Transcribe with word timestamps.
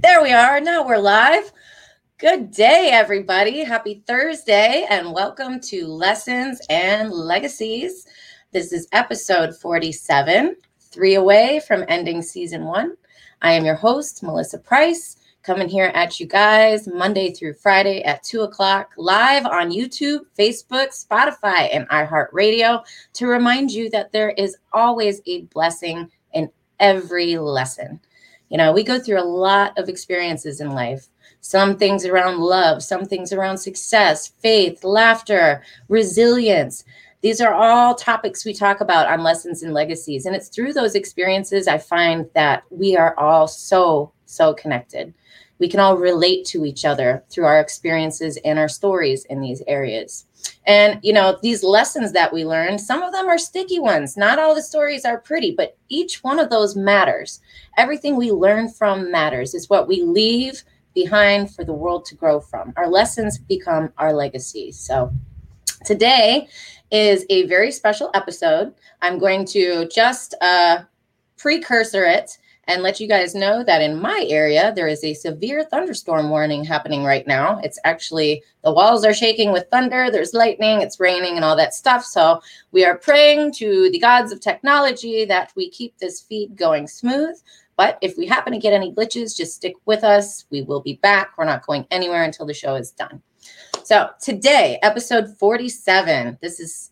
There 0.00 0.22
we 0.22 0.32
are. 0.32 0.60
Now 0.60 0.86
we're 0.86 0.98
live. 0.98 1.50
Good 2.18 2.50
day, 2.50 2.90
everybody. 2.92 3.64
Happy 3.64 4.02
Thursday, 4.06 4.86
and 4.90 5.12
welcome 5.12 5.58
to 5.60 5.86
Lessons 5.86 6.60
and 6.68 7.10
Legacies. 7.10 8.06
This 8.52 8.74
is 8.74 8.88
episode 8.92 9.56
47, 9.56 10.56
three 10.80 11.14
away 11.14 11.62
from 11.66 11.84
ending 11.88 12.20
season 12.20 12.66
one. 12.66 12.96
I 13.40 13.52
am 13.52 13.64
your 13.64 13.74
host, 13.74 14.22
Melissa 14.22 14.58
Price, 14.58 15.16
coming 15.42 15.68
here 15.68 15.90
at 15.94 16.20
you 16.20 16.26
guys 16.26 16.86
Monday 16.86 17.32
through 17.32 17.54
Friday 17.54 18.02
at 18.02 18.22
2 18.22 18.42
o'clock, 18.42 18.92
live 18.98 19.46
on 19.46 19.70
YouTube, 19.70 20.26
Facebook, 20.38 20.88
Spotify, 20.88 21.74
and 21.74 21.88
iHeartRadio 21.88 22.84
to 23.14 23.26
remind 23.26 23.70
you 23.70 23.88
that 23.90 24.12
there 24.12 24.30
is 24.30 24.58
always 24.74 25.22
a 25.26 25.42
blessing 25.44 26.10
in 26.34 26.50
every 26.80 27.38
lesson. 27.38 27.98
You 28.48 28.58
know, 28.58 28.72
we 28.72 28.84
go 28.84 28.98
through 28.98 29.20
a 29.20 29.24
lot 29.24 29.76
of 29.76 29.88
experiences 29.88 30.60
in 30.60 30.70
life. 30.70 31.08
Some 31.40 31.76
things 31.76 32.04
around 32.04 32.38
love, 32.38 32.82
some 32.82 33.04
things 33.04 33.32
around 33.32 33.58
success, 33.58 34.28
faith, 34.40 34.84
laughter, 34.84 35.62
resilience. 35.88 36.84
These 37.22 37.40
are 37.40 37.54
all 37.54 37.94
topics 37.94 38.44
we 38.44 38.54
talk 38.54 38.80
about 38.80 39.08
on 39.08 39.22
Lessons 39.22 39.62
and 39.62 39.74
Legacies. 39.74 40.26
And 40.26 40.36
it's 40.36 40.48
through 40.48 40.72
those 40.72 40.94
experiences 40.94 41.66
I 41.66 41.78
find 41.78 42.28
that 42.34 42.64
we 42.70 42.96
are 42.96 43.18
all 43.18 43.48
so, 43.48 44.12
so 44.26 44.54
connected. 44.54 45.12
We 45.58 45.68
can 45.68 45.80
all 45.80 45.96
relate 45.96 46.44
to 46.46 46.64
each 46.64 46.84
other 46.84 47.24
through 47.30 47.46
our 47.46 47.60
experiences 47.60 48.38
and 48.44 48.58
our 48.58 48.68
stories 48.68 49.24
in 49.24 49.40
these 49.40 49.62
areas. 49.66 50.25
And, 50.66 50.98
you 51.02 51.12
know, 51.12 51.38
these 51.42 51.62
lessons 51.62 52.12
that 52.12 52.32
we 52.32 52.44
learn, 52.44 52.78
some 52.78 53.02
of 53.02 53.12
them 53.12 53.28
are 53.28 53.38
sticky 53.38 53.78
ones. 53.78 54.16
Not 54.16 54.38
all 54.38 54.54
the 54.54 54.62
stories 54.62 55.04
are 55.04 55.18
pretty, 55.18 55.52
but 55.52 55.76
each 55.88 56.22
one 56.24 56.38
of 56.38 56.50
those 56.50 56.76
matters. 56.76 57.40
Everything 57.76 58.16
we 58.16 58.32
learn 58.32 58.68
from 58.68 59.10
matters. 59.10 59.54
It's 59.54 59.70
what 59.70 59.88
we 59.88 60.02
leave 60.02 60.62
behind 60.94 61.54
for 61.54 61.64
the 61.64 61.72
world 61.72 62.04
to 62.06 62.14
grow 62.14 62.40
from. 62.40 62.72
Our 62.76 62.88
lessons 62.88 63.38
become 63.38 63.92
our 63.98 64.12
legacy. 64.12 64.72
So 64.72 65.12
today 65.84 66.48
is 66.90 67.24
a 67.30 67.46
very 67.46 67.70
special 67.70 68.10
episode. 68.14 68.74
I'm 69.02 69.18
going 69.18 69.44
to 69.46 69.88
just 69.88 70.34
uh, 70.40 70.82
precursor 71.36 72.04
it 72.04 72.38
and 72.68 72.82
let 72.82 72.98
you 72.98 73.06
guys 73.06 73.34
know 73.34 73.62
that 73.62 73.80
in 73.80 74.00
my 74.00 74.26
area, 74.28 74.72
there 74.74 74.88
is 74.88 75.04
a 75.04 75.14
severe 75.14 75.64
thunderstorm 75.64 76.30
warning 76.30 76.64
happening 76.64 77.04
right 77.04 77.26
now. 77.26 77.60
It's 77.62 77.78
actually 77.84 78.42
the 78.64 78.72
walls 78.72 79.04
are 79.04 79.14
shaking 79.14 79.52
with 79.52 79.68
thunder, 79.70 80.10
there's 80.10 80.34
lightning, 80.34 80.82
it's 80.82 80.98
raining, 80.98 81.36
and 81.36 81.44
all 81.44 81.56
that 81.56 81.74
stuff. 81.74 82.04
So 82.04 82.40
we 82.72 82.84
are 82.84 82.98
praying 82.98 83.52
to 83.54 83.90
the 83.90 84.00
gods 84.00 84.32
of 84.32 84.40
technology 84.40 85.24
that 85.26 85.52
we 85.54 85.70
keep 85.70 85.96
this 85.98 86.20
feed 86.20 86.56
going 86.56 86.88
smooth. 86.88 87.36
But 87.76 87.98
if 88.00 88.16
we 88.16 88.26
happen 88.26 88.52
to 88.52 88.58
get 88.58 88.72
any 88.72 88.92
glitches, 88.92 89.36
just 89.36 89.54
stick 89.54 89.74
with 89.84 90.02
us. 90.02 90.46
We 90.50 90.62
will 90.62 90.80
be 90.80 90.94
back. 90.94 91.36
We're 91.36 91.44
not 91.44 91.66
going 91.66 91.86
anywhere 91.90 92.24
until 92.24 92.46
the 92.46 92.54
show 92.54 92.74
is 92.74 92.90
done. 92.90 93.22
So 93.84 94.10
today, 94.20 94.78
episode 94.82 95.36
47. 95.38 96.38
This 96.40 96.58
is 96.58 96.90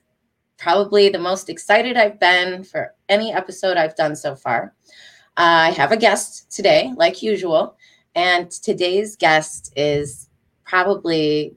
probably 0.59 1.09
the 1.09 1.19
most 1.19 1.49
excited 1.49 1.97
I've 1.97 2.21
been 2.21 2.63
for 2.63 2.95
any 3.09 3.33
episode 3.33 3.77
I've 3.77 3.97
done 3.97 4.15
so 4.15 4.37
far. 4.37 4.75
I 5.37 5.71
have 5.71 5.91
a 5.91 5.97
guest 5.97 6.51
today, 6.53 6.93
like 6.97 7.23
usual, 7.23 7.77
and 8.15 8.51
today's 8.51 9.17
guest 9.17 9.73
is 9.77 10.29
probably 10.65 11.57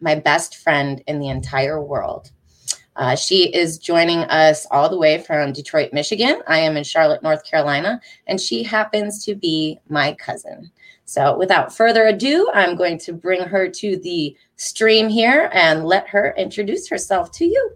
my 0.00 0.14
best 0.14 0.56
friend 0.56 1.02
in 1.06 1.18
the 1.18 1.28
entire 1.28 1.82
world. 1.82 2.30
Uh, 2.96 3.14
she 3.14 3.54
is 3.54 3.78
joining 3.78 4.20
us 4.24 4.66
all 4.70 4.88
the 4.88 4.98
way 4.98 5.18
from 5.18 5.52
Detroit, 5.52 5.92
Michigan. 5.92 6.42
I 6.46 6.58
am 6.58 6.76
in 6.76 6.84
Charlotte, 6.84 7.22
North 7.22 7.44
Carolina, 7.44 8.00
and 8.26 8.40
she 8.40 8.62
happens 8.62 9.24
to 9.24 9.34
be 9.34 9.78
my 9.88 10.14
cousin. 10.14 10.70
So, 11.04 11.36
without 11.36 11.74
further 11.74 12.06
ado, 12.06 12.50
I'm 12.54 12.76
going 12.76 12.98
to 12.98 13.12
bring 13.12 13.42
her 13.42 13.68
to 13.68 13.96
the 13.96 14.36
stream 14.56 15.08
here 15.08 15.50
and 15.52 15.84
let 15.84 16.08
her 16.08 16.34
introduce 16.36 16.88
herself 16.88 17.32
to 17.32 17.44
you. 17.44 17.70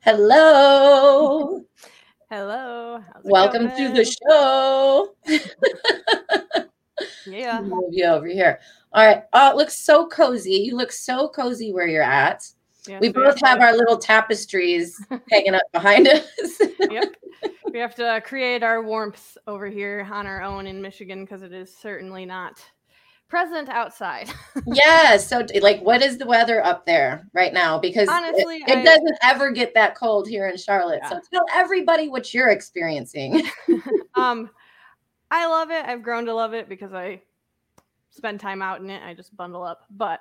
Hello. 0.00 1.64
Hello. 2.30 3.02
Welcome 3.24 3.72
to 3.76 3.92
the 3.92 4.04
show. 4.04 5.16
yeah. 7.26 7.60
Move 7.60 7.90
you 7.90 8.04
over 8.04 8.28
here. 8.28 8.60
All 8.92 9.04
right. 9.04 9.24
Oh, 9.32 9.50
it 9.50 9.56
looks 9.56 9.76
so 9.76 10.06
cozy. 10.06 10.52
You 10.52 10.76
look 10.76 10.92
so 10.92 11.26
cozy 11.26 11.72
where 11.72 11.88
you're 11.88 12.04
at. 12.04 12.46
We 13.00 13.08
both 13.08 13.40
have, 13.42 13.60
our 13.60 13.76
little 13.76 13.98
tapestries 13.98 15.04
hanging 15.30 15.54
up 15.54 15.62
behind 15.72 16.06
us. 16.06 16.60
yep. 16.88 17.16
We 17.72 17.78
have 17.78 17.94
to 17.96 18.06
uh, 18.06 18.20
create 18.20 18.62
our 18.62 18.82
warmth 18.82 19.38
over 19.46 19.66
here 19.66 20.06
on 20.12 20.26
our 20.26 20.42
own 20.42 20.66
in 20.66 20.82
Michigan 20.82 21.24
because 21.24 21.42
it 21.42 21.52
is 21.52 21.74
certainly 21.74 22.26
not 22.26 22.60
present 23.30 23.68
outside. 23.68 24.30
yeah. 24.66 25.16
So, 25.16 25.46
like, 25.62 25.80
what 25.80 26.02
is 26.02 26.18
the 26.18 26.26
weather 26.26 26.62
up 26.62 26.84
there 26.84 27.26
right 27.32 27.54
now? 27.54 27.78
Because 27.78 28.08
honestly, 28.08 28.56
it, 28.56 28.68
it 28.68 28.78
I, 28.78 28.82
doesn't 28.84 29.16
ever 29.22 29.50
get 29.52 29.72
that 29.74 29.94
cold 29.94 30.28
here 30.28 30.48
in 30.48 30.56
Charlotte. 30.56 31.00
Yeah. 31.04 31.08
So, 31.08 31.20
tell 31.32 31.46
everybody 31.54 32.08
what 32.08 32.34
you're 32.34 32.50
experiencing. 32.50 33.42
um, 34.14 34.50
I 35.30 35.46
love 35.46 35.70
it. 35.70 35.86
I've 35.86 36.02
grown 36.02 36.26
to 36.26 36.34
love 36.34 36.52
it 36.52 36.68
because 36.68 36.92
I 36.92 37.22
spend 38.10 38.40
time 38.40 38.60
out 38.60 38.80
in 38.80 38.90
it. 38.90 39.02
I 39.02 39.14
just 39.14 39.34
bundle 39.36 39.62
up. 39.62 39.84
But 39.90 40.20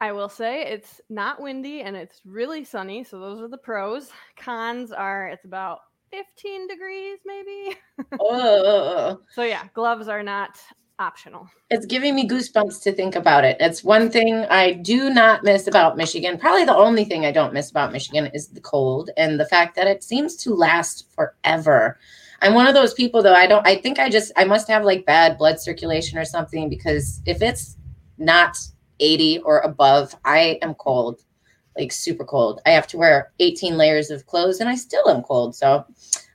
I 0.00 0.12
will 0.12 0.30
say 0.30 0.62
it's 0.62 1.00
not 1.10 1.40
windy 1.40 1.82
and 1.82 1.94
it's 1.94 2.22
really 2.24 2.64
sunny. 2.64 3.04
So, 3.04 3.20
those 3.20 3.40
are 3.40 3.48
the 3.48 3.58
pros. 3.58 4.10
Cons 4.36 4.90
are 4.90 5.28
it's 5.28 5.44
about 5.44 5.80
15 6.10 6.66
degrees 6.66 7.18
maybe. 7.24 7.76
oh. 8.18 9.20
so 9.30 9.42
yeah, 9.42 9.68
gloves 9.74 10.08
are 10.08 10.24
not 10.24 10.58
optional. 11.00 11.50
It's 11.70 11.86
giving 11.86 12.14
me 12.14 12.28
goosebumps 12.28 12.82
to 12.82 12.92
think 12.92 13.16
about 13.16 13.44
it. 13.44 13.56
It's 13.58 13.82
one 13.82 14.10
thing 14.10 14.44
I 14.50 14.72
do 14.72 15.10
not 15.10 15.42
miss 15.42 15.66
about 15.66 15.96
Michigan. 15.96 16.38
Probably 16.38 16.64
the 16.64 16.76
only 16.76 17.04
thing 17.04 17.24
I 17.24 17.32
don't 17.32 17.54
miss 17.54 17.70
about 17.70 17.92
Michigan 17.92 18.30
is 18.34 18.48
the 18.48 18.60
cold 18.60 19.10
and 19.16 19.40
the 19.40 19.46
fact 19.46 19.74
that 19.76 19.86
it 19.86 20.04
seems 20.04 20.36
to 20.36 20.54
last 20.54 21.10
forever. 21.12 21.98
I'm 22.42 22.54
one 22.54 22.66
of 22.66 22.74
those 22.74 22.94
people 22.94 23.22
though. 23.22 23.34
I 23.34 23.46
don't 23.46 23.66
I 23.66 23.76
think 23.76 23.98
I 23.98 24.08
just 24.08 24.32
I 24.36 24.44
must 24.44 24.68
have 24.68 24.84
like 24.84 25.06
bad 25.06 25.38
blood 25.38 25.58
circulation 25.58 26.18
or 26.18 26.24
something 26.24 26.68
because 26.68 27.20
if 27.26 27.42
it's 27.42 27.76
not 28.18 28.58
80 29.00 29.40
or 29.40 29.60
above, 29.60 30.14
I 30.24 30.58
am 30.62 30.74
cold. 30.74 31.20
Like 31.76 31.92
super 31.92 32.24
cold. 32.24 32.60
I 32.66 32.70
have 32.70 32.86
to 32.88 32.98
wear 32.98 33.32
18 33.38 33.76
layers 33.78 34.10
of 34.10 34.26
clothes 34.26 34.60
and 34.60 34.68
I 34.68 34.74
still 34.74 35.08
am 35.08 35.22
cold. 35.22 35.54
So 35.54 35.86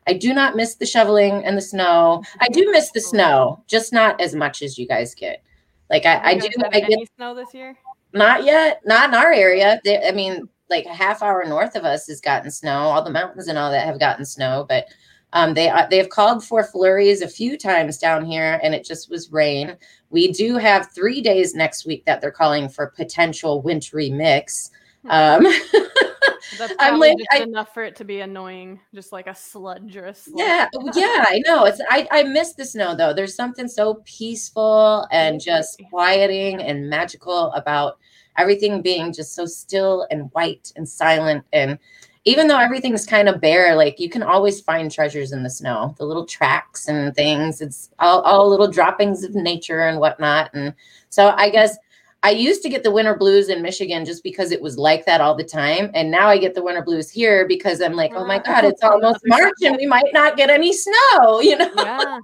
I 0.07 0.13
do 0.13 0.33
not 0.33 0.55
miss 0.55 0.75
the 0.75 0.85
shoveling 0.85 1.43
and 1.45 1.57
the 1.57 1.61
snow. 1.61 2.23
I 2.39 2.47
do 2.49 2.69
miss 2.71 2.91
the 2.91 3.01
snow, 3.01 3.63
just 3.67 3.91
not 3.91 4.21
as 4.21 4.35
much 4.35 4.61
as 4.61 4.77
you 4.77 4.88
guys 4.88 5.16
get. 5.16 5.43
Like 5.89 6.05
I, 6.05 6.31
I 6.31 6.38
do. 6.38 6.49
I 6.71 6.79
get 6.79 6.99
snow 7.16 7.33
this 7.33 7.53
year. 7.53 7.75
Not 8.13 8.43
yet. 8.43 8.81
Not 8.85 9.09
in 9.09 9.16
our 9.16 9.33
area. 9.33 9.79
They, 9.83 10.07
I 10.07 10.11
mean, 10.11 10.47
like 10.69 10.85
a 10.85 10.93
half 10.93 11.21
hour 11.21 11.43
north 11.45 11.75
of 11.75 11.83
us 11.83 12.07
has 12.07 12.21
gotten 12.21 12.51
snow. 12.51 12.77
All 12.77 13.03
the 13.03 13.11
mountains 13.11 13.47
and 13.47 13.57
all 13.57 13.71
that 13.71 13.85
have 13.85 13.99
gotten 13.99 14.25
snow, 14.25 14.66
but 14.67 14.85
um, 15.33 15.53
they 15.53 15.69
uh, 15.69 15.85
they 15.89 15.97
have 15.97 16.09
called 16.09 16.45
for 16.45 16.63
flurries 16.63 17.22
a 17.22 17.27
few 17.27 17.57
times 17.57 17.97
down 17.97 18.25
here, 18.25 18.59
and 18.63 18.73
it 18.73 18.85
just 18.85 19.09
was 19.09 19.31
rain. 19.31 19.75
We 20.09 20.31
do 20.31 20.55
have 20.57 20.91
three 20.93 21.22
days 21.22 21.53
next 21.53 21.85
week 21.85 22.05
that 22.05 22.22
they're 22.22 22.31
calling 22.31 22.69
for 22.69 22.87
potential 22.95 23.61
wintry 23.61 24.09
mix. 24.09 24.72
Um, 25.09 25.45
That's 26.57 26.73
I'm 26.79 26.99
like 26.99 27.17
I, 27.31 27.39
enough 27.39 27.73
for 27.73 27.83
it 27.83 27.95
to 27.97 28.05
be 28.05 28.21
annoying, 28.21 28.79
just 28.93 29.11
like 29.11 29.27
a 29.27 29.35
sludge 29.35 29.97
or 29.97 30.05
a 30.05 30.16
sludge. 30.16 30.38
Yeah, 30.38 30.67
yeah, 30.93 31.25
I 31.27 31.41
know. 31.45 31.66
It's 31.66 31.81
I 31.89 32.07
I 32.11 32.23
miss 32.23 32.53
the 32.53 32.66
snow 32.66 32.95
though. 32.95 33.13
There's 33.13 33.35
something 33.35 33.67
so 33.67 34.01
peaceful 34.05 35.07
and 35.11 35.41
just 35.41 35.81
quieting 35.89 36.61
and 36.61 36.89
magical 36.89 37.51
about 37.53 37.97
everything 38.38 38.81
being 38.81 39.11
just 39.11 39.33
so 39.33 39.45
still 39.45 40.07
and 40.11 40.29
white 40.33 40.71
and 40.75 40.88
silent 40.88 41.43
and 41.53 41.79
even 42.27 42.47
though 42.47 42.57
everything's 42.57 43.05
kind 43.05 43.29
of 43.29 43.39
bare, 43.39 43.75
like 43.75 43.99
you 43.99 44.09
can 44.09 44.23
always 44.23 44.59
find 44.59 44.91
treasures 44.91 45.31
in 45.31 45.43
the 45.43 45.49
snow, 45.49 45.93
the 45.99 46.05
little 46.05 46.25
tracks 46.25 46.87
and 46.87 47.13
things. 47.16 47.61
It's 47.61 47.91
all, 47.99 48.22
all 48.22 48.49
little 48.49 48.67
droppings 48.67 49.23
of 49.23 49.35
nature 49.35 49.81
and 49.81 49.99
whatnot. 49.99 50.49
And 50.55 50.73
so 51.09 51.35
I 51.37 51.51
guess 51.51 51.78
I 52.25 52.31
used 52.31 52.63
to 52.63 52.69
get 52.69 52.81
the 52.81 52.89
winter 52.89 53.16
blues 53.16 53.49
in 53.49 53.61
Michigan 53.61 54.03
just 54.03 54.23
because 54.23 54.51
it 54.51 54.59
was 54.59 54.79
like 54.79 55.05
that 55.05 55.22
all 55.22 55.35
the 55.35 55.43
time. 55.43 55.91
And 55.93 56.09
now 56.09 56.27
I 56.27 56.39
get 56.39 56.55
the 56.55 56.63
winter 56.63 56.81
blues 56.81 57.07
here 57.07 57.47
because 57.47 57.81
I'm 57.81 57.93
like, 57.93 58.13
oh 58.16 58.25
my 58.25 58.39
God, 58.39 58.63
it's 58.63 58.81
almost 58.81 59.19
March 59.27 59.53
and 59.63 59.77
we 59.77 59.85
might 59.85 60.11
not 60.11 60.35
get 60.35 60.49
any 60.49 60.73
snow, 60.73 61.39
you 61.39 61.55
know? 61.55 61.72
Yeah. 61.77 62.19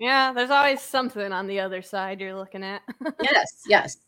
Yeah. 0.00 0.32
There's 0.32 0.50
always 0.50 0.80
something 0.80 1.30
on 1.30 1.46
the 1.46 1.60
other 1.60 1.80
side 1.80 2.20
you're 2.20 2.34
looking 2.34 2.64
at. 2.64 2.82
yes. 3.22 3.62
Yes. 3.68 3.98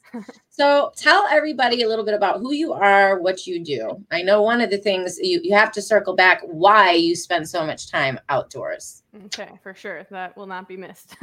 So 0.51 0.93
tell 0.97 1.27
everybody 1.31 1.83
a 1.83 1.89
little 1.89 2.05
bit 2.05 2.15
about 2.15 2.41
who 2.41 2.53
you 2.53 2.75
are, 2.75 3.19
what 3.21 3.47
you 3.47 3.65
do. 3.65 4.05
I 4.11 4.21
know 4.23 4.43
one 4.43 4.61
of 4.61 4.69
the 4.71 4.77
things 4.77 5.19
you, 5.19 5.41
you 5.43 5.55
have 5.55 5.73
to 5.73 5.83
circle 5.83 6.15
back 6.15 6.43
why 6.43 6.93
you 6.93 7.17
spend 7.17 7.49
so 7.49 7.65
much 7.65 7.91
time 7.91 8.21
outdoors. 8.29 9.03
Okay, 9.27 9.49
for 9.63 9.75
sure. 9.75 10.07
That 10.11 10.37
will 10.37 10.47
not 10.47 10.69
be 10.69 10.77
missed. 10.77 11.17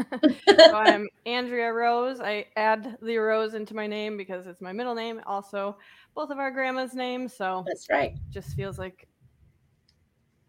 so 0.48 0.56
I'm 0.76 1.08
Andrea 1.28 1.72
Rose. 1.72 2.20
I 2.20 2.48
add 2.56 2.98
the 3.02 3.18
Rose 3.18 3.54
into 3.54 3.76
my 3.76 3.86
name 3.86 4.18
because 4.18 4.48
it's 4.48 4.62
my 4.62 4.74
middle 4.74 4.96
name, 4.96 5.22
also 5.28 5.78
both 6.16 6.32
of 6.32 6.40
our 6.40 6.50
grandma's 6.50 6.96
names. 6.96 7.36
So 7.36 7.64
that's 7.68 7.88
right. 7.90 8.18
Just 8.32 8.56
feels 8.56 8.80
like 8.80 9.08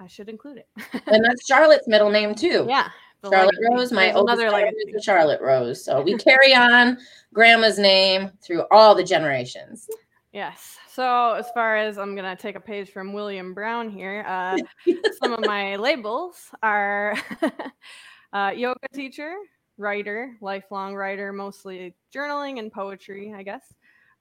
I 0.00 0.06
should 0.06 0.30
include 0.30 0.58
it. 0.58 0.68
and 1.06 1.22
that's 1.22 1.46
Charlotte's 1.46 1.86
middle 1.86 2.10
name 2.10 2.34
too. 2.34 2.64
Yeah. 2.66 2.88
The 3.22 3.30
Charlotte 3.30 3.54
legacy. 3.60 3.74
Rose, 3.74 3.92
my 3.92 4.04
There's 4.06 4.16
oldest 4.16 4.40
another 4.40 4.64
daughter 4.64 4.72
is 4.88 4.94
a 4.94 5.02
Charlotte 5.02 5.40
Rose. 5.40 5.84
So 5.84 6.00
we 6.00 6.16
carry 6.18 6.54
on 6.54 6.98
grandma's 7.34 7.78
name 7.78 8.30
through 8.42 8.64
all 8.70 8.94
the 8.94 9.04
generations. 9.04 9.88
Yes. 10.32 10.78
So 10.92 11.32
as 11.32 11.46
far 11.54 11.76
as 11.76 11.98
I'm 11.98 12.14
gonna 12.14 12.36
take 12.36 12.56
a 12.56 12.60
page 12.60 12.90
from 12.90 13.12
William 13.12 13.52
Brown 13.52 13.90
here, 13.90 14.24
uh, 14.26 14.56
some 15.22 15.32
of 15.32 15.40
my 15.44 15.76
labels 15.76 16.36
are 16.62 17.14
uh, 18.32 18.52
yoga 18.54 18.88
teacher, 18.92 19.34
writer, 19.76 20.36
lifelong 20.40 20.94
writer, 20.94 21.32
mostly 21.32 21.96
journaling 22.14 22.58
and 22.58 22.72
poetry, 22.72 23.34
I 23.36 23.42
guess. 23.42 23.64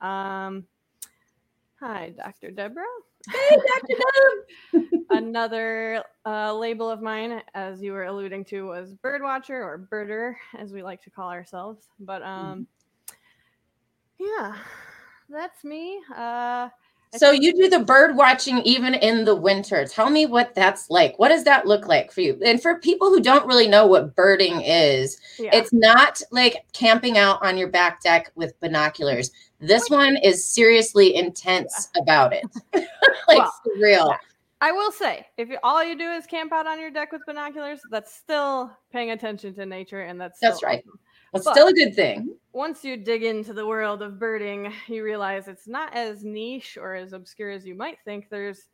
Um, 0.02 0.66
hi, 1.80 2.14
Dr. 2.16 2.52
Deborah. 2.52 2.84
Hey, 3.30 3.58
Dr. 3.68 3.96
Dub. 4.74 4.84
Another 5.10 6.04
uh, 6.26 6.54
label 6.54 6.90
of 6.90 7.02
mine, 7.02 7.42
as 7.54 7.82
you 7.82 7.94
were 7.94 8.06
alluding 8.06 8.46
to, 8.46 8.68
was 8.68 8.94
birdwatcher 8.94 9.50
or 9.52 9.88
birder, 9.92 10.36
as 10.58 10.72
we 10.72 10.84
like 10.84 11.02
to 11.04 11.10
call 11.10 11.30
ourselves. 11.30 11.88
But 12.00 12.22
um, 12.24 12.68
yeah, 14.20 14.56
that's 15.30 15.64
me. 15.64 16.00
Uh, 16.16 16.70
So 17.18 17.32
you 17.32 17.54
do 17.54 17.70
the 17.70 17.80
bird 17.80 18.16
watching 18.16 18.60
even 18.60 18.94
in 18.94 19.26
the 19.26 19.36
winter. 19.36 19.86
Tell 19.86 20.12
me 20.12 20.28
what 20.28 20.54
that's 20.54 20.92
like. 20.92 21.18
What 21.18 21.30
does 21.30 21.44
that 21.44 21.66
look 21.66 21.88
like 21.88 22.12
for 22.12 22.22
you? 22.22 22.40
And 22.46 22.62
for 22.62 22.78
people 22.80 23.10
who 23.10 23.20
don't 23.20 23.48
really 23.48 23.68
know 23.68 23.88
what 23.88 24.16
birding 24.16 24.62
is, 24.62 25.20
yeah. 25.40 25.50
it's 25.54 25.74
not 25.74 26.22
like 26.32 26.66
camping 26.74 27.18
out 27.18 27.44
on 27.44 27.58
your 27.58 27.70
back 27.70 28.02
deck 28.02 28.32
with 28.36 28.60
binoculars. 28.60 29.32
This 29.60 29.90
one 29.90 30.18
is 30.18 30.46
seriously 30.46 31.16
intense 31.16 31.90
about 31.98 32.32
it. 32.32 32.46
like 33.28 33.40
Well, 33.40 33.54
for 33.64 33.74
real. 33.82 34.08
yeah. 34.10 34.18
I 34.62 34.72
will 34.72 34.92
say, 34.92 35.26
if 35.38 35.50
you, 35.50 35.58
all 35.64 35.84
you 35.84 35.98
do 35.98 36.12
is 36.12 36.26
camp 36.26 36.52
out 36.52 36.68
on 36.68 36.80
your 36.80 36.92
deck 36.92 37.12
with 37.12 37.22
binoculars, 37.26 37.80
that's 37.90 38.14
still 38.14 38.70
paying 38.92 39.12
attention 39.12 39.56
to 39.56 39.66
nature, 39.66 40.02
and 40.02 40.20
that's 40.20 40.38
That's 40.40 40.62
right. 40.62 40.84
awesome. 40.86 41.00
That's 41.34 41.46
But- 41.46 41.54
still 41.54 41.68
a 41.68 41.74
good 41.74 41.96
thing. 41.96 42.36
Once 42.54 42.84
you 42.84 42.98
dig 42.98 43.24
into 43.24 43.54
the 43.54 43.66
world 43.66 44.02
of 44.02 44.18
birding, 44.20 44.74
you 44.88 45.04
realize 45.04 45.48
it's 45.48 45.68
not 45.68 45.94
as 45.94 46.24
niche 46.24 46.78
or 46.82 46.96
as 46.96 47.14
obscure 47.14 47.52
as 47.52 47.66
you 47.66 47.76
might 47.76 48.00
think. 48.04 48.30
There's 48.30 48.70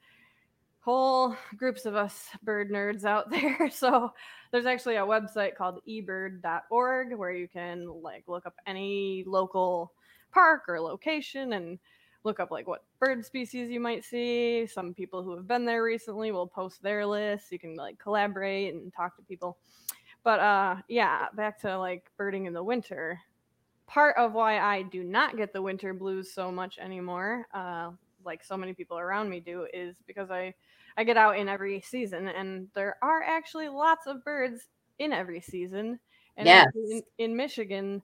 whole 0.80 1.36
groups 1.58 1.86
of 1.86 1.96
us 1.96 2.30
bird 2.44 2.70
nerds 2.72 3.04
out 3.06 3.30
there. 3.32 3.70
So 3.70 4.14
there's 4.52 4.66
actually 4.68 4.96
a 4.96 5.02
website 5.02 5.56
called 5.56 5.82
ebird.org 5.88 7.14
where 7.18 7.32
you 7.32 7.48
can 7.48 7.88
like 8.02 8.24
look 8.28 8.46
up 8.46 8.56
any 8.68 9.24
local 9.28 9.92
park 10.32 10.64
or 10.68 10.80
location 10.80 11.54
and 11.54 11.80
look 12.24 12.40
up 12.40 12.52
like 12.52 12.68
what 12.68 12.84
bird 13.00 13.26
species 13.26 13.70
you 13.70 13.80
might 13.80 14.04
see. 14.04 14.66
Some 14.68 14.94
people 14.94 15.22
who 15.22 15.36
have 15.36 15.48
been 15.48 15.66
there 15.66 15.84
recently 15.84 16.32
will 16.32 16.48
post 16.48 16.82
their 16.82 17.06
lists. 17.06 17.52
You 17.52 17.60
can 17.60 17.76
like 17.76 18.00
collaborate 18.00 18.74
and 18.74 18.94
talk 18.94 19.16
to 19.18 19.22
people. 19.24 19.58
But 20.26 20.42
uh 20.42 20.78
yeah, 20.90 21.28
back 21.36 21.62
to 21.62 21.78
like 21.80 22.12
birding 22.18 22.48
in 22.48 22.54
the 22.54 22.64
winter. 22.64 23.22
Part 23.88 24.18
of 24.18 24.34
why 24.34 24.60
I 24.60 24.82
do 24.82 25.04
not 25.04 25.38
get 25.38 25.54
the 25.54 25.62
winter 25.62 25.94
blues 25.94 26.34
so 26.34 26.52
much 26.52 26.80
anymore, 26.80 27.48
uh, 27.54 27.92
like 28.26 28.44
so 28.44 28.58
many 28.58 28.74
people 28.74 28.98
around 28.98 29.30
me 29.30 29.40
do, 29.40 29.68
is 29.74 29.96
because 30.08 30.32
I 30.32 30.56
I 30.98 31.04
get 31.06 31.18
out 31.18 31.38
in 31.38 31.48
every 31.48 31.82
season, 31.82 32.28
and 32.28 32.68
there 32.74 32.98
are 33.04 33.22
actually 33.24 33.70
lots 33.70 34.08
of 34.08 34.24
birds 34.26 34.62
in 35.00 35.14
every 35.14 35.42
season. 35.42 36.00
And 36.38 36.48
Yes. 36.48 36.66
in, 36.76 37.04
in 37.20 37.36
Michigan, 37.38 38.02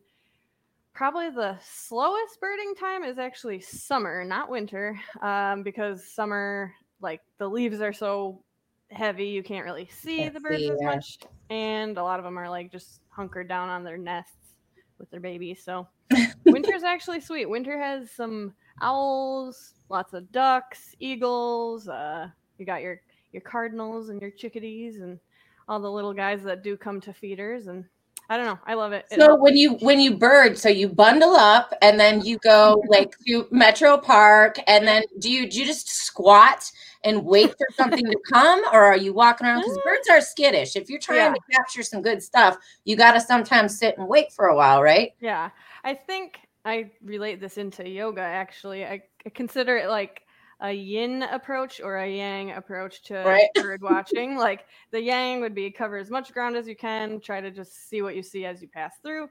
probably 0.93 1.29
the 1.31 1.57
slowest 1.63 2.39
birding 2.39 2.75
time 2.75 3.03
is 3.03 3.17
actually 3.17 3.61
summer, 3.61 4.23
not 4.23 4.49
winter, 4.49 4.99
um, 5.21 5.63
because 5.63 6.13
summer, 6.13 6.73
like 7.01 7.21
the 7.39 7.47
leaves 7.47 7.81
are 7.81 7.93
so 7.93 8.43
heavy, 8.91 9.25
you 9.27 9.43
can't 9.43 9.65
really 9.65 9.89
see 9.91 10.17
Can't 10.17 10.33
the 10.33 10.39
birds 10.39 10.57
see, 10.57 10.69
as 10.69 10.77
yeah. 10.81 10.95
much, 10.95 11.19
and 11.49 11.97
a 11.97 12.03
lot 12.03 12.19
of 12.19 12.25
them 12.25 12.37
are 12.37 12.49
like 12.49 12.71
just 12.71 13.01
hunkered 13.09 13.47
down 13.47 13.69
on 13.69 13.83
their 13.83 13.97
nests 13.97 14.55
with 14.99 15.09
their 15.09 15.19
babies. 15.19 15.61
So 15.63 15.87
winter's 16.45 16.83
actually 16.83 17.21
sweet. 17.21 17.49
Winter 17.49 17.77
has 17.77 18.11
some 18.11 18.53
owls, 18.81 19.73
lots 19.89 20.13
of 20.13 20.31
ducks, 20.31 20.95
eagles. 20.99 21.87
Uh, 21.87 22.27
you 22.57 22.65
got 22.65 22.81
your 22.81 23.01
your 23.31 23.41
cardinals 23.41 24.09
and 24.09 24.21
your 24.21 24.31
chickadees 24.31 24.97
and 24.97 25.19
all 25.67 25.79
the 25.79 25.91
little 25.91 26.13
guys 26.13 26.43
that 26.43 26.63
do 26.63 26.75
come 26.75 26.99
to 27.01 27.13
feeders. 27.13 27.67
And 27.67 27.85
I 28.29 28.37
don't 28.37 28.45
know, 28.45 28.59
I 28.65 28.73
love 28.75 28.93
it. 28.93 29.05
It 29.11 29.19
So 29.19 29.35
when 29.35 29.57
you 29.57 29.73
when 29.75 29.99
you 29.99 30.15
bird, 30.15 30.57
so 30.57 30.69
you 30.69 30.87
bundle 30.87 31.35
up 31.35 31.73
and 31.81 31.99
then 31.99 32.21
you 32.21 32.37
go 32.39 32.81
like 32.87 33.13
to 33.27 33.47
Metro 33.51 33.97
Park 33.97 34.57
and 34.67 34.87
then 34.87 35.03
do 35.19 35.31
you 35.31 35.49
do 35.49 35.59
you 35.59 35.65
just 35.65 35.89
squat 35.89 36.71
and 37.03 37.25
wait 37.25 37.49
for 37.57 37.67
something 37.77 38.05
to 38.05 38.17
come 38.31 38.61
or 38.71 38.83
are 38.83 38.97
you 38.97 39.13
walking 39.13 39.47
around 39.47 39.61
because 39.61 39.79
birds 39.83 40.09
are 40.09 40.21
skittish. 40.21 40.75
If 40.75 40.89
you're 40.89 40.99
trying 40.99 41.33
to 41.33 41.39
capture 41.51 41.83
some 41.83 42.01
good 42.01 42.21
stuff, 42.21 42.57
you 42.85 42.95
got 42.95 43.13
to 43.13 43.19
sometimes 43.21 43.77
sit 43.77 43.97
and 43.97 44.07
wait 44.07 44.31
for 44.31 44.47
a 44.47 44.55
while, 44.55 44.81
right? 44.81 45.11
Yeah, 45.19 45.49
I 45.83 45.95
think 45.95 46.39
I 46.63 46.91
relate 47.03 47.39
this 47.39 47.57
into 47.57 47.87
yoga. 47.87 48.21
Actually, 48.21 48.85
I, 48.85 49.01
I 49.25 49.29
consider 49.29 49.77
it 49.77 49.89
like 49.89 50.21
a 50.59 50.71
yin 50.71 51.23
approach 51.23 51.81
or 51.81 51.97
a 51.97 52.07
yang 52.07 52.51
approach 52.51 53.01
to 53.03 53.15
Right. 53.15 53.49
bird 53.55 53.81
watching. 53.81 54.37
like 54.37 54.65
the 54.91 55.01
yang 55.01 55.41
would 55.41 55.55
be 55.55 55.71
cover 55.71 55.97
as 55.97 56.11
much 56.11 56.31
ground 56.33 56.55
as 56.55 56.67
you 56.67 56.75
can, 56.75 57.19
try 57.19 57.41
to 57.41 57.49
just 57.49 57.89
see 57.89 58.03
what 58.03 58.15
you 58.15 58.21
see 58.21 58.45
as 58.45 58.61
you 58.61 58.67
pass 58.67 58.93
through. 59.03 59.27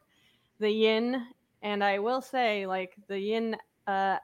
The 0.59 0.71
yin, 0.71 1.25
and 1.63 1.85
I 1.85 2.01
will 2.01 2.21
say, 2.21 2.67
like 2.67 2.95
the 3.09 3.19
yin 3.19 3.57
uh, 3.87 4.17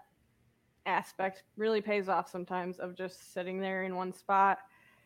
aspect 0.87 1.43
really 1.57 1.81
pays 1.81 2.09
off 2.09 2.31
sometimes 2.31 2.79
of 2.79 2.95
just 2.95 3.33
sitting 3.35 3.61
there 3.61 3.85
in 3.85 3.97
one 3.97 4.13
spot. 4.13 4.59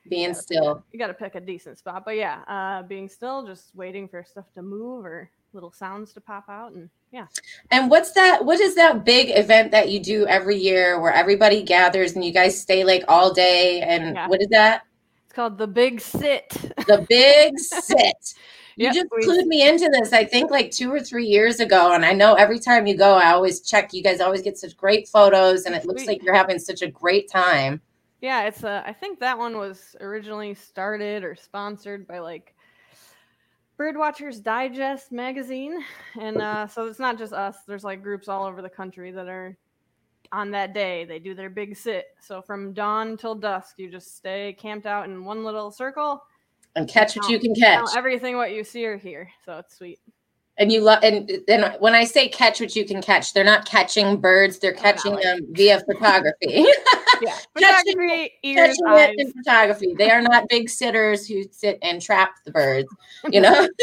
Being 0.08 0.30
Yeah. 0.30 0.32
still. 0.32 0.84
You 0.92 0.98
got 0.98 1.08
to 1.08 1.14
pick 1.14 1.34
a 1.34 1.40
decent 1.40 1.78
spot, 1.78 2.04
but 2.04 2.16
yeah, 2.16 2.42
uh, 2.48 2.82
being 2.86 3.08
still, 3.08 3.44
just 3.44 3.74
waiting 3.74 4.08
for 4.08 4.24
stuff 4.24 4.52
to 4.54 4.62
move 4.62 5.04
or 5.04 5.30
little 5.52 5.72
sounds 5.72 6.12
to 6.14 6.20
pop 6.20 6.48
out, 6.48 6.72
and 6.72 6.88
yeah. 7.12 7.26
And 7.70 7.90
what's 7.90 8.12
that? 8.12 8.44
What 8.44 8.60
is 8.60 8.74
that 8.76 9.04
big 9.04 9.30
event 9.36 9.72
that 9.72 9.90
you 9.90 10.00
do 10.00 10.26
every 10.26 10.56
year 10.56 11.00
where 11.00 11.12
everybody 11.12 11.62
gathers 11.62 12.14
and 12.14 12.24
you 12.24 12.32
guys 12.32 12.60
stay 12.60 12.84
like 12.84 13.04
all 13.08 13.32
day? 13.32 13.80
And 13.82 14.14
Yeah. 14.14 14.28
what 14.28 14.40
is 14.40 14.48
that? 14.48 14.82
It's 15.24 15.34
called 15.34 15.58
the 15.58 15.66
Big 15.66 16.00
Sit. 16.00 16.48
The 16.86 17.04
big 17.08 17.58
sit. 17.58 18.34
You 18.76 18.86
Yep, 18.86 18.94
just 18.94 19.06
we- 19.10 19.26
clued 19.26 19.46
me 19.46 19.68
into 19.68 19.88
this, 19.88 20.12
I 20.12 20.24
think 20.24 20.50
like 20.50 20.70
two 20.70 20.92
or 20.92 21.00
three 21.00 21.26
years 21.26 21.60
ago. 21.60 21.92
And 21.92 22.04
I 22.04 22.12
know 22.12 22.34
every 22.34 22.58
time 22.58 22.86
you 22.86 22.96
go, 22.96 23.14
I 23.14 23.32
always 23.32 23.60
check. 23.60 23.92
You 23.92 24.02
guys 24.02 24.20
always 24.20 24.42
get 24.42 24.58
such 24.58 24.76
great 24.76 25.08
photos, 25.08 25.64
and 25.64 25.74
it 25.74 25.84
looks 25.84 26.06
like 26.06 26.22
you're 26.22 26.34
having 26.34 26.58
such 26.58 26.82
a 26.82 26.90
great 26.90 27.30
time. 27.30 27.80
Yeah, 28.20 28.42
it's 28.42 28.64
uh, 28.64 28.82
I 28.84 28.92
think 28.92 29.18
that 29.20 29.38
one 29.38 29.56
was 29.56 29.96
originally 30.00 30.54
started 30.54 31.24
or 31.24 31.34
sponsored 31.34 32.06
by 32.06 32.18
like 32.18 32.54
Birdwatchers 33.78 34.42
Digest 34.42 35.10
magazine, 35.10 35.78
and 36.20 36.36
uh, 36.42 36.66
so 36.66 36.86
it's 36.86 36.98
not 36.98 37.16
just 37.16 37.32
us. 37.32 37.56
There's 37.66 37.84
like 37.84 38.02
groups 38.02 38.28
all 38.28 38.44
over 38.44 38.60
the 38.60 38.68
country 38.68 39.10
that 39.10 39.26
are 39.26 39.56
on 40.32 40.50
that 40.50 40.74
day. 40.74 41.06
They 41.06 41.18
do 41.18 41.34
their 41.34 41.48
big 41.48 41.76
sit. 41.76 42.08
So 42.20 42.42
from 42.42 42.74
dawn 42.74 43.16
till 43.16 43.34
dusk, 43.34 43.78
you 43.78 43.90
just 43.90 44.16
stay 44.16 44.54
camped 44.58 44.86
out 44.86 45.06
in 45.08 45.24
one 45.24 45.42
little 45.44 45.70
circle. 45.70 46.22
And 46.76 46.88
catch 46.88 47.16
what 47.16 47.28
you 47.28 47.38
can 47.40 47.54
catch. 47.54 47.88
everything 47.96 48.36
what 48.36 48.52
you 48.52 48.62
see 48.64 48.86
or 48.86 48.96
hear. 48.96 49.28
So 49.44 49.58
it's 49.58 49.76
sweet. 49.76 49.98
And 50.58 50.70
you 50.70 50.82
love. 50.82 51.02
And 51.02 51.30
then 51.46 51.74
when 51.80 51.94
I 51.94 52.04
say 52.04 52.28
catch 52.28 52.60
what 52.60 52.76
you 52.76 52.84
can 52.84 53.00
catch, 53.02 53.32
they're 53.32 53.44
not 53.44 53.64
catching 53.66 54.20
birds. 54.20 54.58
They're 54.58 54.74
Oh, 54.78 54.80
catching 54.80 55.14
like- 55.14 55.22
them 55.22 55.40
via 55.50 55.80
photography. 55.80 56.66
Yeah, 57.22 57.32
Catching- 57.58 57.92
photography, 57.98 58.32
ears, 58.44 58.68
catching 58.68 58.86
eyes. 58.86 59.10
it 59.10 59.20
in 59.20 59.32
photography. 59.32 59.94
They 59.98 60.10
are 60.10 60.22
not 60.22 60.48
big 60.48 60.70
sitters 60.70 61.26
who 61.28 61.42
sit 61.50 61.78
and 61.82 62.00
trap 62.00 62.30
the 62.46 62.50
birds. 62.50 62.88
You 63.30 63.40
know. 63.42 63.68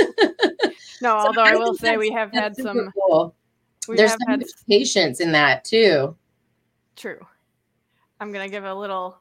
No, 1.00 1.20
So 1.20 1.28
although 1.28 1.44
I 1.44 1.52
think 1.52 1.64
will 1.64 1.76
say 1.76 1.98
we 1.98 2.10
have 2.12 2.32
had 2.32 2.56
some. 2.56 2.92
Cool. 3.08 3.36
There's 3.88 4.10
have 4.10 4.20
so 4.26 4.32
had 4.32 4.44
patience 4.68 5.20
in 5.20 5.32
that 5.34 5.64
too. 5.64 6.16
True. 6.96 7.20
I'm 8.20 8.32
gonna 8.34 8.50
give 8.50 8.64
a 8.64 8.74
little 8.74 9.20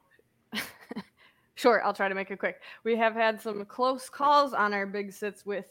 short. 1.56 1.82
I'll 1.84 1.92
try 1.92 2.08
to 2.08 2.14
make 2.14 2.30
it 2.30 2.38
quick. 2.38 2.60
We 2.84 2.96
have 2.96 3.14
had 3.14 3.40
some 3.40 3.64
close 3.64 4.08
calls 4.08 4.54
on 4.54 4.72
our 4.72 4.86
big 4.86 5.12
sits 5.12 5.44
with 5.44 5.66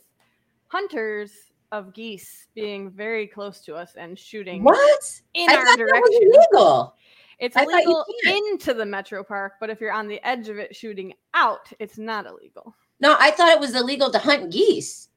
hunters 0.67 1.31
of 1.71 1.93
geese 1.93 2.47
being 2.53 2.91
very 2.91 3.25
close 3.27 3.61
to 3.61 3.75
us 3.75 3.95
and 3.95 4.19
shooting 4.19 4.63
What? 4.63 5.21
in 5.33 5.49
I 5.49 5.55
our 5.55 5.65
thought 5.65 5.77
that 5.77 5.83
was 5.83 6.19
direction. 6.19 6.31
illegal. 6.33 6.95
It's 7.39 7.57
I 7.57 7.63
illegal 7.63 8.05
into 8.25 8.73
the 8.73 8.85
metro 8.85 9.23
park, 9.23 9.53
but 9.59 9.69
if 9.69 9.81
you're 9.81 9.91
on 9.91 10.07
the 10.07 10.25
edge 10.25 10.47
of 10.49 10.57
it 10.57 10.75
shooting 10.75 11.13
out, 11.33 11.71
it's 11.79 11.97
not 11.97 12.25
illegal. 12.25 12.75
No, 12.99 13.15
I 13.19 13.31
thought 13.31 13.49
it 13.51 13.59
was 13.59 13.75
illegal 13.75 14.09
to 14.11 14.19
hunt 14.19 14.51
geese. 14.51 15.09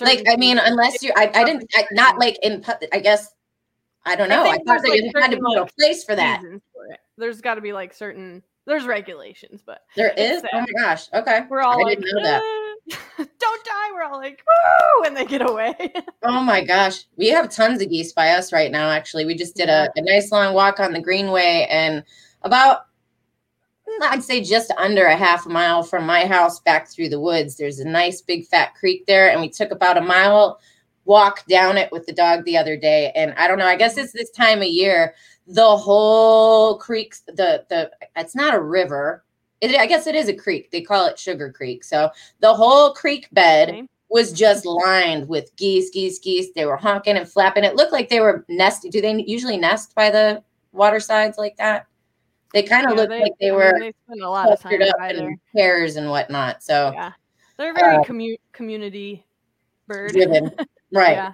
like, 0.00 0.24
I 0.28 0.36
mean, 0.36 0.58
unless 0.58 1.02
you, 1.02 1.12
I, 1.16 1.30
I 1.34 1.44
didn't, 1.44 1.70
I, 1.76 1.86
not 1.92 2.18
like 2.18 2.38
in, 2.42 2.64
I 2.92 2.98
guess, 2.98 3.32
I 4.04 4.16
don't 4.16 4.28
know. 4.28 4.42
I, 4.42 4.52
think 4.52 4.66
thought 4.66 4.82
there's, 4.82 4.82
that 4.82 4.88
like, 4.88 5.00
you 5.02 5.12
had 5.20 5.30
to 5.30 5.38
put 5.38 5.58
a 5.58 5.66
place 5.78 6.02
for 6.02 6.16
that. 6.16 6.40
For. 6.40 6.96
There's 7.16 7.40
got 7.40 7.54
to 7.54 7.60
be 7.60 7.72
like 7.72 7.92
certain. 7.94 8.42
There's 8.68 8.86
regulations, 8.86 9.62
but 9.64 9.80
there 9.96 10.12
is. 10.12 10.42
Oh 10.52 10.60
my 10.60 10.66
gosh. 10.76 11.08
Okay. 11.14 11.40
we're 11.48 11.62
all 11.62 11.80
I 11.80 11.84
like, 11.84 12.00
didn't 12.00 12.14
know 12.16 12.22
that. 12.22 12.42
"Uh, 13.18 13.24
"Don't 13.40 13.64
die!" 13.64 13.92
We're 13.94 14.02
all 14.02 14.18
like, 14.18 14.42
"Woo!" 14.46 15.02
when 15.02 15.14
they 15.14 15.24
get 15.24 15.48
away. 15.48 15.74
Oh 16.22 16.42
my 16.42 16.62
gosh. 16.62 17.06
We 17.16 17.28
have 17.28 17.48
tons 17.48 17.80
of 17.80 17.88
geese 17.88 18.12
by 18.12 18.30
us 18.30 18.52
right 18.52 18.70
now. 18.70 18.90
Actually, 18.90 19.24
we 19.24 19.34
just 19.34 19.56
did 19.56 19.70
a, 19.70 19.88
a 19.96 20.02
nice 20.02 20.30
long 20.30 20.52
walk 20.52 20.80
on 20.80 20.92
the 20.92 21.00
greenway, 21.00 21.66
and 21.70 22.04
about 22.42 22.80
I'd 24.02 24.22
say 24.22 24.42
just 24.42 24.70
under 24.76 25.06
a 25.06 25.16
half 25.16 25.46
a 25.46 25.48
mile 25.48 25.82
from 25.82 26.04
my 26.04 26.26
house 26.26 26.60
back 26.60 26.90
through 26.90 27.08
the 27.08 27.20
woods. 27.20 27.56
There's 27.56 27.78
a 27.80 27.88
nice 27.88 28.20
big 28.20 28.46
fat 28.46 28.74
creek 28.74 29.06
there, 29.06 29.30
and 29.30 29.40
we 29.40 29.48
took 29.48 29.70
about 29.70 29.96
a 29.96 30.02
mile 30.02 30.60
walk 31.08 31.46
down 31.46 31.78
it 31.78 31.90
with 31.90 32.04
the 32.04 32.12
dog 32.12 32.44
the 32.44 32.58
other 32.58 32.76
day. 32.76 33.10
And 33.14 33.32
I 33.38 33.48
don't 33.48 33.58
know, 33.58 33.66
I 33.66 33.76
guess 33.76 33.96
it's 33.96 34.12
this 34.12 34.30
time 34.30 34.58
of 34.58 34.68
year. 34.68 35.14
The 35.48 35.76
whole 35.76 36.76
creek, 36.78 37.14
the 37.26 37.64
the 37.68 37.90
it's 38.16 38.36
not 38.36 38.54
a 38.54 38.60
river. 38.60 39.24
It, 39.60 39.74
I 39.76 39.86
guess 39.86 40.06
it 40.06 40.14
is 40.14 40.28
a 40.28 40.34
creek. 40.36 40.70
They 40.70 40.82
call 40.82 41.06
it 41.06 41.18
Sugar 41.18 41.50
Creek. 41.50 41.82
So 41.82 42.10
the 42.40 42.54
whole 42.54 42.92
creek 42.92 43.28
bed 43.32 43.70
Okay. 43.70 43.86
was 44.10 44.32
just 44.32 44.64
lined 44.66 45.28
with 45.28 45.54
geese, 45.56 45.90
geese, 45.90 46.18
geese. 46.20 46.52
They 46.54 46.64
were 46.66 46.76
honking 46.76 47.16
and 47.16 47.28
flapping. 47.28 47.64
It 47.64 47.74
looked 47.76 47.92
like 47.92 48.08
they 48.08 48.20
were 48.20 48.44
nesting. 48.48 48.90
Do 48.90 49.00
they 49.00 49.14
usually 49.26 49.56
nest 49.56 49.94
by 49.94 50.10
the 50.10 50.42
water 50.72 51.00
sides 51.00 51.38
like 51.38 51.56
that? 51.56 51.86
They 52.54 52.62
kind 52.62 52.86
of 52.86 52.92
Yeah, 52.92 52.96
looked 53.02 53.10
like 53.12 53.32
they 53.40 53.48
I 53.48 53.50
mean, 53.50 53.58
were 53.58 53.78
they 53.80 53.92
spend 54.06 54.22
a 54.22 54.30
lot 54.30 54.50
of 54.52 54.60
time 54.60 54.80
up 54.82 55.10
in 55.10 55.38
pairs 55.56 55.96
and 55.96 56.08
whatnot. 56.08 56.62
So 56.62 56.92
Yeah, 56.94 57.12
they're 57.56 57.74
very 57.74 57.96
Uh, 57.96 58.04
commu- 58.04 58.38
community 58.52 59.24
bird. 59.86 60.12
driven, 60.12 60.50
right? 60.92 61.14
Yeah. 61.16 61.32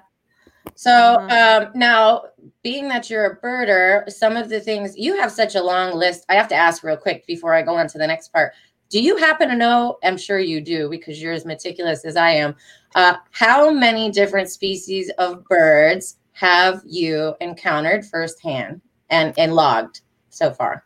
So 0.74 0.90
Uh-huh. 0.90 1.28
um, 1.30 1.72
now, 1.74 2.24
being 2.62 2.88
that 2.88 3.08
you're 3.08 3.26
a 3.26 3.40
birder, 3.40 4.10
some 4.10 4.36
of 4.36 4.48
the 4.48 4.60
things 4.60 4.96
you 4.96 5.16
have 5.20 5.30
such 5.30 5.54
a 5.54 5.62
long 5.62 5.94
list. 5.94 6.24
I 6.28 6.34
have 6.34 6.48
to 6.48 6.54
ask 6.54 6.82
real 6.82 6.96
quick 6.96 7.26
before 7.26 7.54
I 7.54 7.62
go 7.62 7.76
on 7.76 7.86
to 7.88 7.98
the 7.98 8.06
next 8.06 8.32
part. 8.32 8.52
Do 8.90 9.02
you 9.02 9.16
happen 9.16 9.48
to 9.48 9.56
know? 9.56 9.98
I'm 10.02 10.16
sure 10.16 10.38
you 10.38 10.60
do 10.60 10.88
because 10.88 11.20
you're 11.20 11.32
as 11.32 11.44
meticulous 11.44 12.04
as 12.04 12.16
I 12.16 12.30
am. 12.30 12.54
Uh, 12.94 13.16
how 13.30 13.70
many 13.70 14.10
different 14.10 14.48
species 14.50 15.10
of 15.18 15.44
birds 15.44 16.18
have 16.32 16.82
you 16.84 17.34
encountered 17.40 18.04
firsthand 18.04 18.80
and 19.10 19.36
and 19.38 19.54
logged 19.54 20.00
so 20.30 20.52
far? 20.52 20.84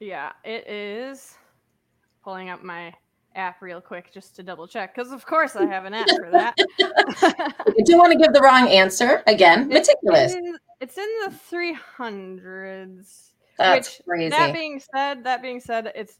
Yeah, 0.00 0.32
it 0.44 0.66
is. 0.68 1.36
Pulling 2.24 2.50
up 2.50 2.62
my 2.62 2.94
app 3.34 3.62
real 3.62 3.80
quick 3.80 4.12
just 4.12 4.36
to 4.36 4.42
double 4.42 4.66
check 4.66 4.94
because 4.94 5.12
of 5.12 5.24
course 5.26 5.56
I 5.56 5.64
have 5.66 5.84
an 5.84 5.94
app 5.94 6.08
for 6.08 6.30
that. 6.30 6.54
I 6.80 7.82
do 7.84 7.98
want 7.98 8.12
to 8.12 8.18
give 8.18 8.32
the 8.32 8.40
wrong 8.40 8.68
answer 8.68 9.22
again. 9.26 9.68
Meticulous. 9.68 10.34
It's 10.34 10.34
in, 10.34 10.58
it's 10.80 10.98
in 10.98 11.08
the 11.24 11.34
300s. 11.90 13.30
That's 13.58 13.98
which, 13.98 14.06
crazy. 14.06 14.30
That 14.30 14.52
being 14.52 14.80
said, 14.94 15.24
that 15.24 15.42
being 15.42 15.60
said, 15.60 15.92
it's 15.94 16.18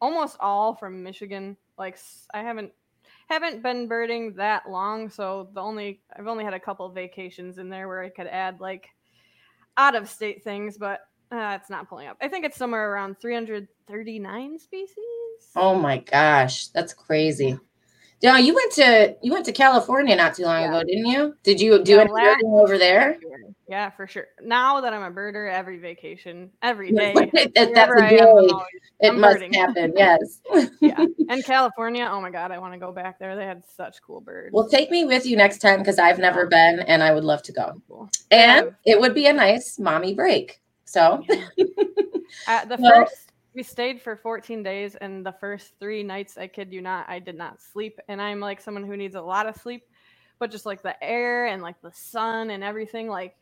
almost 0.00 0.36
all 0.40 0.74
from 0.74 1.02
Michigan. 1.02 1.56
Like 1.78 1.98
I 2.34 2.42
haven't 2.42 2.72
haven't 3.28 3.62
been 3.62 3.88
birding 3.88 4.34
that 4.34 4.68
long, 4.68 5.08
so 5.08 5.48
the 5.54 5.60
only 5.60 6.02
I've 6.16 6.26
only 6.26 6.44
had 6.44 6.54
a 6.54 6.60
couple 6.60 6.86
of 6.86 6.94
vacations 6.94 7.58
in 7.58 7.68
there 7.68 7.88
where 7.88 8.02
I 8.02 8.08
could 8.08 8.26
add 8.26 8.60
like 8.60 8.88
out 9.76 9.94
of 9.94 10.08
state 10.08 10.44
things, 10.44 10.76
but 10.76 11.00
uh, 11.30 11.56
it's 11.60 11.70
not 11.70 11.88
pulling 11.88 12.08
up. 12.08 12.18
I 12.20 12.28
think 12.28 12.44
it's 12.44 12.58
somewhere 12.58 12.92
around 12.92 13.18
339 13.20 14.58
species. 14.58 14.96
Oh 15.56 15.74
my 15.74 15.98
gosh, 15.98 16.68
that's 16.68 16.94
crazy. 16.94 17.58
Yeah, 18.20 18.38
you 18.38 18.54
went 18.54 18.72
to 18.74 19.16
you 19.22 19.32
went 19.32 19.44
to 19.46 19.52
California 19.52 20.14
not 20.14 20.34
too 20.34 20.44
long 20.44 20.62
Yeah. 20.62 20.68
ago, 20.68 20.84
didn't 20.84 21.06
you? 21.06 21.36
Did 21.42 21.60
you 21.60 21.82
do 21.82 21.94
Yeah, 21.94 22.00
any 22.02 22.10
birding 22.12 22.46
over 22.52 22.78
there? 22.78 23.16
Yeah, 23.68 23.90
for 23.90 24.06
sure. 24.06 24.28
Now 24.42 24.80
that 24.80 24.92
I'm 24.94 25.02
a 25.02 25.10
birder, 25.10 25.50
every 25.50 25.78
vacation, 25.78 26.50
every 26.62 26.92
day, 26.92 27.14
That- 27.14 27.52
that's 27.74 27.74
a 28.00 28.24
always- 28.26 28.52
It 29.00 29.14
must 29.14 29.38
birding. 29.38 29.52
happen. 29.54 29.92
Yes. 29.96 30.40
yeah. 30.80 31.04
And 31.28 31.42
California, 31.44 32.08
oh 32.10 32.20
my 32.20 32.30
god, 32.30 32.52
I 32.52 32.58
want 32.58 32.74
to 32.74 32.78
go 32.78 32.92
back 32.92 33.18
there. 33.18 33.34
They 33.34 33.44
had 33.46 33.64
such 33.76 34.00
cool 34.02 34.20
birds. 34.20 34.52
well, 34.52 34.68
take 34.68 34.90
me 34.90 35.04
with 35.04 35.26
you 35.26 35.36
next 35.36 35.58
time 35.58 35.78
because 35.80 35.98
I've 35.98 36.18
never 36.18 36.46
been 36.46 36.80
and 36.80 37.02
I 37.02 37.12
would 37.12 37.24
love 37.24 37.42
to 37.44 37.52
go. 37.52 37.82
Cool. 37.88 38.08
And 38.30 38.66
Yeah. 38.84 38.94
it 38.94 39.00
would 39.00 39.14
be 39.14 39.26
a 39.26 39.32
nice 39.32 39.78
mommy 39.80 40.14
break. 40.14 40.60
So. 40.84 41.24
Uh, 42.46 42.64
the 42.66 42.78
first 42.78 43.31
we 43.54 43.62
stayed 43.62 44.00
for 44.00 44.16
14 44.16 44.62
days, 44.62 44.94
and 44.96 45.24
the 45.24 45.32
first 45.32 45.72
three 45.78 46.02
nights, 46.02 46.38
I 46.38 46.46
kid 46.46 46.72
you 46.72 46.80
not, 46.80 47.08
I 47.08 47.18
did 47.18 47.36
not 47.36 47.60
sleep. 47.60 47.98
And 48.08 48.20
I'm 48.20 48.40
like 48.40 48.60
someone 48.60 48.84
who 48.84 48.96
needs 48.96 49.14
a 49.14 49.20
lot 49.20 49.46
of 49.46 49.56
sleep, 49.56 49.82
but 50.38 50.50
just 50.50 50.66
like 50.66 50.82
the 50.82 51.02
air 51.02 51.46
and 51.46 51.62
like 51.62 51.80
the 51.82 51.92
sun 51.92 52.50
and 52.50 52.64
everything, 52.64 53.08
like 53.08 53.36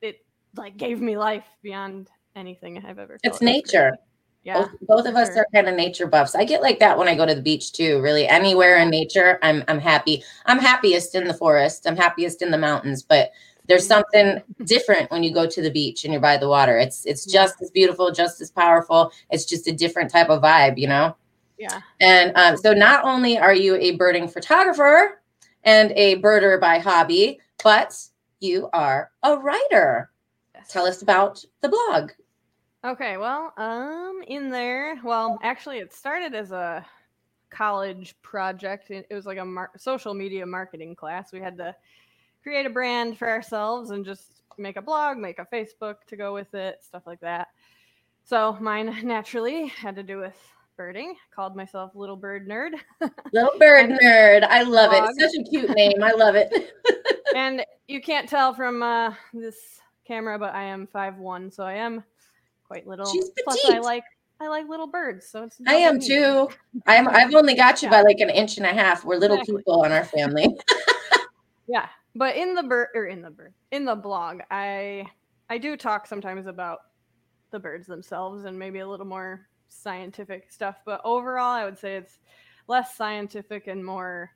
it 0.00 0.24
like 0.56 0.76
gave 0.76 1.00
me 1.00 1.16
life 1.16 1.46
beyond 1.62 2.08
anything 2.36 2.84
I've 2.84 2.98
ever. 2.98 3.18
it's 3.22 3.40
nature. 3.40 3.96
Yeah. 4.44 4.62
Both, 4.62 4.70
both 4.82 5.06
of 5.06 5.14
for 5.14 5.20
us 5.20 5.28
sure. 5.28 5.38
are 5.38 5.46
kind 5.54 5.68
of 5.68 5.76
nature 5.76 6.06
buffs. 6.06 6.34
I 6.34 6.44
get 6.44 6.62
like 6.62 6.80
that 6.80 6.98
when 6.98 7.06
I 7.06 7.14
go 7.14 7.24
to 7.24 7.34
the 7.34 7.42
beach 7.42 7.72
too. 7.72 8.00
Really, 8.00 8.26
anywhere 8.26 8.76
in 8.78 8.90
nature, 8.90 9.38
I'm 9.40 9.62
I'm 9.68 9.78
happy. 9.78 10.24
I'm 10.46 10.58
happiest 10.58 11.14
in 11.14 11.28
the 11.28 11.34
forest. 11.34 11.86
I'm 11.86 11.96
happiest 11.96 12.42
in 12.42 12.50
the 12.50 12.58
mountains. 12.58 13.02
But 13.02 13.30
there's 13.72 13.84
Mhm. 13.86 13.88
something 13.88 14.42
different 14.66 15.10
when 15.10 15.22
you 15.22 15.32
go 15.32 15.46
to 15.46 15.62
the 15.62 15.70
beach 15.70 16.04
and 16.04 16.12
you're 16.12 16.20
by 16.20 16.36
the 16.36 16.48
water. 16.48 16.76
It's 16.78 17.06
it's 17.06 17.24
just 17.24 17.54
as 17.62 17.70
beautiful, 17.70 18.12
just 18.12 18.40
as 18.42 18.50
powerful. 18.50 19.10
It's 19.30 19.46
just 19.46 19.66
a 19.66 19.72
different 19.72 20.10
type 20.10 20.28
of 20.28 20.42
vibe, 20.42 20.76
you 20.76 20.88
know. 20.88 21.16
Yeah. 21.58 21.80
And 22.00 22.36
um, 22.36 22.56
so, 22.58 22.74
not 22.74 23.04
only 23.04 23.38
are 23.38 23.54
you 23.54 23.76
a 23.76 23.96
birding 23.96 24.28
photographer 24.28 25.22
and 25.64 25.90
a 25.92 26.20
birder 26.20 26.60
by 26.60 26.78
hobby, 26.80 27.40
but 27.64 27.96
you 28.40 28.68
are 28.74 29.10
a 29.22 29.38
writer. 29.38 30.10
Tell 30.68 30.84
us 30.84 31.00
about 31.00 31.42
the 31.62 31.70
blog. 31.70 32.10
Okay, 32.84 33.16
well, 33.16 33.54
um, 33.56 34.22
in 34.26 34.50
there, 34.50 35.00
well, 35.02 35.38
actually, 35.42 35.78
it 35.78 35.94
started 35.94 36.34
as 36.34 36.50
a 36.52 36.84
college 37.48 38.14
project. 38.22 38.90
It 38.90 39.06
it 39.08 39.14
was 39.14 39.24
like 39.24 39.38
a 39.38 39.44
mar- 39.44 39.70
social 39.78 40.12
media 40.12 40.44
marketing 40.44 40.94
class. 40.94 41.32
We 41.32 41.40
had 41.40 41.56
to 41.56 41.74
create 42.42 42.66
a 42.66 42.70
brand 42.70 43.18
for 43.18 43.28
ourselves 43.28 43.90
and 43.90 44.04
just 44.04 44.42
make 44.58 44.76
a 44.76 44.82
blog, 44.82 45.16
make 45.18 45.38
a 45.38 45.46
Facebook 45.52 45.96
to 46.08 46.16
go 46.16 46.34
with 46.34 46.54
it, 46.54 46.82
stuff 46.82 47.02
like 47.06 47.20
that. 47.20 47.48
So 48.24 48.56
mine 48.60 49.00
naturally 49.04 49.68
had 49.68 49.96
to 49.96 50.02
do 50.02 50.18
with 50.18 50.36
birding. 50.76 51.14
Called 51.34 51.54
myself 51.56 51.92
Little 51.94 52.16
Bird 52.16 52.48
Nerd. 52.48 52.72
Little 53.32 53.58
bird 53.58 53.90
nerd. 54.02 54.44
I 54.44 54.62
love 54.62 54.90
blog. 54.90 55.10
it. 55.10 55.20
Such 55.20 55.40
a 55.40 55.44
cute 55.48 55.70
name. 55.70 56.02
I 56.02 56.12
love 56.12 56.34
it. 56.34 56.74
and 57.36 57.64
you 57.88 58.00
can't 58.00 58.28
tell 58.28 58.54
from 58.54 58.82
uh, 58.82 59.14
this 59.32 59.80
camera, 60.06 60.38
but 60.38 60.54
I 60.54 60.64
am 60.64 60.86
five 60.86 61.18
one, 61.18 61.50
so 61.50 61.64
I 61.64 61.74
am 61.74 62.02
quite 62.66 62.86
little. 62.86 63.06
She's 63.06 63.30
Plus, 63.44 63.64
I 63.70 63.78
like 63.78 64.04
I 64.40 64.48
like 64.48 64.68
little 64.68 64.88
birds, 64.88 65.28
so 65.28 65.44
it's. 65.44 65.60
I 65.68 65.74
am 65.74 66.00
too. 66.00 66.48
I'm 66.86 67.06
I've 67.08 67.34
only 67.34 67.54
got 67.54 67.80
you 67.82 67.86
Yeah. 67.86 68.02
by 68.02 68.02
like 68.02 68.18
an 68.20 68.30
inch 68.30 68.56
and 68.56 68.66
a 68.66 68.72
half. 68.72 69.04
We're 69.04 69.16
little 69.16 69.36
Exactly. 69.36 69.58
people 69.58 69.84
on 69.84 69.92
our 69.92 70.04
family. 70.04 70.48
Yeah, 71.68 71.88
but 72.14 72.36
in 72.36 72.54
the 72.54 72.62
bird 72.62 72.88
or 72.94 73.02
er, 73.02 73.06
in 73.06 73.22
the 73.22 73.30
bird 73.30 73.54
in 73.70 73.84
the 73.84 73.94
blog, 73.94 74.40
I 74.50 75.06
I 75.48 75.58
do 75.58 75.76
talk 75.76 76.06
sometimes 76.06 76.46
about 76.46 76.78
the 77.50 77.58
birds 77.58 77.86
themselves 77.86 78.44
and 78.44 78.58
maybe 78.58 78.80
a 78.80 78.88
little 78.88 79.06
more 79.06 79.46
scientific 79.68 80.50
stuff. 80.50 80.76
But 80.84 81.00
overall, 81.04 81.50
I 81.50 81.64
would 81.64 81.78
say 81.78 81.96
it's 81.96 82.18
less 82.68 82.96
scientific 82.96 83.66
and 83.66 83.84
more 83.84 84.30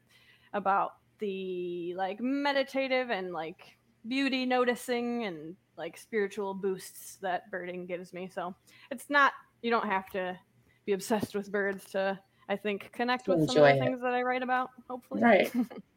about 0.53 0.93
the 1.19 1.95
like 1.97 2.21
meditative 2.21 3.11
and 3.11 3.33
like 3.33 3.77
beauty 4.07 4.47
noticing 4.47 5.25
and 5.25 5.57
like 5.77 5.97
spiritual 5.97 6.55
boosts 6.55 7.17
that 7.23 7.51
birding 7.51 7.87
gives 7.87 8.13
me. 8.13 8.29
So 8.33 8.55
it's 8.91 9.11
not 9.11 9.33
you 9.63 9.71
don't 9.71 9.87
have 9.87 10.09
to 10.11 10.39
be 10.85 10.93
obsessed 10.93 11.35
with 11.35 11.51
birds 11.51 11.85
to 11.93 12.19
I 12.49 12.57
think 12.57 12.93
connect 12.93 13.27
with 13.27 13.47
some 13.47 13.57
of 13.57 13.65
the 13.65 13.71
it. 13.71 13.79
things 13.81 14.01
that 14.03 14.15
I 14.15 14.23
write 14.23 14.43
about. 14.43 14.71
Hopefully, 14.89 15.23
Right. 15.23 15.53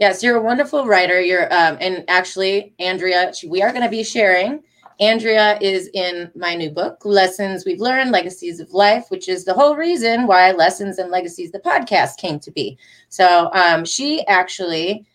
Yes, 0.00 0.22
you're 0.22 0.38
a 0.38 0.42
wonderful 0.42 0.86
writer. 0.86 1.20
You're 1.20 1.52
um 1.52 1.76
and 1.78 2.04
actually 2.08 2.72
Andrea, 2.78 3.32
we 3.46 3.60
are 3.62 3.70
going 3.70 3.84
to 3.84 3.90
be 3.90 4.02
sharing. 4.02 4.62
Andrea 4.98 5.58
is 5.60 5.90
in 5.92 6.30
my 6.34 6.54
new 6.54 6.70
book, 6.70 7.04
Lessons 7.04 7.66
We've 7.66 7.80
Learned, 7.80 8.10
Legacies 8.10 8.60
of 8.60 8.72
Life, 8.72 9.10
which 9.10 9.28
is 9.28 9.44
the 9.44 9.52
whole 9.52 9.76
reason 9.76 10.26
why 10.26 10.52
Lessons 10.52 10.98
and 10.98 11.10
Legacies, 11.10 11.52
the 11.52 11.60
podcast, 11.60 12.16
came 12.16 12.38
to 12.40 12.50
be. 12.50 12.78
So 13.10 13.50
um, 13.52 13.84
she 13.84 14.26
actually 14.26 15.06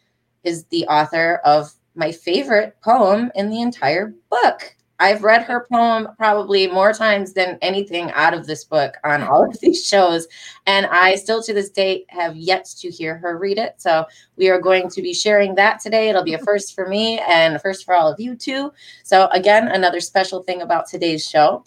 is 0.44 0.66
the 0.66 0.86
author 0.88 1.42
of 1.46 1.74
my 1.96 2.12
favorite 2.12 2.76
poem 2.84 3.32
in 3.34 3.50
the 3.50 3.62
entire 3.62 4.14
book. 4.30 4.75
I've 5.00 5.24
read 5.24 5.44
her 5.44 5.68
poem 5.72 6.10
probably 6.18 6.68
more 6.68 6.94
times 6.94 7.34
than 7.34 7.58
anything 7.62 8.12
out 8.12 8.34
of 8.34 8.48
this 8.48 8.64
book 8.64 8.96
on 9.04 9.24
all 9.24 9.44
of 9.44 9.60
these 9.60 9.86
shows. 9.86 10.28
And 10.66 10.86
I 10.88 11.16
still 11.16 11.44
to 11.44 11.54
this 11.54 11.70
date 11.70 12.06
have 12.10 12.36
yet 12.36 12.66
to 12.80 12.90
hear 12.90 13.18
her 13.18 13.38
read 13.38 13.58
it. 13.58 13.76
So 13.78 14.06
we 14.38 14.50
are 14.50 14.60
going 14.60 14.90
to 14.90 15.02
be 15.02 15.14
sharing 15.14 15.56
that 15.56 15.80
today. 15.80 16.10
It'll 16.10 16.24
be 16.24 16.34
a 16.34 16.40
first 16.40 16.76
for 16.76 16.88
me 16.88 17.20
and 17.20 17.56
a 17.56 17.60
first 17.60 17.86
for 17.86 17.94
all 17.94 18.12
of 18.12 18.20
you 18.20 18.36
too. 18.36 18.72
So, 19.04 19.28
again, 19.32 19.68
another 19.68 20.00
special 20.00 20.44
thing 20.44 20.62
about 20.62 20.88
today's 20.88 21.26
show. 21.26 21.66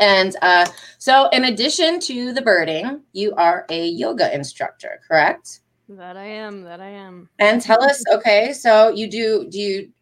And 0.00 0.36
uh, 0.42 0.66
so, 0.98 1.28
in 1.30 1.44
addition 1.44 1.98
to 2.00 2.32
the 2.32 2.42
birding, 2.42 3.02
you 3.12 3.34
are 3.34 3.66
a 3.68 3.88
yoga 3.88 4.32
instructor, 4.34 5.00
correct? 5.06 5.60
that 5.88 6.16
I 6.16 6.26
am. 6.26 6.64
That 6.64 6.80
I 6.80 6.88
am. 6.88 7.28
And 7.38 7.62
tell 7.62 7.82
us, 7.82 8.02
okay, 8.12 8.52
so 8.52 8.90
you 8.90 9.08
do 9.10 9.46
do 9.48 9.58
you 9.58 9.92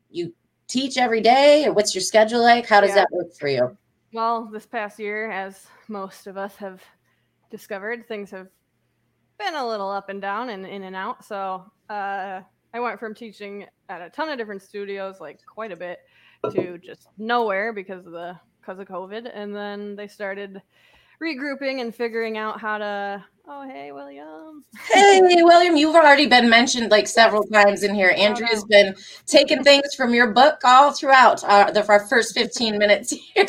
teach 0.69 0.97
every 0.99 1.21
day, 1.21 1.67
or 1.67 1.73
what's 1.73 1.95
your 1.95 2.03
schedule 2.03 2.43
like? 2.43 2.67
How 2.67 2.81
does 2.81 2.91
Yeah. 2.91 2.97
that 2.97 3.11
work 3.13 3.33
for 3.35 3.49
you? 3.49 3.77
Well, 4.13 4.47
this 4.47 4.67
past 4.67 4.99
year, 4.99 5.31
as 5.31 5.67
most 5.89 6.27
of 6.27 6.37
us 6.37 6.57
have 6.57 6.83
discovered, 7.51 8.07
things 8.09 8.31
have 8.31 8.49
been 9.39 9.55
a 9.55 9.67
little 9.67 9.91
up 9.91 10.09
and 10.09 10.21
down 10.21 10.51
and 10.51 10.67
in 10.67 10.85
and 10.85 10.97
out. 10.97 11.25
So 11.25 11.65
uh, 11.91 12.41
I 12.73 12.81
went 12.81 12.99
from 12.99 13.15
teaching 13.15 13.67
at 13.89 14.03
a 14.03 14.11
ton 14.11 14.29
of 14.29 14.39
different 14.39 14.63
studios, 14.63 15.21
like 15.21 15.41
quite 15.45 15.73
a 15.73 15.77
bit, 15.77 16.01
to 16.53 16.79
just 16.79 17.09
nowhere 17.19 17.73
because 17.73 18.07
of 18.07 18.13
the 18.13 18.39
because 18.61 18.79
of 18.79 18.89
COVID. 18.89 19.31
And 19.33 19.55
then 19.55 19.97
they 19.97 20.09
started 20.09 20.63
regrouping 21.23 21.81
and 21.81 21.95
figuring 21.95 22.39
out 22.39 22.61
how 22.61 22.79
to. 22.79 23.25
Oh, 23.49 23.63
hey, 23.69 23.93
William. 23.93 24.65
Hey, 24.91 25.21
William, 25.23 25.77
you've 25.77 25.95
already 25.95 26.27
been 26.27 26.51
mentioned 26.51 26.91
like 26.91 27.07
several 27.07 27.45
times 27.45 27.85
in 27.85 27.95
here. 27.95 28.13
Andrea's 28.17 28.65
been 28.65 28.97
taking 29.27 29.63
things 29.63 29.95
from 29.95 30.13
your 30.13 30.33
book 30.33 30.59
all 30.65 30.91
throughout 30.91 31.45
uh, 31.45 31.71
the 31.71 31.87
our 31.87 32.05
first 32.09 32.35
15 32.35 32.77
minutes 32.77 33.11
here. 33.35 33.47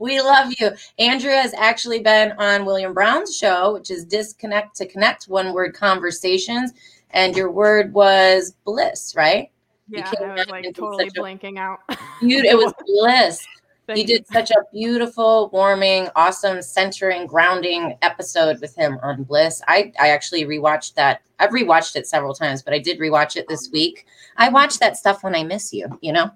we 0.00 0.20
love 0.20 0.52
you. 0.58 0.72
Andrea 0.98 1.40
has 1.40 1.54
actually 1.54 2.00
been 2.00 2.32
on 2.32 2.64
William 2.64 2.92
Brown's 2.92 3.36
show, 3.36 3.74
which 3.74 3.92
is 3.92 4.04
Disconnect 4.04 4.74
to 4.76 4.86
Connect, 4.86 5.28
one 5.28 5.52
word 5.52 5.72
conversations. 5.72 6.72
And 7.10 7.36
your 7.36 7.52
word 7.52 7.92
was 7.92 8.56
bliss, 8.64 9.14
right? 9.14 9.52
Yeah, 9.86 10.10
I 10.20 10.34
was 10.34 10.48
like 10.48 10.74
totally 10.74 11.10
blanking 11.10 11.58
a, 11.58 11.60
out. 11.60 11.78
Dude, 12.20 12.44
it 12.44 12.56
was 12.56 12.72
bliss. 12.86 13.46
Thank 13.86 13.98
you 13.98 14.06
did 14.06 14.26
such 14.28 14.50
a 14.52 14.62
beautiful, 14.72 15.50
warming, 15.52 16.08
awesome, 16.14 16.62
centering, 16.62 17.26
grounding 17.26 17.98
episode 18.02 18.60
with 18.60 18.76
him 18.76 18.98
on 19.02 19.24
Bliss. 19.24 19.60
I, 19.66 19.92
I 19.98 20.10
actually 20.10 20.44
rewatched 20.44 20.94
that. 20.94 21.22
I've 21.40 21.50
rewatched 21.50 21.96
it 21.96 22.06
several 22.06 22.32
times, 22.32 22.62
but 22.62 22.74
I 22.74 22.78
did 22.78 23.00
rewatch 23.00 23.36
it 23.36 23.48
this 23.48 23.70
week. 23.72 24.06
I 24.36 24.50
watch 24.50 24.78
that 24.78 24.96
stuff 24.96 25.24
when 25.24 25.34
I 25.34 25.42
miss 25.42 25.72
you, 25.72 25.98
you 26.00 26.12
know, 26.12 26.30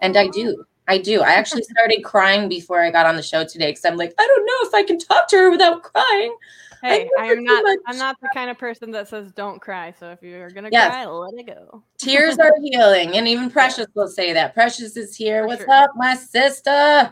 and 0.00 0.16
I 0.16 0.28
do. 0.28 0.64
I 0.88 0.98
do. 0.98 1.22
I 1.22 1.32
actually 1.32 1.62
started 1.78 2.02
crying 2.04 2.48
before 2.48 2.82
I 2.82 2.90
got 2.90 3.06
on 3.06 3.16
the 3.16 3.22
show 3.22 3.44
today 3.44 3.70
because 3.70 3.84
I'm 3.86 3.96
like, 3.96 4.14
I 4.18 4.26
don't 4.26 4.46
know 4.46 4.68
if 4.68 4.74
I 4.74 4.82
can 4.82 4.98
talk 4.98 5.28
to 5.28 5.36
her 5.36 5.50
without 5.50 5.82
crying. 5.82 6.36
Hey, 6.82 7.08
I'm 7.18 7.44
not. 7.44 7.78
I'm 7.86 7.98
not 7.98 8.16
the 8.20 8.28
kind 8.32 8.50
of 8.50 8.58
person 8.58 8.90
that 8.92 9.08
says 9.08 9.32
don't 9.32 9.60
cry. 9.60 9.92
So 9.98 10.10
if 10.10 10.22
you're 10.22 10.50
gonna 10.50 10.70
yes. 10.72 10.90
cry, 10.90 11.06
let 11.06 11.34
it 11.34 11.46
go. 11.46 11.82
Tears 11.98 12.38
are 12.38 12.52
healing, 12.62 13.16
and 13.16 13.28
even 13.28 13.50
Precious 13.50 13.86
will 13.94 14.08
say 14.08 14.32
that. 14.32 14.54
Precious 14.54 14.96
is 14.96 15.14
here. 15.14 15.42
For 15.42 15.48
What's 15.48 15.62
sure. 15.62 15.72
up, 15.72 15.90
my 15.96 16.14
sister? 16.14 17.10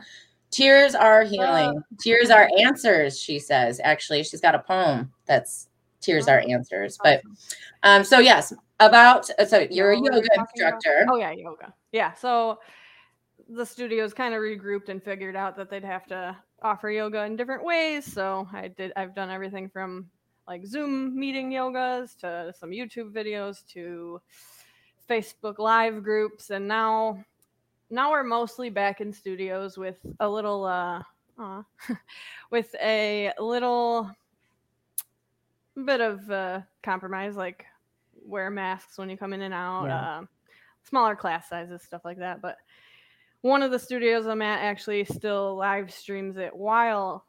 Tears 0.51 0.95
are 0.95 1.25
healing. 1.25 1.79
Uh, 1.79 1.97
Tears 2.01 2.31
are 2.31 2.49
answers. 2.59 3.21
She 3.21 3.39
says. 3.39 3.81
Actually, 3.85 4.23
she's 4.25 4.41
got 4.41 4.55
a 4.55 4.61
poem 4.61 5.13
that's 5.27 5.69
Tears 6.01 6.29
oh, 6.29 6.33
are 6.33 6.41
answers. 6.49 6.99
But 7.03 7.23
um, 7.83 8.05
so 8.05 8.21
yes, 8.21 8.53
about 8.81 9.27
so 9.47 9.67
you're 9.71 9.93
a 9.93 9.99
yoga 9.99 10.29
instructor. 10.37 11.01
About? 11.03 11.15
Oh 11.15 11.19
yeah, 11.19 11.33
yoga. 11.33 11.75
Yeah. 11.93 12.15
So 12.15 12.59
the 13.49 13.65
studios 13.65 14.15
kind 14.15 14.35
of 14.35 14.41
regrouped 14.41 14.89
and 14.89 15.03
figured 15.03 15.37
out 15.37 15.57
that 15.57 15.71
they'd 15.71 15.85
have 15.85 16.07
to 16.07 16.37
offer 16.63 16.91
yoga 16.91 17.25
in 17.25 17.37
different 17.37 17.65
ways. 17.65 18.11
So 18.11 18.49
I 18.53 18.69
did 18.69 18.93
I've 18.97 19.15
done 19.15 19.31
everything 19.31 19.69
from 19.69 20.11
like 20.47 20.65
Zoom 20.67 21.19
meeting 21.19 21.51
yogas 21.51 22.17
to 22.19 22.53
some 22.59 22.71
YouTube 22.71 23.13
videos 23.13 23.67
to 23.69 24.21
Facebook 25.09 25.59
live 25.59 26.03
groups 26.03 26.51
and 26.51 26.69
now 26.69 27.25
now 27.91 28.11
we're 28.11 28.25
mostly 28.25 28.69
back 28.69 29.01
in 29.01 29.13
studios 29.13 29.79
with 29.79 29.99
a 30.21 30.29
little 30.29 30.65
uh 30.65 31.03
with 32.51 32.75
a 32.83 33.33
little 33.39 34.11
bit 35.87 36.01
of 36.01 36.31
uh 36.31 36.61
compromise 36.83 37.37
like 37.37 37.65
wear 38.25 38.51
masks 38.51 38.99
when 38.99 39.09
you 39.09 39.17
come 39.17 39.33
in 39.33 39.43
and 39.43 39.55
out 39.55 39.87
yeah. 39.87 40.19
uh, 40.19 40.23
smaller 40.85 41.17
class 41.17 41.49
sizes 41.49 41.83
stuff 41.83 42.05
like 42.05 42.19
that 42.19 42.43
but 42.43 42.59
one 43.43 43.63
of 43.63 43.71
the 43.71 43.79
studios 43.79 44.27
I'm 44.27 44.43
at 44.43 44.61
actually 44.61 45.05
still 45.05 45.57
live 45.57 45.93
streams 45.93 46.37
it 46.37 46.55
while 46.55 47.25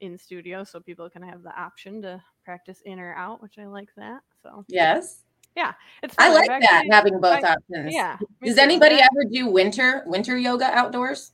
in 0.00 0.18
studio, 0.18 0.64
so 0.64 0.80
people 0.80 1.08
can 1.10 1.22
have 1.22 1.42
the 1.42 1.58
option 1.58 2.02
to 2.02 2.22
practice 2.44 2.82
in 2.84 2.98
or 3.00 3.14
out, 3.14 3.42
which 3.42 3.58
I 3.58 3.66
like 3.66 3.88
that. 3.96 4.20
So 4.42 4.64
yes, 4.68 5.24
yeah, 5.56 5.72
it's. 6.02 6.14
Fun. 6.14 6.30
I 6.30 6.34
like 6.34 6.50
actually, 6.50 6.66
that 6.66 6.84
having 6.90 7.20
both 7.20 7.44
I, 7.44 7.54
options. 7.54 7.94
Yeah. 7.94 8.18
Does 8.42 8.58
anybody 8.58 8.96
ever 8.96 9.24
do 9.30 9.48
winter 9.48 10.04
winter 10.06 10.36
yoga 10.36 10.66
outdoors? 10.66 11.32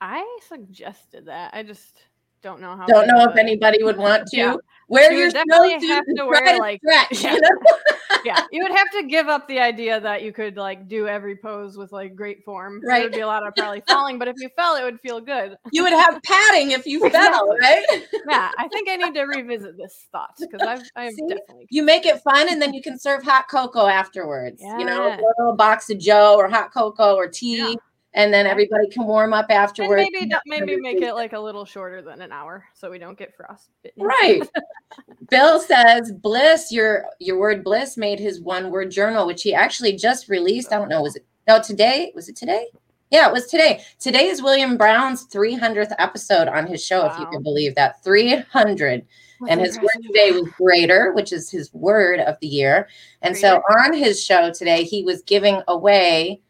I 0.00 0.38
suggested 0.46 1.26
that. 1.26 1.54
I 1.54 1.62
just 1.62 2.02
don't 2.46 2.60
know 2.60 2.76
how. 2.76 2.86
Don't 2.86 3.08
know 3.08 3.28
if 3.28 3.36
anybody 3.36 3.82
would 3.82 3.96
want 3.96 4.26
to. 4.28 4.36
Yeah. 4.36 4.56
Wear 4.88 5.12
you 5.12 5.18
your 5.18 5.30
definitely 5.32 5.84
have 5.88 6.04
to 6.16 6.26
wear 6.26 6.58
like 6.60 6.78
stretch, 6.78 7.24
yeah. 7.24 7.34
You 7.34 7.40
know? 7.40 7.78
yeah, 8.24 8.44
you 8.52 8.62
would 8.62 8.70
have 8.70 8.88
to 8.92 9.02
give 9.08 9.26
up 9.26 9.48
the 9.48 9.58
idea 9.58 9.98
that 9.98 10.22
you 10.22 10.32
could 10.32 10.56
like 10.56 10.86
do 10.86 11.08
every 11.08 11.34
pose 11.34 11.76
with 11.76 11.90
like 11.90 12.14
great 12.14 12.44
form. 12.44 12.80
Right, 12.84 12.98
there 12.98 13.02
would 13.06 13.12
be 13.12 13.20
a 13.20 13.26
lot 13.26 13.44
of 13.44 13.52
probably 13.56 13.82
falling, 13.88 14.16
but 14.16 14.28
if 14.28 14.36
you 14.38 14.48
fell, 14.54 14.76
it 14.76 14.84
would 14.84 15.00
feel 15.00 15.20
good. 15.20 15.56
You 15.72 15.82
would 15.82 15.92
have 15.92 16.22
padding 16.22 16.70
if 16.70 16.86
you 16.86 17.10
fell, 17.10 17.48
right? 17.60 17.84
yeah, 18.28 18.52
I 18.56 18.68
think 18.68 18.88
I 18.88 18.94
need 18.94 19.14
to 19.14 19.22
revisit 19.22 19.76
this 19.76 20.06
thought 20.12 20.36
because 20.38 20.60
I've 20.64 20.82
I've 20.94 21.14
See, 21.14 21.26
definitely. 21.26 21.66
You 21.70 21.82
make 21.82 22.06
it 22.06 22.22
fun, 22.22 22.48
and 22.48 22.62
then 22.62 22.72
you 22.72 22.80
can 22.80 22.96
serve 22.96 23.24
hot 23.24 23.48
cocoa 23.50 23.88
afterwards. 23.88 24.62
Yeah. 24.62 24.78
You 24.78 24.84
know, 24.84 25.08
a 25.08 25.18
little 25.40 25.56
box 25.56 25.90
of 25.90 25.98
Joe 25.98 26.36
or 26.36 26.48
hot 26.48 26.72
cocoa 26.72 27.16
or 27.16 27.26
tea. 27.26 27.58
Yeah 27.58 27.74
and 28.16 28.32
then 28.32 28.46
everybody 28.46 28.88
can 28.88 29.04
warm 29.04 29.34
up 29.34 29.46
afterwards. 29.50 30.02
And 30.02 30.30
maybe 30.30 30.34
maybe 30.46 30.80
make 30.80 31.02
it 31.02 31.14
like 31.14 31.34
a 31.34 31.38
little 31.38 31.66
shorter 31.66 32.00
than 32.00 32.22
an 32.22 32.32
hour 32.32 32.64
so 32.74 32.90
we 32.90 32.98
don't 32.98 33.16
get 33.16 33.36
frostbitten. 33.36 34.02
Right. 34.02 34.42
Bill 35.30 35.60
says 35.60 36.12
bliss. 36.12 36.72
Your 36.72 37.04
your 37.20 37.38
word 37.38 37.62
bliss 37.62 37.96
made 37.96 38.18
his 38.18 38.40
one 38.40 38.70
word 38.70 38.90
journal, 38.90 39.26
which 39.26 39.42
he 39.42 39.54
actually 39.54 39.96
just 39.96 40.28
released. 40.28 40.72
I 40.72 40.78
don't 40.78 40.88
know. 40.88 41.02
Was 41.02 41.16
it 41.16 41.26
no 41.46 41.60
today? 41.62 42.10
Was 42.14 42.28
it 42.28 42.36
today? 42.36 42.66
Yeah, 43.10 43.28
it 43.28 43.32
was 43.32 43.46
today. 43.46 43.82
Today 44.00 44.26
is 44.26 44.42
William 44.42 44.76
Brown's 44.76 45.28
300th 45.28 45.94
episode 45.98 46.48
on 46.48 46.66
his 46.66 46.84
show, 46.84 47.02
wow. 47.02 47.12
if 47.12 47.20
you 47.20 47.26
can 47.26 47.40
believe 47.40 47.76
that. 47.76 48.02
300. 48.02 49.06
That's 49.40 49.52
and 49.52 49.60
his 49.60 49.78
word 49.78 50.02
today 50.02 50.32
was 50.32 50.50
greater, 50.58 51.12
which 51.12 51.32
is 51.32 51.48
his 51.48 51.72
word 51.72 52.18
of 52.18 52.36
the 52.40 52.48
year. 52.48 52.88
And 53.22 53.34
greater. 53.34 53.62
so 53.68 53.76
on 53.78 53.92
his 53.92 54.24
show 54.24 54.50
today, 54.52 54.82
he 54.82 55.04
was 55.04 55.22
giving 55.22 55.62
away 55.68 56.40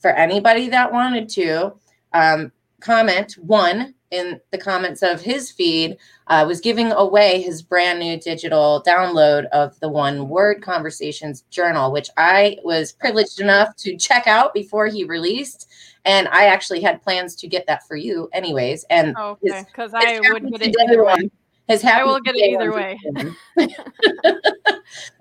for 0.00 0.10
anybody 0.10 0.68
that 0.68 0.92
wanted 0.92 1.28
to 1.30 1.74
um, 2.12 2.50
comment. 2.80 3.34
One 3.34 3.94
in 4.10 4.40
the 4.50 4.58
comments 4.58 5.02
of 5.02 5.20
his 5.20 5.50
feed 5.50 5.96
uh, 6.26 6.44
was 6.46 6.60
giving 6.60 6.90
away 6.92 7.40
his 7.40 7.62
brand 7.62 8.00
new 8.00 8.18
digital 8.18 8.82
download 8.86 9.44
of 9.46 9.78
the 9.80 9.88
one 9.88 10.28
word 10.28 10.60
conversations 10.62 11.44
journal 11.50 11.92
which 11.92 12.10
i 12.16 12.56
was 12.64 12.92
privileged 12.92 13.40
enough 13.40 13.74
to 13.76 13.96
check 13.96 14.26
out 14.26 14.52
before 14.52 14.86
he 14.86 15.04
released. 15.04 15.68
And 16.04 16.28
i 16.28 16.46
actually 16.46 16.80
had 16.80 17.02
plans 17.02 17.36
to 17.36 17.46
get 17.46 17.66
that 17.66 17.86
for 17.86 17.94
you 17.94 18.28
anyways 18.32 18.84
and 18.90 19.16
okay 19.16 19.64
because 19.66 19.92
i 19.94 20.18
would 20.32 20.50
get 20.50 20.62
it 20.62 21.32
way 21.70 21.74
his 21.74 21.84
I 21.84 22.04
will 22.04 22.20
get 22.20 22.36
it 22.36 22.52
either 22.52 22.72
way. 22.72 22.98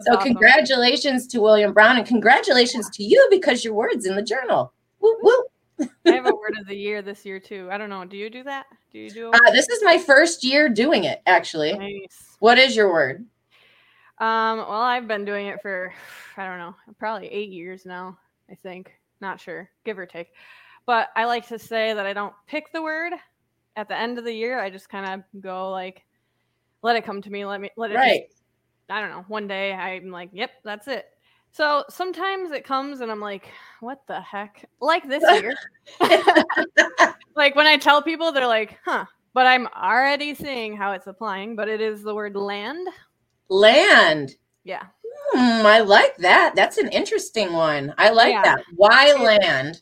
so 0.01 0.13
awesome. 0.13 0.21
congratulations 0.21 1.27
to 1.27 1.41
William 1.41 1.73
Brown 1.73 1.97
and 1.97 2.05
congratulations 2.05 2.89
to 2.91 3.03
you 3.03 3.27
because 3.29 3.63
your 3.63 3.73
word's 3.73 4.05
in 4.05 4.15
the 4.15 4.21
journal. 4.21 4.73
Woo, 4.99 5.15
woo. 5.21 5.43
I 6.05 6.11
have 6.11 6.25
a 6.25 6.35
word 6.35 6.57
of 6.59 6.67
the 6.67 6.75
year 6.75 7.01
this 7.01 7.25
year 7.25 7.39
too. 7.39 7.69
I 7.71 7.77
don't 7.77 7.89
know. 7.89 8.03
Do 8.05 8.17
you 8.17 8.29
do 8.29 8.43
that? 8.43 8.65
Do 8.91 8.99
you 8.99 9.09
do? 9.09 9.31
Uh, 9.31 9.51
this 9.51 9.69
is 9.69 9.83
my 9.83 9.97
first 9.97 10.43
year 10.43 10.69
doing 10.69 11.05
it. 11.05 11.21
Actually, 11.25 11.73
nice. 11.73 12.35
what 12.39 12.57
is 12.57 12.75
your 12.75 12.91
word? 12.91 13.25
Um. 14.19 14.57
Well, 14.57 14.71
I've 14.71 15.07
been 15.07 15.25
doing 15.25 15.47
it 15.47 15.61
for 15.61 15.93
I 16.35 16.45
don't 16.45 16.57
know, 16.57 16.75
probably 16.97 17.27
eight 17.27 17.49
years 17.49 17.85
now. 17.85 18.17
I 18.49 18.55
think. 18.55 18.91
Not 19.21 19.39
sure, 19.39 19.69
give 19.83 19.99
or 19.99 20.05
take. 20.05 20.29
But 20.85 21.09
I 21.15 21.25
like 21.25 21.47
to 21.49 21.59
say 21.59 21.93
that 21.93 22.05
I 22.05 22.13
don't 22.13 22.33
pick 22.47 22.71
the 22.71 22.81
word 22.81 23.13
at 23.75 23.87
the 23.87 23.97
end 23.97 24.17
of 24.17 24.23
the 24.23 24.33
year. 24.33 24.59
I 24.59 24.69
just 24.69 24.89
kind 24.89 25.05
of 25.05 25.41
go 25.41 25.71
like, 25.71 26.05
let 26.81 26.95
it 26.95 27.05
come 27.05 27.21
to 27.21 27.29
me. 27.29 27.45
Let 27.45 27.61
me 27.61 27.69
let 27.77 27.91
it. 27.91 27.95
Right. 27.95 28.23
Just, 28.27 28.43
I 28.89 29.01
don't 29.01 29.11
know. 29.11 29.25
One 29.27 29.47
day 29.47 29.73
I'm 29.73 30.11
like, 30.11 30.29
yep, 30.33 30.51
that's 30.63 30.87
it. 30.87 31.05
So 31.51 31.83
sometimes 31.89 32.51
it 32.51 32.63
comes 32.63 33.01
and 33.01 33.11
I'm 33.11 33.19
like, 33.19 33.49
what 33.79 34.01
the 34.07 34.21
heck? 34.21 34.67
Like 34.79 35.07
this 35.07 35.23
year. 35.41 35.55
like 37.35 37.55
when 37.55 37.67
I 37.67 37.77
tell 37.77 38.01
people, 38.01 38.31
they're 38.31 38.47
like, 38.47 38.77
huh. 38.85 39.05
But 39.33 39.45
I'm 39.45 39.67
already 39.67 40.33
seeing 40.33 40.75
how 40.75 40.91
it's 40.93 41.07
applying, 41.07 41.55
but 41.55 41.67
it 41.67 41.81
is 41.81 42.01
the 42.01 42.15
word 42.15 42.35
land. 42.35 42.87
Land. 43.47 44.35
Yeah. 44.63 44.83
Hmm, 45.31 45.65
I 45.65 45.79
like 45.79 46.17
that. 46.17 46.55
That's 46.55 46.77
an 46.77 46.89
interesting 46.89 47.53
one. 47.53 47.93
I 47.97 48.09
like 48.09 48.33
yeah. 48.33 48.43
that. 48.43 48.63
Why 48.75 49.13
land? 49.13 49.81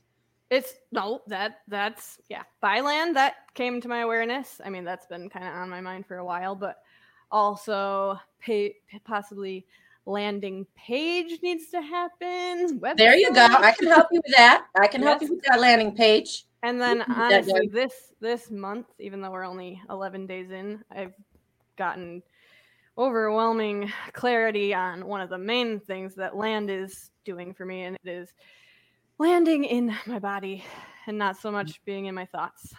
It's 0.50 0.74
no, 0.92 1.22
that 1.28 1.60
that's 1.68 2.20
yeah. 2.30 2.44
By 2.62 2.82
land 2.82 3.16
that 3.16 3.36
came 3.54 3.82
to 3.82 3.88
my 3.88 4.00
awareness. 4.00 4.62
I 4.64 4.70
mean, 4.70 4.84
that's 4.84 5.06
been 5.06 5.30
kind 5.30 5.46
of 5.46 5.54
on 5.54 5.70
my 5.70 5.82
mind 5.82 6.06
for 6.06 6.18
a 6.18 6.26
while, 6.26 6.56
but 6.56 6.78
also 7.32 8.20
pay 8.40 8.76
possibly 9.06 9.66
landing 10.06 10.66
page 10.76 11.40
needs 11.44 11.70
to 11.70 11.82
happen. 11.82 12.80
Website. 12.80 12.98
There 12.98 13.16
you 13.16 13.34
go. 13.34 13.46
I 13.46 13.74
can 13.78 13.88
help 13.88 14.08
you 14.12 14.22
with 14.26 14.36
that. 14.36 14.66
I 14.80 14.88
can 14.88 15.02
yes. 15.02 15.10
help 15.10 15.22
you 15.22 15.36
with 15.36 15.44
that 15.46 15.60
landing 15.60 15.94
page. 15.96 16.46
And 16.64 16.82
then 16.82 17.04
honestly, 17.04 17.68
this 17.68 18.14
this 18.20 18.50
month, 18.50 18.88
even 19.00 19.22
though 19.22 19.32
we're 19.32 19.46
only 19.46 19.82
11 19.90 20.26
days 20.26 20.50
in, 20.50 20.84
I've 20.92 21.14
gotten 21.78 22.24
overwhelming 22.98 23.92
clarity 24.14 24.74
on 24.74 25.06
one 25.06 25.22
of 25.22 25.30
the 25.30 25.38
main 25.38 25.80
things 25.80 26.16
that 26.16 26.36
land 26.36 26.72
is 26.72 27.12
doing 27.26 27.54
for 27.54 27.66
me, 27.66 27.84
and 27.84 27.98
it 28.04 28.10
is 28.10 28.34
landing 29.20 29.66
in 29.66 29.96
my 30.08 30.20
body 30.20 30.64
and 31.06 31.18
not 31.18 31.38
so 31.38 31.52
much 31.52 31.84
being 31.86 32.06
in 32.06 32.16
my 32.16 32.26
thoughts. 32.26 32.74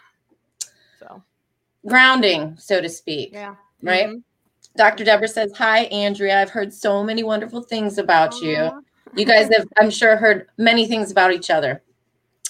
So 0.99 1.23
grounding, 1.87 2.57
so 2.59 2.81
to 2.81 2.89
speak. 2.89 3.31
Yeah. 3.33 3.55
Right. 3.81 4.07
Mm-hmm. 4.07 4.19
Dr. 4.79 5.05
Deborah 5.05 5.29
says, 5.29 5.53
Hi, 5.57 5.81
Andrea. 5.87 6.41
I've 6.41 6.51
heard 6.51 6.73
so 6.73 7.03
many 7.03 7.25
wonderful 7.25 7.63
things 7.63 7.99
about 7.99 8.41
you. 8.41 8.71
You 9.17 9.27
guys 9.27 9.51
have, 9.55 9.67
I'm 9.77 9.91
sure, 9.91 10.17
heard 10.17 10.47
many 10.57 10.87
things 10.87 11.11
about 11.11 11.33
each 11.33 11.51
other. 11.51 11.83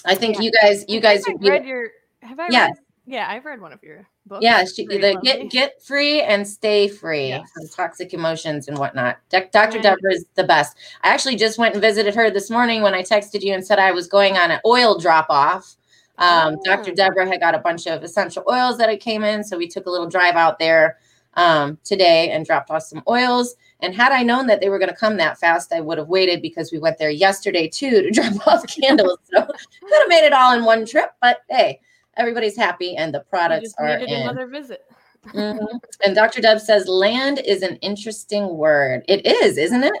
I 0.05 0.13
think 0.13 0.35
yeah. 0.35 0.43
you 0.43 0.51
guys, 0.51 0.85
you 0.87 1.01
guys 1.01 1.25
have 1.25 1.37
read 1.41 1.65
your, 1.65 1.89
have 2.21 2.39
I 2.39 2.47
yes. 2.51 2.69
Read, 2.69 3.15
yeah, 3.15 3.27
I've 3.27 3.45
read 3.45 3.59
one 3.59 3.73
of 3.73 3.81
your 3.81 4.07
book. 4.27 4.43
Yeah, 4.43 4.63
she, 4.63 4.85
the 4.85 4.99
lovely. 4.99 5.21
get 5.23 5.49
get 5.49 5.81
free 5.81 6.21
and 6.21 6.47
stay 6.47 6.87
free 6.87 7.29
Yes. 7.29 7.49
from 7.51 7.67
toxic 7.69 8.13
emotions 8.13 8.67
and 8.67 8.77
whatnot. 8.77 9.17
Doc- 9.29 9.51
Dr. 9.51 9.81
Deborah 9.81 10.13
is 10.13 10.25
the 10.35 10.43
best. 10.43 10.77
I 11.01 11.09
actually 11.09 11.35
just 11.35 11.57
went 11.57 11.73
and 11.73 11.81
visited 11.81 12.13
her 12.13 12.29
this 12.29 12.51
morning 12.51 12.83
when 12.83 12.93
I 12.93 13.01
texted 13.01 13.41
you 13.41 13.55
and 13.55 13.65
said 13.65 13.79
I 13.79 13.91
was 13.91 14.07
going 14.07 14.37
on 14.37 14.51
an 14.51 14.59
oil 14.67 14.99
drop 14.99 15.25
off. 15.29 15.75
Um, 16.19 16.59
Dr. 16.63 16.91
Oh. 16.91 16.95
Deborah 16.95 17.27
had 17.27 17.39
got 17.39 17.55
a 17.55 17.59
bunch 17.59 17.87
of 17.87 18.03
essential 18.03 18.43
oils 18.47 18.77
that 18.77 18.89
had 18.89 18.99
came 18.99 19.23
in, 19.23 19.43
so 19.43 19.57
we 19.57 19.67
took 19.67 19.87
a 19.87 19.89
little 19.89 20.07
drive 20.07 20.35
out 20.35 20.59
there 20.59 20.97
um, 21.35 21.77
today 21.83 22.31
and 22.31 22.45
dropped 22.45 22.71
off 22.71 22.83
some 22.83 23.03
oils. 23.07 23.55
And 23.81 23.95
had 23.95 24.11
I 24.11 24.23
known 24.23 24.47
that 24.47 24.59
they 24.59 24.69
were 24.69 24.79
going 24.79 24.89
to 24.89 24.95
come 24.95 25.17
that 25.17 25.39
fast, 25.39 25.71
I 25.73 25.79
would 25.79 25.97
have 25.97 26.07
waited 26.09 26.41
because 26.41 26.71
we 26.71 26.79
went 26.79 26.97
there 26.97 27.09
yesterday 27.09 27.67
too 27.67 28.01
to 28.01 28.11
drop 28.11 28.47
off 28.47 28.65
candles. 28.67 29.19
So 29.33 29.45
could 29.45 29.99
have 29.99 30.09
made 30.09 30.25
it 30.25 30.33
all 30.33 30.53
in 30.57 30.65
one 30.65 30.85
trip, 30.85 31.11
but 31.21 31.39
hey, 31.49 31.79
everybody's 32.17 32.57
happy 32.57 32.95
and 32.95 33.13
the 33.13 33.21
products 33.21 33.73
are 33.77 33.97
in. 33.97 34.09
another 34.09 34.47
visit. 34.47 34.85
Mhm. 35.33 35.79
And 36.05 36.15
Dr. 36.15 36.41
Deb 36.41 36.59
says 36.59 36.87
land 36.87 37.39
is 37.39 37.61
an 37.61 37.75
interesting 37.77 38.57
word. 38.57 39.03
It 39.07 39.25
is, 39.25 39.57
isn't 39.57 39.83
it? 39.83 39.93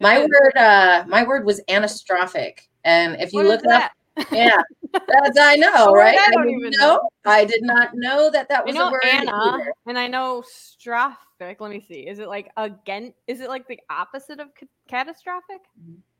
My 0.00 0.20
word, 0.20 0.56
uh, 0.56 1.04
my 1.06 1.22
word 1.22 1.44
was 1.44 1.60
anastrophic. 1.68 2.68
And 2.84 3.20
if 3.20 3.32
you 3.32 3.38
What 3.44 3.62
look 3.62 3.66
up, 3.72 3.92
yeah, 4.32 4.60
that's 5.08 5.38
I 5.38 5.56
know, 5.56 5.92
right? 5.92 6.18
I 6.18 6.30
don't 6.30 6.46
didn't 6.46 6.60
even 6.60 6.72
know. 6.78 6.94
know. 6.94 7.08
I 7.24 7.44
did 7.44 7.62
not 7.62 7.90
know 7.94 8.30
that 8.30 8.48
that 8.48 8.60
I 8.60 8.64
was 8.64 8.76
a 8.76 8.90
word. 8.90 9.04
Anna, 9.04 9.32
either. 9.32 9.72
and 9.86 9.98
I 9.98 10.06
know 10.06 10.42
strophic. 10.42 11.60
Let 11.60 11.70
me 11.70 11.80
see. 11.80 12.06
Is 12.06 12.18
it 12.18 12.28
like 12.28 12.50
again? 12.56 13.12
Is 13.26 13.40
it 13.40 13.48
like 13.48 13.66
the 13.68 13.78
opposite 13.90 14.40
of 14.40 14.48
ca- 14.58 14.66
catastrophic? 14.88 15.60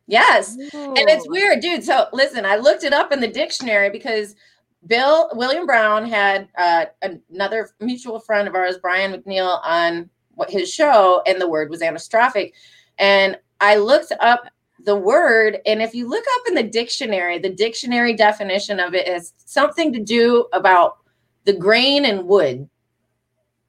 Yes. 0.07 0.57
And 0.75 0.99
it's 0.99 1.29
weird, 1.29 1.61
dude. 1.61 1.83
So 1.85 2.09
listen, 2.13 2.45
I 2.45 2.57
looked 2.57 2.85
it 2.85 2.93
up 2.93 3.13
in 3.13 3.21
the 3.21 3.29
dictionary 3.29 3.91
because 3.91 4.35
Bill 4.87 5.31
William 5.33 5.67
Brown 5.67 6.07
had 6.07 6.49
uh, 6.59 6.87
another 7.31 7.71
mutual 7.81 8.21
friend 8.21 8.47
of 8.47 8.55
ours, 8.55 8.77
Brian 8.81 9.13
McNeil, 9.13 9.61
on 9.65 10.11
what 10.35 10.51
his 10.51 10.73
show, 10.73 11.23
and 11.27 11.41
the 11.41 11.49
word 11.49 11.71
was 11.71 11.81
anastrophic. 11.81 12.55
And 12.99 13.39
I 13.61 13.77
looked 13.77 14.13
up 14.21 14.49
the 14.85 14.97
word, 14.97 15.59
and 15.67 15.83
if 15.83 15.95
you 15.95 16.09
look 16.09 16.25
up 16.37 16.49
in 16.49 16.55
the 16.55 16.63
dictionary, 16.63 17.39
the 17.39 17.51
dictionary 17.51 18.15
definition 18.15 18.79
of 18.81 18.95
it 18.95 19.09
is 19.09 19.33
something 19.45 19.93
to 19.93 20.01
do 20.01 20.47
about 20.53 20.99
the 21.45 21.53
grain 21.53 22.05
and 22.05 22.27
wood. 22.27 22.69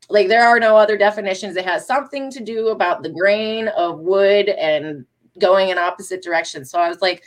Like 0.10 0.28
there 0.28 0.48
are 0.48 0.60
no 0.60 0.78
other 0.78 0.98
definitions. 0.98 1.56
It 1.56 1.66
has 1.66 1.88
something 1.88 2.30
to 2.32 2.44
do 2.44 2.68
about 2.70 3.02
the 3.02 3.10
grain 3.10 3.70
of 3.70 4.00
wood 4.00 4.50
and 4.50 5.06
going 5.40 5.70
in 5.70 5.78
opposite 5.78 6.22
directions. 6.22 6.70
So 6.70 6.80
I 6.80 6.90
was 6.90 7.02
like, 7.02 7.24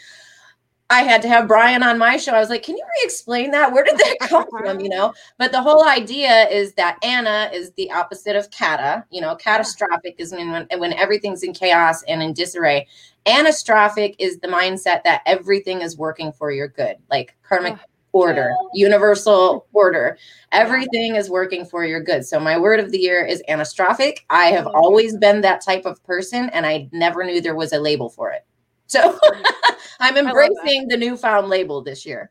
I 0.91 1.03
had 1.03 1.21
to 1.23 1.29
have 1.29 1.47
Brian 1.47 1.83
on 1.83 1.99
my 1.99 2.17
show. 2.17 2.33
I 2.33 2.41
was 2.41 2.49
like, 2.49 2.63
can 2.63 2.77
you 2.77 2.83
re-explain 2.83 3.51
that? 3.51 3.73
Where 3.73 3.85
did 3.85 3.99
that 3.99 4.17
come 4.23 4.47
from? 4.49 4.81
You 4.81 4.89
know, 4.89 5.13
but 5.37 5.53
the 5.53 5.61
whole 5.61 5.87
idea 5.87 6.49
is 6.49 6.73
that 6.75 6.99
Anna 7.03 7.51
is 7.53 7.73
the 7.73 7.91
opposite 7.91 8.37
of 8.37 8.51
cata. 8.51 9.05
You 9.11 9.21
know, 9.21 9.37
catastrophic 9.37 10.15
is 10.19 10.33
when 10.33 10.51
when, 10.51 10.67
when 10.79 10.93
everything's 10.95 11.43
in 11.43 11.53
chaos 11.53 12.03
and 12.05 12.23
in 12.23 12.33
disarray. 12.33 12.87
Anastrophic 13.29 14.17
is 14.19 14.39
the 14.41 14.49
mindset 14.49 15.05
that 15.05 15.23
everything 15.27 15.83
is 15.83 15.97
working 15.99 16.33
for 16.33 16.51
your 16.51 16.69
good, 16.69 16.97
like 17.11 17.37
karmic 17.43 17.77
order, 18.13 18.55
universal 18.73 19.67
order. 19.73 20.17
Everything 20.51 21.15
is 21.15 21.29
working 21.29 21.65
for 21.67 21.85
your 21.85 22.01
good. 22.03 22.25
So 22.25 22.41
my 22.41 22.59
word 22.59 22.81
of 22.81 22.91
the 22.91 22.99
year 22.99 23.25
is 23.25 23.43
anastrophic. 23.49 24.25
I 24.31 24.47
have 24.47 24.67
Oh. 24.67 24.73
always 24.75 25.17
been 25.17 25.43
that 25.43 25.61
type 25.61 25.85
of 25.85 26.03
person, 26.05 26.49
and 26.51 26.65
I 26.65 26.89
never 26.91 27.23
knew 27.23 27.41
there 27.41 27.55
was 27.55 27.73
a 27.73 27.79
label 27.79 28.09
for 28.09 28.31
it. 28.31 28.45
So 28.87 29.19
I'm 30.01 30.17
embracing 30.17 30.89
the 30.89 30.97
newfound 30.97 31.49
label 31.49 31.83
this 31.83 32.07
year. 32.07 32.31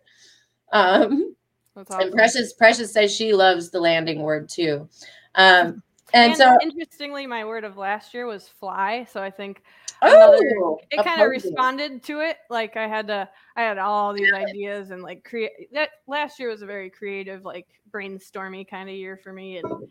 Um, 0.74 1.36
That's 1.76 1.94
and. 1.94 2.12
Precious 2.12 2.54
Precious 2.54 2.92
says 2.92 3.16
she 3.16 3.34
loves 3.34 3.70
the 3.70 3.80
landing 3.80 4.22
word 4.24 4.50
too. 4.50 4.90
Um, 5.36 5.84
and, 6.14 6.32
And 6.32 6.38
so, 6.38 6.58
interestingly, 6.62 7.28
my 7.28 7.46
word 7.46 7.64
of 7.64 7.78
last 7.78 8.14
year 8.14 8.26
was 8.26 8.48
fly. 8.48 9.06
So 9.12 9.22
I 9.22 9.30
think 9.30 9.62
another- 10.02 10.38
oh, 10.62 10.80
it 10.92 11.04
kind 11.04 11.22
of 11.22 11.30
responded 11.30 12.04
to 12.04 12.20
it. 12.22 12.38
Like 12.50 12.78
I 12.78 12.88
had 12.88 13.08
to, 13.08 13.30
I 13.56 13.62
had 13.62 13.78
all 13.78 14.14
these 14.14 14.32
ideas 14.34 14.92
and 14.92 15.02
like 15.04 15.24
create. 15.24 15.52
That 15.74 15.90
last 16.08 16.40
year 16.40 16.50
was 16.50 16.62
a 16.62 16.66
very 16.66 16.90
creative, 16.90 17.44
like 17.44 17.68
brainstormy 17.92 18.68
kind 18.70 18.90
of 18.90 18.96
year 18.96 19.18
for 19.24 19.34
me, 19.34 19.58
and 19.58 19.88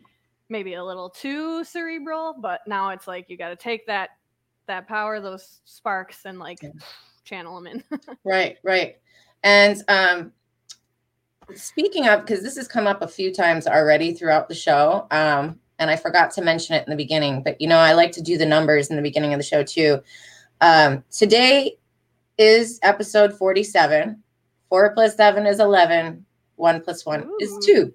maybe 0.49 0.75
a 0.75 0.85
little 0.85 1.11
too 1.11 1.65
cerebral. 1.65 2.35
But 2.41 2.61
now 2.67 2.91
it's 2.91 3.07
like 3.07 3.29
you 3.29 3.37
got 3.37 3.49
to 3.51 3.57
take 3.57 3.87
that 3.87 4.11
that 4.67 4.89
power, 4.89 5.21
those 5.21 5.61
sparks, 5.65 6.25
and 6.25 6.39
like 6.39 6.63
Yeah. 6.63 6.71
channel 7.25 7.61
them 7.61 7.67
in. 7.67 7.85
Right, 8.25 8.59
right. 8.65 8.97
And 9.45 9.81
um, 9.89 10.33
speaking 11.55 12.09
of, 12.09 12.21
because 12.23 12.43
this 12.43 12.57
has 12.57 12.67
come 12.67 12.87
up 12.87 13.03
a 13.03 13.09
few 13.09 13.33
times 13.33 13.67
already 13.67 14.13
throughout 14.13 14.49
the 14.49 14.55
show, 14.55 15.07
um, 15.11 15.61
and 15.79 15.91
I 15.91 15.97
forgot 15.97 16.31
to 16.33 16.43
mention 16.43 16.75
it 16.75 16.87
in 16.87 16.91
the 16.91 16.97
beginning, 16.97 17.43
but 17.43 17.61
you 17.61 17.69
know, 17.69 17.79
I 17.79 17.93
like 17.93 18.13
to 18.13 18.23
do 18.23 18.39
the 18.39 18.47
numbers 18.47 18.89
in 18.89 18.97
the 18.97 19.03
beginning 19.03 19.33
of 19.35 19.39
the 19.39 19.45
show 19.45 19.63
too. 19.63 20.01
Um, 20.61 21.05
today 21.11 21.77
is 22.39 22.79
episode 22.83 23.35
47. 23.35 24.23
Four 24.69 24.93
plus 24.95 25.17
seven 25.17 25.47
is 25.47 25.61
11. 25.61 26.25
One 26.57 26.81
plus 26.81 27.05
one 27.07 27.31
is 27.41 27.57
two. 27.65 27.93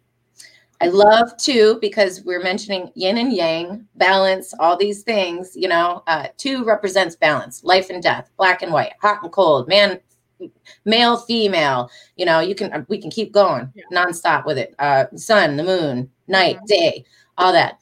I 0.79 0.87
love 0.87 1.37
two 1.37 1.77
because 1.79 2.23
we're 2.23 2.41
mentioning 2.41 2.89
yin 2.95 3.17
and 3.19 3.31
yang, 3.31 3.85
balance, 3.95 4.53
all 4.59 4.77
these 4.77 5.03
things. 5.03 5.51
You 5.55 5.67
know, 5.67 6.01
uh, 6.07 6.27
two 6.37 6.63
represents 6.63 7.15
balance, 7.15 7.63
life 7.63 7.89
and 7.89 8.01
death, 8.01 8.31
black 8.37 8.61
and 8.63 8.71
white, 8.73 8.93
hot 8.99 9.21
and 9.21 9.31
cold, 9.31 9.67
man, 9.67 9.99
male, 10.85 11.17
female. 11.17 11.91
You 12.15 12.25
know, 12.25 12.39
you 12.39 12.55
can 12.55 12.85
we 12.89 12.99
can 12.99 13.11
keep 13.11 13.31
going 13.31 13.71
Yeah. 13.75 13.83
nonstop 13.91 14.45
with 14.45 14.57
it. 14.57 14.73
Uh, 14.79 15.05
sun, 15.15 15.55
the 15.55 15.63
moon, 15.63 16.09
night, 16.27 16.57
Mhm. 16.61 16.67
day, 16.67 17.05
all 17.41 17.53
that. 17.53 17.79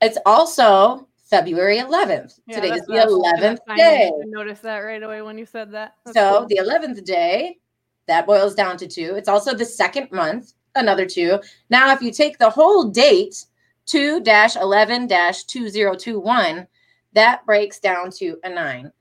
It's 0.00 0.18
also 0.26 1.08
February 1.24 1.78
11th. 1.78 2.40
Yeah, 2.46 2.60
Today 2.60 2.74
is 2.74 2.86
the 2.86 2.94
what 2.94 3.38
I 3.38 3.40
11th 3.40 3.76
day. 3.76 4.06
I 4.14 4.24
noticed 4.26 4.62
that 4.62 4.78
right 4.78 5.02
away 5.02 5.22
when 5.22 5.38
you 5.38 5.46
said 5.46 5.70
that. 5.72 5.94
That's 6.04 6.16
So 6.16 6.38
cool. 6.40 6.46
the 6.48 6.56
11th 6.56 7.04
day, 7.04 7.58
that 8.06 8.26
boils 8.26 8.54
down 8.54 8.76
to 8.78 8.88
two. 8.88 9.14
It's 9.16 9.28
also 9.28 9.54
the 9.54 9.64
second 9.64 10.10
month, 10.10 10.54
another 10.74 11.06
two. 11.06 11.38
Now, 11.68 11.92
if 11.92 12.02
you 12.02 12.10
take 12.10 12.38
the 12.38 12.50
whole 12.50 12.84
date, 12.90 13.44
2 13.86 14.22
11 14.24 15.08
2021, 15.08 16.66
that 17.12 17.46
breaks 17.46 17.80
down 17.80 18.10
to 18.12 18.36
a 18.44 18.48
nine. 18.48 18.92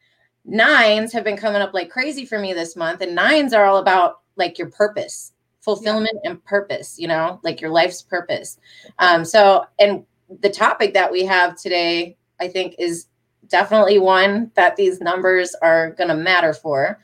Nines 0.45 1.13
have 1.13 1.23
been 1.23 1.37
coming 1.37 1.61
up 1.61 1.73
like 1.73 1.89
crazy 1.89 2.25
for 2.25 2.39
me 2.39 2.53
this 2.53 2.75
month, 2.75 3.01
and 3.01 3.13
nines 3.13 3.53
are 3.53 3.65
all 3.65 3.77
about 3.77 4.21
like 4.35 4.57
your 4.57 4.69
purpose, 4.71 5.33
fulfillment 5.75 6.17
and 6.23 6.43
purpose, 6.45 6.97
you 6.97 7.07
know, 7.07 7.39
like 7.43 7.61
your 7.61 7.69
life's 7.69 8.01
purpose. 8.01 8.57
Um, 8.97 9.23
so, 9.23 9.65
and 9.77 10.03
the 10.41 10.49
topic 10.49 10.93
that 10.95 11.11
we 11.11 11.23
have 11.25 11.55
today, 11.55 12.17
I 12.39 12.47
think, 12.47 12.75
is 12.79 13.07
definitely 13.47 13.99
one 13.99 14.51
that 14.55 14.75
these 14.75 14.99
numbers 14.99 15.55
are 15.61 15.91
going 15.91 16.07
to 16.07 16.15
matter 16.15 16.53
for. 16.53 16.99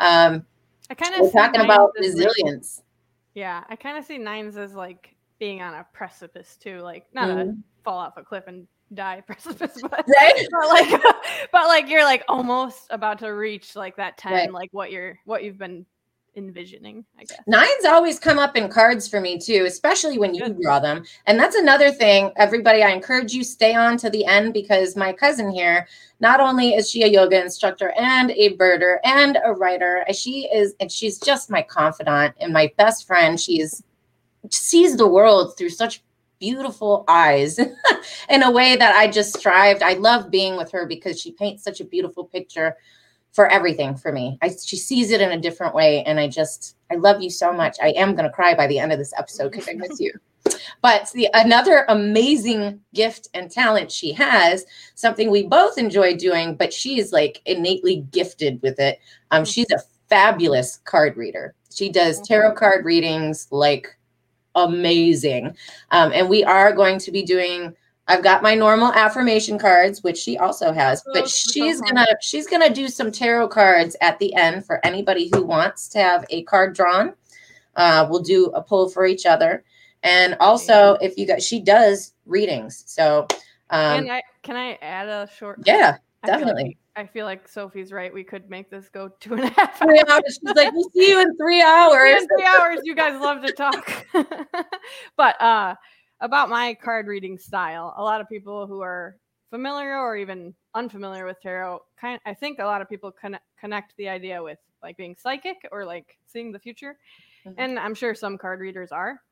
Um, 0.00 0.44
I 0.90 0.94
kind 0.94 1.14
of 1.14 1.20
we're 1.20 1.30
talking 1.30 1.60
about 1.60 1.92
resilience. 1.98 2.82
Yeah, 3.34 3.62
I 3.68 3.76
kind 3.76 3.96
of 3.98 4.04
see 4.04 4.18
nines 4.18 4.56
as 4.56 4.74
like 4.74 5.14
being 5.38 5.62
on 5.62 5.74
a 5.74 5.86
precipice 5.92 6.56
too, 6.60 6.80
like 6.80 7.06
not 7.12 7.30
a 7.30 7.34
Mhm. 7.34 7.62
fall 7.84 7.98
off 7.98 8.16
a 8.16 8.22
cliff 8.24 8.44
and 8.48 8.66
die 8.94 9.20
precipice, 9.26 9.78
but 9.80 10.06
Right? 10.08 10.46
but 10.50 10.68
like 10.68 11.02
but 11.52 11.66
like 11.68 11.88
you're 11.88 12.04
like 12.04 12.24
almost 12.28 12.86
about 12.90 13.20
to 13.20 13.28
reach 13.28 13.76
like 13.76 13.96
that 13.96 14.18
10 14.18 14.32
Right. 14.32 14.52
like 14.52 14.70
what 14.72 14.90
you're 14.90 15.18
what 15.24 15.44
you've 15.44 15.58
been 15.58 15.86
envisioning 16.38 17.04
i 17.18 17.24
guess 17.24 17.38
Nines 17.46 17.84
always 17.86 18.18
come 18.18 18.38
up 18.38 18.56
in 18.56 18.68
cards 18.68 19.08
for 19.08 19.20
me 19.20 19.38
too, 19.38 19.64
especially 19.66 20.18
when 20.18 20.34
you 20.34 20.54
draw 20.60 20.78
them. 20.78 21.04
And 21.26 21.38
that's 21.38 21.56
another 21.56 21.90
thing, 21.90 22.30
everybody. 22.36 22.82
I 22.82 22.90
encourage 22.90 23.32
you 23.32 23.42
stay 23.44 23.74
on 23.74 23.96
to 23.98 24.10
the 24.10 24.24
end 24.24 24.52
because 24.52 24.96
my 24.96 25.12
cousin 25.12 25.50
here, 25.50 25.88
not 26.20 26.40
only 26.40 26.74
is 26.74 26.90
she 26.90 27.02
a 27.02 27.08
yoga 27.08 27.40
instructor 27.40 27.92
and 27.98 28.30
a 28.32 28.56
birder 28.56 28.98
and 29.04 29.38
a 29.44 29.52
writer, 29.52 30.04
uh, 30.08 30.12
she 30.12 30.48
is, 30.52 30.74
and 30.80 30.90
she's 30.90 31.18
just 31.18 31.50
my 31.50 31.62
confidant 31.62 32.34
and 32.40 32.52
my 32.52 32.72
best 32.76 33.06
friend. 33.06 33.40
She 33.40 33.64
sees 34.50 34.96
the 34.96 35.08
world 35.08 35.56
through 35.56 35.70
such 35.70 36.02
beautiful 36.38 37.04
eyes 37.08 37.58
in 38.28 38.42
a 38.42 38.50
way 38.50 38.76
that 38.76 38.94
I 38.94 39.08
just 39.08 39.36
strived. 39.36 39.82
I 39.82 39.94
love 39.94 40.30
being 40.30 40.56
with 40.56 40.70
her 40.72 40.86
because 40.86 41.20
she 41.20 41.32
paints 41.32 41.64
such 41.64 41.80
a 41.80 41.84
beautiful 41.84 42.24
picture 42.24 42.76
for 43.32 43.48
everything 43.48 43.94
for 43.94 44.12
me. 44.12 44.38
I, 44.42 44.48
she 44.48 44.76
sees 44.76 45.10
it 45.10 45.20
in 45.20 45.32
a 45.32 45.40
different 45.40 45.74
way. 45.74 46.02
And 46.04 46.18
I 46.18 46.28
just, 46.28 46.76
I 46.90 46.96
love 46.96 47.22
you 47.22 47.30
so 47.30 47.52
much. 47.52 47.76
I 47.82 47.90
am 47.90 48.14
going 48.14 48.24
to 48.24 48.34
cry 48.34 48.54
by 48.54 48.66
the 48.66 48.78
end 48.78 48.92
of 48.92 48.98
this 48.98 49.12
episode 49.16 49.52
because 49.52 49.68
I 49.68 49.74
miss 49.74 50.00
you. 50.00 50.12
But 50.80 51.10
the 51.12 51.28
another 51.34 51.84
amazing 51.88 52.80
gift 52.94 53.28
and 53.34 53.50
talent 53.50 53.92
she 53.92 54.12
has, 54.12 54.64
something 54.94 55.30
we 55.30 55.46
both 55.46 55.76
enjoy 55.78 56.16
doing, 56.16 56.54
but 56.54 56.72
she's 56.72 57.12
like 57.12 57.42
innately 57.44 58.06
gifted 58.12 58.62
with 58.62 58.78
it. 58.78 58.98
Um, 59.30 59.44
she's 59.44 59.70
a 59.70 59.82
fabulous 60.08 60.78
card 60.84 61.16
reader. 61.16 61.54
She 61.72 61.90
does 61.90 62.20
tarot 62.22 62.54
card 62.54 62.84
readings 62.84 63.46
like 63.50 63.88
amazing. 64.54 65.56
Um, 65.90 66.12
and 66.14 66.28
we 66.28 66.44
are 66.44 66.72
going 66.72 66.98
to 67.00 67.12
be 67.12 67.22
doing 67.22 67.74
I've 68.08 68.22
got 68.22 68.42
my 68.42 68.54
normal 68.54 68.92
affirmation 68.92 69.58
cards, 69.58 70.02
which 70.02 70.16
she 70.18 70.38
also 70.38 70.72
has, 70.72 71.04
Oh, 71.06 71.10
but 71.14 71.28
she's 71.28 71.80
gonna 71.80 72.06
she's 72.20 72.46
gonna 72.46 72.72
do 72.72 72.88
some 72.88 73.12
tarot 73.12 73.48
cards 73.48 73.96
at 74.00 74.18
the 74.18 74.34
end 74.34 74.64
for 74.66 74.84
anybody 74.84 75.30
who 75.32 75.42
wants 75.42 75.88
to 75.90 75.98
have 75.98 76.24
a 76.30 76.42
card 76.44 76.74
drawn. 76.74 77.12
Uh, 77.76 78.06
we'll 78.10 78.22
do 78.22 78.46
a 78.54 78.62
pull 78.62 78.88
for 78.88 79.06
each 79.06 79.24
other, 79.26 79.62
And 80.02 80.36
also, 80.40 80.94
if 81.00 81.16
you 81.16 81.26
got, 81.26 81.40
she 81.42 81.60
does 81.60 82.14
readings. 82.26 82.82
So, 82.86 83.26
um, 83.70 83.98
and 84.00 84.10
I 84.12 84.22
can 84.42 84.56
I 84.56 84.78
add 84.82 85.08
a 85.08 85.28
short? 85.38 85.60
yeah, 85.66 85.98
I 86.22 86.26
feel 86.26 86.32
like 86.34 86.40
definitely. 86.40 86.78
I 86.96 87.06
feel 87.06 87.26
like 87.26 87.46
Sophie's 87.46 87.92
right. 87.92 88.12
We 88.12 88.24
could 88.24 88.50
make 88.50 88.70
this 88.70 88.88
go 88.88 89.08
two 89.20 89.34
and 89.34 89.44
a 89.44 89.48
half 89.50 89.78
Three 89.78 90.02
hours. 90.08 90.40
She's 90.42 90.56
like, 90.56 90.72
we'll 90.72 90.90
see 90.90 91.10
you 91.10 91.20
in 91.20 91.36
three 91.36 91.62
hours. 91.76 92.22
and 92.22 92.28
three 92.36 92.44
hours. 92.44 92.80
You 92.82 92.96
guys 92.96 93.20
love 93.20 93.42
to 93.44 93.52
talk. 93.52 94.06
but 95.16 95.40
uh, 95.40 95.76
about 96.20 96.48
my 96.48 96.74
card 96.74 97.06
reading 97.06 97.38
style, 97.38 97.94
a 97.96 98.02
lot 98.02 98.20
of 98.20 98.28
people 98.28 98.66
who 98.66 98.80
are 98.80 99.18
familiar 99.50 99.98
or 99.98 100.16
even 100.16 100.54
unfamiliar 100.74 101.24
with 101.24 101.40
tarot, 101.40 101.80
kind 101.96 102.20
I 102.26 102.34
think 102.34 102.58
a 102.58 102.64
lot 102.64 102.82
of 102.82 102.88
people 102.88 103.10
connect 103.12 103.44
connect 103.56 103.96
the 103.96 104.08
idea 104.08 104.42
with 104.42 104.58
like 104.82 104.96
being 104.96 105.16
psychic 105.16 105.66
or 105.72 105.84
like 105.84 106.18
seeing 106.26 106.52
the 106.52 106.58
future, 106.58 106.98
Mhm. 107.44 107.54
and 107.58 107.78
I'm 107.78 107.94
sure 107.94 108.14
some 108.14 108.38
card 108.38 108.60
readers 108.60 108.92
are. 108.92 109.22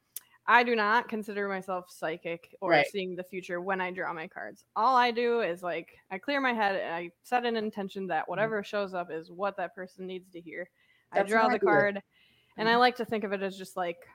I 0.47 0.63
do 0.63 0.77
not 0.77 1.09
consider 1.09 1.49
myself 1.49 1.91
psychic 1.91 2.55
or 2.61 2.71
Right. 2.71 2.87
seeing 2.87 3.17
the 3.17 3.25
future 3.25 3.61
when 3.61 3.81
I 3.81 3.91
draw 3.91 4.13
my 4.13 4.29
cards. 4.29 4.65
All 4.77 4.97
I 4.97 5.11
do 5.11 5.41
is 5.41 5.63
like 5.63 5.99
I 6.11 6.19
clear 6.19 6.41
my 6.41 6.53
head 6.53 6.77
and 6.77 6.95
I 6.95 7.11
set 7.23 7.45
an 7.47 7.57
intention 7.57 8.07
that 8.09 8.29
whatever 8.29 8.63
shows 8.63 8.95
up 8.95 9.11
is 9.11 9.31
what 9.31 9.57
that 9.57 9.75
person 9.75 10.07
needs 10.07 10.31
to 10.31 10.41
hear. 10.41 10.71
I 11.13 11.23
Mm-hmm. 11.23 11.29
Draw 11.29 11.49
I 11.49 11.53
the 11.53 11.59
card 11.59 12.03
and 12.59 12.69
I 12.69 12.77
Mhm. 12.77 12.79
like 12.79 12.97
to 12.97 13.05
think 13.05 13.25
of 13.25 13.33
it 13.33 13.43
as 13.43 13.59
just 13.59 13.77
like 13.77 14.07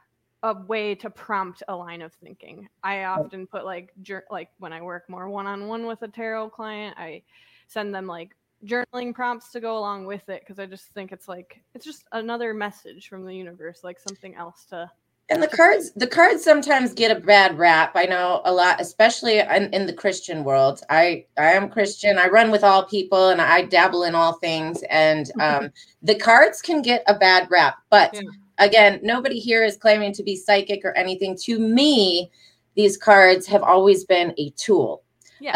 a 0.43 0.53
way 0.53 0.95
to 0.95 1.09
prompt 1.09 1.63
a 1.67 1.75
line 1.75 2.01
of 2.01 2.13
thinking. 2.13 2.67
I 2.83 3.03
often 3.03 3.45
put 3.45 3.65
like 3.65 3.91
jour- 4.01 4.25
like 4.31 4.49
when 4.57 4.73
I 4.73 4.81
work 4.81 5.09
more 5.09 5.29
one 5.29 5.47
on 5.47 5.67
one 5.67 5.85
with 5.85 6.01
a 6.01 6.07
tarot 6.07 6.49
client, 6.49 6.95
I 6.97 7.21
send 7.67 7.93
them 7.93 8.07
like 8.07 8.35
journaling 8.65 9.13
prompts 9.13 9.51
to 9.51 9.59
go 9.59 9.77
along 9.77 10.05
with 10.05 10.27
it 10.29 10.41
because 10.41 10.59
I 10.59 10.65
just 10.65 10.85
think 10.93 11.11
it's 11.11 11.27
like 11.27 11.61
it's 11.75 11.85
just 11.85 12.05
another 12.11 12.53
message 12.53 13.07
from 13.07 13.25
the 13.25 13.35
universe, 13.35 13.83
like 13.83 13.99
something 13.99 14.35
else 14.35 14.65
to. 14.69 14.89
And 15.29 15.41
the 15.41 15.47
cards, 15.47 15.93
the 15.93 16.07
cards 16.07 16.43
sometimes 16.43 16.93
get 16.93 17.15
a 17.15 17.19
bad 17.21 17.57
rap. 17.57 17.93
I 17.95 18.05
know 18.05 18.41
a 18.43 18.51
lot, 18.51 18.81
especially 18.81 19.39
in, 19.39 19.73
in 19.73 19.85
the 19.85 19.93
Christian 19.93 20.43
world. 20.43 20.81
I 20.89 21.25
I 21.37 21.53
am 21.53 21.69
Christian. 21.69 22.17
I 22.17 22.27
run 22.27 22.51
with 22.51 22.65
all 22.65 22.83
people, 22.83 23.29
and 23.29 23.39
I 23.39 23.61
dabble 23.61 24.03
in 24.03 24.13
all 24.13 24.33
things. 24.33 24.83
And 24.89 25.31
um, 25.39 25.69
the 26.01 26.15
cards 26.15 26.61
can 26.61 26.81
get 26.81 27.03
a 27.07 27.13
bad 27.13 27.47
rap. 27.49 27.77
But 27.89 28.13
Yeah. 28.13 28.21
Again, 28.61 28.99
nobody 29.03 29.39
here 29.39 29.63
is 29.63 29.75
claiming 29.75 30.13
to 30.13 30.23
be 30.23 30.35
psychic 30.35 30.85
or 30.85 30.95
anything. 30.97 31.37
To 31.43 31.59
me, 31.59 32.31
these 32.75 32.97
cards 32.97 33.45
have 33.47 33.63
always 33.63 34.05
been 34.05 34.33
a 34.37 34.51
tool. 34.51 35.03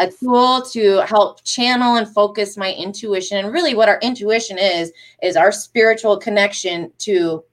a 0.00 0.10
tool 0.10 0.62
to 0.72 0.98
help 1.06 1.44
channel 1.44 1.94
and 1.96 2.08
focus 2.08 2.56
my 2.56 2.72
intuition. 2.74 3.38
And 3.38 3.52
really 3.52 3.74
what 3.74 3.88
our 3.88 4.00
intuition 4.00 4.58
is 4.58 4.92
is 5.22 5.36
our 5.36 5.52
spiritual 5.52 6.16
connection 6.18 6.90
to 6.98 7.44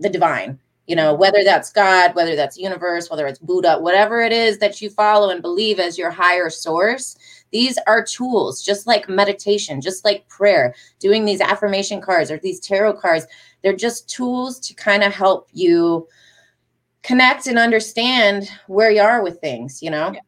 the 0.00 0.10
divine. 0.10 0.58
You 0.86 0.94
know 0.94 1.12
mm-hmm. 1.12 1.20
whether 1.20 1.44
that's 1.44 1.72
god 1.72 2.14
whether 2.14 2.36
that's 2.36 2.56
universe 2.56 3.10
whether 3.10 3.26
it's 3.26 3.38
buddha 3.40 3.78
whatever 3.78 4.20
it 4.22 4.32
is 4.32 4.58
that 4.58 4.80
you 4.80 4.88
follow 4.88 5.30
and 5.30 5.42
believe 5.42 5.80
as 5.80 5.98
your 5.98 6.10
higher 6.10 6.48
source 6.48 7.16
these 7.50 7.76
are 7.86 8.04
tools 8.04 8.62
just 8.62 8.86
like 8.86 9.08
meditation 9.08 9.80
just 9.80 10.04
like 10.04 10.28
prayer 10.28 10.74
doing 11.00 11.24
these 11.24 11.40
affirmation 11.40 12.00
cards 12.00 12.30
or 12.30 12.38
these 12.38 12.60
tarot 12.60 12.94
cards 12.94 13.26
they're 13.66 13.74
just 13.74 14.08
tools 14.08 14.60
to 14.60 14.72
kind 14.74 15.02
of 15.02 15.12
help 15.12 15.48
you 15.52 16.06
connect 17.02 17.48
and 17.48 17.58
understand 17.58 18.48
where 18.68 18.92
you 18.92 19.00
are 19.00 19.24
with 19.24 19.40
things 19.40 19.82
you 19.82 19.90
know? 19.90 20.12
Yeah. 20.14 20.20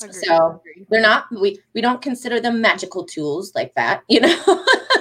Agreed, 0.00 0.14
so, 0.24 0.60
agreed. 0.60 0.86
they're 0.90 1.02
not 1.02 1.26
we 1.32 1.58
we 1.74 1.80
don't 1.80 2.00
consider 2.00 2.38
them 2.38 2.60
magical 2.60 3.04
tools 3.04 3.52
like 3.56 3.74
that 3.74 4.02
you 4.08 4.20
know? 4.20 4.28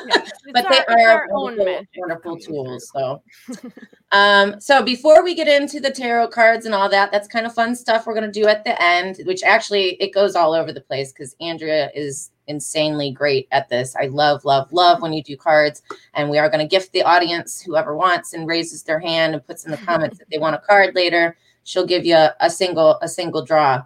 Yeah, 0.07 0.25
but 0.53 0.65
it's 0.65 0.69
they 0.69 0.93
our- 0.95 0.99
are 0.99 1.21
our 1.21 1.27
wonderful, 1.29 1.85
wonderful 1.97 2.37
tools 2.39 2.89
so. 2.91 3.21
Um 4.11 4.59
so 4.59 4.81
before 4.81 5.23
we 5.23 5.35
get 5.35 5.47
into 5.47 5.79
the 5.79 5.91
tarot 5.91 6.29
cards 6.29 6.65
and 6.65 6.73
all 6.73 6.89
that 6.89 7.11
that's 7.11 7.27
kind 7.27 7.45
of 7.45 7.53
fun 7.53 7.75
stuff 7.75 8.07
we're 8.07 8.15
going 8.15 8.31
to 8.31 8.39
do 8.41 8.47
at 8.47 8.63
the 8.63 8.79
end 8.81 9.19
which 9.25 9.43
actually 9.43 10.01
it 10.01 10.15
goes 10.15 10.35
all 10.35 10.53
over 10.53 10.73
the 10.73 10.81
place 10.81 11.11
because 11.11 11.35
andrea 11.41 11.91
is 11.93 12.31
insanely 12.47 13.11
great 13.11 13.47
at 13.51 13.69
this 13.69 13.95
i 13.95 14.05
love 14.07 14.43
love 14.45 14.71
love 14.73 15.01
when 15.01 15.13
you 15.13 15.23
do 15.23 15.37
cards 15.37 15.81
and 16.13 16.29
we 16.29 16.37
are 16.37 16.49
going 16.49 16.59
to 16.59 16.67
gift 16.67 16.91
the 16.91 17.01
audience 17.03 17.61
whoever 17.61 17.95
wants 17.95 18.33
and 18.33 18.47
raises 18.47 18.83
their 18.83 18.99
hand 18.99 19.33
and 19.33 19.45
puts 19.45 19.65
in 19.65 19.71
the 19.71 19.77
comments 19.77 20.17
that 20.17 20.29
they 20.29 20.37
want 20.37 20.55
a 20.55 20.59
card 20.59 20.93
later 20.95 21.37
she'll 21.63 21.85
give 21.85 22.05
you 22.05 22.15
a, 22.15 22.35
a 22.41 22.49
single 22.49 22.97
a 23.01 23.07
single 23.07 23.43
draw 23.45 23.81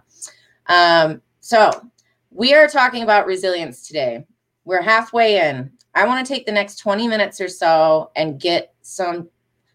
um, 0.66 1.22
so 1.40 1.70
we 2.30 2.54
are 2.54 2.68
talking 2.68 3.02
about 3.02 3.26
resilience 3.26 3.86
today. 3.86 4.26
We're 4.64 4.82
halfway 4.82 5.48
in. 5.48 5.72
I 5.94 6.06
want 6.06 6.24
to 6.24 6.32
take 6.32 6.46
the 6.46 6.52
next 6.52 6.76
20 6.76 7.08
minutes 7.08 7.40
or 7.40 7.48
so 7.48 8.10
and 8.16 8.38
get 8.40 8.74
some, 8.82 9.28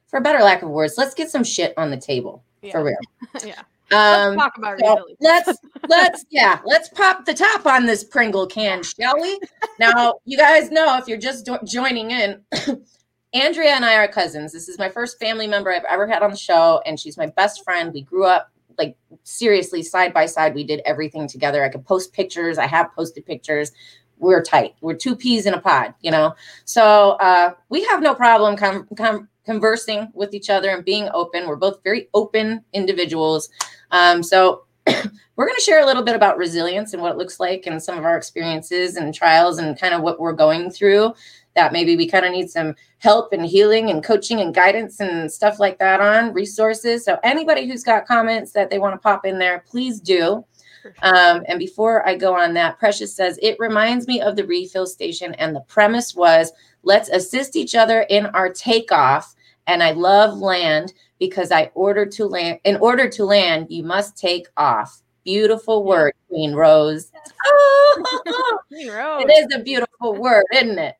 for 0.08 0.22
better 0.22 0.40
lack 0.44 0.62
of 0.62 0.70
words, 0.70 0.96
let's 0.98 1.16
get 1.16 1.30
some 1.30 1.44
shit 1.44 1.74
on 1.78 1.90
the 1.90 1.98
table 1.98 2.44
Yeah. 2.62 2.72
for 2.72 2.84
real. 2.84 2.98
yeah. 3.46 3.64
Um, 3.94 4.36
Let's 4.36 4.42
talk 4.42 4.58
about 4.58 4.80
so 4.80 5.06
let's 5.20 5.58
let's 5.88 6.26
yeah 6.30 6.60
let's 6.66 6.90
pop 6.90 7.26
the 7.26 7.34
top 7.34 7.66
on 7.66 7.86
this 7.86 8.04
Pringle 8.04 8.48
can, 8.48 8.84
shall 8.84 9.20
we? 9.20 9.40
Now 9.80 10.16
you 10.26 10.38
guys 10.38 10.72
know 10.72 10.98
if 10.98 11.08
you're 11.08 11.18
just 11.18 11.46
jo- 11.46 11.60
joining 11.66 12.12
in, 12.12 12.42
Andrea 13.34 13.72
and 13.72 13.86
I 13.86 13.96
are 13.96 14.08
cousins. 14.08 14.52
This 14.52 14.70
is 14.70 14.78
my 14.78 14.90
first 14.90 15.20
family 15.20 15.48
member 15.48 15.72
I've 15.72 15.86
ever 15.86 16.08
had 16.08 16.22
on 16.22 16.32
the 16.32 16.38
show, 16.38 16.82
and 16.86 17.00
she's 17.00 17.18
my 17.18 17.28
best 17.28 17.64
friend. 17.64 17.92
We 17.94 18.02
grew 18.02 18.26
up 18.26 18.52
like 18.78 18.96
seriously 19.24 19.84
side 19.84 20.14
by 20.14 20.26
side. 20.26 20.56
We 20.56 20.64
did 20.64 20.82
everything 20.86 21.28
together. 21.28 21.64
I 21.64 21.70
could 21.70 21.86
post 21.86 22.14
pictures. 22.14 22.58
I 22.58 22.68
have 22.68 22.94
posted 22.94 23.26
pictures. 23.26 23.72
We're 24.18 24.42
tight. 24.42 24.76
We're 24.82 24.94
two 24.94 25.16
peas 25.16 25.46
in 25.46 25.54
a 25.54 25.60
pod, 25.60 25.94
you 26.02 26.12
know. 26.12 26.36
So 26.66 27.12
uh, 27.20 27.54
we 27.70 27.84
have 27.86 28.02
no 28.02 28.14
problem 28.14 28.56
com- 28.56 28.88
com- 28.96 29.28
conversing 29.46 30.10
with 30.14 30.34
each 30.34 30.50
other 30.50 30.70
and 30.70 30.86
being 30.86 31.10
open. 31.14 31.48
We're 31.48 31.56
both 31.56 31.84
very 31.84 32.10
open 32.14 32.64
individuals. 32.74 33.50
Um, 33.92 34.24
so 34.24 34.66
we're 34.88 35.46
going 35.46 35.56
to 35.56 35.62
share 35.64 35.82
a 35.82 35.86
little 35.86 36.04
bit 36.04 36.16
about 36.16 36.38
resilience 36.38 36.94
and 36.94 37.02
what 37.02 37.12
it 37.12 37.18
looks 37.18 37.40
like 37.40 37.66
and 37.66 37.82
some 37.82 37.98
of 37.98 38.06
our 38.06 38.18
experiences 38.18 38.96
and 38.96 39.14
trials 39.14 39.58
and 39.58 39.80
kind 39.80 39.94
of 39.94 40.02
what 40.02 40.20
we're 40.20 40.34
going 40.34 40.70
through 40.70 41.14
that 41.56 41.74
maybe 41.74 41.96
we 41.96 42.08
kind 42.08 42.26
of 42.26 42.32
need 42.32 42.50
some 42.50 42.76
help 43.00 43.34
and 43.34 43.46
healing 43.46 43.90
and 43.90 44.04
coaching 44.04 44.40
and 44.40 44.56
guidance 44.56 45.00
and 45.00 45.32
stuff 45.32 45.60
like 45.60 45.78
that 45.80 46.02
on 46.02 46.34
resources. 46.34 47.06
So 47.06 47.20
anybody 47.24 47.68
who's 47.68 47.84
got 47.84 48.06
comments 48.06 48.52
that 48.54 48.70
they 48.70 48.80
want 48.80 48.94
to 48.96 49.00
pop 49.00 49.26
in 49.26 49.40
there, 49.40 49.64
please 49.68 50.00
do. 50.00 50.46
Um, 51.02 51.44
and 51.48 51.60
before 51.60 52.06
I 52.06 52.18
go 52.18 52.36
on 52.36 52.56
that, 52.56 52.78
Precious 52.78 53.16
says 53.16 53.40
it 53.42 53.56
reminds 53.58 54.06
me 54.06 54.20
of 54.20 54.36
the 54.36 54.46
refill 54.46 54.86
station, 54.86 55.34
and 55.36 55.56
the 55.56 55.62
premise 55.62 56.14
was 56.14 56.52
let's 56.84 57.10
assist 57.10 57.56
each 57.56 57.76
other 57.76 58.02
in 58.10 58.28
our 58.28 58.50
takeoff. 58.50 59.36
And 59.68 59.82
I 59.82 59.92
love 59.92 60.38
land 60.38 60.94
because 61.20 61.52
I 61.52 61.72
order 61.74 62.06
to 62.06 62.26
land. 62.26 62.60
In 62.66 62.76
order 62.78 63.10
to 63.10 63.26
land, 63.26 63.68
you 63.70 63.84
must 63.84 64.18
take 64.18 64.48
off. 64.58 65.02
Beautiful 65.24 65.86
word, 65.86 66.14
Queen 66.28 66.54
Rose. 66.54 67.12
Oh, 67.46 68.60
Queen 68.68 68.90
Rose. 68.90 69.24
it 69.26 69.32
is 69.32 69.56
a 69.60 69.64
beautiful 69.64 70.16
word, 70.16 70.44
isn't 70.54 70.78
it? 70.78 70.96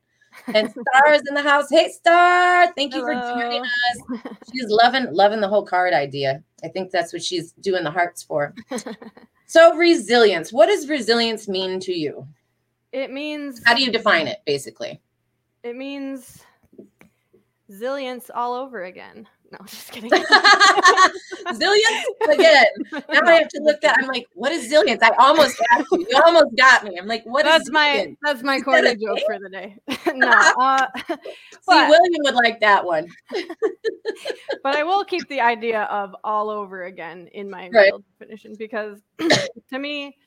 And 0.48 0.72
stars 0.96 1.22
in 1.28 1.36
the 1.36 1.42
house. 1.42 1.68
Hey, 1.70 1.90
Star! 1.90 2.72
Thank 2.74 2.96
you 2.96 3.02
for 3.02 3.14
joining 3.14 3.62
us. 3.62 4.36
She's 4.52 4.68
loving 4.70 5.08
loving 5.12 5.42
the 5.42 5.48
whole 5.48 5.66
card 5.66 5.94
idea. 5.94 6.42
I 6.64 6.70
think 6.70 6.90
that's 6.92 7.12
what 7.12 7.22
she's 7.22 7.52
doing 7.54 7.84
the 7.84 7.92
hearts 7.92 8.24
for. 8.24 8.56
So 9.46 9.76
resilience. 9.76 10.52
What 10.52 10.68
does 10.68 10.88
resilience 10.88 11.48
mean 11.48 11.80
to 11.82 11.94
you? 11.94 12.28
It 12.92 13.12
means 13.12 13.62
How 13.66 13.76
do 13.76 13.84
you 13.84 13.92
define 13.92 14.28
it, 14.28 14.40
basically? 14.46 15.00
It 15.64 15.76
means 15.76 16.44
zillions 17.72 18.30
all 18.34 18.54
over 18.54 18.84
again. 18.84 19.28
No, 19.52 19.60
just 19.68 19.92
kidding. 19.92 20.10
zillions 21.54 22.34
again. 22.34 22.66
Now 22.92 23.22
I 23.26 23.34
have 23.34 23.48
to 23.50 23.62
look 23.64 23.80
that. 23.82 23.98
I'm 24.00 24.08
like, 24.08 24.26
what 24.34 24.52
is 24.52 24.72
zillions? 24.72 25.00
I 25.04 25.12
almost 25.20 25.58
got 25.70 25.86
you. 25.92 26.08
You 26.10 26.22
almost 26.26 26.56
got 26.58 26.84
me. 26.84 26.98
I'm 27.00 27.08
like, 27.08 27.24
what 27.26 27.46
is 27.46 27.52
that's 27.52 27.72
my 27.72 28.06
zillions? 28.08 28.18
that's 28.24 28.44
my 28.44 28.56
Is 28.56 28.62
that 28.62 28.66
corny 28.66 28.96
joke 28.96 29.18
thing? 29.18 29.26
for 29.28 29.40
the 29.40 29.50
day. 29.50 29.78
no, 30.16 30.30
uh, 30.30 30.88
See, 31.08 31.16
but, 31.68 31.90
William 31.90 32.22
would 32.24 32.36
like 32.36 32.60
that 32.62 32.84
one. 32.84 33.08
but 34.64 34.76
I 34.76 34.84
will 34.84 35.06
keep 35.06 35.30
the 35.30 35.42
idea 35.42 35.84
of 35.84 36.16
all 36.24 36.50
over 36.50 36.86
again 36.86 37.28
in 37.32 37.50
my 37.50 37.70
Right. 37.72 37.92
real 37.92 38.04
definition 38.20 38.56
because 38.58 39.00
to 39.20 39.78
me, 39.80 40.18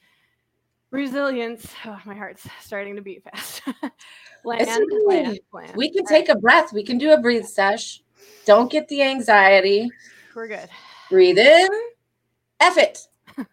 resilience. 0.90 1.66
Oh, 1.84 1.98
my 2.04 2.14
heart's 2.14 2.46
starting 2.60 2.96
to 2.96 3.02
beat 3.02 3.24
fast. 3.24 3.62
land, 4.44 4.68
land, 5.06 5.38
land. 5.52 5.72
We 5.76 5.90
can 5.92 6.04
All 6.04 6.08
take 6.08 6.28
right, 6.28 6.36
a 6.36 6.38
breath. 6.38 6.72
We 6.72 6.84
can 6.84 6.98
do 6.98 7.12
a 7.12 7.20
breathe 7.20 7.46
sesh. 7.46 8.02
Don't 8.44 8.70
get 8.70 8.88
the 8.88 9.02
anxiety. 9.02 9.90
We're 10.34 10.48
good. 10.48 10.68
Breathe 11.10 11.38
in, 11.38 11.68
F 12.60 12.78
it, 12.78 13.00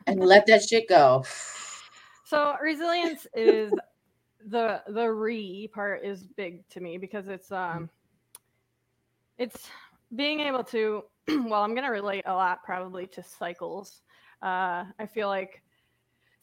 and 0.07 0.19
let 0.25 0.45
that 0.47 0.63
shit 0.63 0.87
go. 0.87 1.23
So 2.25 2.55
resilience 2.61 3.25
is 3.35 3.73
the 4.45 4.81
the 4.87 5.09
re 5.09 5.67
part 5.73 6.03
is 6.03 6.23
big 6.23 6.67
to 6.69 6.79
me 6.81 6.97
because 6.97 7.27
it's 7.27 7.51
um 7.51 7.89
it's 9.37 9.69
being 10.15 10.41
able 10.41 10.63
to 10.65 11.03
well 11.27 11.63
I'm 11.63 11.73
gonna 11.73 11.91
relate 11.91 12.23
a 12.27 12.33
lot 12.33 12.63
probably 12.63 13.07
to 13.07 13.23
cycles. 13.23 14.01
Uh 14.41 14.85
I 14.99 15.05
feel 15.11 15.27
like 15.27 15.62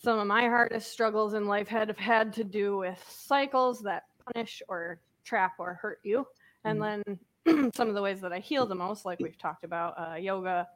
some 0.02 0.18
of 0.18 0.26
my 0.26 0.42
hardest 0.42 0.90
struggles 0.90 1.34
in 1.34 1.46
life 1.46 1.68
had 1.68 1.88
have 1.88 1.98
had 1.98 2.32
to 2.34 2.44
do 2.44 2.78
with 2.78 3.02
cycles 3.08 3.80
that 3.82 4.04
punish 4.32 4.62
or 4.68 4.98
trap 5.24 5.52
or 5.58 5.74
hurt 5.74 6.00
you. 6.02 6.26
And 6.64 6.80
then 6.82 7.02
some 7.74 7.88
of 7.88 7.94
the 7.94 8.02
ways 8.02 8.20
that 8.20 8.32
I 8.32 8.38
heal 8.38 8.66
the 8.66 8.74
most, 8.74 9.04
like 9.04 9.20
we've 9.20 9.38
talked 9.38 9.64
about, 9.64 9.94
uh, 9.98 10.14
yoga 10.14 10.68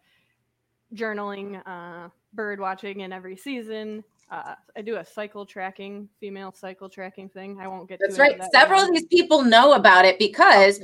journaling, 0.94 1.60
uh, 1.66 2.08
bird 2.34 2.60
watching 2.60 3.00
in 3.00 3.12
every 3.12 3.36
season. 3.36 4.04
Uh, 4.30 4.54
I 4.76 4.82
do 4.82 4.96
a 4.96 5.04
cycle 5.04 5.46
tracking, 5.46 6.08
female 6.20 6.52
cycle 6.52 6.88
tracking 6.88 7.28
thing. 7.28 7.58
I 7.60 7.68
won't 7.68 7.88
get. 7.88 8.00
That's 8.00 8.18
right. 8.18 8.38
That 8.38 8.52
Several 8.52 8.82
of 8.82 8.92
these 8.92 9.06
people 9.06 9.42
know 9.42 9.74
about 9.74 10.04
it 10.04 10.18
because 10.18 10.80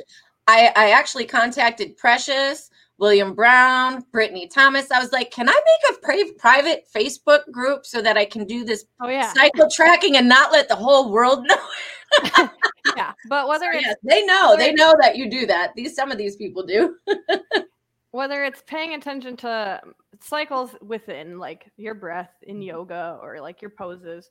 I, 0.50 0.72
I 0.74 0.90
actually 0.90 1.26
contacted 1.26 1.96
Precious, 1.96 2.70
William 2.98 3.34
Brown, 3.34 4.04
Brittany 4.10 4.48
Thomas. 4.48 4.90
I 4.90 4.98
was 4.98 5.12
like, 5.12 5.30
can 5.30 5.48
I 5.48 5.52
make 5.52 5.96
a 5.96 6.00
pri- 6.00 6.32
private 6.38 6.86
Facebook 6.92 7.48
group 7.52 7.86
so 7.86 8.02
that 8.02 8.16
I 8.16 8.24
can 8.24 8.46
do 8.46 8.64
this 8.64 8.84
oh, 9.00 9.08
yeah. 9.08 9.32
cycle 9.32 9.68
tracking 9.70 10.16
and 10.16 10.28
not 10.28 10.50
let 10.50 10.68
the 10.68 10.74
whole 10.74 11.12
world 11.12 11.46
know? 11.46 12.48
yeah, 12.96 13.12
but 13.28 13.46
whether 13.48 13.72
yes, 13.72 13.94
they 14.02 14.24
know, 14.26 14.56
they 14.56 14.72
know 14.72 14.92
that 15.00 15.16
you 15.16 15.30
do 15.30 15.46
that. 15.46 15.72
These 15.76 15.94
some 15.94 16.10
of 16.10 16.18
these 16.18 16.34
people 16.34 16.66
do. 16.66 16.96
whether 18.10 18.42
it's 18.42 18.64
paying 18.66 18.94
attention 18.94 19.36
to 19.36 19.80
cycles 20.20 20.74
within 20.82 21.38
like 21.38 21.70
your 21.76 21.94
breath 21.94 22.32
in 22.42 22.60
yoga 22.60 23.18
or 23.22 23.40
like 23.40 23.62
your 23.62 23.70
poses 23.70 24.30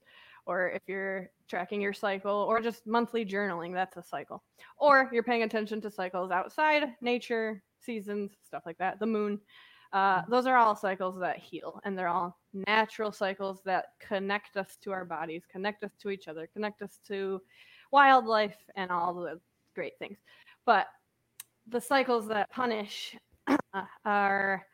or 0.49 0.69
if 0.69 0.81
you're 0.87 1.29
tracking 1.47 1.79
your 1.79 1.93
cycle 1.93 2.45
or 2.49 2.59
just 2.59 2.87
monthly 2.87 3.23
journaling 3.23 3.71
that's 3.71 3.97
a 3.97 4.03
cycle. 4.03 4.43
Or 4.77 5.07
you're 5.13 5.23
paying 5.23 5.43
attention 5.43 5.79
to 5.81 5.91
cycles 5.91 6.31
outside 6.31 6.95
nature 7.01 7.61
seasons 7.79 8.31
stuff 8.43 8.63
like 8.65 8.79
that 8.79 8.99
the 8.99 9.05
moon. 9.05 9.39
Uh, 9.93 10.21
mm-hmm. 10.21 10.31
those 10.31 10.47
are 10.47 10.57
all 10.57 10.75
cycles 10.75 11.19
that 11.19 11.37
heal 11.37 11.79
and 11.83 11.97
they're 11.97 12.07
all 12.07 12.35
natural 12.67 13.11
cycles 13.11 13.61
that 13.63 13.85
connect 13.99 14.57
us 14.57 14.77
to 14.81 14.91
our 14.91 15.05
bodies 15.05 15.43
connect 15.51 15.83
us 15.83 15.91
to 15.99 16.09
each 16.09 16.27
other 16.27 16.47
connect 16.53 16.81
us 16.81 16.99
to 17.07 17.41
wildlife 17.91 18.57
and 18.75 18.91
all 18.91 19.13
the 19.13 19.39
great 19.75 19.97
things. 19.99 20.17
But 20.65 20.87
the 21.67 21.81
cycles 21.81 22.27
that 22.27 22.49
punish 22.49 23.15
are 24.05 24.65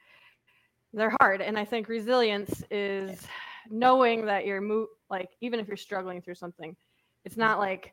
they're 0.94 1.16
hard 1.20 1.42
and 1.42 1.60
i 1.60 1.66
think 1.66 1.90
resilience 1.90 2.64
is 2.72 3.28
knowing 3.70 4.26
that 4.26 4.46
you're 4.46 4.62
mo- 4.62 4.88
like 5.10 5.30
even 5.42 5.60
if 5.60 5.68
you're 5.68 5.78
struggling 5.78 6.22
through 6.22 6.36
something 6.36 6.76
it's 7.24 7.34
mm-hmm. 7.34 7.42
not 7.42 7.60
like 7.60 7.92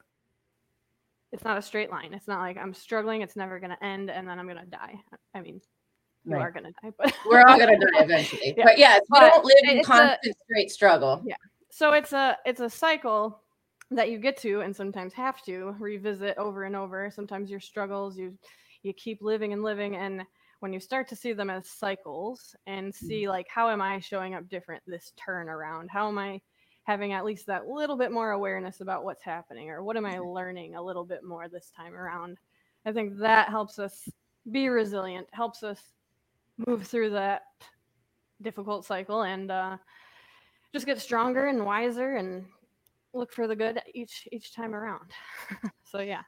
it's 1.32 1.44
not 1.44 1.56
a 1.56 1.62
straight 1.62 1.90
line. 1.90 2.12
It's 2.12 2.28
not 2.28 2.40
like 2.40 2.56
i'm 2.56 2.74
struggling 2.74 3.22
it's 3.22 3.36
never 3.36 3.58
going 3.58 3.70
to 3.70 3.84
end 3.84 4.10
and 4.10 4.28
then 4.28 4.38
i'm 4.38 4.46
going 4.46 4.58
to 4.58 4.66
die. 4.66 4.94
I 5.34 5.40
mean 5.40 5.60
you 6.24 6.34
right. 6.34 6.42
are 6.42 6.52
going 6.52 6.64
to 6.64 6.72
die 6.82 6.92
but 6.96 7.12
we're 7.26 7.42
all 7.42 7.58
going 7.58 7.80
to 7.80 7.86
die 7.86 7.98
eventually. 8.04 8.54
Yeah. 8.56 8.64
but 8.64 8.78
yeah 8.78 8.98
we 9.10 9.18
don't 9.18 9.44
live 9.44 9.76
in 9.76 9.82
constant 9.82 10.36
a, 10.36 10.44
straight 10.44 10.70
struggle. 10.70 11.22
Yeah. 11.24 11.36
So 11.70 11.92
it's 11.92 12.12
a 12.12 12.36
it's 12.44 12.60
a 12.60 12.70
cycle 12.70 13.40
that 13.90 14.10
you 14.10 14.18
get 14.18 14.36
to 14.38 14.60
and 14.60 14.74
sometimes 14.74 15.12
have 15.14 15.42
to 15.44 15.74
revisit 15.78 16.38
over 16.38 16.64
and 16.64 16.76
over. 16.76 17.10
Sometimes 17.10 17.50
your 17.50 17.60
struggles 17.60 18.16
you 18.16 18.36
you 18.82 18.92
keep 18.92 19.22
living 19.22 19.52
and 19.52 19.62
living 19.62 19.96
and 19.96 20.22
when 20.60 20.72
you 20.72 20.78
start 20.78 21.08
to 21.08 21.16
see 21.16 21.32
them 21.32 21.50
as 21.50 21.68
cycles 21.68 22.54
and 22.68 22.94
see 22.94 23.22
mm-hmm. 23.22 23.30
like 23.30 23.46
how 23.48 23.68
am 23.68 23.82
i 23.82 23.98
showing 23.98 24.34
up 24.34 24.48
different 24.48 24.82
this 24.86 25.12
turnaround? 25.18 25.88
How 25.88 26.08
am 26.08 26.18
i 26.18 26.40
having 26.84 27.12
at 27.12 27.24
least 27.24 27.46
that 27.46 27.66
little 27.66 27.96
bit 27.96 28.10
more 28.10 28.32
awareness 28.32 28.80
about 28.80 29.04
what's 29.04 29.22
happening 29.22 29.70
or 29.70 29.82
what 29.82 29.96
am 29.96 30.06
i 30.06 30.18
learning 30.18 30.74
a 30.74 30.82
little 30.82 31.04
bit 31.04 31.22
more 31.24 31.48
this 31.48 31.70
time 31.76 31.94
around. 31.94 32.38
I 32.84 32.92
think 32.92 33.18
that 33.18 33.48
helps 33.48 33.78
us 33.78 34.08
be 34.50 34.68
resilient 34.68 35.28
helps 35.32 35.62
us 35.62 35.80
move 36.66 36.84
through 36.86 37.10
that 37.10 37.42
difficult 38.42 38.84
cycle 38.84 39.22
and 39.22 39.50
uh, 39.50 39.76
just 40.72 40.86
get 40.86 41.00
stronger 41.00 41.46
and 41.46 41.64
wiser 41.64 42.16
and 42.16 42.44
look 43.14 43.32
for 43.32 43.46
the 43.46 43.54
good 43.54 43.80
each 43.94 44.26
each 44.32 44.54
time 44.54 44.74
around. 44.74 45.10
So 45.84 46.00
yeah. 46.00 46.22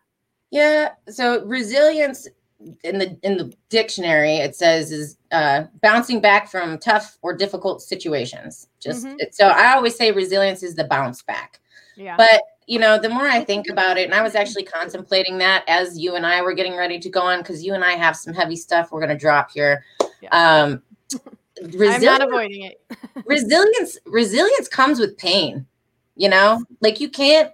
Yeah 0.51 0.91
so 1.09 1.43
resilience 1.47 2.29
in 2.83 2.99
the 2.99 3.19
in 3.23 3.37
the 3.37 3.53
dictionary 3.69 4.37
it 4.37 4.57
says 4.57 4.91
is 4.91 5.17
uh, 5.33 5.65
bouncing 5.83 6.21
back 6.21 6.51
from 6.51 6.79
tough 6.79 7.19
or 7.23 7.37
difficult 7.37 7.83
situations. 7.83 8.69
Just 8.81 9.07
mm-hmm. 9.07 9.17
so 9.33 9.49
I 9.49 9.75
always 9.75 9.97
say 9.97 10.13
resilience 10.13 10.63
is 10.63 10.75
the 10.75 10.85
bounce 10.85 11.23
back. 11.23 11.61
Yeah. 11.97 12.17
But 12.17 12.43
you 12.67 12.79
know, 12.79 12.99
the 12.99 13.09
more 13.09 13.27
I 13.27 13.45
think 13.45 13.69
about 13.69 13.99
it, 13.99 14.05
and 14.05 14.15
I 14.15 14.23
was 14.23 14.35
actually 14.35 14.65
contemplating 14.65 15.39
that 15.39 15.65
as 15.69 15.99
you 15.99 16.15
and 16.15 16.25
I 16.25 16.41
were 16.43 16.55
getting 16.55 16.77
ready 16.77 16.99
to 16.99 17.11
go 17.11 17.21
on 17.21 17.41
because 17.41 17.65
you 17.65 17.75
and 17.75 17.85
I 17.85 17.93
have 17.93 18.17
some 18.17 18.33
heavy 18.33 18.57
stuff 18.57 18.91
we're 18.91 19.01
going 19.01 19.11
to 19.11 19.19
drop 19.19 19.51
here. 19.51 19.85
Yeah. 20.23 20.31
Um, 20.31 20.83
I'm 21.63 22.03
not 22.03 22.23
avoiding 22.23 22.63
it. 22.63 22.81
resilience, 23.27 23.99
resilience 24.07 24.69
comes 24.69 24.99
with 24.99 25.17
pain. 25.19 25.67
You 26.17 26.29
know, 26.29 26.65
like 26.81 27.01
you 27.01 27.09
can't 27.09 27.51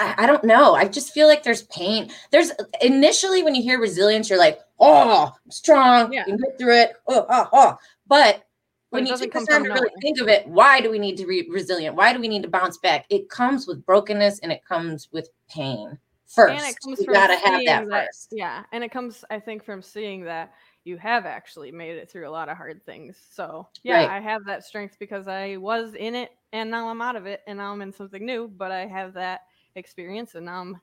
I, 0.00 0.24
I 0.24 0.26
don't 0.26 0.44
know. 0.44 0.74
I 0.74 0.88
just 0.88 1.12
feel 1.12 1.28
like 1.28 1.42
there's 1.42 1.62
pain. 1.64 2.10
There's 2.30 2.52
initially 2.80 3.42
when 3.42 3.54
you 3.54 3.62
hear 3.62 3.78
resilience, 3.78 4.30
you're 4.30 4.38
like, 4.38 4.60
oh, 4.78 5.32
I'm 5.44 5.50
strong. 5.50 6.12
Yeah. 6.12 6.24
You 6.26 6.36
can 6.36 6.36
get 6.38 6.58
through 6.58 6.80
it. 6.80 6.92
Oh, 7.06 7.26
oh, 7.28 7.48
oh. 7.52 7.78
But 8.06 8.44
when 8.90 9.06
you 9.06 9.16
take 9.16 9.32
the 9.32 9.46
time 9.48 9.64
to 9.64 9.70
really 9.70 9.92
think 10.00 10.20
of 10.20 10.28
it, 10.28 10.46
why 10.48 10.80
do 10.80 10.90
we 10.90 10.98
need 10.98 11.16
to 11.18 11.26
be 11.26 11.48
resilient? 11.48 11.94
Why 11.94 12.12
do 12.12 12.20
we 12.20 12.28
need 12.28 12.42
to 12.42 12.48
bounce 12.48 12.78
back? 12.78 13.06
It 13.10 13.28
comes 13.28 13.66
with 13.66 13.84
brokenness 13.86 14.40
and 14.40 14.50
it 14.50 14.64
comes 14.64 15.08
with 15.12 15.28
pain 15.48 15.98
first. 16.26 16.54
And 16.54 16.62
it 16.62 16.76
comes 16.82 17.00
you 17.00 17.06
gotta 17.06 17.36
have 17.36 17.62
that, 17.66 17.88
that 17.88 18.06
first. 18.06 18.28
Yeah. 18.32 18.64
And 18.72 18.82
it 18.82 18.90
comes, 18.90 19.24
I 19.30 19.38
think, 19.38 19.64
from 19.64 19.82
seeing 19.82 20.24
that 20.24 20.52
you 20.84 20.96
have 20.96 21.26
actually 21.26 21.70
made 21.70 21.96
it 21.96 22.10
through 22.10 22.28
a 22.28 22.30
lot 22.30 22.48
of 22.48 22.56
hard 22.56 22.84
things. 22.84 23.16
So 23.30 23.68
yeah, 23.82 23.96
right. 23.96 24.10
I 24.10 24.20
have 24.20 24.44
that 24.46 24.64
strength 24.64 24.96
because 24.98 25.28
I 25.28 25.56
was 25.56 25.94
in 25.94 26.14
it 26.14 26.30
and 26.52 26.70
now 26.70 26.88
I'm 26.88 27.02
out 27.02 27.16
of 27.16 27.26
it 27.26 27.42
and 27.46 27.58
now 27.58 27.72
I'm 27.72 27.82
in 27.82 27.92
something 27.92 28.24
new, 28.24 28.48
but 28.48 28.72
I 28.72 28.86
have 28.86 29.12
that 29.14 29.42
experience 29.74 30.34
and 30.34 30.46
now 30.46 30.60
I'm 30.60 30.80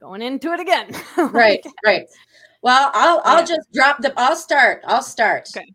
going 0.00 0.22
into 0.22 0.52
it 0.52 0.60
again. 0.60 0.90
right, 1.32 1.64
right. 1.84 2.06
Well, 2.62 2.90
I'll 2.94 3.20
I'll 3.24 3.40
yeah. 3.40 3.46
just 3.46 3.72
drop 3.72 3.98
the 3.98 4.12
I'll 4.16 4.36
start. 4.36 4.82
I'll 4.86 5.02
start. 5.02 5.48
Okay. 5.56 5.66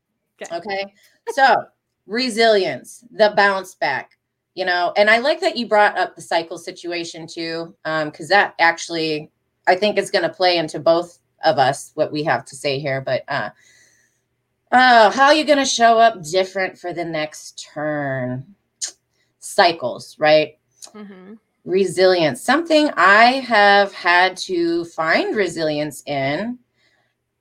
Okay. 0.42 0.56
okay. 0.56 0.94
so 1.30 1.64
resilience, 2.08 3.04
the 3.12 3.34
bounce 3.36 3.76
back, 3.76 4.18
you 4.56 4.66
know, 4.66 4.92
and 4.98 5.10
I 5.10 5.20
like 5.20 5.40
that 5.42 5.56
you 5.56 5.68
brought 5.68 5.98
up 5.98 6.16
the 6.16 6.22
cycle 6.22 6.58
situation 6.58 7.28
too, 7.28 7.76
um, 7.86 8.10
because 8.10 8.28
that 8.30 8.56
actually 8.60 9.32
I 9.68 9.76
think 9.76 9.98
is 9.98 10.12
going 10.12 10.24
to 10.24 10.34
play 10.34 10.58
into 10.58 10.80
both 10.80 11.20
of 11.44 11.58
us 11.58 11.92
what 11.96 12.12
we 12.12 12.24
have 12.24 12.46
to 12.46 12.56
say 12.56 12.80
here. 12.80 13.02
But 13.02 13.24
uh 13.28 13.50
uh, 14.72 15.12
how 15.12 15.26
are 15.26 15.34
you 15.34 15.44
going 15.44 15.58
to 15.60 15.66
show 15.66 16.00
up 16.00 16.24
different 16.24 16.78
for 16.78 16.94
the 16.94 17.04
next 17.04 17.68
turn? 17.74 18.56
Cycles, 19.42 20.16
right? 20.18 20.58
Mm-hmm 20.96 21.34
resilience, 21.66 22.42
something 22.42 22.90
I 22.98 23.26
have 23.42 23.94
had 23.94 24.38
to 24.38 24.86
find 24.86 25.36
resilience 25.36 26.04
in. 26.06 26.58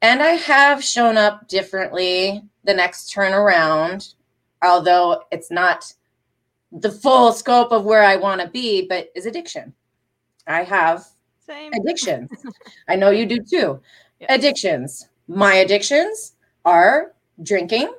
And 0.02 0.22
I 0.22 0.32
have 0.32 0.82
shown 0.82 1.16
up 1.16 1.48
differently 1.48 2.42
the 2.64 2.74
next 2.74 3.10
turn 3.10 3.32
around, 3.32 4.14
although 4.62 5.24
it's 5.30 5.50
not 5.50 5.92
the 6.72 6.90
full 6.90 7.32
scope 7.32 7.72
of 7.72 7.84
where 7.84 8.02
I 8.02 8.16
want 8.16 8.40
to 8.40 8.48
be, 8.48 8.86
but 8.86 9.10
is 9.14 9.26
addiction. 9.26 9.74
I 10.46 10.62
have 10.62 11.06
Same. 11.46 11.72
addictions. 11.72 12.30
I 12.88 12.96
know 12.96 13.10
you 13.10 13.26
do 13.26 13.38
too. 13.42 13.80
Addictions. 14.28 15.08
My 15.28 15.54
addictions 15.54 16.36
are 16.64 17.12
drinking, 17.42 17.92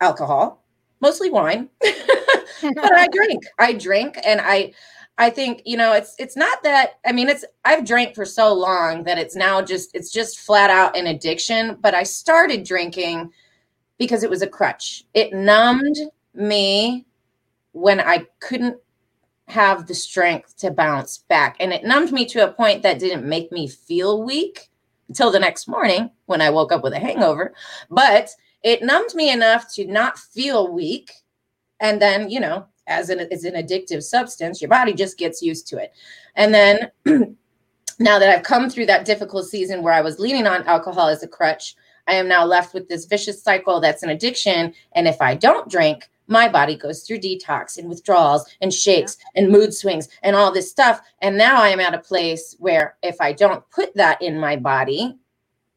alcohol, 0.00 0.62
mostly 1.00 1.30
wine. 1.30 1.68
but 1.80 2.94
I 2.94 3.08
drink. 3.08 3.42
I 3.58 3.72
drink 3.72 4.18
and 4.24 4.40
I 4.42 4.72
I 5.20 5.28
think, 5.28 5.60
you 5.66 5.76
know, 5.76 5.92
it's 5.92 6.14
it's 6.18 6.34
not 6.34 6.62
that 6.62 6.98
I 7.06 7.12
mean, 7.12 7.28
it's 7.28 7.44
I've 7.66 7.84
drank 7.84 8.14
for 8.14 8.24
so 8.24 8.54
long 8.54 9.04
that 9.04 9.18
it's 9.18 9.36
now 9.36 9.60
just 9.60 9.94
it's 9.94 10.10
just 10.10 10.40
flat 10.40 10.70
out 10.70 10.96
an 10.96 11.06
addiction, 11.06 11.76
but 11.82 11.94
I 11.94 12.04
started 12.04 12.64
drinking 12.64 13.30
because 13.98 14.22
it 14.22 14.30
was 14.30 14.40
a 14.40 14.46
crutch. 14.46 15.04
It 15.12 15.34
numbed 15.34 15.98
me 16.32 17.04
when 17.72 18.00
I 18.00 18.26
couldn't 18.40 18.78
have 19.48 19.86
the 19.86 19.94
strength 19.94 20.56
to 20.56 20.70
bounce 20.70 21.18
back. 21.18 21.56
And 21.60 21.70
it 21.70 21.84
numbed 21.84 22.12
me 22.12 22.24
to 22.24 22.48
a 22.48 22.52
point 22.52 22.82
that 22.82 22.98
didn't 22.98 23.28
make 23.28 23.52
me 23.52 23.68
feel 23.68 24.22
weak 24.22 24.70
until 25.08 25.30
the 25.30 25.38
next 25.38 25.68
morning 25.68 26.10
when 26.26 26.40
I 26.40 26.48
woke 26.48 26.72
up 26.72 26.82
with 26.82 26.94
a 26.94 26.98
hangover, 26.98 27.52
but 27.90 28.30
it 28.62 28.82
numbed 28.82 29.14
me 29.14 29.30
enough 29.30 29.70
to 29.74 29.86
not 29.86 30.18
feel 30.18 30.72
weak 30.72 31.12
and 31.78 32.00
then, 32.00 32.30
you 32.30 32.40
know, 32.40 32.66
as 32.90 33.08
an 33.08 33.20
as 33.32 33.44
an 33.44 33.54
addictive 33.54 34.02
substance, 34.02 34.60
your 34.60 34.68
body 34.68 34.92
just 34.92 35.16
gets 35.16 35.40
used 35.40 35.66
to 35.68 35.78
it. 35.78 35.92
And 36.34 36.52
then 36.52 36.90
now 37.98 38.18
that 38.18 38.28
I've 38.28 38.42
come 38.42 38.68
through 38.68 38.86
that 38.86 39.06
difficult 39.06 39.46
season 39.46 39.82
where 39.82 39.94
I 39.94 40.02
was 40.02 40.18
leaning 40.18 40.46
on 40.46 40.66
alcohol 40.66 41.08
as 41.08 41.22
a 41.22 41.28
crutch, 41.28 41.76
I 42.06 42.14
am 42.14 42.28
now 42.28 42.44
left 42.44 42.74
with 42.74 42.88
this 42.88 43.06
vicious 43.06 43.42
cycle 43.42 43.80
that's 43.80 44.02
an 44.02 44.10
addiction. 44.10 44.74
And 44.92 45.06
if 45.06 45.22
I 45.22 45.34
don't 45.34 45.70
drink, 45.70 46.10
my 46.26 46.48
body 46.48 46.76
goes 46.76 47.02
through 47.02 47.18
detox 47.18 47.76
and 47.76 47.88
withdrawals 47.88 48.48
and 48.60 48.72
shakes 48.72 49.16
yeah. 49.34 49.42
and 49.42 49.52
mood 49.52 49.74
swings 49.74 50.08
and 50.22 50.36
all 50.36 50.52
this 50.52 50.70
stuff. 50.70 51.00
And 51.20 51.36
now 51.36 51.60
I 51.60 51.68
am 51.68 51.80
at 51.80 51.94
a 51.94 51.98
place 51.98 52.56
where 52.58 52.96
if 53.02 53.20
I 53.20 53.32
don't 53.32 53.68
put 53.70 53.94
that 53.96 54.22
in 54.22 54.38
my 54.38 54.56
body, 54.56 55.16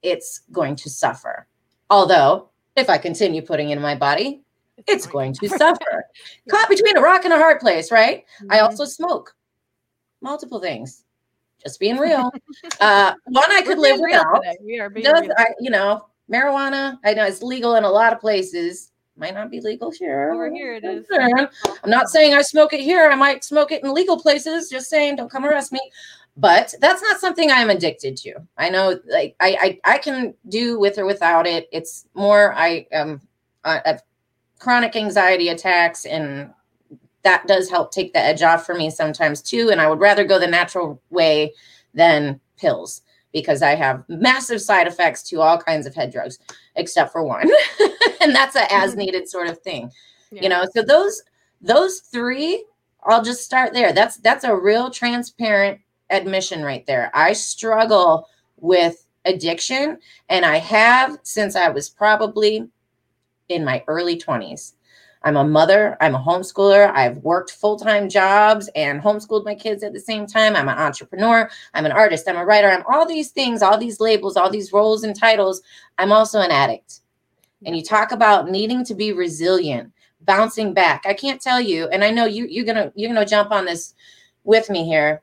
it's 0.01 0.41
going 0.51 0.75
to 0.77 0.89
suffer. 0.89 1.47
Although, 1.89 2.49
if 2.75 2.89
I 2.89 2.97
continue 2.97 3.41
putting 3.41 3.69
in 3.69 3.81
my 3.81 3.95
body, 3.95 4.42
it's 4.87 5.05
going 5.05 5.33
to 5.33 5.49
suffer. 5.57 6.05
Caught 6.49 6.69
between 6.69 6.97
a 6.97 7.01
rock 7.01 7.25
and 7.25 7.33
a 7.33 7.37
hard 7.37 7.59
place, 7.59 7.91
right? 7.91 8.25
Mm-hmm. 8.41 8.51
I 8.51 8.59
also 8.59 8.85
smoke 8.85 9.35
multiple 10.21 10.59
things. 10.59 11.03
Just 11.63 11.79
being 11.79 11.97
real. 11.97 12.29
uh, 12.81 13.13
one 13.25 13.51
I 13.51 13.61
could 13.65 13.79
live 13.79 13.99
without. 13.99 14.43
We 14.61 14.79
are 14.79 14.89
being 14.89 15.05
does, 15.05 15.29
I, 15.37 15.47
you 15.59 15.69
know, 15.69 16.07
marijuana. 16.31 16.97
I 17.05 17.13
know 17.13 17.25
it's 17.25 17.41
legal 17.41 17.75
in 17.75 17.83
a 17.83 17.89
lot 17.89 18.13
of 18.13 18.19
places. 18.19 18.91
Might 19.15 19.35
not 19.35 19.51
be 19.51 19.61
legal 19.61 19.91
here. 19.91 20.31
Over 20.33 20.51
here 20.51 20.73
it 20.73 20.83
is. 20.83 21.05
I'm 21.13 21.89
not 21.89 22.09
saying 22.09 22.33
I 22.33 22.41
smoke 22.41 22.73
it 22.73 22.81
here. 22.81 23.09
I 23.09 23.15
might 23.15 23.43
smoke 23.43 23.71
it 23.71 23.83
in 23.83 23.93
legal 23.93 24.19
places. 24.19 24.69
Just 24.69 24.89
saying, 24.89 25.17
don't 25.17 25.29
come 25.29 25.45
arrest 25.45 25.71
me. 25.71 25.79
But 26.35 26.73
that's 26.81 27.01
not 27.03 27.19
something 27.19 27.51
I'm 27.51 27.69
addicted 27.69 28.17
to. 28.17 28.33
I 28.57 28.69
know, 28.69 28.99
like 29.07 29.35
I 29.39 29.79
I, 29.85 29.93
I 29.93 29.97
can 29.99 30.33
do 30.49 30.79
with 30.79 30.97
or 30.97 31.05
without 31.05 31.45
it. 31.45 31.69
It's 31.71 32.07
more 32.15 32.55
I 32.55 32.87
um 32.91 33.21
I 33.63 33.81
have 33.85 34.01
chronic 34.63 34.95
anxiety 34.95 35.49
attacks 35.49 36.05
and 36.05 36.49
that 37.23 37.45
does 37.47 37.69
help 37.69 37.91
take 37.91 38.13
the 38.13 38.19
edge 38.19 38.41
off 38.41 38.65
for 38.65 38.73
me 38.73 38.89
sometimes 38.89 39.41
too. 39.41 39.69
And 39.69 39.81
I 39.81 39.89
would 39.89 39.99
rather 39.99 40.23
go 40.23 40.39
the 40.39 40.47
natural 40.47 41.01
way 41.09 41.53
than 41.93 42.39
pills 42.57 43.01
because 43.33 43.61
I 43.61 43.75
have 43.75 44.05
massive 44.07 44.61
side 44.61 44.87
effects 44.87 45.21
to 45.23 45.41
all 45.41 45.57
kinds 45.57 45.85
of 45.85 45.93
head 45.93 46.13
drugs, 46.13 46.39
except 46.77 47.11
for 47.11 47.25
one. 47.25 47.51
and 48.21 48.33
that's 48.33 48.55
a 48.55 48.71
as 48.71 48.91
mm-hmm. 48.91 48.99
needed 48.99 49.27
sort 49.27 49.49
of 49.49 49.59
thing. 49.59 49.91
Yeah. 50.31 50.43
You 50.43 50.49
know, 50.49 50.65
so 50.73 50.81
those 50.81 51.21
those 51.61 51.99
three, 51.99 52.63
I'll 53.03 53.23
just 53.23 53.43
start 53.43 53.73
there. 53.73 53.91
That's 53.91 54.15
that's 54.17 54.45
a 54.45 54.55
real 54.55 54.89
transparent 54.89 55.81
admission 56.09 56.63
right 56.63 56.85
there. 56.85 57.11
I 57.13 57.33
struggle 57.33 58.29
with 58.57 59.05
addiction 59.25 59.97
and 60.29 60.45
I 60.45 60.57
have 60.59 61.17
since 61.23 61.57
I 61.57 61.67
was 61.67 61.89
probably 61.89 62.69
in 63.49 63.65
my 63.65 63.83
early 63.87 64.17
20s. 64.17 64.73
I'm 65.25 65.37
a 65.37 65.43
mother, 65.43 65.95
I'm 66.01 66.15
a 66.15 66.19
homeschooler, 66.19 66.91
I've 66.93 67.17
worked 67.19 67.51
full 67.51 67.77
time 67.79 68.09
jobs 68.09 68.69
and 68.75 69.01
homeschooled 69.01 69.45
my 69.45 69.55
kids 69.55 69.81
at 69.81 69.93
the 69.93 69.99
same 69.99 70.27
time. 70.27 70.55
I'm 70.55 70.67
an 70.67 70.77
entrepreneur, 70.77 71.49
I'm 71.73 71.85
an 71.85 71.93
artist, 71.93 72.27
I'm 72.27 72.35
a 72.35 72.45
writer, 72.45 72.69
I'm 72.69 72.83
all 72.87 73.07
these 73.07 73.31
things, 73.31 73.61
all 73.61 73.77
these 73.77 74.01
labels, 74.01 74.35
all 74.35 74.49
these 74.49 74.73
roles 74.73 75.03
and 75.03 75.17
titles. 75.17 75.61
I'm 75.97 76.11
also 76.11 76.41
an 76.41 76.51
addict. 76.51 76.99
And 77.65 77.75
you 77.75 77.83
talk 77.83 78.11
about 78.11 78.49
needing 78.49 78.83
to 78.83 78.95
be 78.95 79.13
resilient, 79.13 79.93
bouncing 80.21 80.73
back. 80.73 81.05
I 81.05 81.13
can't 81.13 81.41
tell 81.41 81.61
you, 81.61 81.87
and 81.87 82.03
I 82.03 82.11
know 82.11 82.25
you 82.25 82.45
you're 82.49 82.65
gonna 82.65 82.91
you're 82.93 83.13
gonna 83.13 83.25
jump 83.25 83.51
on 83.51 83.63
this 83.63 83.95
with 84.43 84.69
me 84.69 84.85
here 84.85 85.21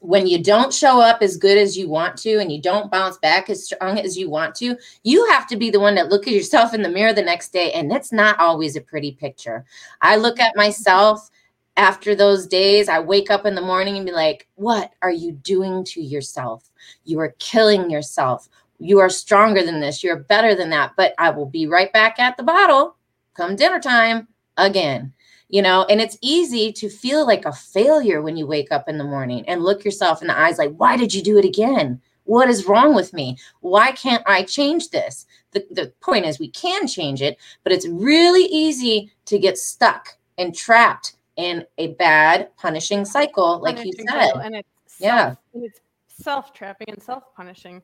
when 0.00 0.26
you 0.26 0.42
don't 0.42 0.72
show 0.72 1.00
up 1.00 1.22
as 1.22 1.36
good 1.36 1.58
as 1.58 1.76
you 1.76 1.88
want 1.88 2.16
to 2.18 2.38
and 2.38 2.52
you 2.52 2.60
don't 2.60 2.90
bounce 2.90 3.18
back 3.18 3.50
as 3.50 3.64
strong 3.64 3.98
as 3.98 4.16
you 4.16 4.30
want 4.30 4.54
to, 4.56 4.76
you 5.02 5.26
have 5.26 5.46
to 5.48 5.56
be 5.56 5.70
the 5.70 5.80
one 5.80 5.94
that 5.96 6.08
look 6.08 6.26
at 6.26 6.34
yourself 6.34 6.74
in 6.74 6.82
the 6.82 6.88
mirror 6.88 7.12
the 7.12 7.22
next 7.22 7.52
day. 7.52 7.72
And 7.72 7.90
that's 7.90 8.12
not 8.12 8.38
always 8.38 8.76
a 8.76 8.80
pretty 8.80 9.12
picture. 9.12 9.64
I 10.00 10.16
look 10.16 10.40
at 10.40 10.56
myself 10.56 11.30
after 11.76 12.14
those 12.14 12.46
days. 12.46 12.88
I 12.88 13.00
wake 13.00 13.30
up 13.30 13.46
in 13.46 13.54
the 13.54 13.60
morning 13.60 13.96
and 13.96 14.06
be 14.06 14.12
like, 14.12 14.46
what 14.56 14.92
are 15.02 15.12
you 15.12 15.32
doing 15.32 15.84
to 15.84 16.00
yourself? 16.00 16.70
You 17.04 17.20
are 17.20 17.34
killing 17.38 17.90
yourself. 17.90 18.48
You 18.78 18.98
are 19.00 19.10
stronger 19.10 19.64
than 19.64 19.80
this. 19.80 20.04
You're 20.04 20.16
better 20.16 20.54
than 20.54 20.70
that. 20.70 20.92
But 20.96 21.14
I 21.18 21.30
will 21.30 21.46
be 21.46 21.66
right 21.66 21.92
back 21.92 22.18
at 22.18 22.36
the 22.36 22.42
bottle 22.42 22.96
come 23.38 23.54
dinner 23.54 23.78
time 23.78 24.26
again 24.56 25.12
you 25.48 25.62
know 25.62 25.84
and 25.88 26.00
it's 26.00 26.18
easy 26.20 26.72
to 26.72 26.88
feel 26.88 27.26
like 27.26 27.44
a 27.44 27.52
failure 27.52 28.22
when 28.22 28.36
you 28.36 28.46
wake 28.46 28.70
up 28.70 28.88
in 28.88 28.98
the 28.98 29.04
morning 29.04 29.44
and 29.48 29.62
look 29.62 29.84
yourself 29.84 30.20
in 30.22 30.28
the 30.28 30.38
eyes 30.38 30.58
like 30.58 30.74
why 30.76 30.96
did 30.96 31.12
you 31.12 31.22
do 31.22 31.38
it 31.38 31.44
again? 31.44 32.00
What 32.24 32.50
is 32.50 32.66
wrong 32.66 32.94
with 32.94 33.14
me? 33.14 33.38
Why 33.60 33.92
can't 33.92 34.22
i 34.26 34.42
change 34.42 34.90
this? 34.90 35.24
The, 35.52 35.66
the 35.70 35.92
point 36.00 36.26
is 36.26 36.38
we 36.38 36.50
can 36.50 36.86
change 36.86 37.22
it 37.22 37.38
but 37.64 37.72
it's 37.72 37.88
really 37.88 38.44
easy 38.44 39.10
to 39.26 39.38
get 39.38 39.58
stuck 39.58 40.16
and 40.36 40.54
trapped 40.54 41.16
in 41.36 41.64
a 41.78 41.94
bad 41.94 42.54
punishing 42.56 43.04
cycle 43.04 43.60
like 43.60 43.76
punishing 43.76 43.92
you 43.98 44.06
said 44.10 44.32
and 44.44 44.56
it's 44.56 44.68
self, 44.86 45.00
yeah 45.00 45.34
and 45.54 45.64
it's 45.64 45.80
self-trapping 46.08 46.88
and 46.90 47.02
self-punishing. 47.02 47.80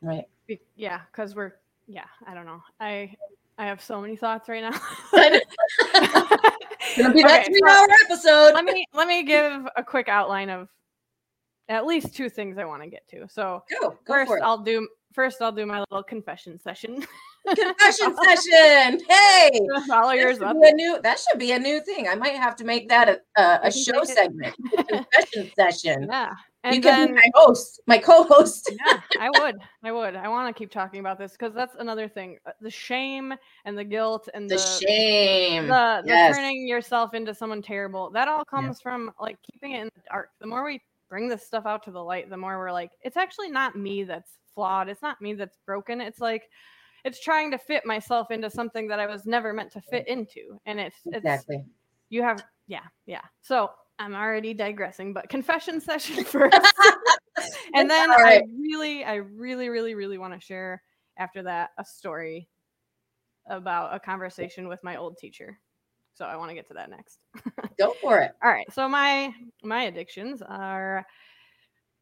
Right. 0.00 0.24
Yeah 0.76 1.00
because 1.10 1.34
we're 1.34 1.52
yeah 1.86 2.06
i 2.26 2.32
don't 2.32 2.46
know. 2.46 2.62
I 2.80 3.14
i 3.58 3.66
have 3.66 3.82
so 3.82 4.00
many 4.00 4.16
thoughts 4.16 4.48
right 4.48 4.62
now 4.62 4.78
Gonna 6.96 7.14
be 7.14 7.22
that 7.22 7.42
okay, 7.46 7.52
three 7.52 7.60
hour 7.68 7.86
episode. 8.04 8.54
Let 8.54 8.64
me 8.64 8.86
let 8.92 9.08
me 9.08 9.22
give 9.22 9.66
a 9.76 9.82
quick 9.82 10.08
outline 10.08 10.50
of 10.50 10.68
at 11.68 11.86
least 11.86 12.14
two 12.14 12.28
things 12.28 12.58
I 12.58 12.64
want 12.64 12.82
to 12.82 12.88
get 12.88 13.06
to. 13.08 13.26
So 13.28 13.62
go, 13.80 13.90
go 14.06 14.26
first 14.26 14.42
I'll 14.42 14.58
do 14.58 14.86
first 15.12 15.40
I'll 15.40 15.52
do 15.52 15.66
my 15.66 15.80
little 15.90 16.02
confession 16.02 16.58
session. 16.58 17.04
confession 17.46 18.16
session. 18.24 19.00
Hey, 19.08 19.50
follow 19.88 20.12
yours 20.12 20.40
up. 20.40 20.56
A 20.60 20.72
new 20.72 21.00
that 21.02 21.18
should 21.18 21.38
be 21.38 21.52
a 21.52 21.58
new 21.58 21.80
thing. 21.80 22.08
I 22.08 22.14
might 22.14 22.36
have 22.36 22.56
to 22.56 22.64
make 22.64 22.88
that 22.88 23.08
a, 23.08 23.40
a, 23.40 23.60
a 23.64 23.72
show 23.72 24.04
segment. 24.04 24.54
confession 24.88 25.50
session. 25.56 26.06
Yeah. 26.10 26.32
And 26.64 26.76
you 26.76 26.80
then, 26.80 27.08
can 27.08 27.14
be 27.14 27.20
my 27.20 27.30
host, 27.34 27.80
my 27.86 27.98
co-host. 27.98 28.72
yeah, 28.86 29.00
I 29.20 29.28
would. 29.38 29.56
I 29.82 29.92
would. 29.92 30.16
I 30.16 30.28
want 30.28 30.54
to 30.54 30.58
keep 30.58 30.70
talking 30.70 30.98
about 30.98 31.18
this 31.18 31.32
because 31.32 31.54
that's 31.54 31.76
another 31.78 32.08
thing: 32.08 32.38
uh, 32.46 32.52
the 32.62 32.70
shame 32.70 33.34
and 33.66 33.76
the 33.76 33.84
guilt 33.84 34.30
and 34.32 34.50
the, 34.50 34.56
the 34.56 34.86
shame, 34.86 35.64
the, 35.64 36.00
the 36.02 36.08
yes. 36.08 36.34
turning 36.34 36.66
yourself 36.66 37.12
into 37.12 37.34
someone 37.34 37.60
terrible. 37.60 38.10
That 38.10 38.28
all 38.28 38.46
comes 38.46 38.78
yeah. 38.78 38.82
from 38.82 39.12
like 39.20 39.36
keeping 39.42 39.72
it 39.72 39.82
in 39.82 39.90
the 39.94 40.02
dark. 40.10 40.30
The 40.40 40.46
more 40.46 40.64
we 40.64 40.80
bring 41.10 41.28
this 41.28 41.46
stuff 41.46 41.66
out 41.66 41.82
to 41.84 41.90
the 41.90 42.02
light, 42.02 42.30
the 42.30 42.36
more 42.36 42.58
we're 42.58 42.72
like, 42.72 42.92
it's 43.02 43.18
actually 43.18 43.50
not 43.50 43.76
me 43.76 44.02
that's 44.02 44.38
flawed. 44.54 44.88
It's 44.88 45.02
not 45.02 45.20
me 45.20 45.34
that's 45.34 45.58
broken. 45.66 46.00
It's 46.00 46.20
like 46.20 46.44
it's 47.04 47.20
trying 47.20 47.50
to 47.50 47.58
fit 47.58 47.84
myself 47.84 48.30
into 48.30 48.48
something 48.48 48.88
that 48.88 48.98
I 48.98 49.06
was 49.06 49.26
never 49.26 49.52
meant 49.52 49.70
to 49.72 49.82
fit 49.82 50.08
into, 50.08 50.58
and 50.64 50.80
it's 50.80 50.96
exactly. 51.12 51.62
You 52.08 52.22
have 52.22 52.42
yeah 52.68 52.84
yeah. 53.04 53.20
So 53.42 53.70
I'm 53.98 54.14
already 54.14 54.54
digressing, 54.54 55.12
but 55.12 55.28
confession 55.28 55.80
session 55.80 56.24
first. 56.24 56.56
and 57.74 57.88
then 57.88 58.10
right. 58.10 58.42
I 58.42 58.48
really, 58.58 59.04
I 59.04 59.16
really, 59.16 59.68
really, 59.68 59.94
really 59.94 60.18
want 60.18 60.34
to 60.34 60.40
share 60.40 60.82
after 61.18 61.42
that 61.44 61.70
a 61.78 61.84
story 61.84 62.48
about 63.48 63.94
a 63.94 64.00
conversation 64.00 64.68
with 64.68 64.82
my 64.82 64.96
old 64.96 65.16
teacher. 65.18 65.58
So 66.14 66.24
I 66.24 66.36
want 66.36 66.50
to 66.50 66.54
get 66.54 66.68
to 66.68 66.74
that 66.74 66.90
next. 66.90 67.18
Go 67.78 67.94
for 68.00 68.20
it. 68.20 68.32
All 68.42 68.50
right. 68.50 68.72
So 68.72 68.88
my 68.88 69.34
my 69.62 69.84
addictions 69.84 70.42
are 70.42 71.04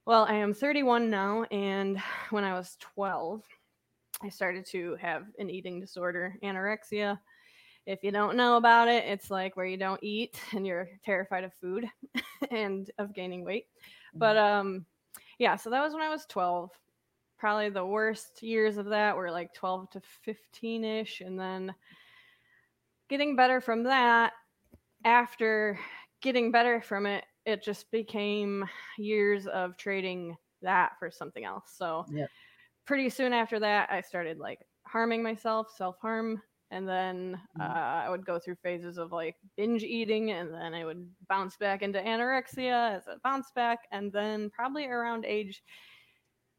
well, 0.04 0.26
I 0.28 0.34
am 0.34 0.52
31 0.52 1.08
now 1.10 1.44
and 1.44 1.98
when 2.30 2.44
I 2.44 2.52
was 2.52 2.76
12, 2.80 3.42
I 4.22 4.28
started 4.28 4.66
to 4.66 4.96
have 5.00 5.24
an 5.38 5.50
eating 5.50 5.80
disorder, 5.80 6.36
anorexia. 6.42 7.18
If 7.86 8.04
you 8.04 8.12
don't 8.12 8.36
know 8.36 8.56
about 8.56 8.88
it, 8.88 9.04
it's 9.04 9.30
like 9.30 9.56
where 9.56 9.66
you 9.66 9.76
don't 9.76 10.02
eat 10.02 10.40
and 10.52 10.66
you're 10.66 10.88
terrified 11.04 11.44
of 11.44 11.52
food 11.60 11.86
and 12.50 12.90
of 12.98 13.14
gaining 13.14 13.44
weight. 13.44 13.66
But 14.14 14.36
mm-hmm. 14.36 14.58
um 14.58 14.86
yeah, 15.38 15.56
so 15.56 15.70
that 15.70 15.82
was 15.82 15.92
when 15.92 16.02
I 16.02 16.08
was 16.08 16.26
12. 16.28 16.70
Probably 17.38 17.70
the 17.70 17.84
worst 17.84 18.42
years 18.42 18.76
of 18.76 18.86
that 18.86 19.16
were 19.16 19.30
like 19.30 19.52
12 19.54 19.90
to 19.90 20.02
15ish 20.26 21.26
and 21.26 21.38
then 21.38 21.74
getting 23.08 23.34
better 23.34 23.60
from 23.60 23.82
that 23.84 24.32
after 25.04 25.78
getting 26.20 26.52
better 26.52 26.80
from 26.80 27.04
it 27.04 27.24
it 27.44 27.62
just 27.62 27.90
became 27.90 28.64
years 28.96 29.48
of 29.48 29.76
trading 29.76 30.36
that 30.62 30.92
for 30.98 31.10
something 31.10 31.44
else. 31.44 31.72
So 31.76 32.06
yeah. 32.12 32.26
pretty 32.86 33.10
soon 33.10 33.32
after 33.32 33.58
that 33.58 33.90
I 33.90 34.00
started 34.00 34.38
like 34.38 34.60
harming 34.86 35.22
myself, 35.22 35.68
self-harm 35.76 36.40
and 36.72 36.88
then 36.88 37.40
mm-hmm. 37.58 37.60
uh, 37.60 38.04
I 38.04 38.08
would 38.08 38.24
go 38.24 38.38
through 38.38 38.56
phases 38.62 38.98
of 38.98 39.12
like 39.12 39.36
binge 39.56 39.82
eating, 39.82 40.32
and 40.32 40.52
then 40.52 40.74
I 40.74 40.84
would 40.84 41.06
bounce 41.28 41.56
back 41.56 41.82
into 41.82 42.00
anorexia 42.00 42.96
as 42.96 43.06
a 43.06 43.18
bounce 43.22 43.52
back, 43.54 43.80
and 43.92 44.10
then 44.10 44.50
probably 44.50 44.86
around 44.86 45.24
age 45.24 45.62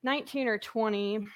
19 0.04 0.48
or 0.48 0.58
20 0.60 1.28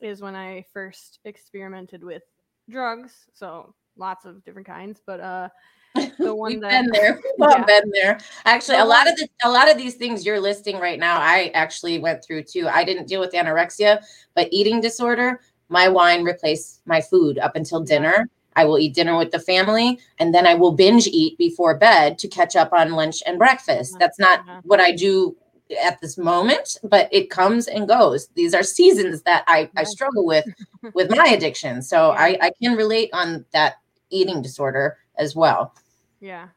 is 0.00 0.20
when 0.20 0.34
I 0.34 0.64
first 0.72 1.20
experimented 1.24 2.02
with 2.02 2.22
drugs. 2.68 3.12
So 3.34 3.74
lots 3.96 4.24
of 4.24 4.44
different 4.44 4.66
kinds, 4.66 5.00
but 5.06 5.20
uh, 5.20 5.48
the 6.18 6.34
one 6.34 6.52
We've 6.52 6.60
that 6.62 6.82
been 6.82 6.90
there. 6.90 7.20
We've 7.38 7.50
yeah. 7.50 7.64
been 7.64 7.90
there. 7.92 8.18
Actually, 8.46 8.78
a 8.78 8.84
lot 8.84 9.08
of 9.08 9.16
the 9.16 9.28
a 9.44 9.50
lot 9.50 9.70
of 9.70 9.78
these 9.78 9.94
things 9.94 10.26
you're 10.26 10.40
listing 10.40 10.80
right 10.80 10.98
now, 10.98 11.20
I 11.20 11.52
actually 11.54 12.00
went 12.00 12.24
through 12.24 12.42
too. 12.44 12.66
I 12.66 12.82
didn't 12.82 13.06
deal 13.06 13.20
with 13.20 13.32
anorexia, 13.32 14.02
but 14.34 14.48
eating 14.50 14.80
disorder 14.80 15.40
my 15.68 15.88
wine 15.88 16.24
replace 16.24 16.80
my 16.86 17.00
food 17.00 17.38
up 17.38 17.56
until 17.56 17.80
dinner. 17.80 18.28
I 18.56 18.64
will 18.64 18.78
eat 18.78 18.94
dinner 18.94 19.16
with 19.16 19.32
the 19.32 19.40
family 19.40 19.98
and 20.18 20.32
then 20.32 20.46
I 20.46 20.54
will 20.54 20.72
binge 20.72 21.06
eat 21.08 21.36
before 21.38 21.76
bed 21.76 22.18
to 22.20 22.28
catch 22.28 22.54
up 22.54 22.72
on 22.72 22.92
lunch 22.92 23.22
and 23.26 23.38
breakfast. 23.38 23.96
That's 23.98 24.18
not 24.18 24.40
mm-hmm. 24.40 24.60
what 24.62 24.80
I 24.80 24.92
do 24.92 25.36
at 25.82 26.00
this 26.00 26.18
moment, 26.18 26.76
but 26.84 27.08
it 27.10 27.30
comes 27.30 27.66
and 27.66 27.88
goes. 27.88 28.28
These 28.34 28.54
are 28.54 28.62
seasons 28.62 29.22
that 29.22 29.44
I, 29.46 29.70
I 29.76 29.84
struggle 29.84 30.24
with 30.24 30.44
with 30.94 31.10
my 31.10 31.26
addiction. 31.26 31.82
So 31.82 32.10
I, 32.10 32.38
I 32.40 32.52
can 32.62 32.76
relate 32.76 33.10
on 33.12 33.44
that 33.52 33.76
eating 34.10 34.42
disorder 34.42 34.98
as 35.16 35.34
well. 35.34 35.74
Yeah. 36.20 36.48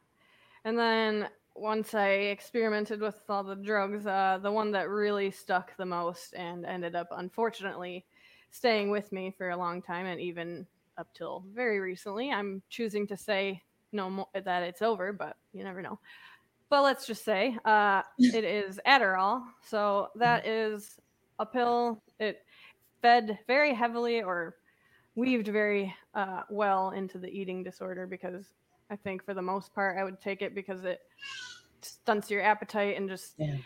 And 0.64 0.78
then 0.78 1.28
once 1.54 1.94
I 1.94 2.10
experimented 2.10 3.00
with 3.00 3.18
all 3.28 3.42
the 3.42 3.56
drugs, 3.56 4.06
uh, 4.06 4.38
the 4.42 4.52
one 4.52 4.70
that 4.72 4.88
really 4.88 5.30
stuck 5.30 5.76
the 5.76 5.86
most 5.86 6.34
and 6.34 6.64
ended 6.64 6.94
up 6.94 7.08
unfortunately 7.10 8.04
staying 8.50 8.90
with 8.90 9.10
me 9.12 9.34
for 9.36 9.50
a 9.50 9.56
long 9.56 9.82
time 9.82 10.06
and 10.06 10.20
even 10.20 10.66
up 10.96 11.08
till 11.14 11.44
very 11.54 11.80
recently. 11.80 12.30
I'm 12.30 12.62
choosing 12.68 13.06
to 13.08 13.16
say 13.16 13.62
no 13.92 14.10
more 14.10 14.26
that 14.34 14.62
it's 14.62 14.82
over, 14.82 15.12
but 15.12 15.36
you 15.52 15.64
never 15.64 15.82
know. 15.82 15.98
But 16.70 16.82
let's 16.82 17.06
just 17.06 17.24
say 17.24 17.56
uh, 17.64 18.02
it 18.18 18.44
is 18.44 18.80
Adderall. 18.86 19.42
So 19.64 20.08
that 20.16 20.46
is 20.46 20.98
a 21.38 21.46
pill. 21.46 22.02
It 22.18 22.38
fed 23.00 23.38
very 23.46 23.74
heavily 23.74 24.22
or 24.22 24.56
weaved 25.14 25.48
very 25.48 25.94
uh, 26.14 26.42
well 26.50 26.90
into 26.90 27.18
the 27.18 27.28
eating 27.28 27.62
disorder 27.62 28.06
because 28.06 28.46
I 28.90 28.96
think 28.96 29.24
for 29.24 29.34
the 29.34 29.42
most 29.42 29.74
part 29.74 29.98
I 29.98 30.04
would 30.04 30.20
take 30.20 30.42
it 30.42 30.54
because 30.54 30.84
it 30.84 31.00
stunts 31.82 32.30
your 32.30 32.42
appetite 32.42 32.96
and 32.96 33.08
just 33.08 33.34
Yeah. 33.38 33.56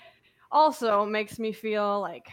also 0.50 1.04
makes 1.04 1.38
me 1.38 1.52
feel 1.52 2.00
like 2.00 2.26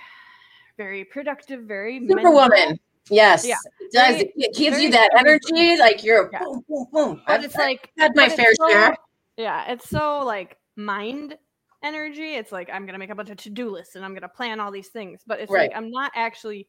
very 0.79 1.03
productive, 1.03 1.63
very 1.65 1.99
Superwoman. 2.07 2.49
mental. 2.57 2.77
Yes. 3.11 3.45
Yeah. 3.45 3.55
It 3.81 3.91
does. 3.91 4.15
Very- 4.15 4.33
it 4.37 4.55
gives 4.55 4.79
you 4.81 4.89
that 4.91 5.09
energy. 5.17 5.77
Like 5.77 6.03
you're 6.03 6.29
Yeah. 6.31 6.39
boom, 6.43 6.63
boom, 6.69 6.87
boom. 6.93 7.21
But 7.27 7.33
I've- 7.33 7.45
it's 7.45 7.55
like 7.55 7.91
I've 7.97 8.03
had 8.03 8.15
my 8.15 8.29
fair 8.29 8.53
so- 8.55 8.69
share. 8.69 8.95
Yeah, 9.35 9.71
it's 9.71 9.89
so 9.89 10.19
like 10.19 10.57
mind 10.77 11.37
energy. 11.83 12.35
It's 12.35 12.51
like 12.51 12.69
I'm 12.71 12.85
gonna 12.85 12.97
make 12.97 13.09
a 13.09 13.15
bunch 13.15 13.29
of 13.29 13.37
to-do 13.37 13.69
lists 13.69 13.95
and 13.95 14.05
I'm 14.05 14.13
gonna 14.13 14.29
plan 14.29 14.59
all 14.61 14.71
these 14.71 14.89
things, 14.89 15.21
but 15.27 15.39
it's 15.41 15.51
Right. 15.51 15.69
like 15.69 15.77
I'm 15.77 15.91
not 15.91 16.11
actually 16.15 16.67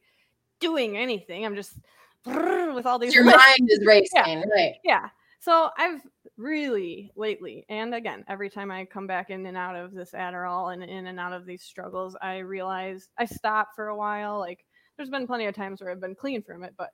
doing 0.59 0.97
anything. 0.97 1.45
I'm 1.45 1.55
just 1.55 1.73
with 2.25 2.85
all 2.85 2.99
these 2.99 3.15
Your 3.15 3.23
lists. 3.23 3.39
mind 3.47 3.69
is 3.71 3.79
racing. 3.85 4.43
Right. 4.55 4.75
Yeah. 4.83 5.07
So 5.39 5.69
I've 5.77 6.01
really 6.41 7.11
lately, 7.15 7.65
and 7.69 7.93
again, 7.93 8.25
every 8.27 8.49
time 8.49 8.71
I 8.71 8.85
come 8.85 9.07
back 9.07 9.29
in 9.29 9.45
and 9.45 9.57
out 9.57 9.75
of 9.75 9.93
this 9.93 10.11
Adderall 10.11 10.73
and 10.73 10.83
in 10.83 11.07
and 11.07 11.19
out 11.19 11.33
of 11.33 11.45
these 11.45 11.63
struggles, 11.63 12.15
I 12.21 12.39
realize 12.39 13.09
I 13.17 13.25
stop 13.25 13.69
for 13.75 13.87
a 13.87 13.95
while. 13.95 14.39
Like 14.39 14.65
there's 14.97 15.09
been 15.09 15.27
plenty 15.27 15.45
of 15.45 15.55
times 15.55 15.81
where 15.81 15.91
I've 15.91 16.01
been 16.01 16.15
clean 16.15 16.41
from 16.41 16.63
it, 16.63 16.73
but 16.77 16.89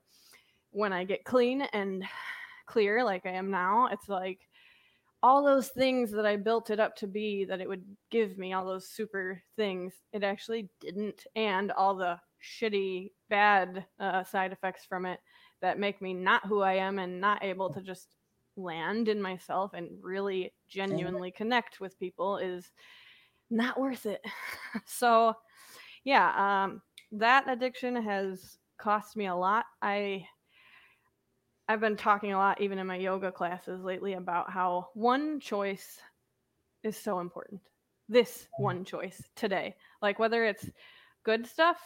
when 0.72 0.94
I 0.94 1.04
get 1.04 1.24
clean 1.24 1.62
and 1.74 2.04
clear 2.68 3.04
like 3.04 3.26
I 3.26 3.32
am 3.32 3.50
now, 3.50 3.88
it's 3.92 4.10
like 4.10 4.40
all 5.24 5.44
those 5.44 5.70
things 5.70 6.12
that 6.12 6.26
I 6.26 6.36
built 6.36 6.70
it 6.70 6.80
up 6.80 6.96
to 6.98 7.08
be 7.08 7.46
that 7.46 7.62
it 7.62 7.68
would 7.68 7.84
give 8.12 8.38
me 8.38 8.54
all 8.54 8.66
those 8.66 8.90
super 8.90 9.42
things, 9.56 9.94
it 10.14 10.24
actually 10.24 10.70
didn't. 10.80 11.26
And 11.36 11.72
all 11.72 11.96
the 11.96 12.20
shitty, 12.44 13.12
bad 13.30 13.86
uh, 14.00 14.24
side 14.24 14.52
effects 14.52 14.86
from 14.86 15.06
it 15.06 15.20
that 15.62 15.80
make 15.80 16.02
me 16.02 16.14
not 16.14 16.46
who 16.46 16.62
I 16.62 16.74
am 16.74 17.00
and 17.00 17.20
not 17.20 17.44
able 17.44 17.74
to 17.74 17.82
just 17.82 18.17
land 18.58 19.08
in 19.08 19.22
myself 19.22 19.74
and 19.74 19.90
really 20.02 20.54
genuinely 20.68 21.32
connect 21.32 21.80
with 21.80 22.00
people 22.00 22.38
is 22.38 22.72
not 23.50 23.80
worth 23.80 24.06
it. 24.06 24.22
so, 24.86 25.34
yeah, 26.04 26.66
um, 26.66 26.82
that 27.12 27.50
addiction 27.50 27.96
has 27.96 28.58
cost 28.78 29.16
me 29.16 29.28
a 29.28 29.36
lot. 29.36 29.66
I 29.82 30.28
I've 31.70 31.82
been 31.82 31.98
talking 31.98 32.32
a 32.32 32.38
lot, 32.38 32.62
even 32.62 32.80
in 32.80 32.88
my 32.88 32.96
yoga 32.96 33.32
classes 33.32 33.84
lately, 33.84 34.14
about 34.14 34.50
how 34.50 34.88
one 34.94 35.40
choice 35.40 36.00
is 36.84 36.96
so 36.96 37.20
important. 37.20 37.62
This 38.08 38.48
one 38.58 38.86
choice 38.86 39.22
today, 39.36 39.76
like 40.02 40.18
whether 40.18 40.46
it's 40.46 40.70
good 41.24 41.46
stuff, 41.46 41.78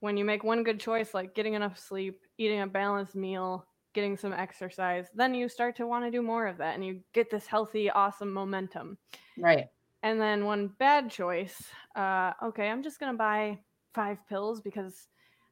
when 0.00 0.18
you 0.18 0.24
make 0.24 0.44
one 0.44 0.62
good 0.62 0.78
choice, 0.78 1.14
like 1.14 1.34
getting 1.34 1.54
enough 1.54 1.78
sleep, 1.78 2.20
eating 2.36 2.60
a 2.60 2.66
balanced 2.66 3.14
meal, 3.14 3.66
getting 3.92 4.16
some 4.16 4.32
exercise, 4.32 5.06
then 5.14 5.34
you 5.34 5.48
start 5.48 5.76
to 5.76 5.86
want 5.86 6.04
to 6.04 6.10
do 6.10 6.22
more 6.22 6.46
of 6.46 6.58
that 6.58 6.74
and 6.74 6.84
you 6.84 7.00
get 7.12 7.30
this 7.30 7.46
healthy, 7.46 7.90
awesome 7.90 8.32
momentum. 8.32 8.98
Right. 9.36 9.66
And 10.02 10.20
then 10.20 10.44
one 10.44 10.68
bad 10.78 11.10
choice, 11.10 11.54
uh, 11.96 12.32
okay, 12.42 12.68
I'm 12.68 12.82
just 12.82 12.98
gonna 13.00 13.18
buy 13.18 13.58
five 13.94 14.18
pills 14.28 14.60
because 14.60 15.08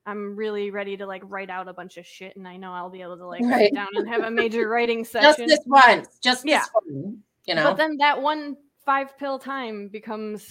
I'm 0.07 0.37
really 0.37 0.71
ready 0.71 0.97
to 0.97 1.07
like 1.07 1.23
write 1.27 1.51
out 1.51 1.69
a 1.69 1.73
bunch 1.75 1.99
of 1.99 2.07
shit, 2.07 2.35
and 2.37 2.49
I 2.49 2.57
know 2.57 2.73
I'll 2.73 2.89
be 2.89 3.03
able 3.03 3.19
to 3.19 3.27
like 3.27 3.43
Right. 3.43 3.65
sit 3.67 3.75
down 3.75 3.89
and 3.95 4.09
have 4.09 4.23
a 4.23 4.31
major 4.31 4.69
writing 4.71 5.05
session. 5.05 5.47
Just 5.47 5.59
this 5.59 5.61
once. 5.67 6.19
Just 6.23 6.47
Yeah. 6.47 6.61
this 6.61 6.71
one. 6.73 7.23
You 7.47 7.55
know, 7.55 7.65
But 7.65 7.77
then 7.77 7.97
that 7.99 8.21
one 8.21 8.57
five 8.87 9.19
pill 9.19 9.39
time 9.39 9.89
becomes 9.89 10.51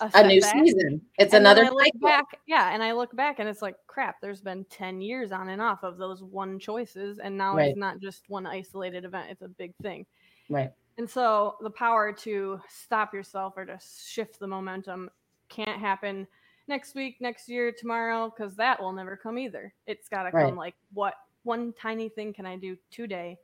a, 0.00 0.10
a 0.14 0.26
new 0.26 0.40
season. 0.40 1.00
It's 1.18 1.34
And 1.34 1.42
another 1.46 1.64
look 1.64 1.84
cycle. 1.84 2.00
back, 2.00 2.26
yeah, 2.46 2.72
and 2.72 2.82
I 2.82 2.92
look 2.92 3.14
back 3.16 3.38
and 3.38 3.48
it's 3.48 3.62
like 3.62 3.76
crap. 3.86 4.20
There's 4.20 4.40
been 4.40 4.64
ten 4.70 5.00
years 5.00 5.32
on 5.32 5.48
and 5.48 5.60
off 5.62 5.82
of 5.82 5.96
those 5.98 6.22
one 6.22 6.58
choices, 6.58 7.18
and 7.18 7.36
now 7.36 7.56
Right. 7.56 7.70
it's 7.70 7.78
not 7.78 7.98
just 8.00 8.28
one 8.28 8.46
isolated 8.46 9.04
event; 9.04 9.28
it's 9.30 9.42
a 9.42 9.48
big 9.48 9.74
thing. 9.82 10.06
Right. 10.48 10.72
And 10.96 11.08
so 11.08 11.56
the 11.60 11.70
power 11.70 12.12
to 12.12 12.60
stop 12.68 13.14
yourself 13.14 13.54
or 13.56 13.64
to 13.64 13.78
shift 14.04 14.38
the 14.40 14.46
momentum 14.48 15.10
can't 15.48 15.78
happen 15.80 16.26
next 16.66 16.94
week, 16.94 17.16
next 17.20 17.48
year, 17.48 17.70
tomorrow, 17.72 18.32
because 18.36 18.54
that 18.56 18.80
will 18.80 18.92
never 18.92 19.16
come 19.16 19.38
either. 19.38 19.72
It's 19.86 20.08
got 20.08 20.24
to 20.24 20.30
Right. 20.30 20.46
come 20.46 20.56
like, 20.56 20.74
what 20.92 21.14
one 21.44 21.72
tiny 21.80 22.08
thing 22.08 22.32
can 22.32 22.44
I 22.46 22.56
do 22.56 22.76
today 22.90 23.38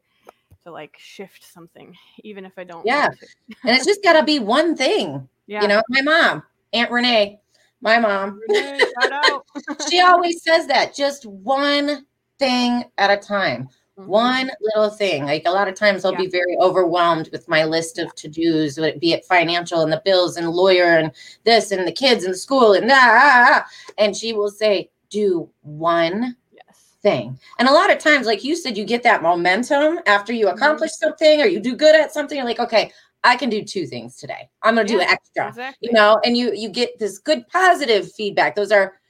to 0.65 0.71
like 0.73 0.97
shift 0.99 1.45
something, 1.45 1.97
even 2.25 2.45
if 2.45 2.53
I 2.59 2.65
don't. 2.65 2.85
Yeah. 2.85 3.09
And 3.65 3.77
it's 3.77 3.87
just 3.87 4.03
got 4.03 4.15
to 4.15 4.25
be 4.25 4.39
one 4.41 4.77
thing. 4.77 5.29
Yeah. 5.47 5.63
You 5.63 5.69
know, 5.69 5.83
my 5.89 6.01
mom, 6.03 6.43
Aunt 6.73 6.91
Renee, 6.91 7.39
my 7.81 7.99
mom, 7.99 8.41
Renee, 8.49 8.81
she 9.91 10.01
always 10.01 10.43
says 10.43 10.67
that 10.69 10.95
just 10.95 11.27
one 11.27 12.07
thing 12.39 12.85
at 12.99 13.11
a 13.11 13.17
time. 13.17 13.69
Mhm. 13.97 14.07
one 14.07 14.51
little 14.61 14.91
thing. 14.91 15.25
Like 15.25 15.45
a 15.47 15.53
lot 15.53 15.69
of 15.69 15.77
times 15.77 16.05
I'll 16.05 16.11
Yeah. 16.13 16.19
be 16.23 16.27
very 16.27 16.57
overwhelmed 16.61 17.29
with 17.31 17.47
my 17.49 17.63
list 17.65 17.97
of 18.01 18.13
to-dos, 18.17 18.77
would 18.77 18.95
it 18.95 19.01
be 19.01 19.13
it 19.13 19.25
financial 19.25 19.83
and 19.83 19.93
the 19.93 20.03
bills 20.05 20.37
and 20.37 20.51
lawyer 20.51 20.99
and 20.99 21.13
this 21.45 21.71
and 21.71 21.87
the 21.87 21.93
kids 21.93 22.25
and 22.25 22.37
school 22.37 22.73
and 22.73 22.91
ah. 22.91 23.65
and 23.97 24.17
she 24.17 24.33
will 24.33 24.51
say, 24.51 24.91
do 25.11 25.49
one 25.63 26.35
thing. 27.03 27.39
And 27.61 27.69
a 27.69 27.73
lot 27.73 27.93
of 27.93 27.99
times, 27.99 28.27
like 28.27 28.43
you 28.43 28.57
said, 28.57 28.77
you 28.77 28.85
get 28.85 29.05
that 29.05 29.23
momentum 29.23 30.01
after 30.07 30.33
you 30.33 30.47
Mm-hmm. 30.47 30.57
accomplish 30.57 30.91
something 30.95 31.41
or 31.41 31.47
you 31.47 31.61
do 31.61 31.77
good 31.77 31.95
at 31.95 32.13
something. 32.13 32.37
You're 32.37 32.47
like, 32.47 32.59
okay, 32.59 32.91
I 33.25 33.37
can 33.37 33.49
do 33.51 33.65
two 33.65 33.87
things 33.87 34.17
today. 34.17 34.49
I'm 34.63 34.77
gonna 34.77 34.87
do 34.87 34.99
Yeah, 34.99 35.11
extra. 35.11 35.49
Exactly. 35.49 35.89
You 35.89 35.95
know, 35.95 36.21
and 36.25 36.37
you 36.37 36.53
you 36.55 36.69
get 36.69 36.99
this 36.99 37.19
good 37.19 37.49
positive 37.49 38.13
feedback. 38.13 38.55
Those 38.55 38.71
are 38.71 39.01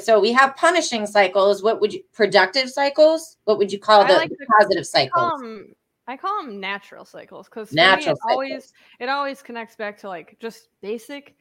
so 0.00 0.20
we 0.20 0.32
have 0.32 0.54
punishing 0.56 1.06
cycles. 1.06 1.62
What 1.62 1.80
would 1.80 1.92
you 1.94 2.02
productive 2.12 2.70
cycles? 2.70 3.38
What 3.44 3.58
would 3.58 3.72
you 3.72 3.78
call 3.78 4.04
the, 4.06 4.14
like 4.14 4.30
the 4.30 4.46
positive 4.58 4.86
cycles? 4.86 5.32
'em- 5.40 5.74
I 6.06 6.16
call 6.16 6.42
them 6.42 6.60
natural 6.60 7.04
cycles 7.04 7.48
because 7.48 7.72
Natural 7.72 8.14
it 8.14 8.20
always 8.30 8.72
it 9.00 9.08
always 9.08 9.42
connects 9.42 9.76
back 9.76 9.96
to 9.98 10.08
like 10.08 10.36
just 10.40 10.68
basic 10.82 11.36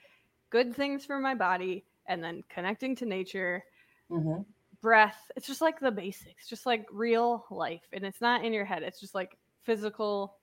good 0.49 0.73
things 0.75 1.05
for 1.05 1.19
my 1.19 1.35
body 1.35 1.85
and 2.07 2.23
then 2.23 2.41
connecting 2.49 2.95
to 2.97 3.05
nature 3.05 3.63
Mhm. 4.09 4.45
breath 4.81 5.29
it's 5.35 5.47
just 5.47 5.61
like 5.61 5.79
the 5.79 5.91
basics 5.91 6.47
just 6.47 6.65
like 6.65 6.85
real 6.91 7.45
life 7.51 7.83
and 7.93 8.03
it's 8.05 8.21
not 8.21 8.43
in 8.43 8.51
your 8.53 8.65
head 8.65 8.83
it's 8.83 8.99
just 8.99 9.15
like 9.15 9.37
physical 9.63 10.37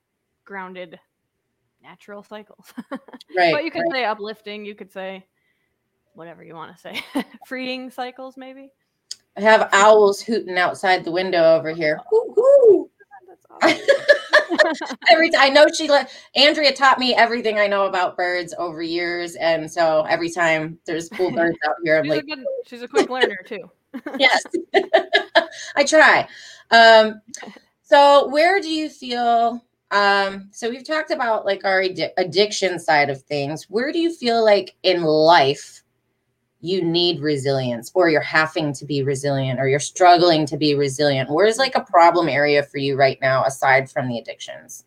grounded 0.45 0.99
natural 1.81 2.23
cycles 2.23 2.73
Right. 3.35 3.53
but 3.53 3.63
you 3.63 3.71
could 3.71 3.83
right. 3.83 3.91
say 3.91 4.05
uplifting 4.05 4.65
you 4.65 4.75
could 4.75 4.91
say 4.91 5.25
whatever 6.13 6.43
you 6.43 6.55
want 6.55 6.75
to 6.75 6.81
say 6.81 7.01
freeing 7.47 7.89
cycles 7.89 8.37
maybe 8.37 8.71
I 9.37 9.41
have 9.41 9.69
owls 9.71 10.21
hooting 10.21 10.57
outside 10.57 11.05
the 11.05 11.11
window 11.11 11.55
over 11.55 11.71
here. 11.71 12.01
Hoo, 12.09 12.33
hoo. 12.35 12.89
Every 15.09 15.29
time 15.29 15.41
I 15.41 15.49
know 15.49 15.67
she 15.73 15.87
let 15.87 16.11
Andrea 16.35 16.73
taught 16.73 16.99
me 16.99 17.15
everything 17.15 17.57
I 17.57 17.67
know 17.67 17.85
about 17.85 18.17
birds 18.17 18.53
over 18.57 18.81
years, 18.81 19.35
and 19.35 19.71
so 19.71 20.05
every 20.09 20.29
time 20.29 20.79
there's 20.85 21.07
cool 21.09 21.31
birds 21.31 21.57
out 21.65 21.75
here, 21.83 21.99
I'm 21.99 22.05
she's, 22.05 22.09
like, 22.09 22.23
a 22.23 22.25
good, 22.25 22.45
she's 22.65 22.81
a 22.81 22.87
quick 22.87 23.09
learner 23.09 23.37
too 23.45 23.69
yes, 24.17 24.43
I 25.75 25.83
try. 25.83 26.27
Um, 26.71 27.21
so 27.83 28.27
where 28.27 28.61
do 28.61 28.69
you 28.69 28.89
feel? 28.89 29.63
Um, 29.91 30.49
so 30.51 30.69
we've 30.69 30.85
talked 30.85 31.11
about 31.11 31.45
like 31.45 31.65
our 31.65 31.81
addi- 31.81 32.11
addiction 32.17 32.79
side 32.79 33.09
of 33.09 33.21
things. 33.23 33.65
Where 33.69 33.91
do 33.91 33.99
you 33.99 34.13
feel 34.13 34.43
like 34.45 34.75
in 34.83 35.03
life 35.03 35.81
you 36.61 36.83
need 36.83 37.21
resilience, 37.21 37.89
or 37.93 38.09
you're 38.09 38.21
having 38.21 38.73
to 38.73 38.85
be 38.85 39.01
resilient, 39.01 39.59
or 39.59 39.67
you're 39.67 39.79
struggling 39.79 40.45
to 40.47 40.57
be 40.57 40.75
resilient? 40.75 41.29
Where's 41.29 41.57
like 41.57 41.75
a 41.75 41.81
problem 41.81 42.29
area 42.29 42.63
for 42.63 42.77
you 42.77 42.97
right 42.97 43.17
now, 43.21 43.43
aside 43.45 43.89
from 43.89 44.07
the 44.07 44.19
addictions? 44.19 44.85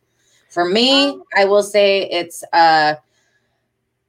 For 0.50 0.66
me, 0.66 1.08
Um, 1.08 1.22
I 1.34 1.46
will 1.46 1.62
say 1.62 2.08
it's 2.10 2.44
uh 2.52 2.94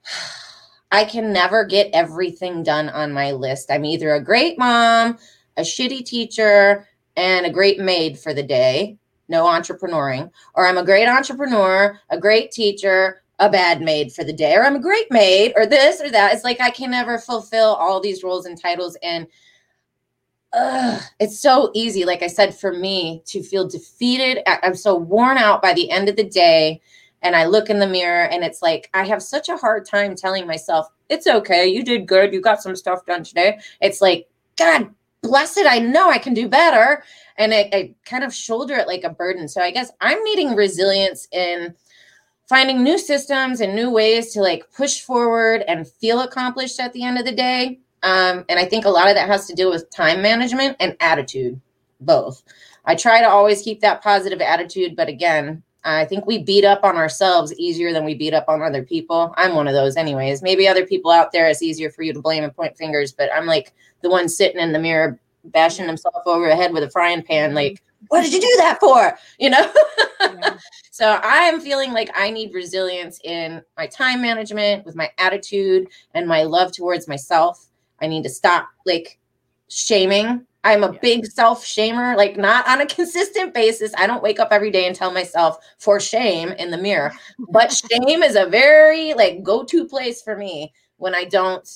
I 0.92 1.06
can 1.06 1.34
never 1.34 1.66
get 1.66 1.90
everything 1.94 2.62
done 2.62 2.90
on 2.90 3.14
my 3.14 3.32
list. 3.32 3.72
I'm 3.72 3.84
either 3.86 4.14
a 4.14 4.24
great 4.24 4.60
mom, 4.60 5.18
a 5.58 5.62
shitty 5.62 6.06
teacher, 6.06 6.88
and 7.16 7.48
a 7.48 7.50
great 7.50 7.80
maid 7.80 8.20
for 8.20 8.32
the 8.32 8.44
day. 8.44 9.00
No 9.30 9.46
entrepreneuring. 9.46 10.32
Or 10.56 10.68
I'm 10.68 10.78
a 10.78 10.86
great 10.86 11.08
entrepreneur, 11.08 12.00
a 12.10 12.20
great 12.20 12.52
teacher, 12.52 13.24
a 13.40 13.50
bad 13.50 13.82
maid 13.82 14.14
for 14.14 14.24
the 14.24 14.34
day. 14.34 14.56
Or 14.56 14.64
I'm 14.64 14.76
a 14.76 14.82
great 14.82 15.10
maid, 15.12 15.54
or 15.56 15.66
this 15.66 16.02
or 16.02 16.10
that. 16.12 16.34
It's 16.34 16.44
like 16.44 16.62
I 16.62 16.70
can 16.70 16.92
never 16.92 17.18
fulfill 17.18 17.76
all 17.76 18.00
these 18.00 18.24
roles 18.24 18.46
and 18.46 18.60
titles. 18.60 18.98
And 19.02 19.28
ugh, 20.54 21.02
it's 21.20 21.40
so 21.40 21.72
easy, 21.74 22.06
like 22.06 22.22
I 22.22 22.28
said, 22.28 22.56
for 22.56 22.74
me 22.74 23.24
to 23.26 23.42
feel 23.42 23.68
defeated. 23.68 24.40
I'm 24.48 24.76
so 24.76 24.96
worn 24.96 25.38
out 25.38 25.62
by 25.62 25.74
the 25.74 25.90
end 25.90 26.10
of 26.10 26.16
the 26.16 26.24
day 26.24 26.82
and 27.24 27.36
I 27.36 27.46
look 27.46 27.70
in 27.70 27.80
the 27.80 27.88
mirror 27.88 28.26
and 28.26 28.44
it's 28.44 28.62
like 28.62 28.90
I 28.94 29.06
have 29.06 29.24
such 29.24 29.50
a 29.50 29.58
hard 29.58 29.86
time 29.86 30.16
telling 30.16 30.46
myself, 30.46 30.88
it's 31.10 31.26
okay, 31.26 31.68
you 31.68 31.84
did 31.84 32.06
good, 32.06 32.34
you 32.34 32.42
got 32.42 32.62
some 32.62 32.76
stuff 32.76 33.06
done 33.06 33.24
today. 33.24 33.60
It's 33.82 34.02
like, 34.02 34.28
God 34.58 34.94
bless 35.24 35.58
it, 35.58 35.66
I 35.68 35.80
know 35.80 36.12
I 36.12 36.20
can 36.20 36.36
do 36.36 36.48
better. 36.48 37.04
And 37.38 37.52
I, 37.52 37.70
I 37.74 37.96
kind 38.06 38.24
of 38.24 38.32
shoulder 38.32 38.76
it 38.76 38.88
like 38.88 39.04
a 39.04 39.10
burden. 39.10 39.48
So 39.48 39.62
I 39.62 39.72
guess 39.72 39.92
I'm 40.00 40.24
needing 40.24 40.56
resilience 40.56 41.28
in 41.32 41.74
finding 42.48 42.84
new 42.84 43.00
systems 43.00 43.62
and 43.62 43.74
new 43.74 43.90
ways 43.90 44.32
to 44.34 44.42
like 44.42 44.72
push 44.72 45.02
forward 45.02 45.64
and 45.68 45.88
feel 45.88 46.22
accomplished 46.22 46.80
at 46.80 46.94
the 46.94 47.04
end 47.04 47.18
of 47.18 47.26
the 47.26 47.32
day. 47.32 47.80
Um, 48.04 48.46
and 48.50 48.60
I 48.60 48.66
think 48.66 48.86
a 48.86 48.90
lot 48.90 49.08
of 49.08 49.16
that 49.16 49.30
has 49.30 49.48
to 49.48 49.56
do 49.56 49.70
with 49.70 49.90
time 49.90 50.22
management 50.22 50.78
and 50.80 50.96
attitude. 51.00 51.60
both. 52.02 52.44
I 52.86 52.96
try 52.96 53.22
to 53.22 53.30
always 53.30 53.62
keep 53.62 53.80
that 53.82 54.04
positive 54.04 54.42
attitude, 54.42 54.96
but 54.96 55.08
again, 55.08 55.64
I 55.86 56.06
think 56.06 56.26
we 56.26 56.38
beat 56.42 56.64
up 56.64 56.84
on 56.84 56.96
ourselves 56.96 57.54
easier 57.56 57.92
than 57.92 58.06
we 58.06 58.16
beat 58.16 58.34
up 58.34 58.46
on 58.48 58.62
other 58.62 58.84
people. 58.84 59.34
I'm 59.38 59.56
one 59.56 59.68
of 59.68 59.74
those, 59.74 59.98
anyways. 59.98 60.42
Maybe 60.42 60.68
other 60.68 60.86
people 60.86 61.12
out 61.12 61.32
there, 61.32 61.48
it's 61.48 61.62
easier 61.62 61.90
for 61.90 62.04
you 62.04 62.14
to 62.14 62.22
blame 62.22 62.44
and 62.44 62.56
point 62.56 62.78
fingers, 62.78 63.12
but 63.12 63.30
I'm 63.34 63.46
like 63.46 63.74
the 64.02 64.10
one 64.10 64.30
sitting 64.30 64.62
in 64.62 64.72
the 64.72 64.80
mirror, 64.80 65.20
bashing 65.46 65.86
himself 65.86 66.24
over 66.26 66.48
the 66.48 66.56
head 66.56 66.72
with 66.74 66.84
a 66.84 66.90
frying 66.90 67.22
pan, 67.22 67.50
Mm-hmm. 67.50 67.56
like, 67.56 67.84
what 68.10 68.22
did 68.22 68.34
you 68.34 68.42
do 68.42 68.54
that 68.58 68.80
for? 68.80 69.18
You 69.40 69.50
know? 69.50 69.72
Yeah. 70.22 70.58
so 70.92 71.20
I 71.24 71.40
am 71.40 71.60
feeling 71.60 71.92
like 71.92 72.10
I 72.16 72.30
need 72.32 72.54
resilience 72.54 73.20
in 73.24 73.62
my 73.78 73.88
time 73.88 74.22
management, 74.22 74.86
with 74.86 74.96
my 74.96 75.10
attitude, 75.18 75.88
and 76.14 76.28
my 76.28 76.44
love 76.44 76.72
towards 76.72 77.08
myself. 77.08 77.68
I 78.02 78.08
need 78.08 78.24
to 78.24 78.30
stop 78.30 78.70
like 78.86 79.20
shaming. 79.70 80.46
I'm 80.64 80.84
a 80.84 80.94
Yeah. 80.94 81.00
big 81.02 81.26
self 81.26 81.66
shamer, 81.66 82.16
like 82.16 82.38
not 82.38 82.68
on 82.68 82.82
a 82.82 82.86
consistent 82.98 83.54
basis. 83.54 83.94
I 83.98 84.08
don't 84.08 84.24
wake 84.24 84.40
up 84.40 84.50
every 84.52 84.72
day 84.72 84.86
and 84.88 84.96
tell 84.96 85.12
myself 85.12 85.58
for 85.80 86.00
shame 86.00 86.50
in 86.54 86.72
the 86.72 86.78
mirror, 86.78 87.14
but 87.50 87.72
shame 87.92 88.24
is 88.24 88.36
a 88.36 88.46
very 88.48 89.14
like 89.14 89.44
go 89.44 89.64
to 89.66 89.88
place 89.88 90.22
for 90.22 90.36
me 90.38 90.74
when 90.98 91.16
I 91.16 91.26
don't 91.26 91.68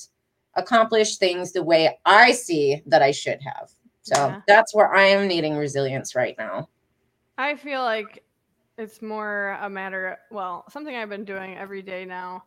accomplish 0.54 1.16
things 1.18 1.52
the 1.52 1.62
way 1.62 1.98
I 2.04 2.32
see 2.32 2.82
that 2.86 3.02
I 3.02 3.10
should 3.12 3.40
have. 3.42 3.70
So 4.02 4.14
Yeah. 4.14 4.42
that's 4.46 4.74
where 4.74 4.92
I 4.94 5.04
am 5.04 5.28
needing 5.28 5.56
resilience 5.56 6.14
right 6.14 6.36
now. 6.38 6.68
I 7.36 7.54
feel 7.56 7.82
like 7.82 8.24
it's 8.78 9.02
more 9.02 9.58
a 9.60 9.68
matter, 9.70 10.18
well, 10.30 10.64
something 10.70 10.94
I've 10.94 11.08
been 11.08 11.24
doing 11.24 11.56
every 11.56 11.82
day 11.82 12.04
now. 12.04 12.44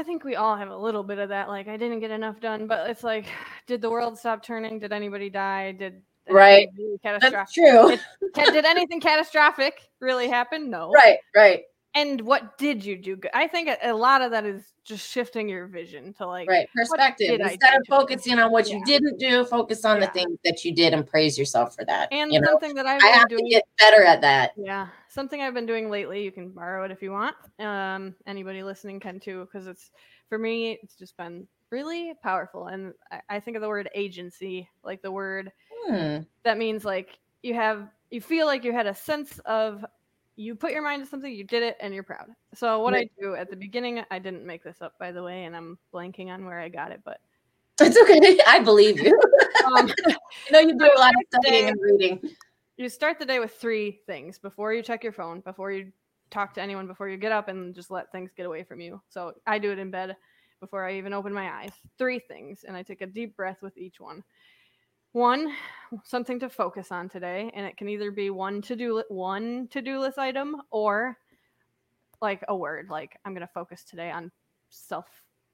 I 0.00 0.02
think 0.02 0.24
we 0.24 0.34
all 0.34 0.56
have 0.56 0.70
a 0.70 0.76
little 0.76 1.02
bit 1.02 1.18
of 1.18 1.28
that. 1.28 1.48
Like, 1.48 1.68
I 1.68 1.76
didn't 1.76 2.00
get 2.00 2.10
enough 2.10 2.40
done, 2.40 2.66
but 2.66 2.88
it's 2.88 3.04
like, 3.04 3.26
did 3.66 3.82
the 3.82 3.90
world 3.90 4.18
stop 4.18 4.42
turning? 4.42 4.78
Did 4.78 4.92
anybody 4.92 5.28
die? 5.28 5.72
Did 5.72 6.02
Right. 6.28 6.68
really 6.78 6.98
That's 7.02 7.52
true. 7.52 7.96
Ca- 8.34 8.50
did 8.50 8.64
anything 8.64 9.00
catastrophic 9.00 9.82
really 10.00 10.28
happen? 10.28 10.70
No. 10.70 10.90
Right, 10.90 11.18
right, 11.36 11.62
And 11.94 12.20
what 12.20 12.56
did 12.56 12.84
you 12.84 12.96
do? 12.96 13.16
good? 13.16 13.32
I 13.34 13.48
think 13.48 13.68
a, 13.68 13.76
a 13.90 13.92
lot 13.92 14.22
of 14.22 14.30
that 14.30 14.46
is 14.46 14.62
just 14.84 15.08
shifting 15.10 15.48
your 15.48 15.66
vision 15.66 16.12
to 16.14 16.26
like, 16.26 16.48
right. 16.48 16.68
Perspective. 16.74 17.40
Instead 17.40 17.74
of 17.74 17.82
focusing 17.88 18.38
on 18.38 18.52
what 18.52 18.68
you 18.68 18.80
didn't 18.84 19.18
do, 19.18 19.44
focus 19.44 19.84
on 19.84 19.98
the 19.98 20.06
things 20.08 20.38
that 20.44 20.64
you 20.64 20.72
did 20.74 20.94
and 20.94 21.04
praise 21.06 21.36
yourself 21.36 21.74
for 21.74 21.84
that. 21.86 22.08
and 22.12 22.32
you 22.32 22.40
know, 22.40 22.46
something 22.50 22.74
that 22.74 22.86
I've 22.86 23.02
I 23.02 23.06
been 23.06 23.18
have 23.18 23.28
doing. 23.28 23.44
to 23.44 23.50
get 23.50 23.64
better 23.78 24.04
at 24.04 24.20
that. 24.20 24.52
Yeah, 24.56 24.86
something 25.08 25.40
I've 25.40 25.54
been 25.54 25.66
doing 25.66 25.90
lately. 25.90 26.22
You 26.22 26.30
can 26.30 26.50
borrow 26.50 26.84
it 26.84 26.90
if 26.92 27.02
you 27.02 27.10
want. 27.10 27.34
Um, 27.58 28.14
anybody 28.26 28.62
listening 28.62 29.00
can 29.00 29.18
too, 29.18 29.46
because 29.50 29.66
it's 29.66 29.90
for 30.28 30.38
me. 30.38 30.78
It's 30.82 30.94
just 30.94 31.16
been 31.16 31.46
really 31.70 32.14
powerful, 32.22 32.68
and 32.68 32.92
I, 33.10 33.20
I 33.28 33.40
think 33.40 33.56
of 33.56 33.62
the 33.62 33.68
word 33.68 33.90
agency, 33.94 34.68
like 34.84 35.02
the 35.02 35.12
word 35.12 35.50
Hmm. 35.86 36.18
that 36.44 36.58
means 36.58 36.84
like 36.84 37.18
you 37.42 37.54
have, 37.54 37.88
you 38.10 38.20
feel 38.20 38.46
like 38.46 38.64
you 38.64 38.72
had 38.72 38.86
a 38.86 38.94
sense 38.94 39.38
of, 39.46 39.84
you 40.40 40.54
put 40.54 40.72
your 40.72 40.82
mind 40.82 41.02
to 41.04 41.08
something, 41.08 41.30
you 41.32 41.44
did 41.44 41.62
it, 41.62 41.76
and 41.80 41.92
you're 41.92 42.02
proud. 42.02 42.28
So 42.54 42.80
what 42.82 42.94
Right. 42.94 43.10
I 43.18 43.22
do 43.22 43.34
at 43.34 43.50
the 43.50 43.56
beginning, 43.56 44.02
I 44.10 44.18
didn't 44.18 44.46
make 44.46 44.64
this 44.64 44.80
up 44.80 44.94
by 44.98 45.12
the 45.12 45.22
way, 45.22 45.44
and 45.44 45.54
I'm 45.54 45.78
blanking 45.92 46.28
on 46.28 46.46
where 46.46 46.58
I 46.58 46.68
got 46.70 46.92
it, 46.92 47.02
but 47.04 47.18
It's 47.80 47.98
okay. 47.98 48.38
I 48.46 48.60
believe 48.60 48.98
you. 49.00 49.18
um, 49.66 49.92
know 50.50 50.60
you 50.60 50.78
do 50.78 50.90
a 50.96 50.98
lot 50.98 51.12
of 51.14 51.40
studying 51.42 51.68
and 51.68 51.78
reading. 51.82 52.20
you 52.78 52.88
start 52.88 53.18
the 53.18 53.26
day 53.26 53.38
with 53.38 53.52
three 53.52 54.00
things 54.06 54.38
before 54.38 54.72
you 54.72 54.82
check 54.82 55.04
your 55.04 55.12
phone, 55.12 55.40
before 55.40 55.72
you 55.72 55.92
talk 56.30 56.54
to 56.54 56.62
anyone, 56.62 56.86
before 56.86 57.08
you 57.08 57.18
get 57.18 57.32
up 57.32 57.48
and 57.48 57.74
just 57.74 57.90
let 57.90 58.10
things 58.10 58.30
get 58.34 58.46
away 58.46 58.62
from 58.64 58.80
you. 58.80 59.00
So 59.10 59.34
I 59.46 59.58
do 59.58 59.72
it 59.72 59.78
in 59.78 59.90
bed 59.90 60.16
before 60.60 60.86
I 60.86 60.96
even 60.96 61.12
open 61.12 61.34
my 61.34 61.50
eyes. 61.50 61.72
Three 61.98 62.18
things, 62.18 62.64
and 62.66 62.76
I 62.76 62.82
take 62.82 63.02
a 63.02 63.06
deep 63.06 63.36
breath 63.36 63.58
with 63.60 63.76
each 63.76 64.00
one. 64.00 64.22
One, 65.12 65.52
something 66.04 66.38
to 66.40 66.48
focus 66.48 66.92
on 66.92 67.08
today, 67.08 67.50
and 67.54 67.66
it 67.66 67.76
can 67.76 67.88
either 67.88 68.10
be 68.10 68.30
one 68.30 68.62
to 68.62 68.76
do 68.76 69.02
one 69.08 69.66
to 69.68 69.82
do 69.82 69.98
list 69.98 70.18
item 70.18 70.62
or 70.70 71.18
like 72.22 72.44
a 72.48 72.56
word, 72.56 72.88
like 72.90 73.18
I'm 73.24 73.32
going 73.32 73.46
to 73.46 73.52
focus 73.52 73.82
today 73.82 74.10
on 74.10 74.30
self 74.68 75.06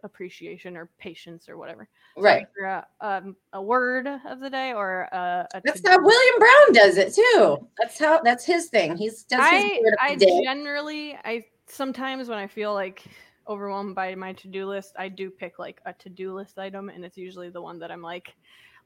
appreciation 0.02 0.76
or 0.76 0.90
patience 0.98 1.48
or 1.48 1.56
whatever. 1.56 1.88
So 2.16 2.22
Right. 2.22 2.46
A, 2.64 2.84
um, 3.00 3.36
a 3.52 3.62
word 3.62 4.06
of 4.06 4.40
the 4.40 4.50
day 4.50 4.72
or 4.72 5.08
a, 5.12 5.46
a 5.54 5.62
That's 5.64 5.86
how 5.86 5.98
William 6.02 6.38
Brown 6.38 6.72
does 6.72 6.96
it 6.96 7.14
too. 7.14 7.66
That's 7.78 7.98
how 7.98 8.20
that's 8.22 8.44
his 8.44 8.68
thing. 8.68 8.96
He's 8.96 9.24
does 9.24 9.40
I 9.42 9.80
I 10.00 10.16
generally 10.16 11.18
I 11.24 11.44
sometimes 11.66 12.28
when 12.28 12.38
I 12.38 12.46
feel 12.46 12.74
like 12.74 13.04
overwhelmed 13.48 13.94
by 13.94 14.14
my 14.14 14.32
to-do 14.32 14.66
list, 14.66 14.94
I 14.98 15.08
do 15.08 15.30
pick 15.30 15.58
like 15.58 15.80
a 15.86 15.92
to-do 15.92 16.34
list 16.34 16.58
item 16.58 16.88
and 16.88 17.04
it's 17.04 17.16
usually 17.16 17.48
the 17.48 17.62
one 17.62 17.78
that 17.78 17.90
I'm 17.90 18.02
like 18.02 18.34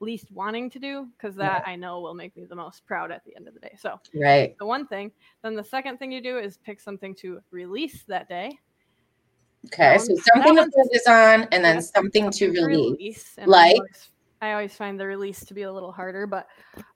least 0.00 0.30
wanting 0.32 0.70
to 0.70 0.78
do 0.78 1.08
because 1.16 1.36
that 1.36 1.62
I 1.66 1.76
know 1.76 2.00
will 2.00 2.14
make 2.14 2.36
me 2.36 2.44
the 2.48 2.56
most 2.56 2.84
proud 2.86 3.10
at 3.12 3.22
the 3.24 3.36
end 3.36 3.46
of 3.48 3.54
the 3.54 3.60
day. 3.60 3.76
So 3.78 4.00
Right. 4.14 4.56
the 4.58 4.66
one 4.66 4.86
thing. 4.86 5.12
Then 5.42 5.54
the 5.54 5.64
second 5.64 5.98
thing 5.98 6.10
you 6.10 6.22
do 6.22 6.38
is 6.38 6.58
pick 6.58 6.80
something 6.80 7.14
to 7.16 7.40
release 7.50 8.04
that 8.04 8.28
day. 8.28 8.58
Okay. 9.66 9.92
That 9.92 10.00
So 10.00 10.14
something 10.32 10.56
to 10.56 10.70
focus 10.70 11.06
on 11.06 11.46
and 11.52 11.64
then 11.64 11.76
yeah, 11.76 11.80
something 11.80 12.30
to 12.30 12.46
something 12.46 12.64
release. 12.64 13.34
and 13.36 13.50
I 13.50 13.52
Like? 13.52 13.76
always, 13.76 14.08
I 14.40 14.52
always 14.52 14.74
find 14.74 14.98
the 14.98 15.06
release 15.06 15.44
to 15.44 15.52
be 15.54 15.62
a 15.62 15.72
little 15.72 15.92
harder, 15.92 16.26
but 16.26 16.46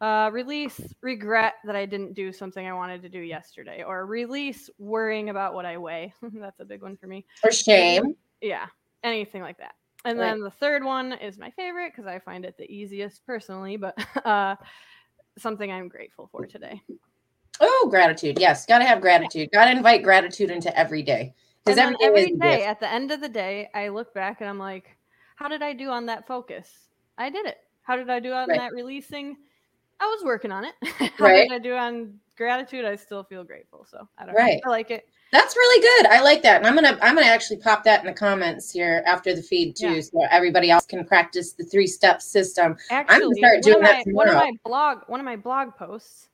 uh, 0.00 0.30
release 0.32 0.80
regret 1.02 1.54
that 1.64 1.76
I 1.76 1.84
didn't 1.84 2.14
do 2.14 2.32
something 2.32 2.66
I 2.66 2.72
wanted 2.72 3.02
to 3.02 3.10
do 3.10 3.18
yesterday, 3.20 3.82
or 3.86 4.06
release 4.06 4.70
worrying 4.78 5.28
about 5.28 5.52
what 5.52 5.66
I 5.66 5.76
weigh. 5.76 6.14
That's 6.22 6.60
a 6.60 6.64
big 6.64 6.80
one 6.80 6.96
for 6.96 7.06
me. 7.06 7.26
Or 7.44 7.50
shame. 7.50 8.14
Yeah, 8.40 8.66
anything 9.02 9.42
like 9.42 9.58
that. 9.58 9.74
And 10.04 10.18
Right. 10.18 10.26
then 10.30 10.40
the 10.40 10.50
third 10.50 10.84
one 10.84 11.12
is 11.14 11.38
my 11.38 11.50
favorite 11.50 11.92
because 11.94 12.06
I 12.06 12.18
find 12.18 12.44
it 12.44 12.56
the 12.58 12.70
easiest 12.70 13.24
personally, 13.26 13.76
but 13.76 13.96
uh, 14.24 14.56
something 15.38 15.70
I'm 15.70 15.88
grateful 15.88 16.28
for 16.30 16.46
today. 16.46 16.80
Oh, 17.60 17.86
gratitude. 17.90 18.38
Yes. 18.38 18.66
Gotta 18.66 18.84
have 18.84 19.00
gratitude. 19.00 19.48
Gotta 19.52 19.70
invite 19.70 20.02
gratitude 20.02 20.50
into 20.50 20.76
every 20.76 21.02
day. 21.02 21.34
Because 21.64 21.78
every 21.78 21.96
day 21.96 22.04
every 22.04 22.20
is 22.22 22.34
a 22.34 22.36
day, 22.38 22.56
gift. 22.56 22.68
at 22.68 22.80
the 22.80 22.92
end 22.92 23.10
of 23.10 23.20
the 23.20 23.28
day, 23.28 23.70
I 23.74 23.88
look 23.88 24.12
back 24.12 24.40
and 24.40 24.50
I'm 24.50 24.58
like, 24.58 24.96
how 25.36 25.48
did 25.48 25.62
I 25.62 25.72
do 25.72 25.88
on 25.88 26.06
that 26.06 26.26
focus? 26.26 26.68
I 27.16 27.30
did 27.30 27.46
it. 27.46 27.56
How 27.82 27.96
did 27.96 28.10
I 28.10 28.20
do 28.20 28.32
on 28.32 28.48
Right. 28.48 28.58
that 28.58 28.72
releasing? 28.74 29.36
I 30.00 30.06
was 30.06 30.24
working 30.24 30.52
on 30.52 30.64
it. 30.64 30.74
how 31.16 31.26
Right. 31.26 31.48
did 31.48 31.52
I 31.52 31.58
do 31.58 31.74
on 31.74 32.20
gratitude? 32.36 32.84
I 32.84 32.96
still 32.96 33.24
feel 33.24 33.44
grateful. 33.44 33.86
So 33.88 34.08
I 34.18 34.26
don't 34.26 34.34
Right. 34.34 34.60
know. 34.64 34.70
I 34.70 34.70
like 34.70 34.90
it. 34.90 35.08
That's 35.32 35.56
really 35.56 35.82
good. 35.82 36.06
I 36.12 36.22
like 36.22 36.42
that. 36.42 36.58
And 36.58 36.66
I'm 36.66 36.74
gonna 36.76 36.96
I'm 37.02 37.14
gonna 37.14 37.26
actually 37.26 37.56
pop 37.56 37.82
that 37.84 38.00
in 38.00 38.06
the 38.06 38.12
comments 38.12 38.70
here 38.70 39.02
after 39.04 39.34
the 39.34 39.42
feed 39.42 39.74
too, 39.74 39.94
Yeah. 39.96 40.00
so 40.00 40.22
everybody 40.30 40.70
else 40.70 40.86
can 40.86 41.04
practice 41.04 41.52
the 41.52 41.64
three 41.64 41.88
step 41.88 42.22
system. 42.22 42.76
Actually, 42.90 43.14
I'm 43.14 43.20
gonna 43.22 43.34
start 43.34 43.62
doing 43.62 43.82
that 43.82 44.06
my, 44.06 44.12
one 44.12 44.28
of 44.28 44.34
my 44.34 44.52
blog 44.64 44.98
one 45.08 45.18
of 45.18 45.26
my 45.26 45.34
blog 45.36 45.74
posts, 45.74 46.28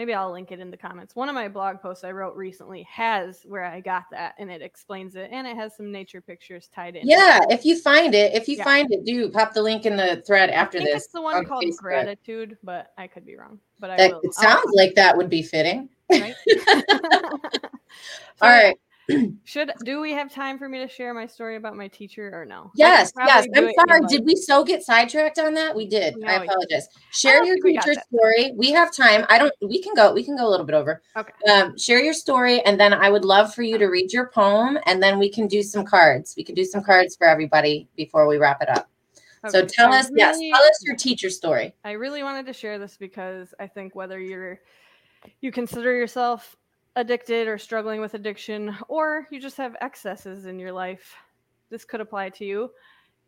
maybe 0.00 0.14
I'll 0.14 0.32
link 0.32 0.50
it 0.50 0.60
in 0.60 0.70
the 0.70 0.78
comments. 0.78 1.14
One 1.14 1.28
of 1.28 1.34
my 1.34 1.46
blog 1.46 1.82
posts 1.82 2.04
I 2.04 2.10
wrote 2.12 2.34
recently 2.34 2.84
has 2.90 3.42
where 3.44 3.64
I 3.64 3.80
got 3.80 4.04
that 4.12 4.34
and 4.38 4.50
it 4.50 4.62
explains 4.62 5.14
it 5.14 5.28
and 5.30 5.46
it 5.46 5.54
has 5.56 5.76
some 5.76 5.92
nature 5.92 6.22
pictures 6.22 6.70
tied 6.74 6.96
in. 6.96 7.06
Yeah, 7.06 7.40
if 7.50 7.66
you 7.66 7.78
find 7.78 8.14
it, 8.14 8.32
if 8.32 8.48
you 8.48 8.56
Yeah. 8.56 8.64
find 8.64 8.90
it, 8.90 9.04
do 9.04 9.28
pop 9.28 9.52
the 9.52 9.60
link 9.60 9.84
in 9.84 9.96
the 9.98 10.22
thread 10.26 10.48
after 10.48 10.78
I 10.78 10.84
think 10.84 10.94
this. 10.94 11.04
it's 11.04 11.12
the 11.12 11.20
one 11.20 11.34
on 11.36 11.44
called 11.44 11.64
Facebook. 11.64 11.76
gratitude, 11.76 12.56
but 12.62 12.92
I 12.96 13.08
could 13.08 13.26
be 13.26 13.36
wrong. 13.36 13.58
But 13.78 13.90
I 13.90 13.96
That, 13.98 14.10
will. 14.12 14.20
it 14.20 14.32
I'll- 14.38 14.42
sounds 14.62 14.72
like 14.74 14.94
that 14.94 15.14
would 15.14 15.28
be 15.28 15.42
fitting. 15.42 15.90
right? 16.10 16.34
So, 16.48 16.56
All 18.40 18.48
right. 18.48 18.76
Should 19.44 19.72
do 19.84 20.00
we 20.00 20.12
have 20.12 20.32
time 20.32 20.58
for 20.58 20.68
me 20.68 20.78
to 20.78 20.88
share 20.88 21.14
my 21.14 21.26
story 21.26 21.56
about 21.56 21.76
my 21.76 21.88
teacher 21.88 22.30
or 22.32 22.44
no? 22.44 22.70
Yes, 22.74 23.12
yes. 23.16 23.46
I'm 23.54 23.70
sorry. 23.86 24.00
Did 24.08 24.24
we 24.24 24.36
so 24.36 24.64
get 24.64 24.82
sidetracked 24.82 25.38
on 25.38 25.54
that? 25.54 25.74
We 25.74 25.86
did. 25.86 26.16
No, 26.18 26.28
I 26.28 26.44
apologize. 26.44 26.88
Share 27.12 27.44
your 27.44 27.54
think 27.54 27.64
we 27.64 27.74
got 27.74 27.84
teacher 27.84 28.00
story. 28.12 28.52
We 28.56 28.70
have 28.72 28.94
time. 28.94 29.26
I 29.28 29.38
don't. 29.38 29.52
We 29.62 29.82
can 29.82 29.94
go. 29.94 30.12
We 30.12 30.24
can 30.24 30.36
go 30.36 30.46
a 30.46 30.50
little 30.50 30.66
bit 30.66 30.74
over. 30.74 31.02
Okay. 31.16 31.32
Um, 31.50 31.76
share 31.78 32.02
your 32.02 32.14
story, 32.14 32.60
and 32.62 32.78
then 32.78 32.92
I 32.92 33.10
would 33.10 33.24
love 33.24 33.54
for 33.54 33.62
you 33.62 33.78
to 33.78 33.86
read 33.86 34.12
your 34.12 34.28
poem, 34.28 34.78
and 34.86 35.02
then 35.02 35.18
we 35.18 35.30
can 35.30 35.46
do 35.46 35.62
some 35.62 35.84
cards. 35.84 36.34
We 36.36 36.44
can 36.44 36.54
do 36.54 36.64
some 36.64 36.82
cards 36.82 37.16
for 37.16 37.26
everybody 37.26 37.88
before 37.96 38.26
we 38.26 38.38
wrap 38.38 38.62
it 38.62 38.68
up. 38.68 38.90
So 39.48 39.64
tell 39.64 39.92
I 39.92 40.00
us, 40.00 40.10
yes, 40.14 40.38
tell 40.38 40.62
us 40.62 40.82
your 40.82 40.96
teacher 40.96 41.30
story. 41.30 41.74
I 41.84 41.92
really 41.92 42.22
wanted 42.22 42.44
to 42.46 42.52
share 42.52 42.78
this 42.78 42.96
because 42.98 43.54
I 43.58 43.66
think 43.66 43.94
whether 43.94 44.20
you're 44.20 44.60
you 45.40 45.52
consider 45.52 45.92
yourself 45.92 46.56
addicted 46.96 47.48
or 47.48 47.58
struggling 47.58 48.00
with 48.00 48.14
addiction 48.14 48.76
or 48.88 49.26
you 49.30 49.40
just 49.40 49.56
have 49.56 49.76
excesses 49.80 50.46
in 50.46 50.58
your 50.58 50.72
life, 50.72 51.14
this 51.70 51.84
could 51.84 52.00
apply 52.00 52.30
to 52.30 52.44
you. 52.44 52.70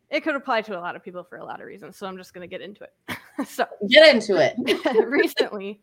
It 0.09 0.21
could 0.21 0.35
apply 0.35 0.61
to 0.63 0.77
a 0.77 0.81
lot 0.81 0.95
of 0.95 1.03
people 1.03 1.23
for 1.23 1.37
a 1.37 1.45
lot 1.45 1.59
of 1.59 1.65
reasons, 1.65 1.97
so 1.97 2.05
I'm 2.05 2.17
just 2.17 2.33
going 2.33 2.47
to 2.47 2.51
get 2.51 2.61
into 2.61 2.83
it. 2.83 3.17
so, 3.47 3.65
Get 3.87 4.13
into 4.13 4.37
it. 4.37 4.55
recently 5.07 5.81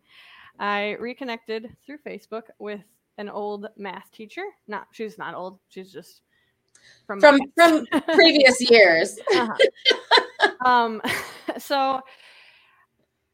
I 0.60 0.96
reconnected 1.00 1.74
through 1.84 1.98
Facebook 2.06 2.44
with 2.58 2.82
an 3.18 3.28
old 3.28 3.66
math 3.76 4.10
teacher. 4.12 4.44
Not 4.68 4.86
she's 4.92 5.18
not 5.18 5.34
old, 5.34 5.58
she's 5.68 5.92
just 5.92 6.22
from 7.06 7.20
From 7.20 7.40
from 7.56 7.86
previous 8.12 8.60
years. 8.70 9.18
uh-huh. 9.34 10.50
um 10.64 11.02
so 11.58 12.00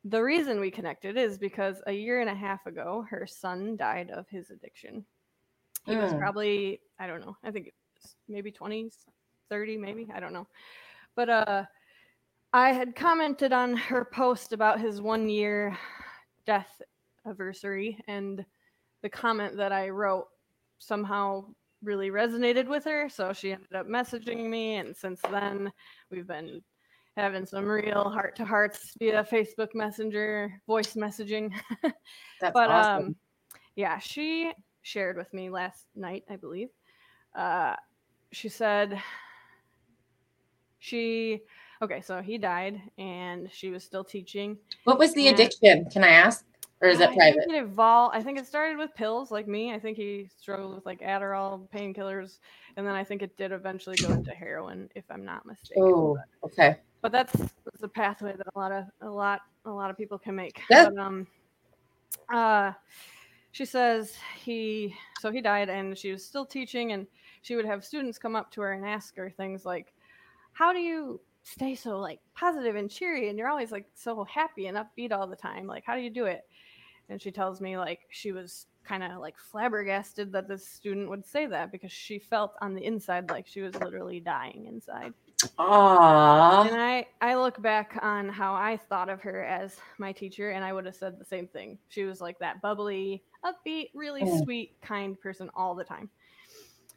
the 0.09 0.23
reason 0.23 0.61
we 0.61 0.71
connected 0.71 1.17
is 1.17 1.39
because 1.39 1.83
a 1.87 1.93
year 1.93 2.21
and 2.21 2.31
a 2.31 2.35
half 2.35 2.65
ago 2.67 3.05
her 3.09 3.27
son 3.27 3.77
died 3.77 4.11
of 4.11 4.27
his 4.29 4.51
addiction 4.51 5.05
he 5.85 5.97
was 5.97 6.13
Mm. 6.13 6.19
probably 6.19 6.81
i 6.99 7.07
don't 7.07 7.21
know 7.21 7.37
i 7.45 7.51
think 7.51 7.73
maybe 8.29 8.53
20s 8.53 8.95
30 9.51 9.77
maybe 9.77 10.09
i 10.15 10.21
don't 10.21 10.33
know 10.33 10.47
but 11.15 11.29
uh 11.29 11.65
i 12.53 12.73
had 12.73 12.95
commented 12.95 13.53
on 13.53 13.77
her 13.77 14.05
post 14.05 14.53
about 14.53 14.81
his 14.81 15.01
one 15.01 15.29
year 15.29 15.77
death 16.47 16.81
anniversary, 17.27 17.99
and 18.07 18.45
the 19.03 19.09
comment 19.09 19.57
that 19.57 19.73
I 19.73 19.89
wrote 19.89 20.27
somehow 20.79 21.47
really 21.83 22.11
resonated 22.11 22.69
with 22.69 22.85
her. 22.85 23.09
So 23.09 23.33
she 23.33 23.53
ended 23.53 23.75
up 23.75 23.87
messaging 23.87 24.49
me, 24.49 24.77
and 24.77 24.97
since 24.97 25.21
then 25.23 25.73
we've 26.11 26.27
been 26.27 26.63
having 27.17 27.47
some 27.47 27.65
real 27.67 28.11
heart 28.11 28.37
to 28.37 28.45
hearts 28.45 28.93
via 28.99 29.25
Facebook 29.25 29.75
Messenger, 29.75 30.61
voice 30.67 30.95
messaging. 30.95 31.53
That's 32.41 32.53
but 32.53 32.71
awesome. 32.71 33.07
um, 33.07 33.17
yeah, 33.75 33.99
she 33.99 34.53
shared 34.83 35.17
with 35.17 35.33
me 35.33 35.51
last 35.51 35.87
night, 35.95 36.25
I 36.31 36.37
believe. 36.37 36.69
Uh, 37.35 37.75
she 38.33 38.49
said 38.49 39.01
she 40.79 41.41
okay, 41.83 42.01
so 42.01 42.21
he 42.21 42.39
died, 42.39 42.81
and 42.99 43.51
she 43.53 43.71
was 43.71 43.83
still 43.85 44.05
teaching. 44.05 44.57
what 44.85 44.99
was 44.99 45.13
the 45.15 45.29
and- 45.29 45.35
addiction? 45.39 45.89
Can 45.91 46.05
I 46.05 46.11
ask? 46.11 46.45
Or 46.83 46.89
is 46.89 47.01
it 47.01 47.09
I 47.11 47.15
private? 47.15 47.39
think 47.41 47.53
it 47.55 47.63
evolved. 47.63 48.15
I 48.15 48.23
think 48.23 48.39
it 48.39 48.47
started 48.47 48.77
with 48.77 48.95
pills, 48.95 49.31
like 49.31 49.49
me. 49.49 49.73
I 49.73 49.79
think 49.79 49.97
he 49.97 50.29
struggled 50.39 50.75
with 50.75 50.85
like 50.85 51.01
Adderall, 51.01 51.69
painkillers, 51.71 52.39
and 52.77 52.87
then 52.87 52.95
I 52.95 53.03
think 53.03 53.23
it 53.23 53.35
did 53.39 53.51
eventually 53.51 53.97
go 53.97 54.11
into 54.11 54.33
heroin, 54.33 54.91
if 54.95 55.05
I'm 55.11 55.25
not 55.25 55.47
mistaken. 55.47 55.83
Oh, 55.83 56.19
okay. 56.45 56.77
But 57.01 57.13
that's, 57.13 57.33
that's 57.33 57.83
a 57.83 57.89
pathway 57.89 58.35
that 58.37 58.47
a 58.55 58.59
lot 58.59 58.73
of 58.73 58.85
a 59.01 59.09
lot 59.09 59.41
a 59.65 59.71
lot 59.71 59.91
of 59.91 59.97
people 59.97 60.19
can 60.19 60.37
make. 60.37 60.61
Yeah. 60.69 60.91
But, 60.91 60.99
um, 60.99 61.27
uh, 62.33 62.73
she 63.53 63.65
says 63.65 64.15
he 64.39 64.95
so 65.21 65.31
he 65.31 65.41
died, 65.41 65.71
and 65.71 65.97
she 65.97 66.13
was 66.13 66.23
still 66.25 66.45
teaching, 66.45 66.93
and 66.93 67.07
she 67.41 67.57
would 67.57 67.65
have 67.65 67.87
students 67.87 68.19
come 68.19 68.37
up 68.37 68.51
to 68.53 68.61
her 68.61 68.73
and 68.73 68.85
ask 68.85 69.17
her 69.17 69.31
things 69.31 69.65
like, 69.65 69.95
"How 70.53 70.75
do 70.75 70.79
you?" 70.79 71.21
stay 71.49 71.77
so 71.77 71.97
like 72.01 72.19
positive 72.35 72.75
and 72.75 72.91
cheery 72.91 73.29
and 73.29 73.39
you're 73.39 73.47
always 73.49 73.71
like 73.71 73.87
so 73.95 74.25
happy 74.25 74.67
and 74.67 74.77
upbeat 74.77 75.13
all 75.13 75.29
the 75.29 75.37
time 75.37 75.65
like 75.65 75.85
how 75.87 75.95
do 75.95 76.01
you 76.01 76.11
do 76.11 76.25
it 76.25 76.45
and 77.09 77.21
she 77.21 77.31
tells 77.31 77.61
me 77.61 77.77
like 77.79 78.01
she 78.11 78.33
was 78.33 78.67
kind 78.85 79.03
of 79.03 79.19
like 79.19 79.37
flabbergasted 79.37 80.31
that 80.33 80.47
this 80.47 80.67
student 80.67 81.09
would 81.11 81.25
say 81.27 81.47
that 81.47 81.73
because 81.73 81.91
she 81.91 82.19
felt 82.19 82.55
on 82.61 82.75
the 82.75 82.85
inside 82.85 83.29
like 83.31 83.47
she 83.47 83.61
was 83.61 83.75
literally 83.77 84.21
dying 84.21 84.67
inside 84.67 85.13
Aww. 85.59 86.67
and 86.67 86.81
i 86.81 87.07
i 87.21 87.35
look 87.35 87.61
back 87.61 87.99
on 88.01 88.29
how 88.29 88.55
i 88.55 88.77
thought 88.77 89.09
of 89.09 89.21
her 89.23 89.43
as 89.45 89.77
my 89.99 90.13
teacher 90.13 90.51
and 90.51 90.65
i 90.65 90.73
would 90.73 90.87
have 90.87 90.95
said 90.95 91.19
the 91.19 91.25
same 91.25 91.47
thing 91.49 91.79
she 91.89 92.05
was 92.05 92.21
like 92.21 92.39
that 92.39 92.63
bubbly 92.63 93.23
upbeat 93.45 93.91
really 93.95 94.23
Mm. 94.23 94.45
sweet 94.45 94.77
kind 94.83 95.21
person 95.21 95.51
all 95.57 95.75
the 95.75 95.85
time 95.85 96.09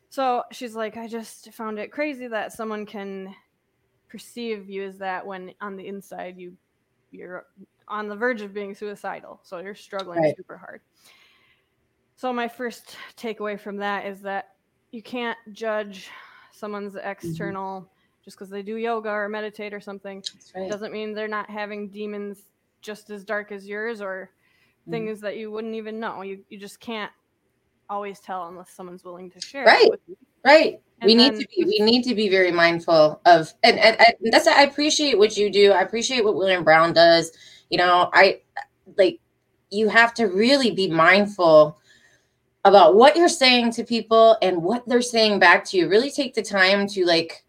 so 0.10 0.44
she's 0.52 0.76
like 0.76 0.96
i 0.96 1.08
just 1.08 1.52
found 1.54 1.80
it 1.80 1.92
crazy 1.92 2.28
that 2.28 2.54
someone 2.54 2.86
can 2.86 3.36
perceive 4.10 4.70
you 4.70 4.84
as 4.84 4.98
that 5.00 5.26
when 5.26 5.54
on 5.60 5.76
the 5.76 5.88
inside 5.88 6.38
you 6.38 6.56
you're 7.12 7.46
on 7.90 8.08
the 8.08 8.16
verge 8.16 8.42
of 8.42 8.54
being 8.54 8.74
suicidal 8.76 9.40
so 9.44 9.60
you're 9.60 9.76
struggling 9.76 10.22
Right. 10.22 10.36
super 10.36 10.58
hard 10.58 10.82
so 12.16 12.34
my 12.34 12.48
first 12.48 12.98
takeaway 13.18 13.60
from 13.60 13.78
that 13.78 14.06
is 14.06 14.22
that 14.22 14.50
you 14.92 15.02
can't 15.02 15.38
judge 15.54 16.10
someone's 16.52 16.96
Mm-hmm. 16.96 17.10
external 17.10 17.92
just 18.24 18.38
because 18.38 18.50
they 18.50 18.62
do 18.62 18.76
yoga 18.76 19.10
or 19.10 19.30
meditate 19.30 19.74
or 19.74 19.80
something 19.80 20.22
right. 20.56 20.70
doesn't 20.70 20.92
mean 20.94 21.14
they're 21.14 21.28
not 21.28 21.50
having 21.50 21.90
demons 21.90 22.44
just 22.82 23.10
as 23.10 23.24
dark 23.24 23.52
as 23.52 23.68
yours 23.68 24.02
or 24.02 24.30
Mhm. 24.88 24.92
things 24.92 25.22
that 25.22 25.38
you 25.38 25.52
wouldn't 25.52 25.76
even 25.76 26.00
know 26.00 26.22
you, 26.22 26.44
you 26.50 26.60
just 26.60 26.80
can't 26.80 27.12
always 27.90 28.20
tell 28.20 28.48
unless 28.48 28.72
someone's 28.72 29.04
willing 29.04 29.32
to 29.32 29.42
share 29.42 29.66
Right. 29.66 29.86
it 29.86 29.92
with 29.92 30.02
you 30.08 30.16
Right. 30.46 30.80
we 31.02 31.16
And 31.16 31.20
need 31.20 31.36
to 31.36 31.48
be 31.56 31.66
we 31.66 31.80
need 31.86 32.04
to 32.04 32.16
be 32.16 32.30
very 32.30 32.52
mindful 32.52 33.22
of 33.26 33.54
and, 33.64 33.78
and, 33.80 33.98
and 34.00 34.34
that's 34.34 34.48
I 34.48 34.64
appreciate 34.64 35.18
what 35.18 35.38
you 35.38 35.50
do. 35.52 35.72
I 35.72 35.82
appreciate 35.82 36.24
what 36.24 36.36
William 36.36 36.64
Brown 36.64 36.94
does. 36.94 37.32
You 37.70 37.78
know, 37.78 38.10
I 38.14 38.42
like 38.98 39.20
you 39.70 39.90
have 39.90 40.14
to 40.16 40.26
really 40.26 40.72
be 40.72 40.90
mindful 40.90 41.78
about 42.66 42.96
what 42.96 43.16
you're 43.16 43.30
saying 43.30 43.72
to 43.72 43.84
people 43.84 44.38
and 44.42 44.62
what 44.62 44.88
they're 44.88 45.02
saying 45.02 45.40
back 45.40 45.64
to 45.66 45.78
you. 45.78 45.90
Really 45.90 46.12
take 46.12 46.34
the 46.34 46.42
time 46.42 46.88
to 46.88 47.06
like 47.06 47.46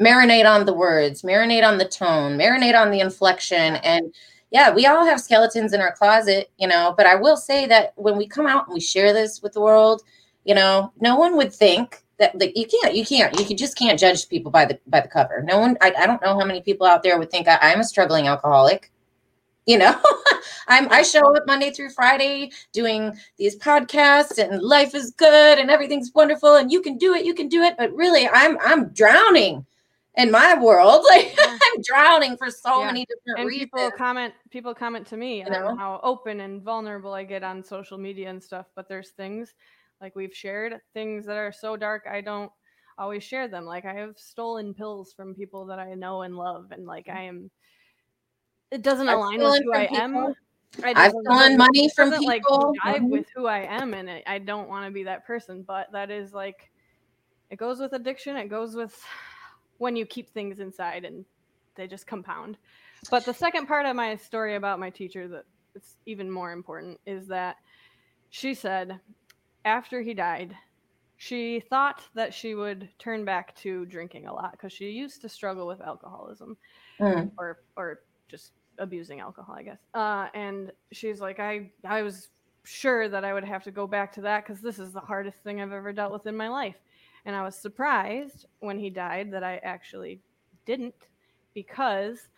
marinate 0.00 0.48
on 0.48 0.66
the 0.66 0.74
words, 0.74 1.22
marinate 1.22 1.66
on 1.66 1.78
the 1.78 1.88
tone, 1.88 2.38
marinate 2.38 2.80
on 2.80 2.90
the 2.90 3.00
inflection. 3.00 3.76
And 3.76 4.14
yeah, 4.50 4.72
we 4.72 4.86
all 4.86 5.04
have 5.04 5.20
skeletons 5.20 5.72
in 5.72 5.80
our 5.80 5.92
closet, 5.92 6.50
you 6.58 6.68
know, 6.68 6.94
but 6.96 7.06
I 7.06 7.16
will 7.16 7.36
say 7.36 7.66
that 7.66 7.92
when 7.96 8.16
we 8.16 8.26
come 8.26 8.46
out 8.46 8.66
and 8.66 8.74
we 8.74 8.80
share 8.80 9.12
this 9.12 9.42
with 9.42 9.52
the 9.52 9.60
world, 9.60 10.02
you 10.44 10.54
know, 10.54 10.92
no 11.00 11.16
one 11.16 11.36
would 11.36 11.52
think 11.52 12.02
that 12.18 12.38
like 12.38 12.56
you 12.56 12.66
can't 12.66 12.94
you 12.94 13.04
can't 13.04 13.48
you 13.48 13.56
just 13.56 13.76
can't 13.76 13.98
judge 13.98 14.28
people 14.28 14.50
by 14.50 14.64
the 14.64 14.78
by 14.86 15.00
the 15.00 15.08
cover. 15.08 15.42
No 15.42 15.58
one 15.58 15.76
i, 15.80 15.92
I 15.96 16.06
don't 16.06 16.22
know 16.22 16.38
how 16.38 16.44
many 16.44 16.60
people 16.60 16.86
out 16.86 17.02
there 17.02 17.18
would 17.18 17.30
think 17.30 17.46
I, 17.46 17.58
i'm 17.62 17.80
a 17.80 17.84
struggling 17.84 18.26
alcoholic 18.26 18.90
you 19.68 19.76
know 19.78 19.94
i'm 20.68 20.90
i 20.90 21.02
show 21.02 21.36
up 21.36 21.46
monday 21.46 21.70
through 21.70 21.90
friday 21.90 22.50
doing 22.72 23.12
these 23.36 23.56
podcasts 23.56 24.38
and 24.42 24.62
life 24.62 24.94
is 24.94 25.10
good 25.12 25.58
and 25.58 25.70
everything's 25.70 26.10
wonderful 26.14 26.56
and 26.56 26.72
you 26.72 26.80
can 26.80 26.96
do 26.96 27.14
it 27.14 27.24
you 27.24 27.34
can 27.34 27.48
do 27.48 27.62
it 27.62 27.74
but 27.76 27.94
really 27.94 28.26
i'm 28.30 28.58
i'm 28.64 28.88
drowning 28.88 29.64
in 30.16 30.30
my 30.30 30.58
world 30.58 31.04
like 31.08 31.36
Yeah. 31.36 31.58
i'm 31.62 31.82
drowning 31.82 32.36
for 32.36 32.50
so 32.50 32.80
Yeah. 32.80 32.86
many 32.86 33.04
different 33.04 33.40
and 33.40 33.46
reasons 33.46 33.70
people 33.70 33.90
comment 33.90 34.34
people 34.50 34.74
comment 34.74 35.06
to 35.08 35.16
me 35.16 35.40
You 35.40 35.50
know? 35.50 35.68
on 35.68 35.78
how 35.78 36.00
open 36.02 36.40
and 36.40 36.62
vulnerable 36.62 37.12
i 37.12 37.22
get 37.22 37.44
on 37.44 37.62
social 37.62 37.98
media 37.98 38.30
and 38.30 38.42
stuff 38.42 38.66
but 38.74 38.88
there's 38.88 39.10
things 39.10 39.54
like 40.00 40.16
we've 40.16 40.34
shared 40.34 40.80
things 40.94 41.26
that 41.26 41.36
are 41.36 41.52
so 41.52 41.76
dark 41.76 42.04
i 42.10 42.22
don't 42.22 42.50
always 42.96 43.22
share 43.22 43.48
them 43.48 43.64
like 43.66 43.84
i 43.84 43.92
have 43.92 44.14
stolen 44.16 44.72
pills 44.72 45.12
from 45.12 45.34
people 45.34 45.66
that 45.66 45.78
i 45.78 45.92
know 45.94 46.22
and 46.22 46.34
love 46.36 46.72
and 46.72 46.86
like 46.86 47.06
mm-hmm. 47.06 47.18
i 47.18 47.22
am 47.22 47.50
it 48.70 48.82
doesn't 48.82 49.08
I've 49.08 49.16
align 49.18 49.38
with 49.40 49.62
who 49.64 49.72
i 49.74 49.86
people. 49.86 49.98
am 49.98 50.34
i've 50.84 50.96
doesn't- 50.96 51.24
stolen 51.24 51.56
money 51.56 51.88
from 51.96 52.10
doesn't 52.10 52.26
like 52.26 52.42
people 52.42 52.74
jive 52.84 52.96
Mhm. 53.00 53.10
with 53.10 53.26
who 53.34 53.46
I 53.46 53.60
am, 53.60 53.94
and 53.94 54.08
it, 54.08 54.22
I 54.26 54.38
don't 54.38 54.68
want 54.68 54.84
to 54.86 54.90
be 54.90 55.02
that 55.04 55.26
person. 55.26 55.62
But 55.62 55.90
that 55.92 56.10
is 56.10 56.34
like, 56.34 56.70
it 57.50 57.56
goes 57.56 57.80
with 57.80 57.94
addiction. 57.94 58.36
It 58.36 58.48
goes 58.48 58.74
with 58.76 59.02
when 59.78 59.96
you 59.96 60.04
keep 60.04 60.28
things 60.30 60.58
inside 60.60 61.04
and 61.04 61.24
they 61.74 61.86
just 61.86 62.06
compound. 62.06 62.58
But 63.10 63.24
the 63.24 63.32
second 63.32 63.66
part 63.66 63.86
of 63.86 63.94
my 63.96 64.16
story 64.16 64.56
about 64.56 64.78
my 64.80 64.90
teacher 64.90 65.26
that 65.28 65.44
it's 65.74 65.96
even 66.04 66.30
more 66.30 66.52
important 66.52 67.00
is 67.06 67.26
that 67.28 67.56
she 68.30 68.52
said 68.54 69.00
after 69.64 70.02
he 70.02 70.12
died, 70.14 70.54
she 71.16 71.60
thought 71.60 72.02
that 72.14 72.34
she 72.34 72.54
would 72.54 72.88
turn 72.98 73.24
back 73.24 73.54
to 73.56 73.86
drinking 73.86 74.26
a 74.26 74.32
lot 74.34 74.52
because 74.52 74.72
she 74.72 74.90
used 74.90 75.20
to 75.22 75.28
struggle 75.28 75.66
with 75.66 75.80
alcoholism 75.80 76.56
Mm. 77.00 77.30
or 77.38 77.60
or 77.76 78.00
just 78.28 78.52
abusing 78.78 79.20
alcohol, 79.20 79.54
I 79.58 79.62
guess. 79.62 79.78
Uh, 79.94 80.28
and 80.34 80.72
she's 80.92 81.20
like, 81.20 81.40
I 81.40 81.70
I 81.84 82.02
was 82.02 82.28
sure 82.64 83.08
that 83.08 83.24
I 83.24 83.32
would 83.32 83.44
have 83.44 83.64
to 83.64 83.70
go 83.70 83.86
back 83.86 84.12
to 84.14 84.20
that 84.22 84.44
because 84.44 84.60
this 84.60 84.78
is 84.78 84.92
the 84.92 85.00
hardest 85.00 85.38
thing 85.38 85.60
I've 85.60 85.72
ever 85.72 85.92
dealt 85.92 86.12
with 86.12 86.26
in 86.26 86.36
my 86.36 86.48
life. 86.48 86.76
And 87.24 87.34
I 87.34 87.42
was 87.42 87.56
surprised 87.56 88.46
when 88.60 88.78
he 88.78 88.90
died 88.90 89.32
that 89.32 89.42
I 89.42 89.56
actually 89.58 90.20
didn't 90.66 91.08
because 91.54 92.28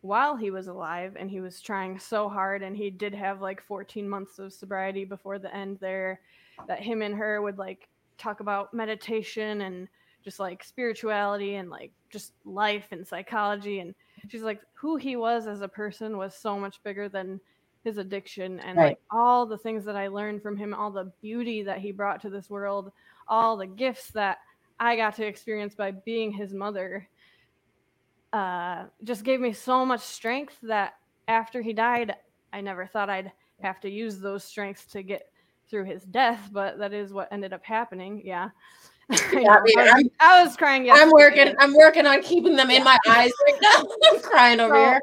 while 0.00 0.36
he 0.36 0.50
was 0.50 0.68
alive 0.68 1.16
and 1.18 1.30
he 1.30 1.40
was 1.40 1.60
trying 1.60 1.98
so 1.98 2.28
hard 2.28 2.62
and 2.62 2.76
he 2.76 2.88
did 2.88 3.14
have 3.14 3.42
like 3.42 3.62
14 3.62 4.08
months 4.08 4.38
of 4.38 4.52
sobriety 4.52 5.04
before 5.04 5.38
the 5.38 5.54
end 5.54 5.78
there 5.80 6.20
that 6.66 6.80
him 6.80 7.02
and 7.02 7.14
her 7.14 7.42
would 7.42 7.58
like 7.58 7.88
talk 8.16 8.40
about 8.40 8.72
meditation 8.72 9.62
and 9.62 9.88
just 10.24 10.40
like 10.40 10.64
spirituality 10.64 11.56
and 11.56 11.70
like 11.70 11.92
just 12.10 12.32
life 12.44 12.86
and 12.90 13.06
psychology 13.06 13.80
and 13.80 13.94
she's 14.28 14.42
like 14.42 14.60
who 14.74 14.96
he 14.96 15.16
was 15.16 15.46
as 15.46 15.60
a 15.60 15.68
person 15.68 16.16
was 16.16 16.34
so 16.34 16.58
much 16.58 16.82
bigger 16.82 17.08
than 17.08 17.40
his 17.84 17.98
addiction 17.98 18.60
and 18.60 18.76
Right. 18.76 18.88
like 18.88 18.98
all 19.10 19.46
the 19.46 19.58
things 19.58 19.84
that 19.84 19.96
I 19.96 20.08
learned 20.08 20.42
from 20.42 20.56
him 20.56 20.74
all 20.74 20.90
the 20.90 21.12
beauty 21.22 21.62
that 21.62 21.78
he 21.78 21.92
brought 21.92 22.20
to 22.22 22.30
this 22.30 22.50
world 22.50 22.92
all 23.28 23.56
the 23.56 23.66
gifts 23.66 24.10
that 24.12 24.38
I 24.80 24.96
got 24.96 25.16
to 25.16 25.26
experience 25.26 25.74
by 25.74 25.90
being 25.92 26.32
his 26.32 26.52
mother 26.52 27.08
uh 28.32 28.84
just 29.04 29.24
gave 29.24 29.40
me 29.40 29.52
so 29.52 29.86
much 29.86 30.00
strength 30.00 30.56
that 30.62 30.94
after 31.28 31.62
he 31.62 31.72
died 31.72 32.14
I 32.52 32.60
never 32.60 32.86
thought 32.86 33.10
I'd 33.10 33.32
have 33.62 33.80
to 33.80 33.90
use 33.90 34.18
those 34.20 34.44
strengths 34.44 34.86
to 34.86 35.02
get 35.02 35.22
through 35.70 35.84
his 35.84 36.02
death 36.04 36.48
but 36.52 36.78
that 36.78 36.92
is 36.92 37.12
what 37.12 37.28
ended 37.32 37.52
up 37.52 37.64
happening 37.64 38.22
yeah 38.24 38.50
I. 39.10 39.46
I 39.48 39.62
mean, 39.62 39.78
I 39.78 39.84
was, 39.84 40.10
I'm- 40.20 40.46
was 40.46 40.56
crying 40.56 40.84
yesterday. 40.84 41.04
I'm 41.04 41.12
working. 41.12 41.54
I'm 41.58 41.74
working 41.74 42.06
on 42.06 42.22
keeping 42.22 42.56
them 42.56 42.70
in 42.70 42.84
my 42.84 42.98
eyes 43.08 43.32
right 43.46 43.58
now. 43.62 43.84
I'm 44.12 44.20
crying 44.20 44.60
over 44.60 44.74
So, 44.74 44.80
here. 44.80 45.00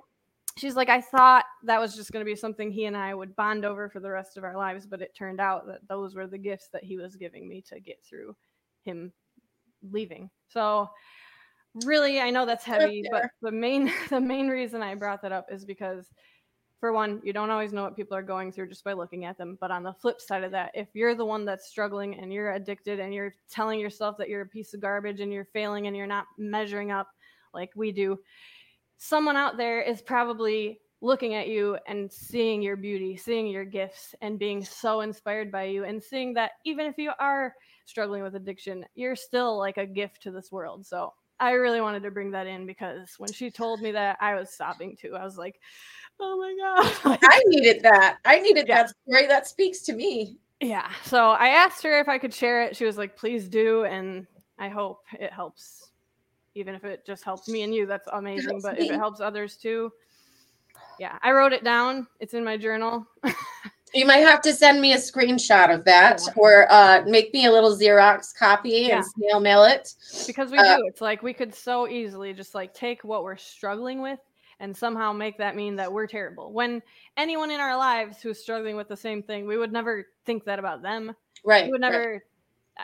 she's 0.57 0.75
like, 0.75 0.89
I 0.89 1.01
thought 1.01 1.45
that 1.63 1.79
was 1.79 1.95
just 1.95 2.11
going 2.11 2.23
to 2.25 2.29
be 2.29 2.35
something 2.35 2.71
he 2.71 2.85
and 2.85 2.95
I 2.95 3.13
would 3.13 3.35
bond 3.35 3.65
over 3.65 3.89
for 3.89 3.99
the 3.99 4.09
rest 4.11 4.37
of 4.37 4.43
our 4.43 4.55
lives, 4.55 4.85
but 4.85 5.01
it 5.01 5.15
turned 5.17 5.39
out 5.39 5.67
that 5.67 5.87
those 5.87 6.15
were 6.15 6.27
the 6.27 6.37
gifts 6.37 6.69
that 6.73 6.83
he 6.83 6.97
was 6.97 7.15
giving 7.15 7.47
me 7.47 7.61
to 7.69 7.79
get 7.79 7.97
through 8.07 8.35
him 8.83 9.11
leaving. 9.91 10.29
So, 10.49 10.89
really, 11.83 12.19
I 12.21 12.29
know 12.29 12.45
that's 12.45 12.63
heavy, 12.63 13.03
but 13.11 13.25
the 13.41 13.51
main 13.51 13.91
the 14.09 14.21
main 14.21 14.47
reason 14.47 14.81
I 14.81 14.95
brought 14.95 15.21
that 15.23 15.31
up 15.31 15.47
is 15.51 15.65
because 15.65 16.05
for 16.79 16.91
one, 16.91 17.21
you 17.23 17.33
don't 17.33 17.49
always 17.49 17.73
know 17.73 17.83
what 17.83 17.95
people 17.95 18.17
are 18.17 18.23
going 18.23 18.51
through 18.51 18.67
just 18.67 18.83
by 18.83 18.93
looking 18.93 19.25
at 19.25 19.37
them. 19.37 19.57
But 19.61 19.71
on 19.71 19.83
the 19.83 19.93
flip 19.93 20.19
side 20.19 20.43
of 20.43 20.51
that, 20.51 20.71
if 20.73 20.89
you're 20.93 21.15
the 21.15 21.25
one 21.25 21.45
that's 21.45 21.67
struggling 21.67 22.19
and 22.19 22.33
you're 22.33 22.51
addicted 22.51 22.99
and 22.99 23.13
you're 23.13 23.33
telling 23.49 23.79
yourself 23.79 24.17
that 24.17 24.29
you're 24.29 24.41
a 24.41 24.47
piece 24.47 24.73
of 24.73 24.81
garbage 24.81 25.21
and 25.21 25.31
you're 25.31 25.47
failing 25.53 25.87
and 25.87 25.95
you're 25.95 26.05
not 26.05 26.25
measuring 26.37 26.91
up 26.91 27.07
like 27.53 27.71
we 27.75 27.91
do, 27.91 28.19
someone 28.97 29.37
out 29.37 29.57
there 29.57 29.81
is 29.81 30.01
probably 30.01 30.79
looking 31.01 31.35
at 31.35 31.47
you 31.47 31.77
and 31.87 32.11
seeing 32.11 32.61
your 32.61 32.75
beauty, 32.75 33.15
seeing 33.15 33.47
your 33.47 33.65
gifts, 33.65 34.15
and 34.21 34.39
being 34.39 34.63
so 34.63 35.01
inspired 35.01 35.51
by 35.51 35.63
you, 35.63 35.83
and 35.83 36.01
seeing 36.01 36.33
that 36.33 36.51
even 36.65 36.85
if 36.85 36.97
you 36.97 37.11
are 37.19 37.53
struggling 37.85 38.23
with 38.23 38.35
addiction, 38.35 38.83
you're 38.95 39.15
still 39.15 39.57
like 39.57 39.77
a 39.77 39.85
gift 39.85 40.21
to 40.23 40.31
this 40.31 40.51
world. 40.51 40.85
So 40.85 41.13
I 41.39 41.51
really 41.51 41.81
wanted 41.81 42.03
to 42.03 42.11
bring 42.11 42.31
that 42.31 42.47
in 42.47 42.65
because 42.65 43.15
when 43.17 43.31
she 43.31 43.51
told 43.51 43.81
me 43.81 43.91
that, 43.91 44.17
I 44.21 44.35
was 44.35 44.55
sobbing 44.55 44.95
too. 44.95 45.15
I 45.15 45.23
was 45.23 45.37
like, 45.37 45.59
oh 46.19 46.37
my 46.37 46.55
God. 47.03 47.19
I 47.23 47.41
needed 47.47 47.83
that. 47.83 48.17
I 48.25 48.39
needed 48.39 48.67
yeah. 48.67 48.83
that 48.83 48.93
story. 49.07 49.27
That 49.27 49.47
speaks 49.47 49.81
to 49.83 49.93
me. 49.93 50.37
Yeah. 50.61 50.89
So 51.03 51.31
I 51.31 51.49
asked 51.49 51.83
her 51.83 51.99
if 51.99 52.07
I 52.07 52.17
could 52.17 52.33
share 52.33 52.63
it. 52.63 52.75
She 52.75 52.85
was 52.85 52.97
like, 52.97 53.15
please 53.17 53.47
do. 53.47 53.83
And 53.85 54.25
I 54.57 54.69
hope 54.69 55.03
it 55.19 55.31
helps. 55.31 55.89
Even 56.55 56.73
if 56.73 56.85
it 56.85 57.05
just 57.05 57.23
helps 57.23 57.49
me 57.49 57.63
and 57.63 57.75
you, 57.75 57.85
that's 57.85 58.07
amazing. 58.13 58.61
But 58.61 58.77
me. 58.77 58.85
if 58.85 58.93
it 58.93 58.97
helps 58.97 59.19
others 59.19 59.57
too, 59.57 59.91
yeah, 60.99 61.17
I 61.21 61.31
wrote 61.31 61.51
it 61.51 61.63
down. 61.63 62.07
It's 62.19 62.33
in 62.33 62.43
my 62.43 62.57
journal. 62.57 63.05
You 63.95 64.05
might 64.05 64.17
have 64.17 64.41
to 64.41 64.51
send 64.51 64.81
me 64.81 64.91
a 64.91 64.97
screenshot 64.97 65.73
of 65.73 65.85
that 65.85 66.21
or 66.35 66.69
uh, 66.69 67.03
make 67.07 67.33
me 67.33 67.45
a 67.45 67.51
little 67.51 67.73
Xerox 67.73 68.35
copy 68.37 68.87
yeah. 68.89 68.97
and 68.97 69.05
snail 69.05 69.39
mail 69.39 69.63
it. 69.63 69.93
Because 70.27 70.51
we 70.51 70.57
uh, 70.57 70.75
do. 70.75 70.83
It's 70.85 70.99
like 70.99 71.23
we 71.23 71.31
could 71.31 71.55
so 71.55 71.87
easily 71.87 72.33
just 72.33 72.53
like 72.53 72.73
take 72.73 73.05
what 73.05 73.23
we're 73.23 73.37
struggling 73.37 74.01
with 74.01 74.19
and 74.59 74.75
somehow 74.75 75.11
make 75.11 75.37
that 75.37 75.55
mean 75.55 75.75
that 75.75 75.91
we're 75.91 76.07
terrible. 76.07 76.53
When 76.53 76.81
anyone 77.17 77.51
in 77.51 77.59
our 77.59 77.77
lives 77.77 78.21
who's 78.21 78.39
struggling 78.39 78.75
with 78.75 78.87
the 78.87 78.97
same 78.97 79.21
thing, 79.23 79.47
we 79.47 79.57
would 79.57 79.71
never 79.71 80.07
think 80.25 80.45
that 80.45 80.59
about 80.59 80.81
them. 80.81 81.15
Right. 81.43 81.65
We 81.65 81.71
would 81.71 81.81
never 81.81 82.13
right 82.13 82.21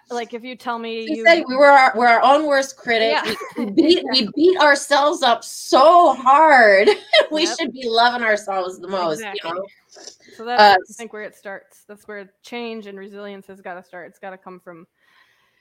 like 0.09 0.33
if 0.33 0.41
you 0.41 0.55
tell 0.55 0.79
me 0.79 1.05
you, 1.09 1.25
say 1.25 1.43
we 1.45 1.53
were 1.53 1.65
our, 1.65 1.91
we're 1.97 2.07
our 2.07 2.23
own 2.23 2.45
worst 2.45 2.77
critic 2.77 3.11
yeah. 3.11 3.33
we, 3.57 3.65
beat, 3.71 4.05
we 4.09 4.29
beat 4.37 4.57
ourselves 4.57 5.21
up 5.21 5.43
so 5.43 6.13
hard 6.13 6.87
we 7.29 7.43
yep. 7.43 7.57
should 7.59 7.73
be 7.73 7.89
loving 7.89 8.25
ourselves 8.25 8.79
the 8.79 8.87
most 8.87 9.17
exactly. 9.17 9.49
you 9.49 9.53
know 9.53 9.65
so 9.91 10.45
that's 10.45 10.61
uh, 10.61 10.75
I 10.75 10.93
think 10.93 11.13
where 11.13 11.23
it 11.23 11.35
starts. 11.35 11.83
That's 11.87 12.07
where 12.07 12.31
change 12.43 12.87
and 12.87 12.97
resilience 12.97 13.47
has 13.47 13.61
got 13.61 13.75
to 13.75 13.83
start. 13.83 14.09
It's 14.09 14.19
got 14.19 14.31
to 14.31 14.37
come 14.37 14.59
from 14.59 14.87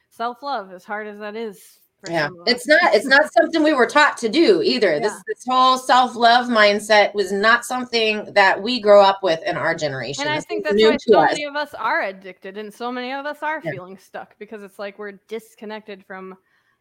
self 0.08 0.42
love, 0.42 0.72
as 0.72 0.84
hard 0.84 1.06
as 1.06 1.18
that 1.18 1.36
is. 1.36 1.78
Yeah, 2.08 2.30
it's 2.46 2.66
not. 2.66 2.94
It's 2.94 3.06
not 3.06 3.30
something 3.32 3.62
we 3.62 3.74
were 3.74 3.86
taught 3.86 4.16
to 4.18 4.28
do 4.28 4.62
either. 4.62 4.94
Yeah. 4.94 5.00
This 5.00 5.12
this 5.26 5.44
whole 5.46 5.76
self 5.76 6.16
love 6.16 6.46
mindset 6.46 7.14
was 7.14 7.30
not 7.30 7.64
something 7.64 8.32
that 8.32 8.62
we 8.62 8.80
grow 8.80 9.02
up 9.02 9.22
with 9.22 9.42
in 9.44 9.56
our 9.56 9.74
generation. 9.74 10.26
And 10.26 10.36
this 10.36 10.44
I 10.44 10.48
think 10.48 10.64
that's 10.64 10.82
why 10.82 10.96
so 10.98 11.18
us. 11.20 11.30
many 11.32 11.44
of 11.44 11.56
us 11.56 11.74
are 11.74 12.02
addicted, 12.02 12.56
and 12.56 12.72
so 12.72 12.90
many 12.90 13.12
of 13.12 13.26
us 13.26 13.42
are 13.42 13.60
yeah. 13.62 13.72
feeling 13.72 13.98
stuck 13.98 14.38
because 14.38 14.62
it's 14.62 14.78
like 14.78 14.98
we're 14.98 15.20
disconnected 15.28 16.04
from 16.06 16.36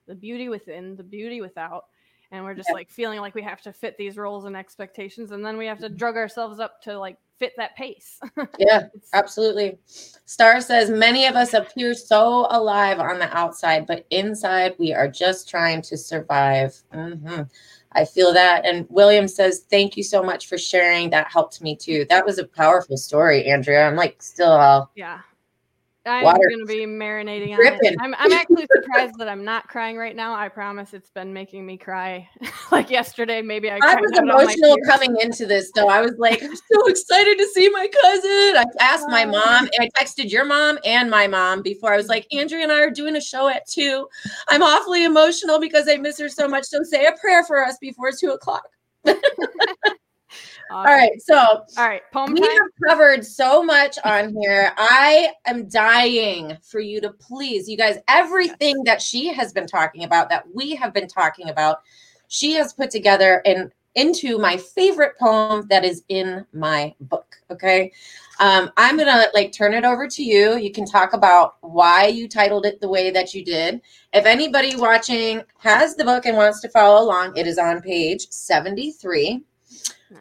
the 0.07 0.15
beauty 0.15 0.47
within, 0.47 0.95
the 0.95 1.03
beauty 1.03 1.41
without 1.41 1.85
and 2.31 2.43
we're 2.43 2.53
just 2.53 2.69
yeah. 2.69 2.75
like 2.75 2.89
feeling 2.89 3.19
like 3.19 3.35
we 3.35 3.41
have 3.41 3.61
to 3.61 3.73
fit 3.73 3.97
these 3.97 4.17
roles 4.17 4.45
and 4.45 4.55
expectations 4.55 5.31
and 5.31 5.43
then 5.43 5.57
we 5.57 5.65
have 5.65 5.79
to 5.79 5.89
drug 5.89 6.15
ourselves 6.15 6.59
up 6.59 6.81
to 6.81 6.97
like 6.97 7.17
fit 7.39 7.53
that 7.57 7.75
pace. 7.75 8.19
Yeah 8.59 8.87
absolutely. 9.13 9.79
Star 10.25 10.61
says 10.61 10.89
many 10.89 11.25
of 11.25 11.35
us 11.35 11.53
appear 11.53 11.93
so 11.93 12.47
alive 12.51 12.99
on 12.99 13.17
the 13.19 13.35
outside 13.35 13.87
but 13.87 14.05
inside 14.11 14.75
we 14.77 14.93
are 14.93 15.07
just 15.07 15.49
trying 15.49 15.81
to 15.83 15.97
survive. 15.97 16.75
Mm-hmm. 16.93 17.43
i 17.93 18.05
feel 18.05 18.33
that. 18.33 18.65
And 18.65 18.85
william 18.89 19.27
says 19.27 19.65
thank 19.69 19.97
you 19.97 20.03
so 20.03 20.21
much 20.21 20.47
for 20.47 20.57
sharing. 20.57 21.09
That 21.09 21.31
helped 21.31 21.61
me 21.61 21.75
too. 21.75 22.05
That 22.09 22.25
was 22.25 22.37
a 22.37 22.45
powerful 22.45 22.97
story 22.97 23.45
andrea. 23.47 23.87
I'm 23.87 23.95
like 23.95 24.21
still 24.21 24.51
all 24.51 24.91
yeah 24.95 25.19
I'm 26.09 26.23
going 26.23 26.59
to 26.59 26.65
be 26.65 26.85
marinating 26.85 27.53
on 27.53 27.77
it. 27.81 27.95
I'm, 27.99 28.15
I'm 28.15 28.31
actually 28.31 28.67
surprised 28.73 29.17
that 29.17 29.27
I'm 29.27 29.43
not 29.43 29.67
crying 29.67 29.97
right 29.97 30.15
now. 30.15 30.33
I 30.33 30.49
promise 30.49 30.93
it's 30.93 31.09
been 31.09 31.33
making 31.33 31.65
me 31.65 31.77
cry. 31.77 32.27
like 32.71 32.89
yesterday, 32.89 33.41
maybe 33.41 33.69
I. 33.69 33.79
I 33.81 33.95
was 33.95 34.11
emotional 34.17 34.77
coming 34.85 35.15
into 35.21 35.45
this, 35.45 35.71
though. 35.75 35.89
I 35.89 36.01
was 36.01 36.15
like, 36.17 36.43
I'm 36.43 36.55
so 36.55 36.87
excited 36.87 37.37
to 37.37 37.47
see 37.47 37.69
my 37.69 37.87
cousin. 38.01 38.57
I 38.57 38.65
asked 38.79 39.07
my 39.09 39.23
ah. 39.25 39.31
mom, 39.31 39.69
and 39.77 39.89
I 39.91 40.03
texted 40.03 40.31
your 40.31 40.45
mom 40.45 40.79
and 40.85 41.09
my 41.09 41.27
mom 41.27 41.61
before. 41.61 41.93
I 41.93 41.97
was 41.97 42.07
like, 42.07 42.27
Andrea 42.31 42.63
and 42.63 42.71
I 42.71 42.81
are 42.81 42.91
doing 42.91 43.15
a 43.15 43.21
show 43.21 43.47
at 43.47 43.67
two. 43.67 44.07
I'm 44.47 44.63
awfully 44.63 45.05
emotional 45.05 45.59
because 45.59 45.87
I 45.87 45.97
miss 45.97 46.19
her 46.19 46.29
so 46.29 46.47
much. 46.47 46.65
So 46.65 46.83
say 46.83 47.05
a 47.05 47.13
prayer 47.13 47.43
for 47.43 47.63
us 47.63 47.77
before 47.79 48.11
two 48.11 48.31
o'clock. 48.31 48.67
All 50.71 50.83
right. 50.83 51.19
So, 51.21 51.35
all 51.35 51.65
right. 51.77 52.01
Poem 52.11 52.33
we 52.33 52.41
time? 52.41 52.49
have 52.49 52.89
covered 52.89 53.25
so 53.25 53.63
much 53.63 53.97
on 54.05 54.35
here. 54.39 54.71
I 54.77 55.31
am 55.45 55.67
dying 55.67 56.57
for 56.61 56.79
you 56.79 57.01
to 57.01 57.09
please, 57.09 57.67
you 57.67 57.77
guys, 57.77 57.97
everything 58.07 58.83
that 58.83 59.01
she 59.01 59.33
has 59.33 59.51
been 59.51 59.65
talking 59.65 60.03
about, 60.03 60.29
that 60.29 60.43
we 60.53 60.75
have 60.75 60.93
been 60.93 61.07
talking 61.07 61.49
about, 61.49 61.79
she 62.27 62.53
has 62.53 62.73
put 62.73 62.91
together 62.91 63.41
and 63.45 63.71
into 63.95 64.37
my 64.37 64.55
favorite 64.55 65.17
poem 65.17 65.65
that 65.69 65.83
is 65.83 66.03
in 66.09 66.45
my 66.53 66.93
book. 67.01 67.35
Okay. 67.49 67.91
Um, 68.39 68.71
I'm 68.77 68.97
gonna 68.97 69.25
like 69.33 69.51
turn 69.51 69.73
it 69.73 69.83
over 69.83 70.07
to 70.07 70.23
you. 70.23 70.57
You 70.57 70.71
can 70.71 70.85
talk 70.85 71.13
about 71.13 71.55
why 71.61 72.05
you 72.05 72.29
titled 72.29 72.65
it 72.65 72.79
the 72.79 72.87
way 72.87 73.09
that 73.11 73.33
you 73.33 73.43
did. 73.43 73.81
If 74.13 74.25
anybody 74.25 74.75
watching 74.75 75.41
has 75.57 75.95
the 75.95 76.05
book 76.05 76.25
and 76.25 76.37
wants 76.37 76.61
to 76.61 76.69
follow 76.69 77.03
along, 77.03 77.35
it 77.35 77.47
is 77.47 77.57
on 77.57 77.81
page 77.81 78.27
73. 78.29 79.43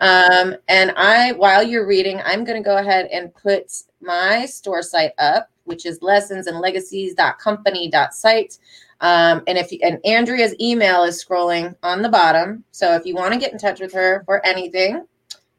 Um, 0.00 0.56
and 0.68 0.92
I, 0.96 1.32
while 1.32 1.62
you're 1.62 1.86
reading, 1.86 2.20
I'm 2.24 2.44
going 2.44 2.62
to 2.62 2.66
go 2.66 2.76
ahead 2.76 3.06
and 3.06 3.34
put 3.34 3.82
my 4.00 4.46
store 4.46 4.82
site 4.82 5.12
up, 5.18 5.50
which 5.64 5.86
is 5.86 6.02
lessons 6.02 6.46
and 6.46 6.60
legacies.company.site. 6.60 8.58
Um, 9.00 9.42
and 9.46 9.56
if 9.56 9.70
and 9.82 10.04
Andrea's 10.04 10.54
email 10.60 11.04
is 11.04 11.24
scrolling 11.24 11.74
on 11.82 12.02
the 12.02 12.08
bottom. 12.08 12.64
So 12.72 12.94
if 12.94 13.06
you 13.06 13.14
want 13.14 13.32
to 13.32 13.38
get 13.38 13.52
in 13.52 13.58
touch 13.58 13.80
with 13.80 13.92
her 13.92 14.24
for 14.24 14.44
anything, 14.44 15.06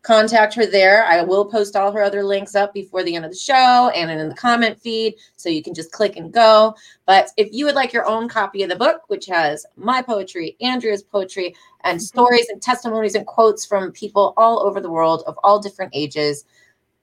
contact 0.01 0.53
her 0.55 0.65
there. 0.65 1.05
I 1.05 1.21
will 1.21 1.45
post 1.45 1.75
all 1.75 1.91
her 1.91 2.01
other 2.01 2.23
links 2.23 2.55
up 2.55 2.73
before 2.73 3.03
the 3.03 3.15
end 3.15 3.25
of 3.25 3.31
the 3.31 3.37
show 3.37 3.91
and 3.93 4.09
in 4.09 4.29
the 4.29 4.35
comment 4.35 4.79
feed 4.79 5.15
so 5.35 5.49
you 5.49 5.61
can 5.61 5.73
just 5.73 5.91
click 5.91 6.15
and 6.15 6.31
go. 6.31 6.75
But 7.05 7.29
if 7.37 7.49
you 7.51 7.65
would 7.65 7.75
like 7.75 7.91
your 7.91 8.07
own 8.07 8.29
copy 8.29 8.63
of 8.63 8.69
the 8.69 8.75
book, 8.75 9.01
which 9.07 9.25
has 9.25 9.65
my 9.75 10.01
poetry, 10.01 10.55
Andrea's 10.61 11.03
poetry, 11.03 11.55
and 11.83 11.97
mm-hmm. 11.97 12.03
stories 12.03 12.49
and 12.49 12.61
testimonies 12.61 13.15
and 13.15 13.25
quotes 13.25 13.65
from 13.65 13.91
people 13.91 14.33
all 14.37 14.59
over 14.59 14.79
the 14.79 14.91
world 14.91 15.23
of 15.27 15.37
all 15.43 15.59
different 15.59 15.91
ages, 15.93 16.45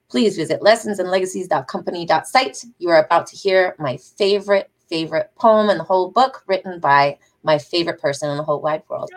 please 0.08 0.36
visit 0.36 0.60
lessonsandlegacies.company.site. 0.60 2.64
You 2.78 2.88
are 2.90 3.04
about 3.04 3.26
to 3.28 3.36
hear 3.36 3.74
my 3.78 3.96
favorite, 3.96 4.70
favorite 4.88 5.30
poem 5.36 5.68
in 5.68 5.78
the 5.78 5.84
whole 5.84 6.10
book 6.10 6.44
written 6.46 6.80
by 6.80 7.18
my 7.42 7.58
favorite 7.58 8.00
person 8.00 8.30
in 8.30 8.36
the 8.36 8.42
whole 8.42 8.60
wide 8.60 8.82
world. 8.88 9.10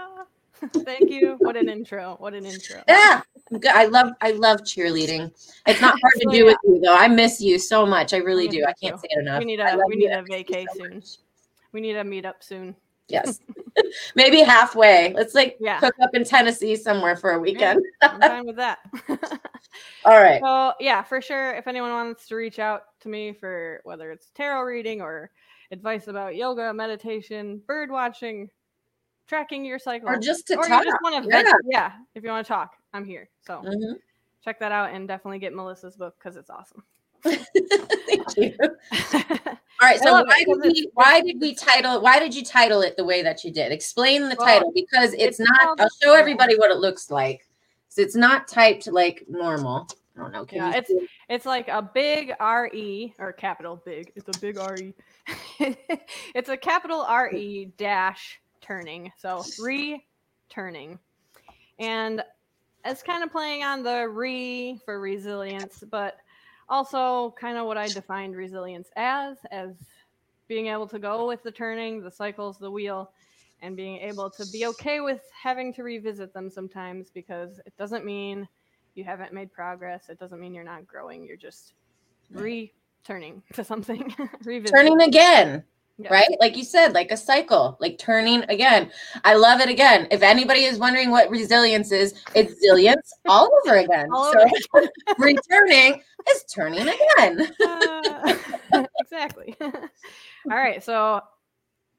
Thank 0.86 1.10
you. 1.10 1.36
What 1.40 1.56
an 1.56 1.70
intro. 1.70 2.16
What 2.20 2.34
an 2.34 2.46
intro. 2.46 2.82
Yeah. 2.88 3.22
I 3.70 3.86
love 3.86 4.12
I 4.22 4.32
love 4.32 4.62
cheerleading. 4.62 5.32
It's 5.66 5.82
not 5.82 6.00
hard 6.00 6.14
to 6.20 6.28
do 6.32 6.38
yeah. 6.38 6.44
with 6.44 6.58
you 6.64 6.80
though. 6.82 6.96
I 6.96 7.08
miss 7.08 7.42
you 7.42 7.58
so 7.58 7.86
much. 7.86 8.14
I 8.14 8.18
really 8.18 8.48
do. 8.48 8.64
I 8.68 8.74
can't 8.74 9.00
say 9.00 9.08
it 9.10 9.20
enough. 9.20 9.40
We 9.40 9.46
need 9.46 9.60
a 9.60 9.80
we 9.88 9.96
need 9.96 10.12
a 10.12 10.24
vacay 10.24 10.66
so 10.74 10.84
soon. 10.84 11.04
We 11.72 11.82
need 11.82 11.96
a 11.96 12.04
meet 12.04 12.26
up 12.26 12.44
soon. 12.44 12.76
Yes. 13.08 13.40
Maybe 14.16 14.42
halfway. 14.42 15.14
Let's 15.14 15.34
like 15.34 15.58
yeah. 15.60 15.80
cook 15.80 15.96
up 16.02 16.12
in 16.14 16.24
Tennessee 16.24 16.76
somewhere 16.76 17.16
for 17.16 17.32
a 17.32 17.40
weekend. 17.40 17.82
Yeah, 18.02 18.10
I'm 18.10 18.22
fine 18.22 18.46
with 18.46 18.58
that. 18.58 18.80
All 20.06 20.20
right. 20.20 20.42
So 20.42 20.74
yeah, 20.80 21.02
for 21.02 21.22
sure. 21.22 21.56
If 21.56 21.68
anyone 21.68 21.92
wants 21.92 22.28
to 22.28 22.36
reach 22.36 22.60
out 22.60 22.84
to 23.02 23.10
me 23.10 23.34
for 23.34 23.82
whether 23.84 24.12
it's 24.12 24.30
tarot 24.36 24.64
reading 24.64 25.02
or 25.02 25.32
advice 25.72 26.08
about 26.08 26.36
yoga, 26.36 26.74
meditation, 26.74 27.62
bird 27.68 27.92
watching, 27.92 28.50
tracking 29.30 29.64
your 29.64 29.80
cycle, 29.80 30.10
or 30.10 30.18
just 30.18 30.48
to 30.48 30.58
or 30.58 30.68
talk. 30.68 30.84
You 30.84 30.92
just 30.92 31.04
want 31.04 31.24
to 31.24 31.30
yeah. 31.30 31.44
vent, 31.44 31.56
yeah. 31.70 31.92
If 32.16 32.24
you 32.24 32.30
want 32.30 32.46
to 32.46 32.48
talk, 32.52 32.76
I'm 32.94 33.06
here. 33.06 33.30
So 33.46 33.62
mm-hmm. 33.62 33.94
check 34.44 34.60
that 34.60 34.72
out 34.72 34.92
and 34.94 35.08
definitely 35.08 35.40
get 35.40 35.54
Melissa's 35.54 35.96
book 35.96 36.16
because 36.20 36.36
it's 36.36 36.50
awesome. 36.50 36.84
Thank 37.24 38.38
you. 38.38 38.56
All 39.82 39.88
right. 39.88 40.00
So 40.00 40.24
why 40.24 40.44
did 40.46 40.58
we 40.62 40.90
why 40.94 41.22
did 41.22 41.40
we 41.40 41.54
title 41.54 42.02
why 42.02 42.20
did 42.20 42.34
you 42.34 42.44
title 42.44 42.82
it 42.82 42.98
the 42.98 43.06
way 43.06 43.22
that 43.22 43.44
you 43.44 43.52
did? 43.52 43.72
Explain 43.72 44.24
the 44.24 44.36
well, 44.38 44.48
title 44.48 44.72
because 44.74 45.14
it's, 45.14 45.40
it's 45.40 45.40
not. 45.40 45.80
I'll 45.80 45.90
show 46.02 46.14
everybody 46.14 46.58
what 46.58 46.72
it 46.72 46.78
looks 46.78 47.12
like. 47.12 47.46
So 47.90 48.02
it's 48.02 48.16
not 48.16 48.48
typed 48.48 48.88
like 48.88 49.26
normal. 49.28 49.88
I 50.16 50.22
don't 50.22 50.32
know. 50.32 50.46
Can 50.46 50.58
yeah, 50.58 50.78
it's 50.78 50.92
it's 51.30 51.46
like 51.46 51.68
a 51.68 51.82
big 51.82 52.34
R 52.40 52.68
E 52.68 53.14
or 53.20 53.34
capital 53.34 53.82
big. 53.86 54.12
It's 54.16 54.38
a 54.38 54.40
big 54.40 54.58
R 54.58 54.76
E. 54.76 54.94
it's 56.36 56.50
a 56.50 56.58
capital 56.58 57.02
R 57.02 57.32
E 57.32 57.72
dash 57.78 58.40
turning. 58.70 59.12
So 59.18 59.44
returning. 59.60 61.00
And 61.80 62.24
it's 62.86 63.02
kind 63.02 63.24
of 63.24 63.32
playing 63.32 63.64
on 63.64 63.84
the 63.84 64.08
re 64.08 64.80
for 64.86 65.00
resilience, 65.00 65.84
but 65.90 66.18
also 66.70 67.34
kind 67.40 67.58
of 67.58 67.66
what 67.66 67.78
I 67.78 67.88
defined 67.88 68.36
resilience 68.36 68.90
as, 68.96 69.38
as 69.52 69.72
being 70.48 70.68
able 70.68 70.88
to 70.88 71.00
go 71.00 71.28
with 71.28 71.42
the 71.42 71.52
turning, 71.52 72.02
the 72.02 72.12
cycles, 72.12 72.60
the 72.60 72.70
wheel, 72.70 73.12
and 73.62 73.76
being 73.76 73.98
able 73.98 74.30
to 74.30 74.46
be 74.52 74.68
okay 74.68 75.00
with 75.00 75.22
having 75.32 75.74
to 75.74 75.84
revisit 75.84 76.34
them 76.34 76.50
sometimes 76.50 77.10
because 77.10 77.60
it 77.66 77.74
doesn't 77.78 78.06
mean 78.06 78.48
you 78.94 79.04
haven't 79.04 79.34
made 79.34 79.52
progress. 79.52 80.10
It 80.10 80.20
doesn't 80.20 80.40
mean 80.40 80.54
you're 80.54 80.64
not 80.64 80.88
growing. 80.88 81.26
You're 81.26 81.38
just 81.38 81.74
returning 82.32 83.42
to 83.54 83.64
something. 83.64 84.14
Turning 84.72 85.02
again 85.02 85.64
Yes. 86.02 86.12
right? 86.12 86.38
Like 86.40 86.56
you 86.56 86.64
said, 86.64 86.94
like 86.94 87.12
a 87.12 87.18
cycle, 87.18 87.76
like 87.82 87.98
turning 87.98 88.44
again. 88.44 88.90
I 89.26 89.34
love 89.34 89.60
it 89.60 89.68
again. 89.68 90.08
If 90.12 90.22
anybody 90.22 90.64
is 90.64 90.80
wondering 90.80 91.12
what 91.12 91.30
resilience 91.30 91.92
is, 91.92 92.14
it's 92.34 92.54
resilience 92.54 93.12
all 93.28 93.50
over 93.66 93.76
again. 93.76 94.08
All 94.14 94.32
so 94.32 94.40
over 94.76 94.88
returning 95.20 96.02
is 96.32 96.44
turning 96.46 96.88
again. 96.88 97.52
Uh, 98.72 98.86
exactly. 99.00 99.56
All 99.60 99.72
right, 100.46 100.84
so 100.84 101.22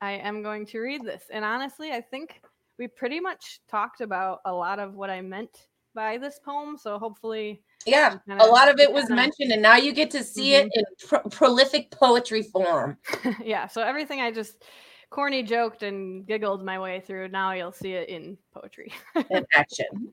I 0.01 0.13
am 0.13 0.43
going 0.43 0.65
to 0.67 0.79
read 0.79 1.05
this. 1.05 1.25
And 1.31 1.45
honestly, 1.45 1.91
I 1.91 2.01
think 2.01 2.41
we 2.79 2.87
pretty 2.87 3.19
much 3.19 3.61
talked 3.69 4.01
about 4.01 4.39
a 4.45 4.53
lot 4.53 4.79
of 4.79 4.95
what 4.95 5.11
I 5.11 5.21
meant 5.21 5.67
by 5.95 6.19
this 6.19 6.39
poem. 6.39 6.77
So 6.77 6.99
hopefully, 6.99 7.63
Yeah, 7.87 8.19
a 8.29 8.47
lot 8.47 8.69
of 8.69 8.79
it 8.79 8.93
was 8.93 9.05
kinda- 9.05 9.17
mentioned, 9.17 9.53
and 9.53 9.63
now 9.63 9.77
you 9.77 9.93
get 9.93 10.11
to 10.13 10.23
see 10.25 10.55
it 10.55 10.67
mm-hmm. 10.67 10.79
in 10.79 10.85
pro- 11.09 11.31
prolific 11.31 11.91
poetry 11.91 12.43
form. 12.43 12.99
yeah, 13.45 13.67
so 13.67 13.83
everything 13.83 14.21
I 14.21 14.31
just 14.31 14.63
corny 15.11 15.43
joked 15.43 15.83
and 15.83 16.27
giggled 16.27 16.65
my 16.65 16.79
way 16.79 17.01
through, 17.01 17.29
now 17.29 17.53
you'll 17.53 17.73
see 17.73 17.93
it 17.95 18.09
in 18.09 18.39
poetry. 18.55 18.93
in 19.31 19.45
action. 19.53 20.13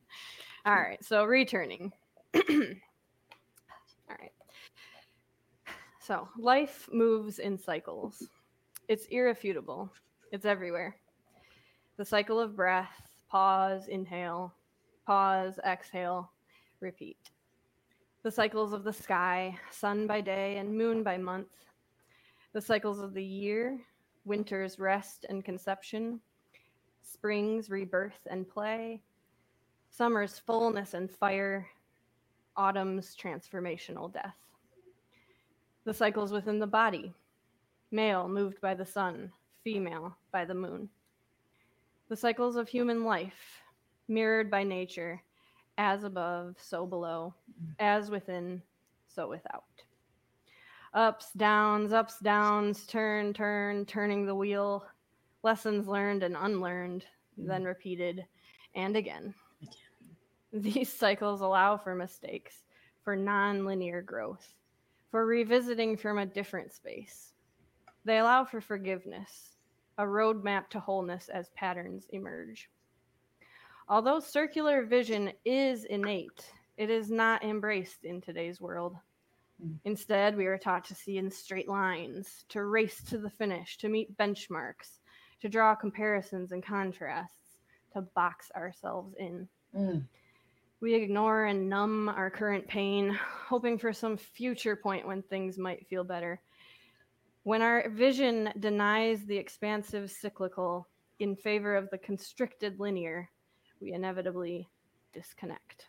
All 0.66 0.76
right, 0.76 1.04
so 1.04 1.24
returning. 1.24 1.92
All 2.36 2.42
right. 4.20 4.32
So 6.00 6.28
life 6.38 6.88
moves 6.92 7.40
in 7.40 7.58
cycles. 7.58 8.24
It's 8.88 9.06
irrefutable. 9.08 9.92
It's 10.32 10.46
everywhere. 10.46 10.96
The 11.98 12.06
cycle 12.06 12.40
of 12.40 12.56
breath, 12.56 12.92
pause, 13.30 13.88
inhale, 13.88 14.54
pause, 15.08 15.58
exhale, 15.66 16.30
repeat. 16.82 17.32
The 18.24 18.30
cycles 18.30 18.74
of 18.74 18.84
the 18.84 18.92
sky, 18.92 19.58
sun 19.72 20.06
by 20.06 20.20
day 20.20 20.58
and 20.58 20.78
moon 20.78 21.02
by 21.02 21.18
month. 21.18 21.48
The 22.52 22.62
cycles 22.62 23.00
of 23.00 23.14
the 23.14 23.24
year, 23.24 23.80
winter's 24.26 24.80
rest 24.80 25.26
and 25.30 25.46
conception, 25.46 26.20
spring's 27.02 27.70
rebirth 27.70 28.20
and 28.30 28.50
play, 28.50 29.02
summer's 29.90 30.40
fullness 30.40 30.94
and 30.94 31.10
fire, 31.10 31.66
autumn's 32.58 33.16
transformational 33.16 34.12
death. 34.12 34.36
The 35.86 35.94
cycles 35.94 36.34
within 36.34 36.60
the 36.60 36.68
body 36.68 37.14
male 37.92 38.28
moved 38.28 38.60
by 38.60 38.74
the 38.74 38.86
sun, 38.86 39.32
female 39.64 40.18
by 40.34 40.44
the 40.44 40.54
moon. 40.54 40.90
The 42.10 42.18
cycles 42.18 42.58
of 42.58 42.68
human 42.68 43.06
life, 43.06 43.62
mirrored 44.08 44.50
by 44.50 44.64
nature, 44.64 45.22
as 45.78 46.04
above, 46.04 46.56
so 46.60 46.86
below, 46.86 47.34
as 47.80 48.10
within, 48.10 48.62
so 49.08 49.28
without. 49.30 49.64
Ups, 50.94 51.32
downs, 51.38 51.94
ups, 51.94 52.20
downs, 52.20 52.86
turn, 52.88 53.34
turn, 53.34 53.86
turning 53.86 54.26
the 54.26 54.34
wheel, 54.34 54.86
lessons 55.44 55.88
learned 55.88 56.24
and 56.24 56.36
unlearned, 56.40 57.06
mm-hmm. 57.40 57.48
then 57.48 57.64
repeated, 57.64 58.26
and 58.76 58.96
again. 58.96 59.34
These 60.54 60.92
cycles 60.92 61.42
allow 61.42 61.78
for 61.78 61.94
mistakes, 61.94 62.64
for 63.04 63.16
non-linear 63.16 64.02
growth, 64.02 64.54
for 65.12 65.26
revisiting 65.26 65.98
from 65.98 66.18
a 66.18 66.26
different 66.26 66.74
space. 66.74 67.34
They 68.06 68.18
allow 68.18 68.46
for 68.46 68.62
forgiveness, 68.62 69.58
a 69.98 70.04
roadmap 70.04 70.70
to 70.70 70.80
wholeness 70.80 71.30
as 71.30 71.50
patterns 71.50 72.08
emerge. 72.12 72.70
Although 73.90 74.20
circular 74.20 74.84
vision 74.84 75.32
is 75.46 75.86
innate, 75.86 76.46
it 76.76 76.90
is 76.90 77.10
not 77.10 77.44
embraced 77.44 78.04
in 78.04 78.20
today's 78.20 78.60
world. 78.60 78.98
Mm. 79.64 79.78
Instead, 79.86 80.36
we 80.36 80.46
are 80.46 80.58
taught 80.58 80.84
to 80.86 80.96
see 80.96 81.18
in 81.18 81.32
straight 81.32 81.70
lines, 81.70 82.46
to 82.50 82.66
race 82.66 83.02
to 83.04 83.18
the 83.18 83.30
finish, 83.30 83.78
to 83.78 83.88
meet 83.88 84.18
benchmarks, 84.18 85.00
to 85.42 85.48
draw 85.48 85.74
comparisons 85.74 86.52
and 86.52 86.62
contrasts, 86.62 87.58
to 87.94 88.02
box 88.02 88.52
ourselves 88.56 89.16
in. 89.18 89.48
Mm. 89.74 90.04
We 90.82 90.94
ignore 90.94 91.46
and 91.46 91.70
numb 91.70 92.10
our 92.10 92.30
current 92.30 92.68
pain, 92.68 93.18
hoping 93.48 93.78
for 93.78 93.94
some 93.94 94.18
future 94.18 94.76
point 94.76 95.08
when 95.08 95.24
things 95.24 95.58
might 95.58 95.88
feel 95.88 96.04
better. 96.04 96.42
When 97.44 97.62
our 97.62 97.90
vision 97.90 98.52
denies 98.60 99.26
the 99.26 99.38
expansive 99.38 100.12
cyclical 100.12 100.88
in 101.20 101.36
favor 101.36 101.76
of 101.76 101.90
the 101.90 101.98
constricted 101.98 102.80
linear, 102.80 103.30
we 103.82 103.94
inevitably 103.94 104.70
disconnect. 105.14 105.88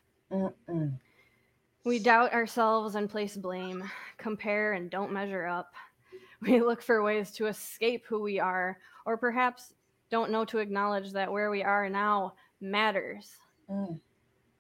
We 1.85 1.99
doubt 1.99 2.33
ourselves 2.33 2.95
and 2.95 3.09
place 3.09 3.37
blame, 3.37 3.89
compare 4.19 4.75
and 4.75 4.91
don't 4.91 5.13
measure 5.13 5.47
up. 5.47 5.73
We 6.41 6.61
look 6.61 6.83
for 6.83 7.03
ways 7.03 7.33
to 7.33 7.47
escape 7.49 8.05
who 8.07 8.21
we 8.21 8.39
are, 8.39 8.79
or 9.05 9.17
perhaps 9.17 9.75
don't 10.09 10.31
know 10.31 10.45
to 10.45 10.59
acknowledge 10.59 11.13
that 11.13 11.33
where 11.33 11.51
we 11.51 11.65
are 11.65 11.89
now 11.89 12.35
matters. 12.61 13.29
Mm. 13.69 13.99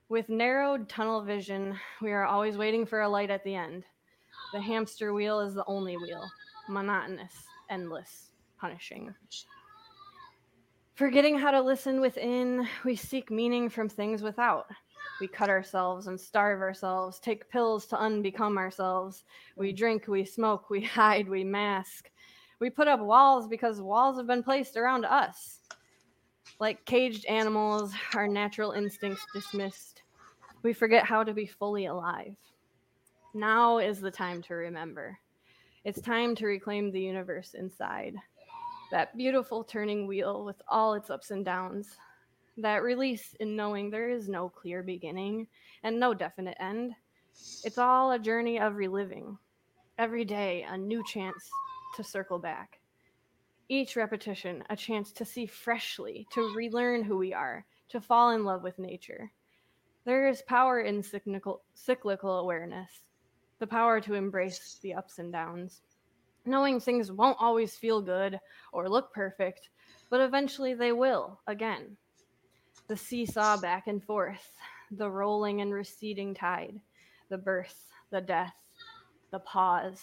With 0.08 0.28
narrowed 0.28 0.88
tunnel 0.88 1.22
vision, 1.22 1.78
we 2.02 2.10
are 2.10 2.24
always 2.24 2.56
waiting 2.56 2.84
for 2.84 3.02
a 3.02 3.08
light 3.08 3.30
at 3.30 3.44
the 3.44 3.54
end. 3.54 3.84
The 4.52 4.60
hamster 4.60 5.14
wheel 5.14 5.38
is 5.38 5.54
the 5.54 5.64
only 5.66 5.96
wheel, 5.96 6.28
monotonous, 6.68 7.34
endless, 7.70 8.32
punishing. 8.58 9.14
Forgetting 10.99 11.38
how 11.38 11.53
to 11.53 11.62
listen 11.62 12.01
within, 12.01 12.66
we 12.84 12.96
seek 12.96 13.30
meaning 13.30 13.68
from 13.68 13.88
things 13.88 14.20
without. 14.20 14.66
We 15.20 15.28
cut 15.28 15.49
ourselves 15.49 16.09
and 16.09 16.20
starve 16.20 16.61
ourselves, 16.61 17.20
take 17.20 17.49
pills 17.49 17.86
to 17.86 17.96
unbecome 17.96 18.57
ourselves. 18.57 19.22
We 19.55 19.72
drink, 19.72 20.09
we 20.09 20.24
smoke, 20.24 20.70
we 20.70 20.80
hide, 20.84 21.28
we 21.28 21.44
mask. 21.44 22.11
We 22.59 22.68
put 22.68 22.88
up 22.88 22.99
walls 22.99 23.46
because 23.46 23.80
walls 23.80 24.16
have 24.16 24.26
been 24.26 24.42
placed 24.42 24.76
around 24.76 25.05
us. 25.05 25.61
Like 26.59 26.84
caged 26.84 27.26
animals, 27.26 27.92
our 28.16 28.26
natural 28.26 28.72
instincts 28.72 29.24
dismissed. 29.32 30.03
We 30.64 30.72
forget 30.72 31.05
how 31.05 31.22
to 31.22 31.32
be 31.32 31.46
fully 31.46 31.86
alive. 31.86 32.34
Now 33.34 33.78
is 33.78 34.01
the 34.01 34.11
time 34.11 34.42
to 34.42 34.55
remember. 34.55 35.16
It's 35.84 36.01
time 36.01 36.34
to 36.34 36.46
reclaim 36.46 36.90
the 36.90 37.01
universe 37.01 37.55
inside. 37.55 38.16
That 38.91 39.16
beautiful 39.16 39.64
turning 39.64 40.07
wheel 40.07 40.45
with 40.45 40.62
all 40.66 40.95
its 40.95 41.11
ups 41.11 41.30
and 41.30 41.45
downs. 41.45 41.97
That 42.57 42.82
release 42.82 43.34
in 43.39 43.55
knowing 43.55 43.91
there 43.91 44.09
is 44.09 44.28
no 44.28 44.49
clear 44.49 44.82
beginning 44.82 45.47
and 45.82 46.01
no 46.01 46.14
definite 46.14 46.57
end. 46.59 46.95
It's 47.64 47.78
all 47.78 48.12
a 48.12 48.18
journey 48.18 48.59
of 48.59 48.76
reliving. 48.76 49.39
Every 49.99 50.24
day, 50.24 50.64
a 50.68 50.76
new 50.76 51.05
chance 51.05 51.51
to 51.97 52.05
circle 52.05 52.39
back. 52.39 52.80
Each 53.68 53.95
repetition, 53.97 54.64
a 54.70 54.76
chance 54.76 55.12
to 55.12 55.24
see 55.24 55.45
freshly, 55.45 56.26
to 56.32 56.55
relearn 56.55 57.03
who 57.03 57.18
we 57.18 57.34
are, 57.34 57.66
to 57.91 58.01
fall 58.01 58.30
in 58.30 58.45
love 58.45 58.62
with 58.62 58.78
nature. 58.78 59.30
There 60.05 60.28
is 60.28 60.41
power 60.43 60.80
in 60.80 61.03
cyclical, 61.03 61.62
cyclical 61.74 62.39
awareness, 62.39 62.91
the 63.59 63.66
power 63.66 64.01
to 64.01 64.14
embrace 64.14 64.78
the 64.80 64.95
ups 64.95 65.18
and 65.18 65.30
downs. 65.30 65.82
Knowing 66.47 66.80
things 66.80 67.12
won't 67.12 67.36
always 67.41 67.76
feel 67.76 68.01
good 68.01 68.39
or 68.72 68.89
look 68.89 69.12
perfect, 69.12 69.68
but 70.11 70.20
eventually 70.20 70.74
they 70.74 70.93
will 70.93 71.41
again. 71.47 71.97
The 72.86 72.97
seesaw 72.97 73.59
back 73.59 73.86
and 73.86 74.03
forth, 74.03 74.53
the 74.91 75.11
rolling 75.11 75.61
and 75.61 75.72
receding 75.72 76.34
tide, 76.34 76.80
the 77.28 77.39
birth, 77.39 77.91
the 78.11 78.20
death, 78.20 78.57
the 79.30 79.41
pause, 79.41 80.03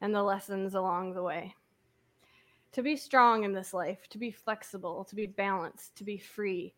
and 0.00 0.14
the 0.14 0.22
lessons 0.22 0.74
along 0.74 1.14
the 1.14 1.22
way. 1.22 1.54
To 2.72 2.82
be 2.82 2.96
strong 2.96 3.44
in 3.44 3.52
this 3.52 3.74
life, 3.74 4.08
to 4.10 4.18
be 4.18 4.30
flexible, 4.30 5.04
to 5.04 5.16
be 5.16 5.26
balanced, 5.26 5.96
to 5.96 6.04
be 6.04 6.18
free, 6.18 6.74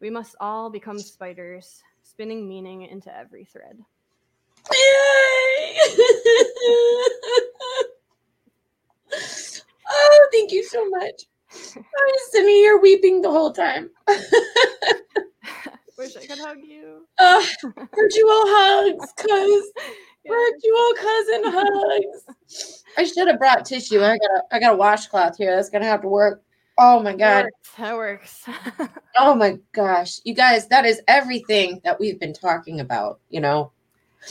we 0.00 0.10
must 0.10 0.36
all 0.40 0.70
become 0.70 0.98
spiders, 0.98 1.82
spinning 2.02 2.48
meaning 2.48 2.82
into 2.82 3.14
every 3.14 3.44
thread. 3.44 3.78
Oh, 9.86 10.28
thank 10.32 10.50
you 10.50 10.64
so 10.64 10.88
much. 10.88 11.22
I 11.52 11.80
was 11.84 12.32
sitting 12.32 12.48
here 12.48 12.78
weeping 12.78 13.20
the 13.22 13.30
whole 13.30 13.52
time. 13.52 13.90
Wish 15.98 16.16
I 16.16 16.26
could 16.26 16.38
hug 16.38 16.58
you. 16.66 17.06
Uh, 17.18 17.44
virtual 17.94 18.42
hugs, 18.46 19.12
cuz 19.16 19.72
Yeah. 20.24 20.32
virtual 20.32 20.94
cousin 20.96 21.42
hugs. 21.44 22.24
I 22.96 23.04
should 23.04 23.28
have 23.28 23.38
brought 23.38 23.64
tissue. 23.64 24.02
I 24.02 24.18
got 24.18 24.30
a 24.30 24.42
I 24.52 24.58
got 24.58 24.72
a 24.74 24.76
washcloth 24.76 25.36
here. 25.36 25.54
That's 25.54 25.70
gonna 25.70 25.84
have 25.86 26.00
to 26.02 26.08
work. 26.08 26.42
Oh 26.78 27.00
my 27.00 27.12
god. 27.14 27.46
That 27.76 27.94
works. 27.94 28.40
That 28.46 28.76
works. 28.78 28.92
Oh 29.16 29.34
my 29.34 29.58
gosh. 29.72 30.18
You 30.24 30.34
guys, 30.34 30.66
that 30.68 30.84
is 30.84 31.00
everything 31.06 31.80
that 31.84 32.00
we've 32.00 32.18
been 32.18 32.32
talking 32.32 32.80
about, 32.80 33.20
you 33.28 33.40
know. 33.40 33.70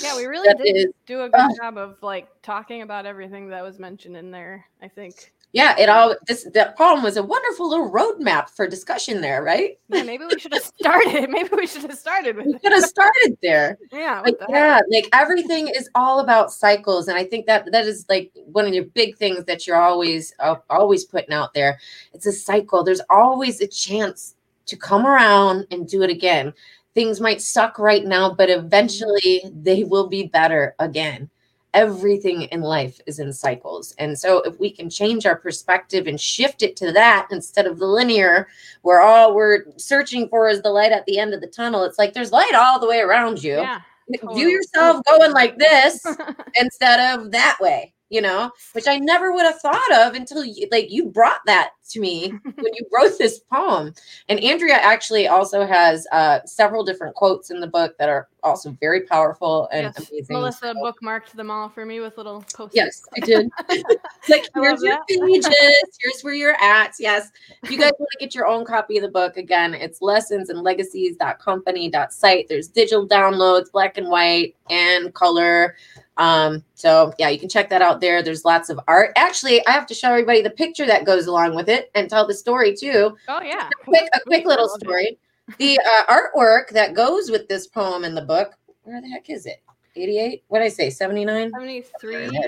Yeah, 0.02 0.16
we 0.16 0.26
really 0.26 0.48
did 0.64 0.76
is- 0.76 0.94
do 1.06 1.22
a 1.22 1.30
good 1.30 1.40
Ugh. 1.40 1.52
job 1.62 1.78
of 1.78 1.98
like 2.02 2.28
talking 2.42 2.82
about 2.82 3.06
everything 3.06 3.50
that 3.50 3.64
was 3.64 3.80
mentioned 3.80 4.18
in 4.18 4.32
there. 4.32 4.66
I 4.82 4.88
think. 4.88 5.32
Yeah, 5.56 5.78
it 5.78 5.88
all 5.88 6.16
this 6.26 6.48
that 6.56 6.76
poem 6.76 7.04
was 7.04 7.16
a 7.16 7.22
wonderful 7.22 7.70
little 7.70 7.92
roadmap 7.92 8.50
for 8.50 8.68
discussion 8.68 9.22
there, 9.22 9.44
right? 9.44 9.78
Yeah, 9.88 10.02
maybe 10.02 10.26
we 10.26 10.40
should 10.40 10.52
have 10.52 10.64
started. 10.64 11.30
Maybe 11.30 11.50
we 11.56 11.68
should 11.68 11.84
have 11.84 11.94
started 11.96 12.36
with 12.38 12.48
We 12.48 12.56
it. 12.56 12.62
could 12.64 12.72
have 12.72 12.84
started 12.86 13.38
there. 13.44 13.78
Yeah, 13.92 14.22
Like, 14.22 14.40
the 14.40 14.48
yeah, 14.50 14.80
like 14.90 15.08
everything 15.14 15.68
is 15.68 15.88
all 15.94 16.22
about 16.22 16.52
cycles, 16.52 17.08
and 17.08 17.16
I 17.20 17.24
think 17.24 17.46
that 17.46 17.72
that 17.72 17.86
is 17.86 18.04
like 18.10 18.32
one 18.46 18.66
of 18.66 18.74
your 18.74 18.86
big 18.86 19.16
things 19.18 19.46
that 19.46 19.68
you're 19.68 19.78
always 19.80 20.34
uh, 20.40 20.56
always 20.72 21.06
putting 21.06 21.36
out 21.36 21.54
there. 21.54 21.78
It's 22.16 22.26
a 22.26 22.32
cycle. 22.32 22.84
There's 22.84 23.02
always 23.12 23.62
a 23.62 23.68
chance 23.68 24.34
to 24.66 24.76
come 24.76 25.06
around 25.06 25.68
and 25.70 25.88
do 25.88 26.02
it 26.02 26.10
again. 26.10 26.52
Things 26.96 27.20
might 27.20 27.42
suck 27.42 27.80
right 27.80 28.06
now, 28.06 28.34
but 28.34 28.50
eventually 28.50 29.42
they 29.52 29.84
will 29.84 30.08
be 30.08 30.28
better 30.28 30.76
again. 30.80 31.30
Everything 31.74 32.44
in 32.44 32.62
life 32.62 33.00
is 33.08 33.18
in 33.18 33.34
cycles. 33.34 33.96
And 33.98 34.18
so 34.18 34.42
if 34.44 34.60
we 34.60 34.70
can 34.70 34.92
change 34.92 35.26
our 35.26 35.36
perspective 35.36 36.06
and 36.06 36.22
shift 36.22 36.62
it 36.62 36.76
to 36.78 36.92
that 36.92 37.28
instead 37.32 37.66
of 37.66 37.80
the 37.80 37.88
linear, 37.88 38.48
where 38.84 39.02
all 39.02 39.34
we're 39.34 39.64
searching 39.78 40.30
for 40.30 40.48
is 40.50 40.62
the 40.62 40.70
light 40.70 40.92
at 40.92 41.04
the 41.08 41.18
end 41.18 41.34
of 41.34 41.42
the 41.42 41.48
tunnel, 41.48 41.84
it's 41.84 41.98
like 41.98 42.14
there's 42.14 42.32
light 42.32 42.54
all 42.54 42.80
the 42.80 42.88
way 42.88 43.00
around 43.00 43.42
you 43.44 43.56
Yeah. 43.62 43.82
view 44.36 44.50
yourself 44.50 45.04
going 45.08 45.32
like 45.32 45.58
this 45.58 46.06
instead 46.60 47.00
of 47.18 47.32
that 47.32 47.58
way 47.62 47.94
you 48.10 48.22
know 48.22 48.52
which 48.74 48.86
i 48.88 48.98
never 48.98 49.32
would 49.32 49.46
have 49.46 49.60
thought 49.62 49.92
of 49.94 50.14
until 50.14 50.44
you 50.44 50.68
like 50.72 50.92
you 50.92 51.06
brought 51.06 51.40
that 51.46 51.72
to 51.94 52.00
me 52.00 52.30
when 52.44 52.74
you 52.74 52.86
wrote 52.94 53.18
this 53.18 53.40
poem 53.52 53.94
and 54.30 54.40
andrea 54.42 54.76
actually 54.76 55.28
also 55.28 55.66
has 55.66 56.06
uh 56.12 56.40
several 56.46 56.84
different 56.84 57.16
quotes 57.16 57.50
in 57.52 57.60
the 57.60 57.68
book 57.68 57.96
that 57.98 58.10
are 58.10 58.28
also 58.44 58.76
very 58.82 59.02
powerful 59.02 59.70
and 59.72 59.94
Yes, 59.98 60.10
amazing 60.10 60.36
Melissa 60.36 60.74
So- 60.74 60.74
bookmarked 60.76 61.32
them 61.32 61.50
all 61.50 61.70
for 61.70 61.86
me 61.86 62.00
with 62.02 62.18
little 62.18 62.44
post 62.54 62.76
Yes, 62.76 63.04
I 63.16 63.20
did. 63.22 63.50
Like 64.30 64.48
I 64.56 64.60
here's 64.62 64.82
your 64.82 64.98
pages. 65.08 65.48
Here's 66.02 66.22
where 66.22 66.34
you're 66.34 66.62
at. 66.62 66.94
Yes. 67.00 67.30
If 67.62 67.70
you 67.72 67.78
guys 67.78 67.92
want 68.00 68.10
to 68.14 68.18
get 68.20 68.34
your 68.34 68.48
own 68.48 68.64
copy 68.66 68.96
of 68.98 69.04
the 69.04 69.10
book, 69.10 69.36
again, 69.36 69.74
it's 69.74 70.02
lessons 70.02 70.50
and 70.50 70.62
legacies.company.site. 70.62 72.48
There's 72.48 72.68
digital 72.70 73.06
downloads, 73.08 73.70
black 73.72 73.98
and 73.98 74.08
white 74.10 74.56
and 74.70 75.14
color. 75.14 75.76
Um, 76.18 76.64
so 76.76 77.14
yeah, 77.18 77.30
you 77.30 77.40
can 77.40 77.50
check 77.50 77.70
that 77.70 77.82
out 77.82 78.00
there. 78.00 78.22
There's 78.24 78.46
lots 78.46 78.70
of 78.70 78.80
art. 78.88 79.12
Actually, 79.18 79.66
I 79.68 79.72
have 79.72 79.88
to 79.88 79.94
show 79.94 80.10
everybody 80.10 80.42
the 80.42 80.50
picture 80.50 80.86
that 80.86 81.06
goes 81.06 81.28
along 81.28 81.56
with 81.56 81.68
it 81.70 81.83
and 81.96 82.10
tell 82.10 82.26
the 82.28 82.34
story 82.34 82.76
too 82.76 83.16
Oh 83.28 83.42
yeah. 83.42 83.70
quick 83.84 84.10
a 84.14 84.20
quick 84.26 84.46
little 84.46 84.66
I 84.66 84.72
love 84.72 84.78
it. 84.82 84.86
story. 84.86 85.20
The 85.58 85.80
uh, 85.80 86.14
artwork 86.14 86.70
that 86.70 86.94
goes 86.94 87.30
with 87.30 87.48
this 87.50 87.68
poem 87.68 88.04
in 88.06 88.16
the 88.16 88.22
book. 88.22 88.54
Where 88.84 89.02
the 89.02 89.08
heck 89.10 89.30
is 89.30 89.46
it? 89.46 89.62
88? 89.96 90.44
What 90.48 90.60
did 90.60 90.66
I 90.66 90.70
say? 90.70 90.90
79? 90.90 91.52
73 91.52 92.16
There 92.16 92.42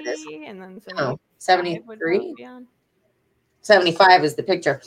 and 0.48 0.62
then 0.62 0.82
Oh, 0.98 1.20
73. 1.38 2.34
73? 2.38 2.66
75 3.62 4.24
is 4.24 4.36
the 4.36 4.44
picture. 4.44 4.82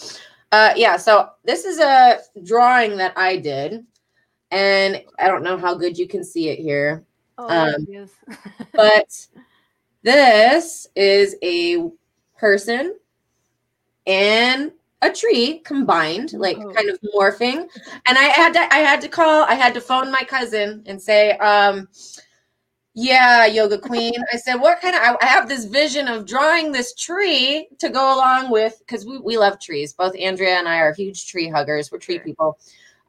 Uh, 0.53 0.72
yeah, 0.76 0.96
so 0.96 1.30
this 1.44 1.64
is 1.64 1.78
a 1.78 2.18
drawing 2.44 2.96
that 2.96 3.12
I 3.16 3.36
did, 3.36 3.84
and 4.51 5.03
I 5.18 5.28
don't 5.28 5.42
know 5.42 5.59
how 5.59 5.74
good 5.74 5.99
you 5.99 6.09
can 6.09 6.24
see 6.24 6.49
it 6.49 6.59
here, 6.59 7.05
Oh, 7.36 7.49
Um, 7.49 7.86
but 8.74 9.26
this 10.03 10.86
is 10.96 11.36
a 11.42 11.90
person 12.38 12.96
and 14.09 14.72
a 15.02 15.12
tree 15.12 15.61
combined, 15.61 16.32
like 16.32 16.56
Oh. 16.59 16.72
kind 16.72 16.90
of 16.90 16.98
morphing. 17.14 17.68
And 18.06 18.18
I 18.18 18.24
had 18.24 18.52
to, 18.54 18.74
I 18.74 18.78
had 18.78 19.00
to 19.02 19.09
call, 19.09 19.44
I 19.44 19.54
had 19.54 19.72
to 19.74 19.80
phone 19.80 20.11
my 20.11 20.22
cousin 20.26 20.82
and 20.86 21.00
say, 21.00 21.32
um, 21.38 21.86
yeah, 22.94 23.46
yoga 23.46 23.78
queen. 23.78 24.14
I 24.32 24.38
said, 24.38 24.56
what 24.56 24.80
kind 24.80 24.96
of, 24.96 25.02
I, 25.02 25.16
I 25.22 25.26
have 25.26 25.48
this 25.48 25.66
vision 25.66 26.09
of 26.09 26.26
drawing 26.26 26.72
this 26.72 26.94
tree 26.94 27.68
to 27.78 27.90
go 27.90 28.12
along 28.16 28.50
with, 28.50 28.76
because 28.80 29.06
we, 29.06 29.18
we 29.18 29.38
love 29.38 29.61
trees. 29.61 29.92
Both 29.92 30.16
Andrea 30.18 30.56
and 30.56 30.66
I 30.66 30.78
are 30.78 30.92
huge 30.92 31.28
tree 31.28 31.48
huggers. 31.48 31.92
We're 31.92 31.98
tree 31.98 32.18
people. 32.18 32.59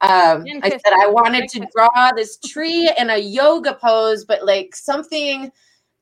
Um, 0.01 0.45
I 0.61 0.69
said 0.69 0.93
I 0.93 1.07
wanted 1.07 1.49
to 1.49 1.67
draw 1.75 2.11
this 2.15 2.37
tree 2.37 2.91
in 2.99 3.09
a 3.09 3.17
yoga 3.17 3.73
pose, 3.73 4.25
but 4.25 4.45
like 4.45 4.75
something 4.75 5.51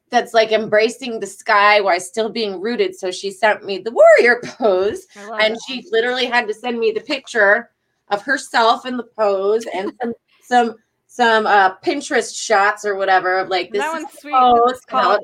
that's 0.09 0.33
like 0.33 0.51
embracing 0.51 1.19
the 1.19 1.27
sky 1.27 1.81
while 1.81 1.99
still 1.99 2.29
being 2.29 2.61
rooted. 2.61 2.95
So 2.95 3.11
she 3.11 3.31
sent 3.31 3.65
me 3.65 3.79
the 3.79 3.91
warrior 3.91 4.41
pose 4.45 5.05
and 5.39 5.57
she 5.67 5.85
literally 5.91 6.25
had 6.25 6.47
to 6.47 6.53
send 6.53 6.79
me 6.79 6.91
the 6.91 7.01
picture 7.01 7.71
of 8.09 8.21
herself 8.21 8.85
in 8.85 8.97
the 8.97 9.03
pose 9.17 9.65
and 9.73 9.91
some 10.01 10.13
some 10.41 10.75
some 11.07 11.47
uh 11.47 11.75
Pinterest 11.79 12.35
shots 12.37 12.85
or 12.85 12.95
whatever 12.95 13.39
of 13.39 13.49
like 13.49 13.71
this 13.71 13.81
that 13.81 13.91
one's 13.91 14.11
the 14.11 14.17
sweet. 14.19 14.33
pose 14.33 14.71
It's 14.71 14.85
called, 14.85 15.19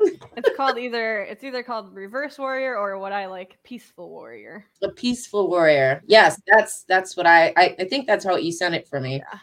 it's 0.36 0.56
called 0.56 0.78
either 0.78 1.22
it's 1.22 1.42
either 1.44 1.62
called 1.62 1.94
reverse 1.94 2.38
warrior 2.38 2.76
or 2.76 2.98
what 2.98 3.12
I 3.12 3.26
like 3.26 3.58
peaceful 3.64 4.10
warrior. 4.10 4.66
a 4.82 4.90
peaceful 4.90 5.48
warrior. 5.48 6.02
Yes, 6.06 6.40
that's 6.46 6.84
that's 6.84 7.16
what 7.16 7.26
I 7.26 7.52
I, 7.56 7.76
I 7.78 7.84
think 7.84 8.06
that's 8.06 8.24
how 8.24 8.36
you 8.36 8.52
sent 8.52 8.74
it 8.74 8.86
for 8.86 9.00
me. 9.00 9.16
Yeah. 9.16 9.38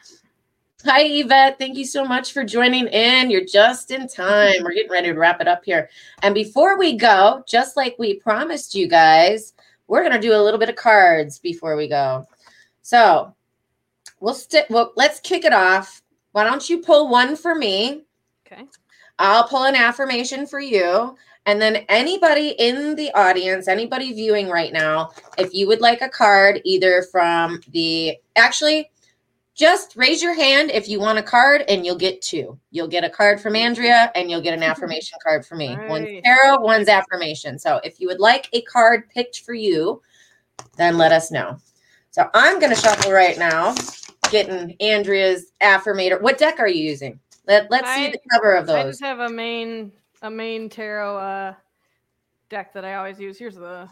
Hi 0.85 1.01
Yvette, 1.01 1.57
thank 1.57 1.75
you 1.75 1.85
so 1.85 2.05
much 2.05 2.33
for 2.33 2.43
joining 2.43 2.85
in. 2.85 3.31
You're 3.31 3.43
just 3.43 3.89
in 3.89 4.07
time. 4.07 4.61
We're 4.61 4.73
getting 4.73 4.91
ready 4.91 5.07
to 5.07 5.17
wrap 5.17 5.41
it 5.41 5.47
up 5.47 5.65
here. 5.65 5.89
And 6.21 6.35
before 6.35 6.77
we 6.77 6.95
go, 6.95 7.43
just 7.47 7.75
like 7.75 7.95
we 7.97 8.19
promised 8.19 8.75
you 8.75 8.87
guys, 8.87 9.53
we're 9.87 10.03
gonna 10.03 10.21
do 10.21 10.35
a 10.35 10.41
little 10.41 10.59
bit 10.59 10.69
of 10.69 10.75
cards 10.75 11.39
before 11.39 11.75
we 11.75 11.87
go. 11.87 12.27
So 12.83 13.33
we'll 14.19 14.35
stick 14.35 14.67
well, 14.69 14.93
let's 14.95 15.19
kick 15.19 15.45
it 15.45 15.53
off. 15.53 16.03
Why 16.33 16.43
don't 16.43 16.69
you 16.69 16.77
pull 16.83 17.09
one 17.09 17.35
for 17.35 17.55
me? 17.55 18.03
Okay. 18.45 18.65
I'll 19.17 19.47
pull 19.47 19.63
an 19.63 19.75
affirmation 19.75 20.45
for 20.45 20.59
you. 20.59 21.17
And 21.47 21.59
then 21.59 21.85
anybody 21.89 22.49
in 22.59 22.95
the 22.95 23.11
audience, 23.13 23.67
anybody 23.67 24.13
viewing 24.13 24.47
right 24.47 24.71
now, 24.71 25.09
if 25.39 25.55
you 25.55 25.65
would 25.67 25.81
like 25.81 26.03
a 26.03 26.09
card, 26.09 26.61
either 26.65 27.01
from 27.11 27.61
the 27.69 28.15
actually, 28.35 28.91
just 29.57 29.95
raise 29.95 30.21
your 30.21 30.35
hand 30.35 30.69
if 30.69 30.87
you 30.87 30.99
want 30.99 31.17
a 31.17 31.23
card 31.23 31.63
and 31.67 31.83
you'll 31.83 31.97
get 31.97 32.21
two. 32.21 32.57
You'll 32.69 32.87
get 32.87 33.03
a 33.03 33.09
card 33.09 33.41
from 33.41 33.55
Andrea 33.55 34.11
and 34.13 34.29
you'll 34.29 34.41
get 34.41 34.53
an 34.53 34.63
affirmation 34.71 35.17
card 35.23 35.45
for 35.45 35.55
me. 35.55 35.75
One's 35.87 36.21
tarot, 36.23 36.59
one's 36.59 36.87
affirmation. 36.87 37.57
So 37.57 37.81
if 37.83 37.99
you 37.99 38.07
would 38.07 38.19
like 38.19 38.49
a 38.53 38.61
card 38.61 39.09
picked 39.09 39.41
for 39.41 39.55
you, 39.55 40.01
then 40.77 40.97
let 40.97 41.11
us 41.11 41.31
know. 41.31 41.57
So 42.11 42.29
I'm 42.35 42.59
going 42.59 42.73
to 42.73 42.79
shuffle 42.79 43.11
right 43.11 43.37
now, 43.37 43.75
getting 44.31 44.75
Andrea's 44.79 45.51
affirmator. 45.61 46.21
What 46.21 46.37
deck 46.37 46.59
are 46.59 46.67
you 46.67 46.83
using? 46.83 47.19
Let, 47.47 47.71
let's 47.71 47.91
see 47.95 48.11
the 48.11 48.19
cover 48.31 48.53
of 48.53 48.67
those. 48.67 48.75
I 48.75 48.89
just 48.89 49.03
have 49.03 49.19
a 49.19 49.29
main 49.29 49.91
a 50.23 50.29
main 50.29 50.67
tarot 50.67 51.17
uh 51.17 51.53
deck 52.49 52.73
that 52.73 52.83
I 52.83 52.95
always 52.95 53.19
use. 53.19 53.37
Here's 53.37 53.55
the 53.55 53.87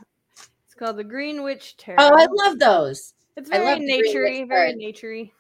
it's 0.66 0.74
called 0.74 0.98
the 0.98 1.04
Green 1.04 1.44
Witch 1.44 1.78
Tarot. 1.78 1.98
Oh, 2.00 2.12
I 2.16 2.28
love 2.30 2.60
those. 2.60 3.14
it's 3.38 3.50
very 3.50 3.80
naturey, 3.80 4.48
very 4.48 4.74
naturey. 4.74 5.32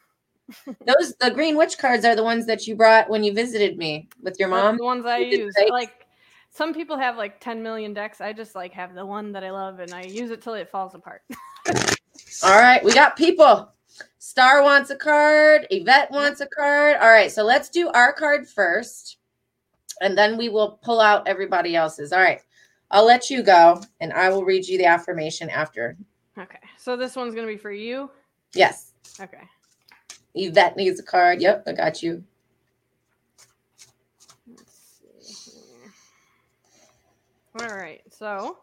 Those 0.85 1.15
the 1.19 1.31
green 1.31 1.57
witch 1.57 1.77
cards 1.77 2.05
are 2.05 2.15
the 2.15 2.23
ones 2.23 2.45
that 2.45 2.67
you 2.67 2.75
brought 2.75 3.09
when 3.09 3.23
you 3.23 3.33
visited 3.33 3.77
me 3.77 4.09
with 4.21 4.39
your 4.39 4.49
That's 4.49 4.63
mom. 4.63 4.77
the 4.77 4.83
ones 4.83 5.05
I 5.05 5.17
You 5.17 5.37
use. 5.45 5.55
Like 5.69 6.05
some 6.51 6.73
people 6.73 6.97
have 6.97 7.17
like 7.17 7.39
10 7.39 7.63
million 7.63 7.93
decks. 7.93 8.21
I 8.21 8.31
just 8.33 8.55
like 8.55 8.73
have 8.73 8.93
the 8.93 9.05
one 9.05 9.31
that 9.33 9.43
I 9.43 9.51
love 9.51 9.79
and 9.79 9.93
I 9.93 10.03
use 10.03 10.31
it 10.31 10.41
till 10.41 10.53
it 10.53 10.69
falls 10.69 10.93
apart. 10.95 11.21
All 12.43 12.59
right, 12.59 12.83
we 12.83 12.93
got 12.93 13.15
people. 13.17 13.71
Star 14.19 14.61
wants 14.61 14.89
a 14.89 14.95
card. 14.95 15.67
Yvette 15.69 16.11
wants 16.11 16.41
a 16.41 16.47
card. 16.47 16.97
All 16.97 17.09
right, 17.09 17.31
so 17.31 17.43
let's 17.43 17.69
do 17.69 17.89
our 17.89 18.13
card 18.13 18.47
first, 18.47 19.17
and 20.01 20.17
then 20.17 20.38
we 20.38 20.49
will 20.49 20.80
pull 20.84 20.99
out 20.99 21.27
everybody 21.27 21.76
else's. 21.76 22.11
All 22.11 22.19
right, 22.22 22.41
I'll 22.91 23.05
let 23.05 23.30
you 23.30 23.41
go, 23.43 23.81
and 24.01 24.11
I 24.13 24.30
will 24.30 24.43
read 24.43 24.67
you 24.67 24.77
the 24.77 24.85
affirmation 24.85 25.49
after. 25.49 25.97
Okay. 26.38 26.59
So 26.77 26.97
this 26.97 27.15
one's 27.15 27.34
going 27.34 27.47
to 27.47 27.53
be 27.53 27.57
for 27.57 27.72
you. 27.72 28.09
Yes, 28.53 28.91
Okay. 29.19 29.41
Yvette 30.36 30.78
needs 30.78 30.99
a 30.99 31.03
card. 31.03 31.41
Yep, 31.41 31.64
I 31.68 31.72
got 31.72 32.03
you. 32.03 32.24
All 37.62 37.70
right. 37.70 38.02
So 38.12 38.57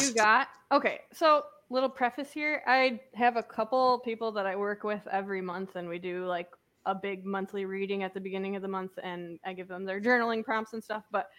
you 0.00 0.14
got 0.14 0.48
okay. 0.70 1.00
So 1.12 1.42
little 1.68 1.88
preface 1.88 2.30
here. 2.32 2.62
I 2.66 3.00
have 3.14 3.36
a 3.36 3.42
couple 3.42 3.98
people 4.04 4.30
that 4.32 4.46
I 4.46 4.54
work 4.54 4.84
with 4.84 5.06
every 5.10 5.40
month, 5.40 5.74
and 5.74 5.88
we 5.88 5.98
do 5.98 6.26
like 6.26 6.48
a 6.86 6.94
big 6.94 7.24
monthly 7.24 7.64
reading 7.64 8.02
at 8.04 8.14
the 8.14 8.20
beginning 8.20 8.54
of 8.54 8.62
the 8.62 8.68
month, 8.68 8.92
and 9.02 9.40
I 9.44 9.52
give 9.52 9.66
them 9.66 9.84
their 9.84 10.00
journaling 10.00 10.44
prompts 10.44 10.74
and 10.74 10.84
stuff. 10.84 11.02
But 11.10 11.30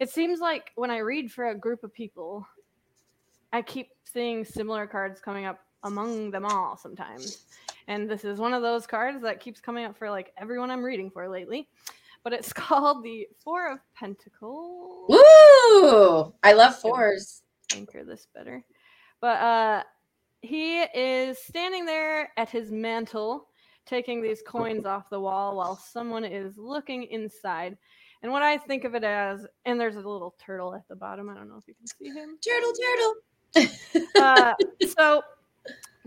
it 0.00 0.10
seems 0.10 0.40
like 0.40 0.72
when 0.74 0.90
I 0.90 0.98
read 0.98 1.30
for 1.30 1.48
a 1.50 1.54
group 1.54 1.84
of 1.84 1.94
people, 1.94 2.46
I 3.52 3.62
keep 3.62 3.90
seeing 4.04 4.44
similar 4.44 4.86
cards 4.86 5.20
coming 5.20 5.44
up 5.44 5.60
among 5.84 6.32
them 6.32 6.44
all 6.44 6.76
sometimes. 6.76 7.44
And 7.88 8.10
this 8.10 8.24
is 8.24 8.38
one 8.38 8.52
of 8.52 8.62
those 8.62 8.86
cards 8.86 9.22
that 9.22 9.40
keeps 9.40 9.60
coming 9.60 9.84
up 9.84 9.96
for 9.96 10.10
like 10.10 10.32
everyone 10.36 10.70
I'm 10.70 10.82
reading 10.82 11.10
for 11.10 11.28
lately. 11.28 11.68
But 12.24 12.32
it's 12.32 12.52
called 12.52 13.04
the 13.04 13.26
Four 13.42 13.72
of 13.72 13.78
Pentacles. 13.94 15.08
Woo! 15.08 16.34
I 16.42 16.52
love 16.52 16.76
fours. 16.76 17.42
Anchor 17.74 18.04
this 18.04 18.26
better. 18.34 18.64
But 19.20 19.40
uh 19.40 19.82
he 20.42 20.82
is 20.82 21.38
standing 21.38 21.86
there 21.86 22.30
at 22.36 22.50
his 22.50 22.70
mantle 22.70 23.48
taking 23.86 24.20
these 24.20 24.42
coins 24.46 24.84
off 24.84 25.08
the 25.10 25.20
wall 25.20 25.56
while 25.56 25.76
someone 25.76 26.24
is 26.24 26.56
looking 26.56 27.04
inside. 27.04 27.76
And 28.22 28.32
what 28.32 28.42
I 28.42 28.58
think 28.58 28.84
of 28.84 28.94
it 28.94 29.04
as, 29.04 29.46
and 29.64 29.78
there's 29.78 29.96
a 29.96 29.98
little 29.98 30.34
turtle 30.44 30.74
at 30.74 30.86
the 30.88 30.96
bottom. 30.96 31.30
I 31.30 31.34
don't 31.34 31.48
know 31.48 31.58
if 31.58 31.68
you 31.68 31.74
can 31.74 31.86
see 31.86 32.08
him. 32.08 32.38
Turtle, 32.44 32.72
turtle. 32.82 33.14
uh, 34.20 34.54
so 34.96 35.22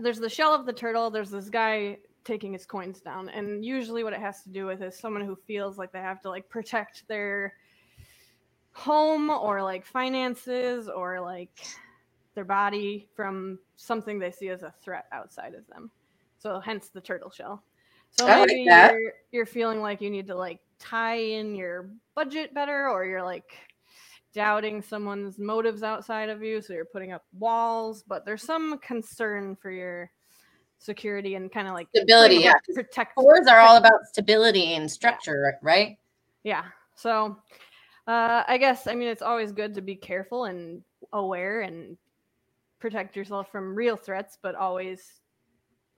there's 0.00 0.18
the 0.18 0.28
shell 0.28 0.54
of 0.54 0.66
the 0.66 0.72
turtle. 0.72 1.10
There's 1.10 1.30
this 1.30 1.48
guy 1.48 1.98
taking 2.24 2.52
his 2.52 2.66
coins 2.66 3.00
down, 3.00 3.28
and 3.28 3.64
usually 3.64 4.04
what 4.04 4.12
it 4.12 4.20
has 4.20 4.42
to 4.42 4.50
do 4.50 4.66
with 4.66 4.82
is 4.82 4.96
someone 4.96 5.24
who 5.24 5.36
feels 5.46 5.78
like 5.78 5.92
they 5.92 6.00
have 6.00 6.20
to 6.22 6.28
like 6.28 6.48
protect 6.48 7.06
their 7.08 7.54
home 8.72 9.30
or 9.30 9.62
like 9.62 9.84
finances 9.84 10.88
or 10.88 11.20
like 11.20 11.58
their 12.34 12.44
body 12.44 13.08
from 13.14 13.58
something 13.76 14.18
they 14.18 14.30
see 14.30 14.48
as 14.48 14.62
a 14.62 14.72
threat 14.82 15.06
outside 15.12 15.54
of 15.54 15.66
them. 15.68 15.90
So 16.38 16.60
hence 16.60 16.88
the 16.88 17.00
turtle 17.00 17.30
shell. 17.30 17.62
So 18.10 18.26
I 18.26 18.44
maybe 18.46 18.64
that. 18.66 18.92
you're 18.92 19.12
you're 19.30 19.46
feeling 19.46 19.80
like 19.80 20.00
you 20.00 20.10
need 20.10 20.26
to 20.28 20.34
like 20.34 20.60
tie 20.78 21.16
in 21.18 21.54
your 21.54 21.90
budget 22.14 22.54
better 22.54 22.88
or 22.88 23.04
you're 23.04 23.22
like 23.22 23.52
doubting 24.32 24.80
someone's 24.80 25.38
motives 25.38 25.82
outside 25.82 26.28
of 26.28 26.42
you 26.42 26.60
so 26.60 26.72
you're 26.72 26.84
putting 26.84 27.12
up 27.12 27.24
walls 27.38 28.04
but 28.06 28.24
there's 28.24 28.42
some 28.42 28.78
concern 28.78 29.56
for 29.56 29.70
your 29.70 30.10
security 30.78 31.34
and 31.34 31.52
kind 31.52 31.68
of 31.68 31.74
like 31.74 31.88
Stability, 31.94 32.36
yeah, 32.36 32.54
protect 32.74 33.14
Fours 33.14 33.46
are 33.46 33.58
all 33.58 33.76
about 33.76 34.06
stability 34.06 34.74
and 34.74 34.90
structure, 34.90 35.54
right? 35.62 35.98
yeah. 36.42 36.64
So 36.96 37.36
uh, 38.06 38.42
I 38.46 38.58
guess 38.58 38.86
I 38.86 38.94
mean 38.94 39.08
it's 39.08 39.22
always 39.22 39.52
good 39.52 39.74
to 39.74 39.82
be 39.82 39.94
careful 39.94 40.44
and 40.46 40.82
aware 41.12 41.60
and 41.60 41.96
protect 42.80 43.14
yourself 43.14 43.50
from 43.52 43.74
real 43.74 43.96
threats, 43.96 44.38
but 44.42 44.54
always 44.54 45.02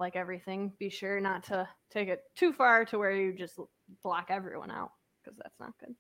like 0.01 0.17
everything, 0.17 0.73
be 0.79 0.91
sure 0.91 1.21
not 1.21 1.45
to 1.45 1.69
take 1.91 2.09
it 2.09 2.23
too 2.35 2.53
far 2.53 2.85
to 2.87 2.99
where 2.99 3.13
you 3.13 3.33
just 3.33 3.59
block 4.03 4.27
everyone 4.31 4.71
out 4.71 4.91
because 5.23 5.39
that's 5.39 5.61
not 5.61 5.73
good. 5.79 5.95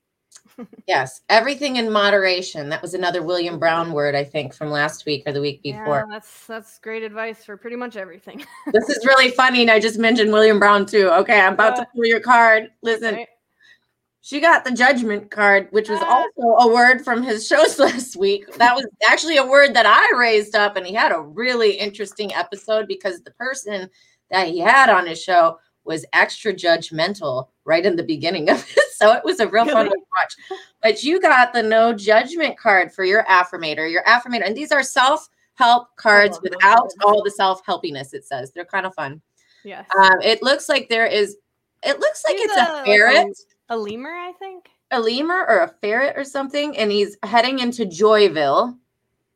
Yes. 0.86 1.22
Everything 1.28 1.76
in 1.76 1.90
moderation. 1.90 2.68
That 2.68 2.82
was 2.82 2.94
another 2.94 3.22
William 3.22 3.58
Brown 3.58 3.92
word, 3.92 4.14
I 4.14 4.24
think, 4.24 4.52
from 4.54 4.70
last 4.70 5.06
week 5.06 5.22
or 5.26 5.32
the 5.32 5.40
week 5.40 5.62
before. 5.62 6.06
Yeah, 6.08 6.14
that's 6.16 6.46
that's 6.46 6.78
great 6.78 7.02
advice 7.02 7.44
for 7.44 7.56
pretty 7.56 7.76
much 7.76 7.96
everything. 7.96 8.44
this 8.72 8.88
is 8.88 9.04
really 9.06 9.30
funny. 9.30 9.62
And 9.62 9.70
I 9.70 9.80
just 9.80 9.98
mentioned 9.98 10.32
William 10.32 10.58
Brown 10.58 10.84
too. 10.86 11.08
Okay, 11.08 11.40
I'm 11.40 11.54
about 11.54 11.76
to 11.76 11.82
Uh, 11.82 11.86
pull 11.94 12.04
your 12.06 12.20
card. 12.20 12.70
Listen, 12.82 13.14
Right? 13.14 13.28
she 14.20 14.40
got 14.40 14.64
the 14.64 14.72
judgment 14.72 15.30
card, 15.30 15.68
which 15.70 15.88
was 15.88 16.00
Ah. 16.02 16.24
also 16.38 16.68
a 16.68 16.72
word 16.72 17.02
from 17.02 17.22
his 17.22 17.46
shows 17.46 17.78
last 17.78 18.16
week. 18.16 18.52
That 18.56 18.74
was 18.76 18.86
actually 19.08 19.38
a 19.38 19.46
word 19.46 19.74
that 19.74 19.86
I 19.86 20.16
raised 20.18 20.54
up, 20.54 20.76
and 20.76 20.86
he 20.86 20.94
had 20.94 21.12
a 21.12 21.20
really 21.20 21.72
interesting 21.72 22.32
episode 22.34 22.86
because 22.86 23.20
the 23.22 23.32
person 23.32 23.88
that 24.30 24.48
he 24.48 24.58
had 24.60 24.90
on 24.90 25.06
his 25.06 25.20
show 25.22 25.58
was 25.84 26.04
extra 26.12 26.52
judgmental 26.54 27.48
right 27.64 27.84
in 27.84 27.96
the 27.96 28.02
beginning 28.02 28.50
of 28.50 28.58
it. 28.70 28.78
So 29.02 29.12
it 29.14 29.24
was 29.24 29.40
a 29.40 29.48
real 29.48 29.64
fun 29.64 29.86
Really? 29.86 29.98
to 29.98 30.04
watch. 30.12 30.60
But 30.80 31.02
you 31.02 31.20
got 31.20 31.52
the 31.52 31.60
no 31.60 31.92
judgment 31.92 32.56
card 32.56 32.92
for 32.92 33.02
your 33.04 33.24
affirmator. 33.24 33.90
Your 33.90 34.04
affirmator, 34.04 34.46
and 34.46 34.56
these 34.56 34.70
are 34.70 34.84
self 34.84 35.28
help 35.54 35.88
cards 35.96 36.36
those 36.38 36.50
without 36.52 36.76
cards. 36.78 36.94
all 37.04 37.20
the 37.24 37.30
self 37.32 37.66
helpiness. 37.66 38.14
It 38.14 38.24
says 38.24 38.52
they're 38.52 38.64
kind 38.64 38.86
of 38.86 38.94
fun. 38.94 39.20
Yeah. 39.64 39.84
Um, 40.00 40.20
it 40.22 40.40
looks 40.40 40.68
like 40.68 40.88
there 40.88 41.06
is. 41.06 41.36
It 41.82 41.98
looks 41.98 42.22
like 42.24 42.36
He's 42.36 42.44
it's 42.44 42.56
a- 42.56 42.60
a 42.60 42.70
like 42.74 42.82
a- 42.82 42.84
ferret 42.86 43.38
a 43.70 43.76
lemur, 43.76 44.10
I 44.12 44.32
think. 44.38 44.68
a 44.92 45.00
lemur 45.00 45.46
or 45.48 45.62
a 45.62 45.68
ferret 45.80 46.16
or 46.16 46.22
something, 46.22 46.76
and 46.78 46.92
he's 46.92 47.16
heading 47.24 47.58
into 47.58 47.84
Joyville, 47.86 48.78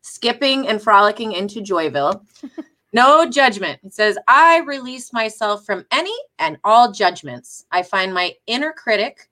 skipping 0.03 0.69
and 0.69 0.81
frolicking 0.81 1.33
into 1.33 1.61
Joyville. 1.61 2.25
No 2.97 3.29
judgment. 3.29 3.79
It 3.85 3.93
says, 3.93 4.17
I 4.27 4.61
release 4.61 5.13
myself 5.13 5.67
from 5.67 5.85
any 5.91 6.17
and 6.39 6.57
all 6.65 6.93
judgments. 6.93 7.67
I 7.71 7.83
find 7.83 8.15
my 8.15 8.33
inner 8.47 8.73
critic, 8.73 9.29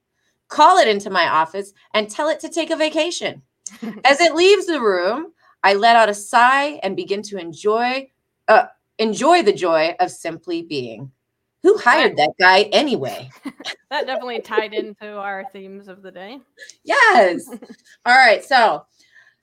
call 0.48 0.76
it 0.76 0.86
into 0.86 1.08
my 1.08 1.26
office, 1.28 1.72
and 1.94 2.10
tell 2.10 2.28
it 2.28 2.40
to 2.40 2.50
take 2.50 2.68
a 2.68 2.76
vacation. 2.76 3.40
As 4.04 4.20
it 4.20 4.34
leaves 4.34 4.66
the 4.66 4.82
room, 4.82 5.32
I 5.62 5.72
let 5.72 5.96
out 5.96 6.10
a 6.10 6.14
sigh 6.14 6.78
and 6.82 6.94
begin 6.94 7.22
to 7.22 7.38
enjoy 7.38 8.10
uh, 8.48 8.66
enjoy 8.98 9.42
the 9.42 9.52
joy 9.52 9.96
of 9.98 10.10
simply 10.10 10.60
being. 10.60 11.10
Who 11.62 11.78
hired 11.78 12.18
that 12.18 12.34
guy 12.38 12.64
anyway? 12.64 13.30
That 13.90 14.06
definitely 14.06 14.40
tied 14.40 14.74
into 14.74 15.16
our 15.16 15.44
themes 15.52 15.86
of 15.88 16.02
the 16.02 16.10
day. 16.10 16.40
Yes. 16.82 17.48
All 18.04 18.14
right. 18.14 18.44
So 18.44 18.84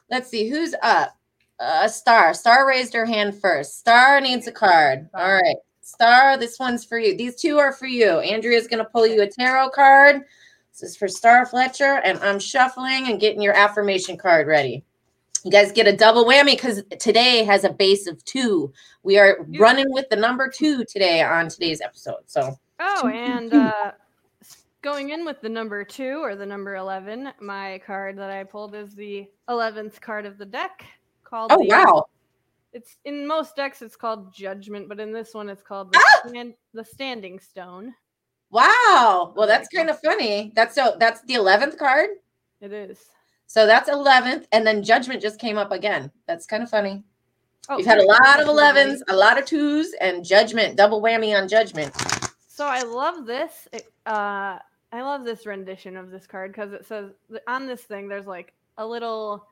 let's 0.09 0.29
see 0.29 0.49
who's 0.49 0.75
up. 0.83 1.17
Uh, 1.61 1.87
Star. 1.87 2.33
Star 2.33 2.67
raised 2.67 2.93
her 2.93 3.05
hand 3.05 3.39
first. 3.39 3.77
Star 3.77 4.19
needs 4.19 4.47
a 4.47 4.51
card. 4.51 5.07
All 5.13 5.31
right. 5.31 5.57
Star, 5.81 6.35
this 6.37 6.57
one's 6.57 6.83
for 6.83 6.97
you. 6.97 7.15
These 7.15 7.35
two 7.35 7.59
are 7.59 7.71
for 7.71 7.85
you. 7.85 8.19
Andrea's 8.19 8.67
going 8.67 8.83
to 8.83 8.89
pull 8.89 9.05
you 9.05 9.21
a 9.21 9.27
tarot 9.27 9.69
card. 9.69 10.23
This 10.71 10.81
is 10.81 10.97
for 10.97 11.07
Star 11.07 11.45
Fletcher, 11.45 12.01
and 12.03 12.17
I'm 12.19 12.39
shuffling 12.39 13.07
and 13.07 13.19
getting 13.19 13.41
your 13.41 13.53
affirmation 13.53 14.17
card 14.17 14.47
ready. 14.47 14.83
You 15.43 15.51
guys 15.51 15.71
get 15.71 15.87
a 15.87 15.95
double 15.95 16.25
whammy 16.25 16.53
because 16.53 16.81
today 16.99 17.43
has 17.43 17.63
a 17.63 17.69
base 17.69 18.07
of 18.07 18.23
two. 18.25 18.73
We 19.03 19.19
are 19.19 19.45
running 19.59 19.91
with 19.91 20.09
the 20.09 20.15
number 20.15 20.49
two 20.49 20.83
today 20.85 21.21
on 21.21 21.49
today's 21.49 21.81
episode. 21.81 22.21
So 22.25 22.57
Oh, 22.81 23.07
and 23.13 23.53
uh, 23.53 23.91
going 24.81 25.11
in 25.11 25.25
with 25.25 25.41
the 25.41 25.49
number 25.49 25.83
two 25.83 26.23
or 26.23 26.35
the 26.35 26.45
number 26.45 26.75
11, 26.75 27.33
my 27.39 27.81
card 27.85 28.17
that 28.17 28.31
I 28.31 28.43
pulled 28.43 28.73
is 28.73 28.95
the 28.95 29.27
11th 29.49 30.01
card 30.01 30.25
of 30.25 30.37
the 30.37 30.45
deck 30.45 30.85
called. 31.31 31.51
Oh 31.51 31.63
the, 31.63 31.69
wow. 31.69 32.05
It's 32.73 32.97
in 33.03 33.27
most 33.27 33.55
decks, 33.55 33.81
it's 33.81 33.95
called 33.95 34.33
Judgment, 34.33 34.87
but 34.87 34.99
in 34.99 35.11
this 35.11 35.33
one, 35.33 35.49
it's 35.49 35.63
called 35.63 35.91
the, 35.91 35.99
Ah! 35.99 36.29
stand, 36.29 36.53
the 36.73 36.85
Standing 36.85 37.39
Stone. 37.39 37.93
Wow. 38.51 39.33
Well, 39.35 39.47
that's 39.47 39.67
kind 39.69 39.89
of 39.89 39.99
funny. 40.01 40.53
That's 40.55 40.75
so 40.75 40.95
that's 40.99 41.21
the 41.23 41.35
11th 41.35 41.77
card. 41.77 42.09
It 42.59 42.71
is. 42.71 42.99
So 43.47 43.65
that's 43.65 43.89
11th. 43.89 44.45
And 44.51 44.65
then 44.65 44.83
judgment 44.83 45.21
just 45.21 45.39
came 45.39 45.57
up 45.57 45.71
again. 45.71 46.11
That's 46.27 46.45
kind 46.45 46.61
of 46.63 46.69
funny. 46.69 47.03
Oh, 47.69 47.77
We've 47.77 47.85
had 47.85 47.99
a 47.99 48.05
lot 48.05 48.39
of 48.39 48.47
11s, 48.47 48.99
a 49.09 49.15
lot 49.15 49.37
of 49.37 49.45
twos, 49.45 49.93
and 50.01 50.25
judgment, 50.25 50.75
double 50.75 51.01
whammy 51.01 51.37
on 51.37 51.47
judgment. 51.47 51.95
So 52.47 52.65
I 52.65 52.83
love 52.83 53.25
this. 53.25 53.67
It, 53.71 53.87
uh, 54.05 54.57
I 54.93 55.01
love 55.01 55.23
this 55.23 55.45
rendition 55.45 55.95
of 55.95 56.11
this 56.11 56.27
card 56.27 56.51
because 56.51 56.73
it 56.73 56.85
says 56.85 57.11
on 57.47 57.67
this 57.67 57.81
thing 57.81 58.07
there's 58.07 58.27
like 58.27 58.53
a 58.77 58.85
little 58.85 59.47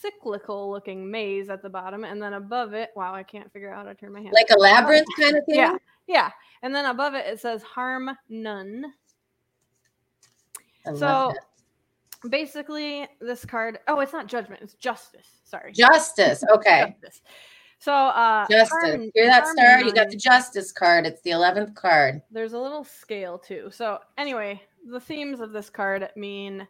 cyclical 0.00 0.70
looking 0.70 1.10
maze 1.10 1.48
at 1.48 1.62
the 1.62 1.68
bottom, 1.70 2.04
and 2.04 2.20
then 2.22 2.34
above 2.34 2.72
it, 2.74 2.90
wow, 2.96 3.14
I 3.14 3.22
can't 3.22 3.52
figure 3.52 3.72
out 3.72 3.84
how 3.86 3.92
to 3.92 3.94
turn 3.94 4.12
my 4.12 4.20
hand. 4.20 4.32
Like 4.32 4.50
a 4.50 4.58
labyrinth 4.58 5.06
kind 5.18 5.36
of 5.36 5.44
thing. 5.46 5.56
Yeah, 5.56 5.76
yeah, 6.06 6.30
and 6.62 6.74
then 6.74 6.84
above 6.86 7.14
it 7.14 7.26
it 7.26 7.40
says 7.40 7.62
harm 7.62 8.10
none. 8.28 8.84
I 10.86 10.94
So 10.94 11.32
basically, 12.28 13.06
this 13.20 13.44
card. 13.44 13.78
Oh, 13.88 14.00
it's 14.00 14.12
not 14.12 14.26
judgment. 14.26 14.62
It's 14.62 14.74
justice. 14.74 15.26
Sorry. 15.44 15.72
justice. 15.72 16.42
Okay. 16.54 16.94
Justice. 17.02 17.22
So 17.78 17.92
uh, 17.92 18.46
Justice. 18.48 18.70
harm- 18.82 19.10
Hear 19.14 19.26
that, 19.26 19.46
Star? 19.46 19.82
You 19.82 19.92
got 19.92 20.08
the 20.08 20.16
justice 20.16 20.72
card. 20.72 21.06
It's 21.06 21.20
the 21.20 21.30
11th 21.30 21.74
card. 21.74 22.22
there's 22.30 22.54
a 22.54 22.58
little 22.58 22.82
scale 22.84 23.38
too. 23.38 23.68
So 23.70 23.98
anyway, 24.16 24.62
the 24.90 25.00
themes 25.00 25.40
of 25.40 25.52
this 25.52 25.68
card 25.68 26.08
mean 26.16 26.66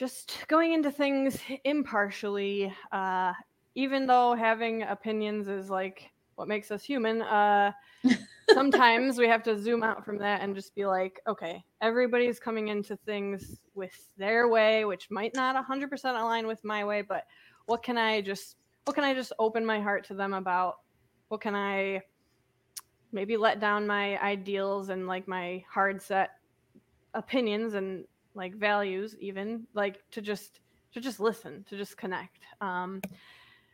just 0.00 0.46
going 0.48 0.72
into 0.72 0.90
things 0.90 1.38
impartially. 1.64 2.74
Uh, 2.90 3.34
even 3.74 4.06
though 4.06 4.34
having 4.34 4.82
opinions 4.82 5.46
is 5.46 5.68
like 5.68 6.10
what 6.36 6.48
makes 6.48 6.70
us 6.70 6.82
human, 6.82 7.20
uh, 7.20 7.70
sometimes 8.54 9.18
we 9.18 9.28
have 9.28 9.42
to 9.42 9.60
zoom 9.60 9.82
out 9.82 10.02
from 10.02 10.16
that 10.16 10.40
and 10.40 10.54
just 10.54 10.74
be 10.74 10.86
like, 10.86 11.20
okay, 11.28 11.62
everybody's 11.82 12.40
coming 12.40 12.68
into 12.68 12.96
things 12.96 13.58
with 13.74 14.08
their 14.16 14.48
way, 14.48 14.86
which 14.86 15.10
might 15.10 15.34
not 15.34 15.54
100% 15.68 15.90
align 16.18 16.46
with 16.46 16.64
my 16.64 16.82
way, 16.82 17.02
but 17.02 17.24
what 17.66 17.82
can 17.82 17.98
I 17.98 18.22
just 18.22 18.56
what 18.86 18.94
can 18.94 19.04
I 19.04 19.12
just 19.12 19.34
open 19.38 19.66
my 19.66 19.80
heart 19.80 20.06
to 20.06 20.14
them 20.14 20.32
about? 20.32 20.76
What 21.28 21.42
can 21.42 21.54
I 21.54 22.00
maybe 23.12 23.36
let 23.36 23.60
down 23.60 23.86
my 23.86 24.18
ideals 24.22 24.88
and 24.88 25.06
like 25.06 25.28
my 25.28 25.62
hard 25.70 26.00
set 26.00 26.30
opinions 27.12 27.74
and 27.74 28.06
like 28.34 28.54
values 28.54 29.16
even 29.18 29.66
like 29.74 30.02
to 30.10 30.20
just 30.20 30.60
to 30.92 31.00
just 31.00 31.20
listen 31.20 31.64
to 31.68 31.76
just 31.76 31.96
connect. 31.96 32.44
Um 32.60 33.00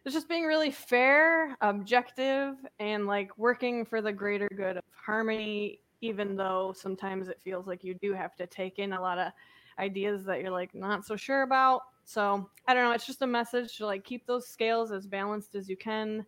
it's 0.05 0.15
just 0.15 0.29
being 0.29 0.45
really 0.45 0.71
fair 0.71 1.57
objective 1.61 2.55
and 2.79 3.07
like 3.07 3.37
working 3.37 3.85
for 3.85 4.01
the 4.01 4.13
greater 4.13 4.49
good 4.57 4.77
of 4.77 4.85
harmony 4.95 5.81
even 6.01 6.37
though 6.37 6.73
sometimes 6.77 7.29
it 7.29 7.41
feels 7.43 7.67
like 7.67 7.83
you 7.83 7.95
do 7.95 8.13
have 8.13 8.37
to 8.37 8.47
take 8.47 8.79
in 8.79 8.93
a 8.93 9.01
lot 9.01 9.19
of 9.19 9.33
ideas 9.79 10.25
that 10.25 10.41
you're 10.41 10.51
like 10.51 10.75
not 10.75 11.05
so 11.05 11.17
sure 11.17 11.43
about. 11.43 11.83
So 12.05 12.49
i 12.69 12.75
don't 12.75 12.85
know 12.85 12.93
it's 12.93 13.07
just 13.07 13.23
a 13.23 13.27
message 13.27 13.77
to 13.77 13.87
like 13.87 14.05
keep 14.05 14.27
those 14.27 14.47
scales 14.49 14.93
as 14.93 15.07
balanced 15.07 15.55
as 15.55 15.69
you 15.69 15.77
can 15.77 16.25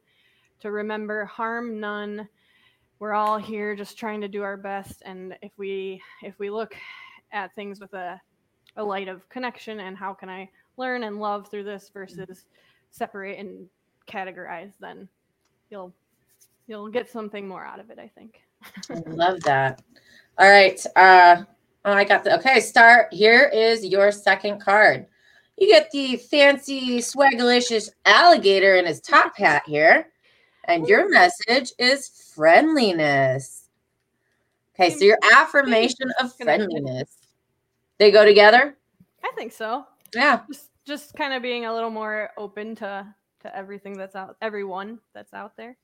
to 0.60 0.70
remember 0.72 1.24
harm 1.24 1.78
none. 1.78 2.28
We're 2.98 3.14
all 3.14 3.38
here 3.38 3.76
just 3.76 3.96
trying 3.96 4.20
to 4.22 4.28
do 4.28 4.42
our 4.42 4.56
best 4.56 5.02
and 5.06 5.36
if 5.40 5.52
we 5.56 6.02
if 6.22 6.38
we 6.40 6.50
look 6.50 6.74
at 7.32 7.54
things 7.54 7.80
with 7.80 7.92
a, 7.94 8.20
a 8.76 8.84
light 8.84 9.08
of 9.08 9.28
connection 9.28 9.80
and 9.80 9.96
how 9.96 10.12
can 10.12 10.28
i 10.28 10.48
learn 10.76 11.04
and 11.04 11.18
love 11.18 11.48
through 11.48 11.64
this 11.64 11.90
versus 11.92 12.46
separate 12.90 13.38
and 13.38 13.66
categorize 14.06 14.72
then 14.80 15.08
you'll 15.70 15.92
you'll 16.66 16.88
get 16.88 17.10
something 17.10 17.46
more 17.46 17.64
out 17.64 17.80
of 17.80 17.90
it 17.90 17.98
i 17.98 18.08
think 18.08 18.40
I 18.90 19.00
love 19.06 19.38
that. 19.42 19.82
All 20.36 20.50
right. 20.50 20.84
Uh, 20.96 21.44
Oh, 21.84 21.92
I 21.92 22.04
got 22.04 22.24
the 22.24 22.36
okay. 22.38 22.60
Star. 22.60 23.08
Here 23.12 23.50
is 23.54 23.82
your 23.84 24.12
second 24.12 24.60
card. 24.60 25.06
You 25.56 25.68
get 25.68 25.90
the 25.90 26.16
fancy, 26.16 26.98
swagalicious 26.98 27.88
alligator 28.04 28.76
in 28.76 28.84
his 28.84 29.00
top 29.00 29.36
hat 29.36 29.62
here. 29.66 30.08
And 30.64 30.86
your 30.86 31.08
message 31.10 31.72
is 31.78 32.30
friendliness. 32.34 33.68
Okay, 34.74 34.90
so 34.90 35.04
your 35.04 35.18
affirmation 35.34 36.12
of 36.20 36.36
friendliness. 36.36 37.17
They 37.98 38.10
go 38.10 38.24
together? 38.24 38.76
I 39.24 39.32
think 39.36 39.52
so. 39.52 39.86
Yeah. 40.14 40.40
Just 40.50 40.70
just 40.86 41.14
kind 41.14 41.34
of 41.34 41.42
being 41.42 41.66
a 41.66 41.74
little 41.74 41.90
more 41.90 42.30
open 42.38 42.74
to 42.76 43.06
to 43.40 43.56
everything 43.56 43.96
that's 43.96 44.16
out 44.16 44.36
everyone 44.40 44.98
that's 45.14 45.34
out 45.34 45.56
there. 45.56 45.76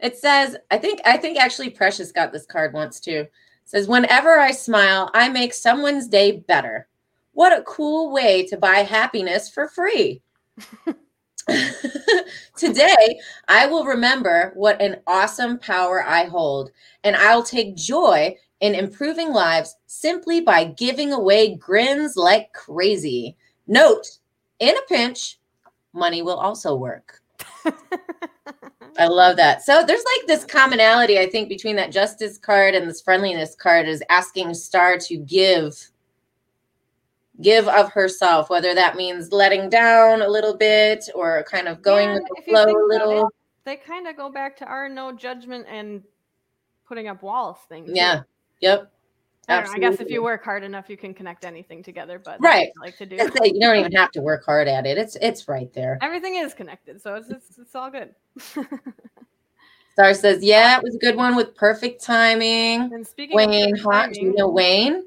It 0.00 0.16
says, 0.16 0.56
I 0.70 0.78
think 0.78 1.00
I 1.04 1.16
think 1.16 1.38
actually 1.38 1.70
Precious 1.70 2.12
got 2.12 2.32
this 2.32 2.46
card 2.46 2.72
once 2.72 2.98
too. 3.00 3.20
It 3.20 3.32
says, 3.64 3.88
whenever 3.88 4.38
I 4.38 4.50
smile, 4.50 5.10
I 5.14 5.28
make 5.28 5.54
someone's 5.54 6.08
day 6.08 6.32
better. 6.32 6.88
What 7.32 7.58
a 7.58 7.62
cool 7.62 8.12
way 8.12 8.46
to 8.46 8.56
buy 8.56 8.78
happiness 8.78 9.48
for 9.48 9.68
free. 9.68 10.22
Today, 12.56 13.18
I 13.48 13.66
will 13.66 13.84
remember 13.84 14.52
what 14.54 14.80
an 14.80 15.00
awesome 15.06 15.58
power 15.58 16.04
I 16.04 16.24
hold, 16.24 16.70
and 17.02 17.16
I'll 17.16 17.42
take 17.42 17.76
joy 17.76 18.36
in 18.64 18.74
improving 18.74 19.30
lives 19.30 19.76
simply 19.84 20.40
by 20.40 20.64
giving 20.64 21.12
away 21.12 21.54
grins 21.54 22.16
like 22.16 22.50
crazy. 22.54 23.36
Note, 23.66 24.06
in 24.58 24.74
a 24.74 24.80
pinch, 24.88 25.38
money 25.92 26.22
will 26.22 26.38
also 26.38 26.74
work. 26.74 27.20
I 28.98 29.06
love 29.06 29.36
that. 29.36 29.60
So 29.62 29.84
there's 29.86 30.02
like 30.16 30.26
this 30.26 30.46
commonality, 30.46 31.18
I 31.18 31.28
think, 31.28 31.50
between 31.50 31.76
that 31.76 31.92
justice 31.92 32.38
card 32.38 32.74
and 32.74 32.88
this 32.88 33.02
friendliness 33.02 33.54
card 33.54 33.86
is 33.86 34.02
asking 34.08 34.54
Star 34.54 34.96
to 34.96 35.18
give 35.18 35.76
give 37.42 37.68
of 37.68 37.92
herself, 37.92 38.48
whether 38.48 38.74
that 38.74 38.96
means 38.96 39.30
letting 39.30 39.68
down 39.68 40.22
a 40.22 40.28
little 40.28 40.56
bit 40.56 41.04
or 41.14 41.44
kind 41.50 41.68
of 41.68 41.82
going 41.82 42.08
Yeah, 42.08 42.14
with 42.14 42.22
the 42.34 42.42
flow 42.50 42.64
a 42.64 42.86
little. 42.88 43.26
it, 43.26 43.34
they 43.66 43.76
kind 43.76 44.08
of 44.08 44.16
go 44.16 44.30
back 44.30 44.56
to 44.58 44.64
our 44.64 44.88
no 44.88 45.12
judgment 45.12 45.66
and 45.68 46.02
putting 46.88 47.08
up 47.08 47.22
walls 47.22 47.58
thing. 47.68 47.84
too. 47.88 47.92
Yep. 48.60 48.90
I, 49.48 49.60
know, 49.60 49.70
I 49.72 49.78
guess 49.78 50.00
if 50.00 50.08
you 50.10 50.22
work 50.22 50.42
hard 50.42 50.64
enough, 50.64 50.88
you 50.88 50.96
can 50.96 51.12
connect 51.12 51.44
anything 51.44 51.82
together. 51.82 52.18
But 52.18 52.40
Right. 52.40 52.70
like 52.80 52.96
to 52.98 53.06
do. 53.06 53.16
It. 53.18 53.54
You 53.54 53.60
don't 53.60 53.76
even 53.76 53.92
have 53.92 54.10
to 54.12 54.20
work 54.20 54.44
hard 54.44 54.68
at 54.68 54.86
it. 54.86 54.96
It's 54.96 55.16
it's 55.20 55.48
right 55.48 55.72
there. 55.74 55.98
Everything 56.00 56.36
is 56.36 56.54
connected, 56.54 57.02
so 57.02 57.16
it's 57.16 57.28
it's, 57.30 57.58
it's 57.58 57.74
all 57.74 57.90
good. 57.90 58.14
Star 59.92 60.14
says, 60.14 60.42
"Yeah, 60.42 60.78
it 60.78 60.82
was 60.82 60.94
a 60.94 60.98
good 60.98 61.16
one 61.16 61.36
with 61.36 61.54
perfect 61.54 62.02
timing." 62.02 62.92
and 62.92 63.06
speaking 63.06 63.36
Wayne, 63.36 63.76
hot. 63.76 64.12
Do 64.12 64.22
you 64.22 64.34
know 64.34 64.48
Wayne? 64.48 65.04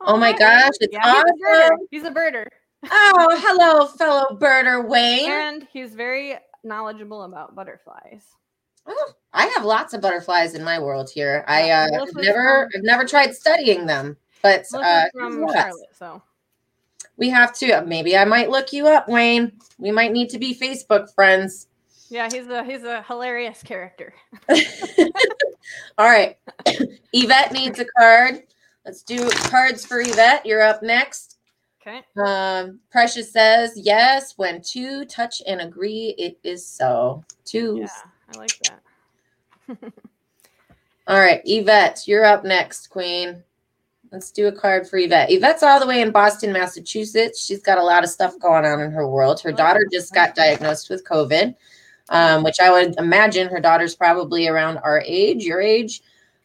Oh, 0.00 0.14
oh 0.14 0.16
my 0.16 0.32
hi, 0.32 0.38
gosh, 0.38 0.74
it's 0.80 0.92
yeah, 0.92 1.12
he's 1.12 1.24
a 1.24 1.44
birder. 1.44 1.70
He's 1.90 2.04
a 2.04 2.10
birder, 2.10 2.46
Oh, 2.90 3.40
hello, 3.40 3.86
fellow 3.86 4.36
birder 4.38 4.86
Wayne. 4.86 5.30
and 5.30 5.66
he's 5.72 5.94
very 5.94 6.36
knowledgeable 6.62 7.22
about 7.24 7.54
butterflies. 7.54 8.24
Oh, 8.86 9.12
I 9.32 9.46
have 9.56 9.64
lots 9.64 9.94
of 9.94 10.00
butterflies 10.00 10.54
in 10.54 10.62
my 10.62 10.78
world 10.78 11.10
here. 11.10 11.44
I 11.48 11.70
uh, 11.70 11.88
I've 12.02 12.14
never 12.16 12.68
I've 12.74 12.82
never 12.82 13.04
tried 13.04 13.34
studying 13.34 13.86
them, 13.86 14.16
but 14.42 14.64
uh, 14.74 15.04
from 15.12 15.46
Charlotte, 15.52 15.88
so 15.98 16.22
we 17.16 17.28
have 17.30 17.54
to. 17.58 17.82
Maybe 17.86 18.16
I 18.16 18.24
might 18.24 18.50
look 18.50 18.72
you 18.72 18.86
up, 18.86 19.08
Wayne. 19.08 19.52
We 19.78 19.90
might 19.90 20.12
need 20.12 20.28
to 20.30 20.38
be 20.38 20.54
Facebook 20.54 21.12
friends. 21.14 21.68
yeah, 22.08 22.28
he's 22.30 22.48
a 22.48 22.62
he's 22.64 22.84
a 22.84 23.02
hilarious 23.02 23.62
character. 23.62 24.14
All 25.98 26.06
right, 26.08 26.36
Yvette 27.12 27.52
needs 27.52 27.78
a 27.78 27.86
card. 27.98 28.42
Let's 28.84 29.02
do 29.02 29.30
cards 29.30 29.86
for 29.86 30.00
Yvette. 30.00 30.44
You're 30.44 30.62
up 30.62 30.82
next. 30.82 31.38
Okay, 31.86 32.02
Um, 32.16 32.80
Precious 32.90 33.30
says, 33.30 33.72
yes, 33.76 34.34
when 34.38 34.62
two 34.62 35.04
touch 35.04 35.42
and 35.46 35.60
agree, 35.60 36.14
it 36.16 36.38
is 36.42 36.66
so. 36.66 37.22
Two. 37.44 37.76
yeah, 37.80 37.88
I 38.34 38.38
like 38.38 38.58
that. 38.60 39.78
All 41.06 41.18
right, 41.20 41.42
Yvette, 41.44 42.04
you're 42.06 42.24
up 42.24 42.44
next, 42.44 42.88
Queen. 42.88 43.42
Let's 44.10 44.30
do 44.30 44.46
a 44.46 44.52
card 44.52 44.88
for 44.88 44.96
Yvette. 44.96 45.30
Yvette's 45.30 45.64
all 45.64 45.80
the 45.80 45.88
way 45.88 46.00
in 46.00 46.12
Boston, 46.12 46.52
Massachusetts. 46.52 47.44
She's 47.44 47.62
got 47.62 47.78
a 47.78 47.82
lot 47.82 48.04
of 48.04 48.10
stuff 48.10 48.38
going 48.38 48.64
on 48.64 48.80
in 48.80 48.92
her 48.92 49.08
world. 49.08 49.40
Her 49.40 49.50
daughter 49.50 49.84
just 49.90 50.14
got 50.14 50.36
diagnosed 50.36 50.88
with 50.88 51.04
COVID, 51.04 51.54
um, 52.10 52.44
which 52.44 52.60
I 52.60 52.70
would 52.70 52.96
imagine 52.96 53.48
her 53.48 53.58
daughter's 53.58 53.96
probably 53.96 54.46
around 54.46 54.78
our 54.78 55.02
age, 55.04 55.44
your 55.44 55.60
age. 55.60 56.00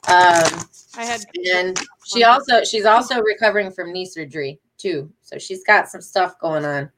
Um, 0.08 0.66
I 0.98 1.06
had 1.06 1.22
and 1.54 1.80
she 2.06 2.24
also 2.24 2.64
she's 2.64 2.86
also 2.86 3.22
recovering 3.22 3.72
from 3.72 3.94
knee 3.94 4.06
surgery 4.06 4.60
too. 4.80 5.12
So 5.22 5.38
she's 5.38 5.64
got 5.64 5.90
some 5.90 6.02
stuff 6.02 6.40
going 6.40 6.66
on. 6.66 6.90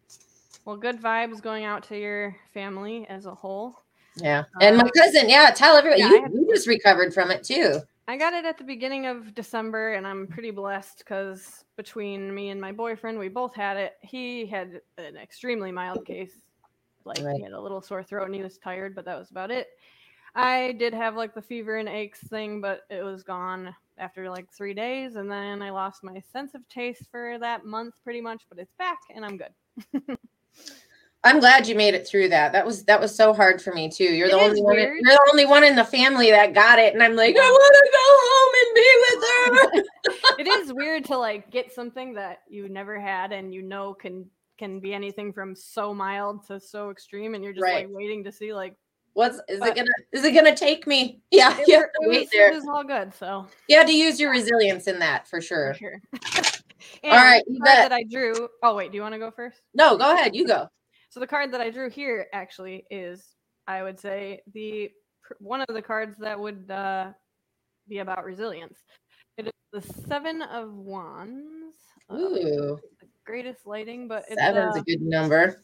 well, 0.64 0.78
good 0.78 1.02
vibes 1.02 1.42
going 1.42 1.66
out 1.66 1.84
to 1.90 2.00
your 2.00 2.36
family 2.54 3.06
as 3.10 3.26
a 3.26 3.36
whole. 3.36 3.82
Yeah. 4.16 4.44
And 4.60 4.78
my 4.78 4.84
Uh, 4.84 4.90
cousin, 4.96 5.30
yeah, 5.30 5.52
tell 5.52 5.76
everybody 5.78 6.02
yeah, 6.02 6.10
you, 6.10 6.22
had- 6.24 6.34
you 6.34 6.48
just 6.54 6.68
recovered 6.68 7.14
from 7.14 7.32
it 7.32 7.44
too. 7.44 7.80
I 8.08 8.18
got 8.18 8.34
it 8.34 8.44
at 8.46 8.58
the 8.58 8.64
beginning 8.66 9.06
of 9.06 9.34
December, 9.34 9.94
and 9.94 10.06
I'm 10.06 10.28
pretty 10.28 10.52
blessed 10.52 10.98
because 10.98 11.64
between 11.78 12.34
me 12.34 12.50
and 12.50 12.60
my 12.60 12.72
boyfriend, 12.74 13.18
we 13.18 13.30
both 13.30 13.54
had 13.56 13.78
it. 13.78 13.94
He 14.02 14.46
had 14.46 14.82
an 14.98 15.16
extremely 15.16 15.72
mild 15.72 16.06
case, 16.06 16.34
like 17.06 17.20
Right. 17.24 17.38
he 17.38 17.44
had 17.44 17.54
a 17.54 17.62
little 17.62 17.82
sore 17.82 18.04
throat 18.04 18.26
and 18.26 18.36
he 18.36 18.44
was 18.44 18.58
tired, 18.58 18.96
but 18.96 19.06
that 19.06 19.18
was 19.18 19.32
about 19.32 19.50
it. 19.50 19.70
I 20.36 20.74
did 20.74 20.94
have 20.94 21.16
like 21.16 21.34
the 21.34 21.42
fever 21.42 21.78
and 21.78 21.88
aches 21.88 22.20
thing, 22.28 22.60
but 22.60 22.82
it 22.90 23.04
was 23.04 23.24
gone 23.24 23.74
after 23.98 24.30
like 24.30 24.52
three 24.52 24.74
days, 24.74 25.16
and 25.16 25.30
then 25.32 25.62
I 25.62 25.70
lost 25.70 26.04
my 26.04 26.20
sense 26.34 26.54
of 26.54 26.68
taste 26.68 27.04
for 27.12 27.38
that 27.40 27.66
month, 27.66 27.94
pretty 28.04 28.20
much. 28.22 28.44
But 28.50 28.60
it's 28.60 28.74
back, 28.78 29.00
and 29.14 29.24
I'm 29.24 29.38
good. 29.38 30.18
I'm 31.24 31.40
glad 31.40 31.68
you 31.68 31.76
made 31.76 31.94
it 31.94 32.08
through 32.08 32.30
that. 32.30 32.52
That 32.54 32.66
was 32.66 32.84
that 32.86 33.00
was 33.00 33.16
so 33.16 33.32
hard 33.34 33.62
for 33.62 33.74
me 33.74 33.90
too. 33.90 34.06
You're 34.06 34.30
the 34.30 34.38
It 34.38 34.42
is 34.42 34.50
only 34.50 34.62
one. 34.64 34.76
You're 34.78 34.98
the 35.04 35.28
only 35.32 35.46
one 35.46 35.64
in 35.64 35.76
the 35.76 35.84
family 35.84 36.32
that 36.32 36.54
got 36.54 36.80
it, 36.80 36.94
and 36.94 37.04
I'm 37.04 37.16
like, 37.16 37.36
I 37.38 37.52
want 37.52 37.76
to 37.76 37.92
go 37.94 38.06
home 38.28 38.54
and 38.64 38.76
be 38.76 38.90
with 39.06 39.24
her. 39.30 40.40
it 40.40 40.48
is 40.48 40.74
weird 40.74 41.06
to 41.06 41.18
like 41.18 41.52
get 41.52 41.72
something 41.72 42.14
that 42.16 42.40
you 42.50 42.70
never 42.70 43.00
had 43.00 43.32
and 43.34 43.54
you 43.54 43.62
know 43.62 43.94
can 43.94 44.26
can 44.58 44.80
be 44.80 44.94
anything 44.94 45.32
from 45.32 45.56
so 45.56 45.94
mild 45.94 46.46
to 46.48 46.60
so 46.60 46.90
extreme, 46.90 47.36
and 47.36 47.44
you're 47.44 47.54
just 47.54 47.64
Right. 47.64 47.88
like 47.88 47.96
waiting 47.96 48.24
to 48.24 48.32
see 48.32 48.54
like 48.54 48.76
What's 49.14 49.42
is 49.50 49.62
it 49.62 49.76
gonna 49.76 49.90
is 50.14 50.24
it 50.24 50.32
gonna 50.32 50.56
take 50.56 50.88
me? 50.88 51.20
Yeah, 51.32 51.56
it, 51.60 51.68
you 51.68 51.76
wor- 51.76 51.82
have 51.84 51.92
to 51.92 52.00
it 52.02 52.10
wait 52.10 52.20
was, 52.22 52.30
there. 52.32 52.52
it 52.52 52.56
was 52.56 52.68
all 52.68 52.84
good. 52.84 53.14
So 53.14 53.46
You 53.68 53.78
had 53.78 53.86
to 53.88 53.94
use 53.96 54.20
your 54.20 54.32
resilience 54.32 54.88
in 54.88 54.98
that 55.00 55.28
for 55.28 55.40
sure. 55.42 55.74
for 55.76 55.80
sure. 55.80 56.02
All 57.04 57.12
right, 57.12 57.44
Yvette. 57.46 57.62
that 57.90 57.92
I 57.92 58.04
drew. 58.10 58.48
Oh 58.64 58.76
wait, 58.76 58.92
do 58.92 58.96
you 58.96 59.02
want 59.04 59.14
to 59.14 59.20
go 59.20 59.30
first? 59.30 59.62
No, 59.76 59.98
go 59.98 60.14
ahead. 60.14 60.36
You 60.36 60.48
go. 60.48 60.68
So 61.12 61.20
the 61.20 61.28
card 61.28 61.52
that 61.52 61.60
I 61.60 61.70
drew 61.70 61.90
here 61.90 62.28
actually 62.32 62.86
is, 62.90 63.36
I 63.68 63.84
would 63.84 64.00
say, 64.00 64.40
the 64.54 64.90
one 65.40 65.60
of 65.60 65.76
the 65.76 65.82
cards 65.82 66.16
that 66.20 66.40
would 66.40 66.72
uh, 66.72 67.12
be 67.90 68.00
about 68.00 68.24
resilience. 68.24 68.80
It 69.38 69.48
is 69.48 69.52
the 69.74 69.82
Seven 70.08 70.42
of 70.42 70.74
Wands. 70.74 71.76
Uh, 72.10 72.16
Ooh, 72.16 72.80
the 73.02 73.08
greatest 73.26 73.68
lighting, 73.68 74.08
but 74.08 74.24
it's 74.30 74.40
seven's 74.42 74.78
uh, 74.78 74.80
a 74.80 74.84
good 74.84 75.02
number. 75.02 75.62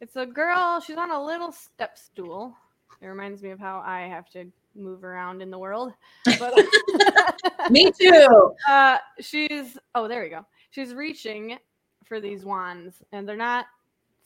It's 0.00 0.14
a 0.14 0.24
girl. 0.24 0.78
She's 0.78 0.96
on 0.96 1.10
a 1.10 1.20
little 1.20 1.50
step 1.50 1.98
stool. 1.98 2.54
It 3.00 3.06
reminds 3.08 3.42
me 3.42 3.50
of 3.50 3.58
how 3.58 3.82
I 3.84 4.02
have 4.02 4.30
to 4.30 4.44
move 4.76 5.02
around 5.02 5.42
in 5.42 5.50
the 5.50 5.58
world. 5.58 5.94
But 6.38 6.54
Me 7.70 7.90
too. 7.90 8.52
uh, 8.68 8.98
she's 9.20 9.76
oh, 9.96 10.06
there 10.06 10.22
we 10.22 10.28
go. 10.28 10.46
She's 10.70 10.94
reaching 10.94 11.58
for 12.04 12.20
these 12.20 12.44
wands, 12.44 13.02
and 13.10 13.28
they're 13.28 13.36
not 13.36 13.66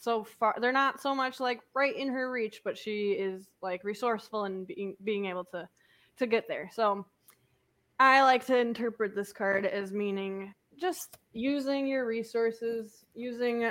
so 0.01 0.25
far. 0.25 0.57
They're 0.61 0.73
not 0.73 1.01
so 1.01 1.15
much 1.15 1.39
like 1.39 1.61
right 1.75 1.95
in 1.95 2.09
her 2.09 2.31
reach, 2.31 2.63
but 2.65 2.77
she 2.77 3.13
is 3.13 3.49
like 3.63 3.85
resourceful 3.85 4.45
and 4.45 4.67
being 4.67 4.97
being 5.05 5.27
able 5.27 5.45
to 5.53 5.69
to 6.17 6.27
get 6.27 6.49
there. 6.49 6.71
So 6.73 7.07
I 7.99 8.23
like 8.23 8.47
to 8.47 8.57
interpret 8.57 9.15
this 9.15 9.33
card 9.33 9.67
as 9.67 9.93
meaning 9.93 10.55
just 10.79 11.19
using 11.33 11.87
your 11.87 12.07
resources, 12.07 13.05
using 13.15 13.71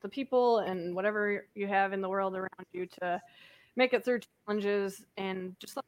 the 0.00 0.08
people 0.08 0.58
and 0.58 0.94
whatever 0.94 1.46
you 1.54 1.68
have 1.68 1.92
in 1.92 2.00
the 2.00 2.08
world 2.08 2.34
around 2.34 2.66
you 2.72 2.86
to 3.00 3.22
make 3.76 3.92
it 3.92 4.04
through 4.04 4.20
challenges 4.46 5.04
and 5.16 5.54
just 5.60 5.76
like 5.76 5.84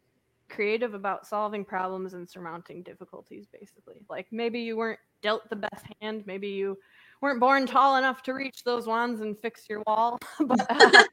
creative 0.49 0.95
about 0.95 1.27
solving 1.27 1.65
problems 1.65 2.15
and 2.15 2.29
surmounting 2.29 2.83
difficulties 2.83 3.47
basically 3.53 4.03
like 4.11 4.27
maybe 4.33 4.59
you 4.59 4.77
weren't 4.77 4.99
dealt 5.23 5.49
the 5.49 5.55
best 5.55 5.87
hand 6.01 6.25
maybe 6.27 6.49
you 6.49 6.77
weren't 7.21 7.41
born 7.41 7.67
tall 7.67 7.97
enough 7.97 8.23
to 8.23 8.33
reach 8.33 8.65
those 8.65 8.87
wands 8.87 9.21
and 9.21 9.39
fix 9.41 9.69
your 9.69 9.83
wall 9.87 10.19
but, 10.41 10.67
uh, 10.71 11.05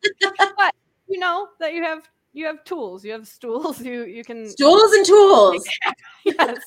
but 0.58 0.74
you 1.08 1.20
know 1.20 1.48
that 1.60 1.74
you 1.74 1.84
have 1.84 2.10
you 2.34 2.46
have 2.46 2.64
tools 2.64 3.04
you 3.04 3.12
have 3.12 3.28
stools 3.28 3.82
you 3.90 4.06
you 4.06 4.24
can 4.24 4.48
Stools 4.50 4.92
and 4.94 5.06
tools. 5.06 5.68
yes. 6.26 6.58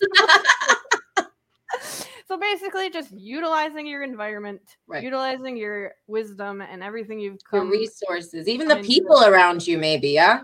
so 2.26 2.36
basically 2.36 2.90
just 2.90 3.12
utilizing 3.12 3.86
your 3.86 4.02
environment 4.02 4.60
Right. 4.86 5.02
utilizing 5.04 5.56
your 5.56 5.92
wisdom 6.06 6.60
and 6.60 6.82
everything 6.82 7.20
you've 7.20 7.38
Your 7.52 7.62
come 7.62 7.70
resources, 7.70 8.48
even 8.48 8.66
the 8.68 8.76
people 8.76 9.22
around 9.24 9.66
you, 9.66 9.78
maybe. 9.78 10.10
Yeah. 10.10 10.40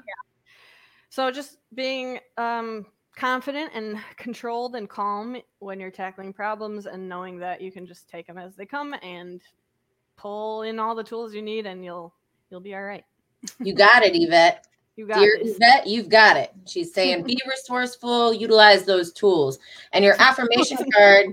so 1.10 1.31
just 1.31 1.59
being 1.74 2.20
um 2.36 2.86
confident 3.17 3.73
and 3.75 3.99
controlled 4.17 4.77
and 4.77 4.89
calm 4.89 5.37
when 5.59 5.81
you're 5.81 5.91
tackling 5.91 6.33
problems 6.33 6.87
and 6.87 7.09
knowing 7.09 7.39
that 7.39 7.61
you 7.61 7.73
can 7.73 7.87
just 7.87 8.09
take 8.09 8.27
them 8.27 8.39
as 8.39 8.55
they 8.55 8.67
come 8.67 8.95
and 9.03 9.41
pull 10.17 10.63
in 10.63 10.79
all 10.79 10.95
the 10.95 11.03
tools 11.03 11.35
you 11.35 11.43
need 11.43 11.67
and 11.67 11.85
you'll 11.85 12.15
you'll 12.51 12.61
be 12.61 12.75
all 12.75 12.83
right. 12.83 13.05
You 13.61 13.75
got 13.75 14.03
it, 14.03 14.13
Yvette. 14.15 14.67
You 14.97 15.07
got 15.07 15.19
Dear 15.19 15.39
this. 15.43 15.57
Yvette, 15.57 15.87
you've 15.87 16.09
got 16.09 16.37
it. 16.37 16.53
She's 16.67 16.93
saying 16.93 17.25
be 17.25 17.39
resourceful, 17.49 18.33
utilize 18.33 18.85
those 18.85 19.13
tools. 19.13 19.59
And 19.93 20.05
your 20.05 20.17
affirmation 20.19 20.79
card, 20.95 21.27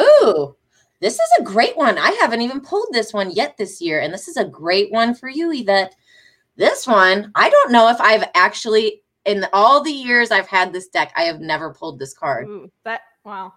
ooh, 0.00 0.56
this 1.00 1.14
is 1.14 1.28
a 1.38 1.44
great 1.44 1.76
one. 1.76 1.96
I 1.96 2.10
haven't 2.20 2.42
even 2.42 2.60
pulled 2.60 2.88
this 2.90 3.12
one 3.12 3.30
yet 3.30 3.56
this 3.56 3.80
year. 3.80 4.00
And 4.00 4.12
this 4.12 4.26
is 4.26 4.36
a 4.36 4.44
great 4.44 4.90
one 4.90 5.14
for 5.14 5.28
you, 5.28 5.52
Yvette. 5.52 5.94
This 6.56 6.86
one, 6.86 7.30
I 7.34 7.50
don't 7.50 7.72
know 7.72 7.88
if 7.88 8.00
I've 8.00 8.28
actually, 8.34 9.02
in 9.24 9.46
all 9.52 9.82
the 9.82 9.92
years 9.92 10.30
I've 10.30 10.48
had 10.48 10.72
this 10.72 10.88
deck, 10.88 11.12
I 11.16 11.22
have 11.24 11.40
never 11.40 11.72
pulled 11.72 11.98
this 11.98 12.14
card. 12.14 12.46
Ooh, 12.46 12.70
that 12.84 13.02
wow. 13.24 13.52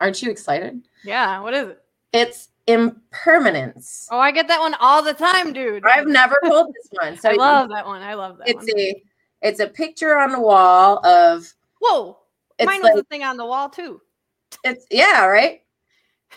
Aren't 0.00 0.22
you 0.22 0.30
excited? 0.30 0.86
Yeah, 1.04 1.40
what 1.40 1.54
is 1.54 1.68
it? 1.68 1.82
It's 2.12 2.48
impermanence. 2.66 4.08
Oh, 4.10 4.18
I 4.18 4.30
get 4.30 4.48
that 4.48 4.60
one 4.60 4.74
all 4.74 5.02
the 5.02 5.14
time, 5.14 5.52
dude. 5.52 5.84
I've 5.86 6.06
never 6.06 6.38
pulled 6.42 6.74
this 6.74 6.88
one. 6.90 7.16
So 7.20 7.30
I 7.30 7.34
love 7.34 7.70
that 7.70 7.86
one. 7.86 8.02
I 8.02 8.14
love 8.14 8.38
that 8.38 8.48
it's 8.48 8.58
one. 8.58 8.78
a 8.78 9.02
it's 9.42 9.60
a 9.60 9.68
picture 9.68 10.18
on 10.18 10.32
the 10.32 10.40
wall 10.40 11.04
of 11.06 11.52
Whoa. 11.80 12.18
Mine 12.62 12.80
like 12.82 12.94
was 12.94 13.02
a 13.02 13.04
thing 13.04 13.22
on 13.22 13.36
the 13.36 13.44
wall 13.44 13.68
too. 13.68 14.00
it's 14.64 14.86
yeah, 14.90 15.26
right? 15.26 15.60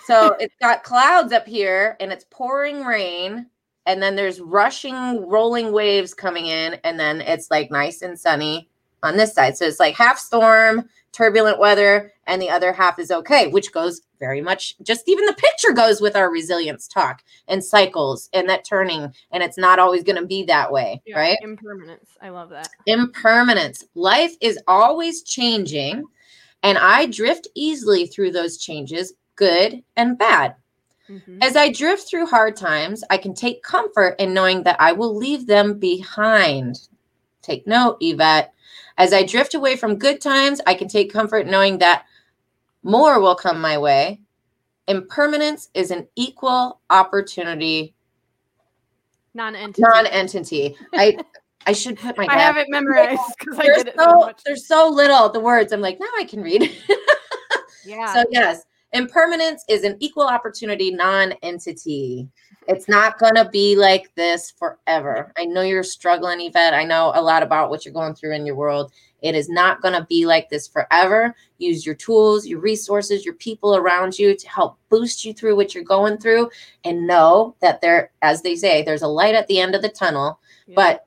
So 0.06 0.36
it's 0.40 0.56
got 0.62 0.84
clouds 0.84 1.34
up 1.34 1.48
here 1.48 1.96
and 2.00 2.12
it's 2.12 2.26
pouring 2.30 2.84
rain 2.86 3.48
and 3.90 4.02
then 4.04 4.16
there's 4.16 4.40
rushing 4.40 5.28
rolling 5.28 5.72
waves 5.74 6.14
coming 6.14 6.46
in 6.46 6.76
and 6.84 7.00
then 7.00 7.22
it's 7.22 7.50
like 7.50 7.72
nice 7.72 8.04
and 8.04 8.18
sunny 8.20 8.70
on 9.02 9.18
this 9.18 9.34
side. 9.34 9.58
So 9.58 9.66
it's 9.66 9.80
like 9.80 9.96
half 9.96 10.20
storm, 10.20 10.88
turbulent 11.12 11.58
weather 11.60 12.14
and 12.28 12.40
the 12.40 12.50
other 12.52 12.72
half 12.72 13.00
is 13.00 13.10
okay, 13.10 13.48
which 13.48 13.72
goes 13.72 14.02
very 14.20 14.42
much 14.42 14.76
just 14.84 15.10
even 15.10 15.26
the 15.26 15.34
picture 15.34 15.72
goes 15.74 16.02
with 16.02 16.16
our 16.16 16.30
resilience 16.32 16.88
talk 16.88 17.24
and 17.48 17.64
cycles 17.64 18.30
and 18.34 18.48
that 18.48 18.64
turning 18.64 19.12
and 19.32 19.42
it's 19.42 19.58
not 19.58 19.80
always 19.80 20.04
going 20.04 20.18
to 20.22 20.26
be 20.28 20.44
that 20.44 20.72
way, 20.72 21.02
Yeah, 21.08 21.18
right? 21.18 21.38
Impermanence. 21.42 22.12
I 22.22 22.30
love 22.30 22.50
that. 22.50 22.70
impermanence. 22.86 23.86
Life 23.96 24.34
is 24.40 24.60
always 24.68 25.24
changing, 25.24 26.04
and 26.62 26.78
I 26.78 27.08
drift 27.08 27.48
easily 27.56 28.06
through 28.06 28.32
those 28.34 28.58
changes, 28.60 29.14
good 29.36 29.82
and 29.96 30.18
bad. 30.18 30.54
Mhm. 31.10 31.40
As 31.42 31.56
I 31.56 31.72
drift 31.72 32.08
through 32.08 32.28
hard 32.28 32.56
times, 32.56 33.04
I 33.10 33.18
can 33.18 33.34
take 33.34 33.64
comfort 33.64 34.16
in 34.20 34.34
knowing 34.34 34.64
that 34.64 34.76
I 34.80 34.92
will 34.92 35.16
leave 35.16 35.48
them 35.48 35.80
behind. 35.80 36.88
Take 37.42 37.66
note, 37.66 37.98
Yvette. 38.00 38.54
As 38.98 39.14
I 39.14 39.24
drift 39.24 39.54
away 39.56 39.76
from 39.76 39.98
good 39.98 40.22
times, 40.22 40.62
I 40.68 40.74
can 40.74 40.88
take 40.88 41.12
comfort 41.12 41.48
knowing 41.48 41.78
that 41.80 42.06
more 42.84 43.20
will 43.20 43.36
come 43.36 43.60
my 43.60 43.78
way. 43.78 44.22
Impermanence 44.88 45.70
is 45.74 45.92
an 45.92 46.08
equal 46.16 46.80
opportunity 46.90 47.94
Non-entity. 49.34 49.82
non-entity. 49.82 50.78
I 50.94 51.18
I 51.68 51.74
should 51.74 51.98
put 52.00 52.18
my 52.18 52.26
I 52.30 52.40
have 52.40 52.58
it 52.58 52.68
memorized 52.70 53.22
because 53.38 53.60
I 53.60 53.64
get 53.66 53.88
it 53.88 53.96
so 53.98 54.04
so 54.06 54.34
there's 54.46 54.68
so 54.68 54.90
little 54.90 55.30
the 55.30 55.40
words. 55.40 55.72
I'm 55.72 55.82
like, 55.82 56.00
now 56.00 56.08
I 56.18 56.26
can 56.26 56.42
read. 56.42 56.70
Yeah. 57.86 58.14
so 58.14 58.24
yes, 58.30 58.66
impermanence 58.94 59.64
is 59.68 59.84
an 59.84 59.98
equal 60.00 60.28
opportunity 60.28 60.92
non-entity. 60.92 62.28
It's 62.68 62.88
not 62.88 63.18
gonna 63.18 63.50
be 63.50 63.76
like 63.76 64.14
this 64.16 64.52
forever. 64.52 65.32
I 65.38 65.46
know 65.46 65.62
you're 65.62 65.84
struggling, 65.84 66.42
Yvette. 66.42 66.74
I 66.74 66.84
know 66.84 67.12
a 67.16 67.22
lot 67.22 67.44
about 67.44 67.70
what 67.70 67.86
you're 67.86 67.94
going 67.94 68.14
through 68.14 68.36
in 68.36 68.46
your 68.46 68.56
world. 68.56 68.92
It 69.22 69.36
is 69.36 69.50
not 69.50 69.82
gonna 69.82 70.06
be 70.08 70.26
like 70.26 70.50
this 70.50 70.68
forever. 70.68 71.36
Use 71.58 71.86
your 71.86 71.96
tools, 71.96 72.46
your 72.46 72.60
resources, 72.60 73.26
your 73.26 73.34
people 73.36 73.76
around 73.76 74.18
you 74.18 74.36
to 74.36 74.50
help 74.50 74.78
boost 74.90 75.26
you 75.26 75.34
through 75.34 75.56
what 75.56 75.74
you're 75.74 75.84
going 75.84 76.18
through, 76.18 76.50
and 76.84 77.08
know 77.08 77.56
that 77.60 77.82
there, 77.82 78.12
as 78.22 78.42
they 78.42 78.56
say, 78.56 78.82
there's 78.82 79.02
a 79.02 79.08
light 79.08 79.36
at 79.36 79.48
the 79.48 79.60
end 79.60 79.76
of 79.76 79.82
the 79.82 79.90
tunnel. 79.90 80.40
Yeah. 80.68 80.76
But 80.76 81.06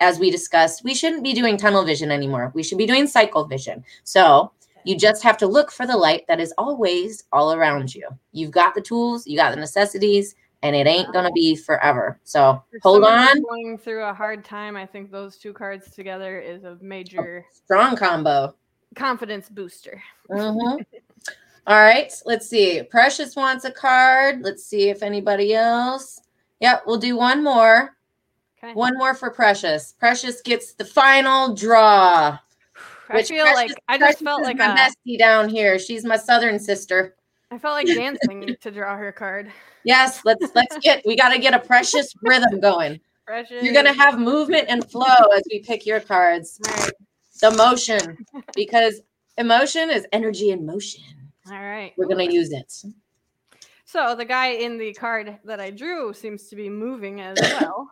as 0.00 0.18
we 0.18 0.30
discussed, 0.30 0.84
we 0.84 0.94
shouldn't 0.94 1.22
be 1.22 1.32
doing 1.32 1.56
tunnel 1.56 1.84
vision 1.84 2.10
anymore. 2.10 2.52
We 2.54 2.62
should 2.62 2.78
be 2.78 2.86
doing 2.86 3.06
cycle 3.06 3.44
vision. 3.44 3.84
So 4.02 4.52
you 4.84 4.96
just 4.96 5.22
have 5.22 5.36
to 5.38 5.46
look 5.46 5.70
for 5.70 5.86
the 5.86 5.96
light 5.96 6.24
that 6.28 6.40
is 6.40 6.52
always 6.58 7.24
all 7.32 7.52
around 7.52 7.94
you. 7.94 8.08
You've 8.32 8.50
got 8.50 8.74
the 8.74 8.80
tools, 8.80 9.26
you 9.26 9.36
got 9.36 9.50
the 9.50 9.56
necessities, 9.60 10.34
and 10.62 10.74
it 10.74 10.86
ain't 10.86 11.12
going 11.12 11.24
to 11.26 11.32
be 11.32 11.56
forever. 11.56 12.18
So 12.24 12.62
For 12.70 12.78
hold 12.82 13.04
on. 13.04 13.42
Going 13.42 13.78
through 13.78 14.04
a 14.04 14.14
hard 14.14 14.44
time, 14.44 14.76
I 14.76 14.86
think 14.86 15.10
those 15.10 15.36
two 15.36 15.52
cards 15.52 15.90
together 15.90 16.38
is 16.40 16.64
a 16.64 16.78
major 16.80 17.44
Strong 17.52 17.96
combo. 17.96 18.54
confidence 18.94 19.48
booster. 19.48 20.02
Mhm. 20.30 20.84
All 21.66 21.80
right, 21.80 22.12
let's 22.26 22.46
see. 22.46 22.82
Precious 22.82 23.36
wants 23.36 23.64
a 23.64 23.70
card. 23.70 24.42
Let's 24.42 24.64
see 24.66 24.90
if 24.90 25.02
anybody 25.02 25.54
else. 25.54 26.20
Yep, 26.60 26.82
we'll 26.86 26.98
do 26.98 27.16
one 27.16 27.42
more. 27.42 27.96
Okay. 28.62 28.74
One 28.74 28.96
more 28.98 29.14
for 29.14 29.30
Precious. 29.30 29.92
Precious 29.98 30.40
gets 30.42 30.74
the 30.74 30.84
final 30.84 31.54
draw. 31.54 32.38
I 33.14 33.22
feel 33.22 33.44
Precious- 33.44 33.56
like 33.56 33.82
I 33.88 33.98
just 33.98 34.00
Precious 34.00 34.22
felt 34.22 34.42
like 34.42 34.56
my 34.56 34.72
a, 34.72 34.76
bestie 34.76 35.18
down 35.18 35.48
here. 35.48 35.78
She's 35.78 36.04
my 36.04 36.16
southern 36.16 36.58
sister. 36.58 37.16
I 37.50 37.58
felt 37.58 37.74
like 37.74 37.86
dancing 37.86 38.56
to 38.60 38.70
draw 38.70 38.96
her 38.96 39.12
card. 39.12 39.50
Yes, 39.86 40.22
let's 40.24 40.54
let's 40.54 40.78
get 40.78 41.02
we 41.04 41.14
got 41.14 41.28
to 41.34 41.38
get 41.38 41.52
a 41.52 41.58
precious 41.58 42.14
rhythm 42.22 42.58
going. 42.58 43.00
Precious. 43.26 43.62
You're 43.62 43.74
gonna 43.74 43.92
have 43.92 44.18
movement 44.18 44.64
and 44.70 44.82
flow 44.90 45.26
as 45.36 45.42
we 45.50 45.60
pick 45.60 45.84
your 45.84 46.00
cards. 46.00 46.58
Right. 46.66 46.90
The 47.42 47.50
motion, 47.50 48.24
because 48.56 49.02
emotion 49.36 49.90
is 49.90 50.06
energy 50.10 50.50
in 50.50 50.64
motion. 50.64 51.04
All 51.50 51.60
right. 51.60 51.92
We're 51.98 52.06
gonna 52.06 52.24
use 52.30 52.50
it. 52.50 52.72
So 53.84 54.14
the 54.14 54.24
guy 54.24 54.52
in 54.52 54.78
the 54.78 54.94
card 54.94 55.38
that 55.44 55.60
I 55.60 55.70
drew 55.70 56.14
seems 56.14 56.48
to 56.48 56.56
be 56.56 56.70
moving 56.70 57.20
as 57.20 57.36
well. 57.60 57.90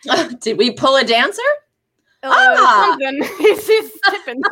Did 0.40 0.56
we 0.56 0.70
pull 0.72 0.96
a 0.96 1.04
dancer? 1.04 1.42
Uh, 2.22 2.30
Ah! 2.32 2.96
something. 2.98 3.22
he's, 3.38 3.66
he's 3.66 3.92
tipping. 4.10 4.42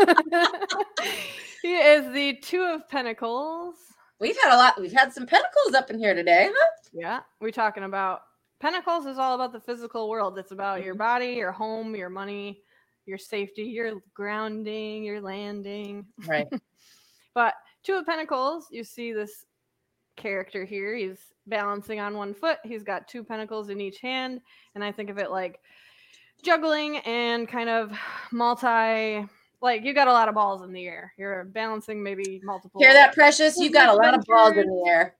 he 1.62 1.74
is 1.74 2.12
the 2.12 2.36
two 2.42 2.62
of 2.62 2.88
pentacles. 2.88 3.74
We've 4.20 4.36
had 4.42 4.54
a 4.54 4.56
lot. 4.56 4.80
We've 4.80 4.92
had 4.92 5.12
some 5.12 5.26
pentacles 5.26 5.74
up 5.74 5.90
in 5.90 5.98
here 5.98 6.14
today, 6.14 6.50
huh? 6.54 6.70
Yeah, 6.92 7.20
we're 7.40 7.50
talking 7.50 7.82
about 7.84 8.22
pentacles 8.60 9.06
is 9.06 9.18
all 9.18 9.34
about 9.34 9.52
the 9.52 9.60
physical 9.60 10.08
world. 10.08 10.38
It's 10.38 10.52
about 10.52 10.82
your 10.84 10.94
body, 10.94 11.32
your 11.32 11.52
home, 11.52 11.94
your 11.94 12.08
money, 12.08 12.62
your 13.04 13.18
safety, 13.18 13.64
your 13.64 13.94
grounding, 14.14 15.04
your 15.04 15.20
landing. 15.20 16.06
Right. 16.26 16.46
But 17.34 17.52
two 17.82 17.92
of 17.96 18.06
pentacles, 18.06 18.68
you 18.70 18.82
see 18.82 19.12
this 19.12 19.44
character 20.16 20.64
here. 20.64 20.94
He's 20.94 21.18
balancing 21.46 22.00
on 22.00 22.16
one 22.16 22.32
foot. 22.32 22.56
He's 22.64 22.82
got 22.82 23.08
two 23.08 23.22
pentacles 23.22 23.68
in 23.68 23.78
each 23.78 23.98
hand, 24.00 24.40
and 24.74 24.82
I 24.82 24.90
think 24.90 25.10
of 25.10 25.18
it 25.18 25.30
like 25.30 25.60
juggling 26.42 26.98
and 26.98 27.48
kind 27.48 27.68
of 27.68 27.92
multi 28.32 29.26
like 29.62 29.84
you 29.84 29.94
got 29.94 30.08
a 30.08 30.12
lot 30.12 30.28
of 30.28 30.34
balls 30.34 30.62
in 30.62 30.72
the 30.72 30.86
air. 30.86 31.12
You're 31.16 31.44
balancing 31.44 32.02
maybe 32.02 32.40
multiple 32.44 32.80
Hear 32.80 32.92
that, 32.92 33.14
precious? 33.14 33.58
You 33.58 33.70
got 33.70 33.88
a 33.88 33.94
lot 33.94 34.14
of 34.14 34.24
balls 34.26 34.56
in 34.56 34.66
the 34.66 34.84
air. 34.86 35.16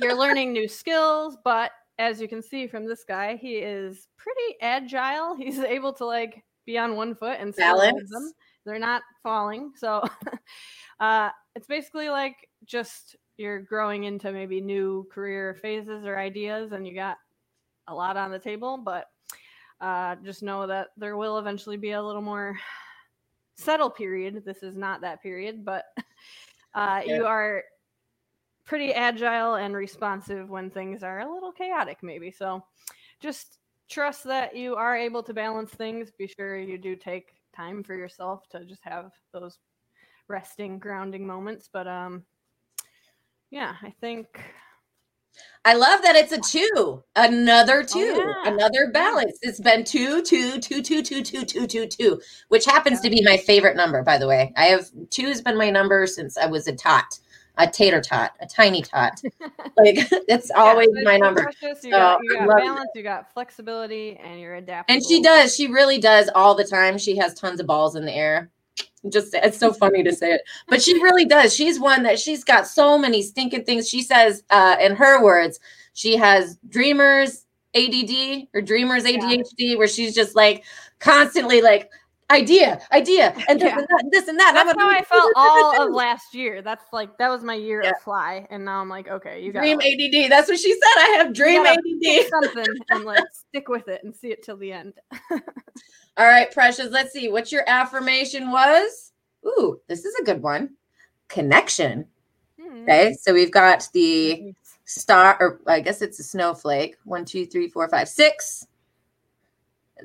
you're 0.00 0.14
learning 0.16 0.52
new 0.52 0.68
skills, 0.68 1.36
but 1.44 1.72
as 1.98 2.20
you 2.20 2.28
can 2.28 2.42
see 2.42 2.66
from 2.66 2.86
this 2.86 3.04
guy, 3.04 3.36
he 3.36 3.56
is 3.56 4.08
pretty 4.16 4.56
agile. 4.60 5.36
He's 5.36 5.58
able 5.58 5.92
to 5.94 6.06
like 6.06 6.42
be 6.66 6.76
on 6.78 6.96
one 6.96 7.14
foot 7.14 7.38
and 7.40 7.54
Balance. 7.54 8.10
them. 8.10 8.32
They're 8.66 8.78
not 8.78 9.02
falling. 9.22 9.72
So 9.76 10.02
uh 11.00 11.30
it's 11.54 11.66
basically 11.66 12.08
like 12.08 12.36
just 12.64 13.16
you're 13.36 13.60
growing 13.60 14.04
into 14.04 14.32
maybe 14.32 14.60
new 14.60 15.08
career 15.10 15.54
phases 15.62 16.04
or 16.04 16.18
ideas 16.18 16.72
and 16.72 16.86
you 16.86 16.94
got 16.94 17.16
a 17.88 17.94
lot 17.94 18.16
on 18.16 18.30
the 18.30 18.38
table, 18.38 18.76
but 18.76 19.06
uh 19.80 20.16
just 20.16 20.42
know 20.42 20.66
that 20.66 20.88
there 20.96 21.16
will 21.16 21.38
eventually 21.38 21.76
be 21.76 21.92
a 21.92 22.02
little 22.02 22.22
more 22.22 22.58
settle 23.56 23.90
period. 23.90 24.42
This 24.44 24.62
is 24.62 24.76
not 24.76 25.00
that 25.02 25.22
period, 25.22 25.64
but 25.64 25.84
uh 26.74 27.02
Yeah. 27.04 27.16
you 27.18 27.26
are 27.26 27.64
pretty 28.64 28.92
agile 28.92 29.56
and 29.56 29.74
responsive 29.74 30.48
when 30.48 30.70
things 30.70 31.02
are 31.02 31.20
a 31.20 31.32
little 31.32 31.52
chaotic, 31.52 31.98
maybe. 32.02 32.30
So 32.30 32.64
just 33.18 33.58
trust 33.88 34.24
that 34.24 34.54
you 34.54 34.76
are 34.76 34.96
able 34.96 35.22
to 35.24 35.34
balance 35.34 35.70
things. 35.72 36.12
Be 36.16 36.28
sure 36.28 36.56
you 36.56 36.78
do 36.78 36.94
take 36.94 37.34
time 37.54 37.82
for 37.82 37.94
yourself 37.94 38.48
to 38.50 38.64
just 38.64 38.82
have 38.84 39.10
those 39.32 39.58
resting, 40.28 40.78
grounding 40.78 41.26
moments. 41.26 41.68
But 41.72 41.88
um, 41.88 42.24
yeah, 43.50 43.74
I 43.82 43.90
think 44.00 44.40
I 45.64 45.74
love 45.74 46.00
that 46.02 46.16
it's 46.16 46.32
a 46.32 46.40
two. 46.40 47.02
Another 47.16 47.80
oh, 47.80 47.82
two. 47.82 48.14
Oh, 48.16 48.34
yeah. 48.44 48.52
Another 48.52 48.90
balance. 48.92 49.38
It's 49.42 49.60
been 49.60 49.84
two, 49.84 50.22
two, 50.22 50.58
two, 50.58 50.80
two, 50.82 51.02
two, 51.02 51.22
two, 51.22 51.44
two, 51.44 51.66
two, 51.66 51.86
two, 51.86 52.20
which 52.48 52.64
happens 52.64 53.00
to 53.00 53.10
be 53.10 53.22
my 53.24 53.36
favorite 53.36 53.76
number, 53.76 54.02
by 54.02 54.16
the 54.16 54.26
way. 54.26 54.52
I 54.56 54.66
have 54.66 54.86
two 55.10 55.26
has 55.26 55.42
been 55.42 55.58
my 55.58 55.70
number 55.70 56.06
since 56.06 56.38
I 56.38 56.46
was 56.46 56.66
a 56.66 56.74
tot, 56.74 57.18
a 57.58 57.66
tater 57.66 58.00
tot, 58.00 58.32
a 58.40 58.46
tiny 58.46 58.80
tot. 58.80 59.20
like 59.76 59.98
it's 60.28 60.50
yeah, 60.54 60.62
always 60.62 60.88
but 60.94 61.04
my 61.04 61.18
number. 61.18 61.42
precious, 61.42 61.84
You 61.84 61.90
So, 61.92 61.98
got, 61.98 62.20
you 62.22 62.38
got 62.38 62.48
balance, 62.48 62.90
you 62.94 63.02
got 63.02 63.32
flexibility, 63.34 64.16
and 64.16 64.40
you're 64.40 64.54
adaptable. 64.54 64.94
And 64.94 65.04
she 65.06 65.22
does. 65.22 65.54
She 65.54 65.66
really 65.66 65.98
does 65.98 66.30
all 66.34 66.54
the 66.54 66.64
time. 66.64 66.96
She 66.96 67.16
has 67.18 67.34
tons 67.34 67.60
of 67.60 67.66
balls 67.66 67.96
in 67.96 68.06
the 68.06 68.14
air. 68.14 68.50
Just 69.08 69.34
it's 69.34 69.58
so 69.58 69.72
funny 69.72 70.02
to 70.02 70.12
say 70.12 70.32
it, 70.32 70.42
but 70.68 70.82
she 70.82 70.94
really 71.02 71.24
does. 71.24 71.54
She's 71.54 71.80
one 71.80 72.02
that 72.02 72.18
she's 72.18 72.44
got 72.44 72.66
so 72.66 72.98
many 72.98 73.22
stinking 73.22 73.64
things. 73.64 73.88
She 73.88 74.02
says, 74.02 74.42
uh, 74.50 74.76
in 74.78 74.94
her 74.94 75.22
words, 75.22 75.58
she 75.94 76.16
has 76.16 76.58
dreamers 76.68 77.46
ADD 77.74 78.48
or 78.52 78.60
dreamers 78.60 79.04
ADHD, 79.04 79.44
yeah. 79.56 79.76
where 79.76 79.88
she's 79.88 80.14
just 80.14 80.36
like 80.36 80.64
constantly 80.98 81.62
like 81.62 81.90
idea, 82.30 82.80
idea, 82.92 83.34
and 83.48 83.60
this, 83.60 83.66
yeah. 83.66 83.78
and, 83.78 83.86
that, 83.88 84.04
this 84.10 84.28
and 84.28 84.38
that. 84.38 84.52
That's 84.54 84.78
how 84.78 84.88
I 84.88 85.02
felt 85.02 85.32
all 85.36 85.88
of 85.88 85.92
last 85.94 86.34
year. 86.34 86.62
That's 86.62 86.84
like 86.92 87.18
that 87.18 87.28
was 87.28 87.42
my 87.42 87.54
year 87.54 87.82
yeah. 87.82 87.90
of 87.90 88.00
fly, 88.02 88.46
and 88.50 88.64
now 88.64 88.80
I'm 88.80 88.88
like, 88.88 89.08
okay, 89.08 89.42
you 89.42 89.52
got 89.52 89.60
dream 89.60 89.80
ADD. 89.80 90.30
That's 90.30 90.48
what 90.48 90.58
she 90.58 90.72
said. 90.72 90.80
I 90.98 91.14
have 91.18 91.32
dream 91.32 91.66
ADD. 91.66 92.28
Something 92.28 92.74
and 92.90 93.04
like 93.04 93.24
stick 93.32 93.68
with 93.68 93.88
it 93.88 94.02
and 94.04 94.14
see 94.14 94.28
it 94.28 94.42
till 94.42 94.56
the 94.56 94.72
end. 94.72 94.94
all 96.16 96.26
right, 96.26 96.50
precious. 96.52 96.90
Let's 96.90 97.12
see 97.12 97.28
what 97.28 97.52
your 97.52 97.64
affirmation 97.66 98.50
was. 98.50 99.12
Ooh, 99.46 99.80
this 99.88 100.04
is 100.04 100.14
a 100.20 100.24
good 100.24 100.42
one. 100.42 100.70
Connection. 101.28 102.06
Hmm. 102.60 102.82
Okay, 102.82 103.14
so 103.20 103.32
we've 103.32 103.52
got 103.52 103.88
the 103.92 104.52
star, 104.84 105.36
or 105.40 105.60
I 105.66 105.80
guess 105.80 106.02
it's 106.02 106.18
a 106.18 106.24
snowflake. 106.24 106.96
One, 107.04 107.24
two, 107.24 107.46
three, 107.46 107.68
four, 107.68 107.88
five, 107.88 108.08
six 108.08 108.66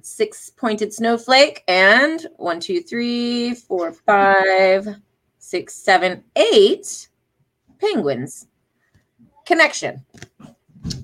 six 0.04 0.50
pointed 0.50 0.94
snowflake 0.94 1.64
and 1.68 2.26
one, 2.38 2.60
two, 2.60 2.82
three, 2.82 3.54
four, 3.54 3.94
five, 3.94 4.88
six, 5.38 5.74
seven, 5.74 6.24
eight 6.36 7.08
penguins. 7.80 8.48
Connection. 9.46 10.04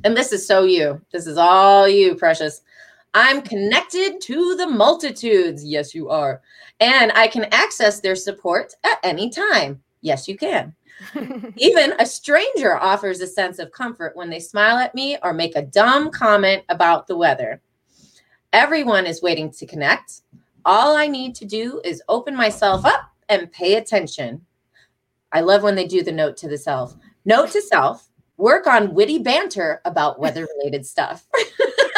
And 0.04 0.16
this 0.16 0.32
is 0.32 0.48
so 0.48 0.64
you. 0.64 1.02
This 1.12 1.28
is 1.28 1.38
all 1.38 1.88
you, 1.88 2.16
precious. 2.16 2.62
I'm 3.14 3.42
connected 3.42 4.22
to 4.22 4.56
the 4.56 4.68
multitudes. 4.68 5.66
Yes, 5.66 5.94
you 5.94 6.10
are. 6.10 6.42
And 6.80 7.12
I 7.14 7.28
can 7.28 7.46
access 7.52 8.00
their 8.00 8.16
support 8.16 8.74
at 8.84 9.00
any 9.04 9.30
time. 9.30 9.82
Yes, 10.02 10.28
you 10.28 10.38
can. 10.38 10.74
Even 11.58 11.94
a 12.00 12.06
stranger 12.06 12.78
offers 12.78 13.22
a 13.22 13.28
sense 13.28 13.60
of 13.60 13.72
comfort 13.72 14.16
when 14.16 14.30
they 14.30 14.40
smile 14.40 14.78
at 14.78 14.96
me 14.96 15.18
or 15.24 15.34
make 15.34 15.56
a 15.56 15.62
dumb 15.62 16.10
comment 16.12 16.64
about 16.70 17.08
the 17.08 17.18
weather. 17.18 17.62
Everyone 18.54 19.06
is 19.06 19.22
waiting 19.22 19.52
to 19.52 19.66
connect. 19.66 20.22
All 20.64 20.96
I 20.96 21.08
need 21.08 21.36
to 21.36 21.46
do 21.46 21.82
is 21.84 22.04
open 22.08 22.36
myself 22.36 22.86
up 22.86 23.12
and 23.30 23.52
pay 23.52 23.76
attention. 23.76 24.46
I 25.32 25.42
love 25.42 25.64
when 25.64 25.76
they 25.76 25.88
do 25.88 26.04
the 26.04 26.12
note 26.12 26.38
to 26.38 26.50
the 26.50 26.58
self. 26.58 26.96
Note 27.26 27.52
to 27.52 27.62
self, 27.62 28.10
work 28.38 28.68
on 28.68 28.94
witty 28.94 29.20
banter 29.20 29.82
about 29.86 30.20
weather 30.20 30.48
related 30.58 30.86
stuff. 30.86 31.26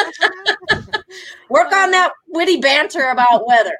work 1.48 1.72
on 1.72 1.88
uh, 1.88 1.92
that 1.92 2.12
witty 2.28 2.58
banter 2.58 3.10
about 3.10 3.46
weather. 3.46 3.76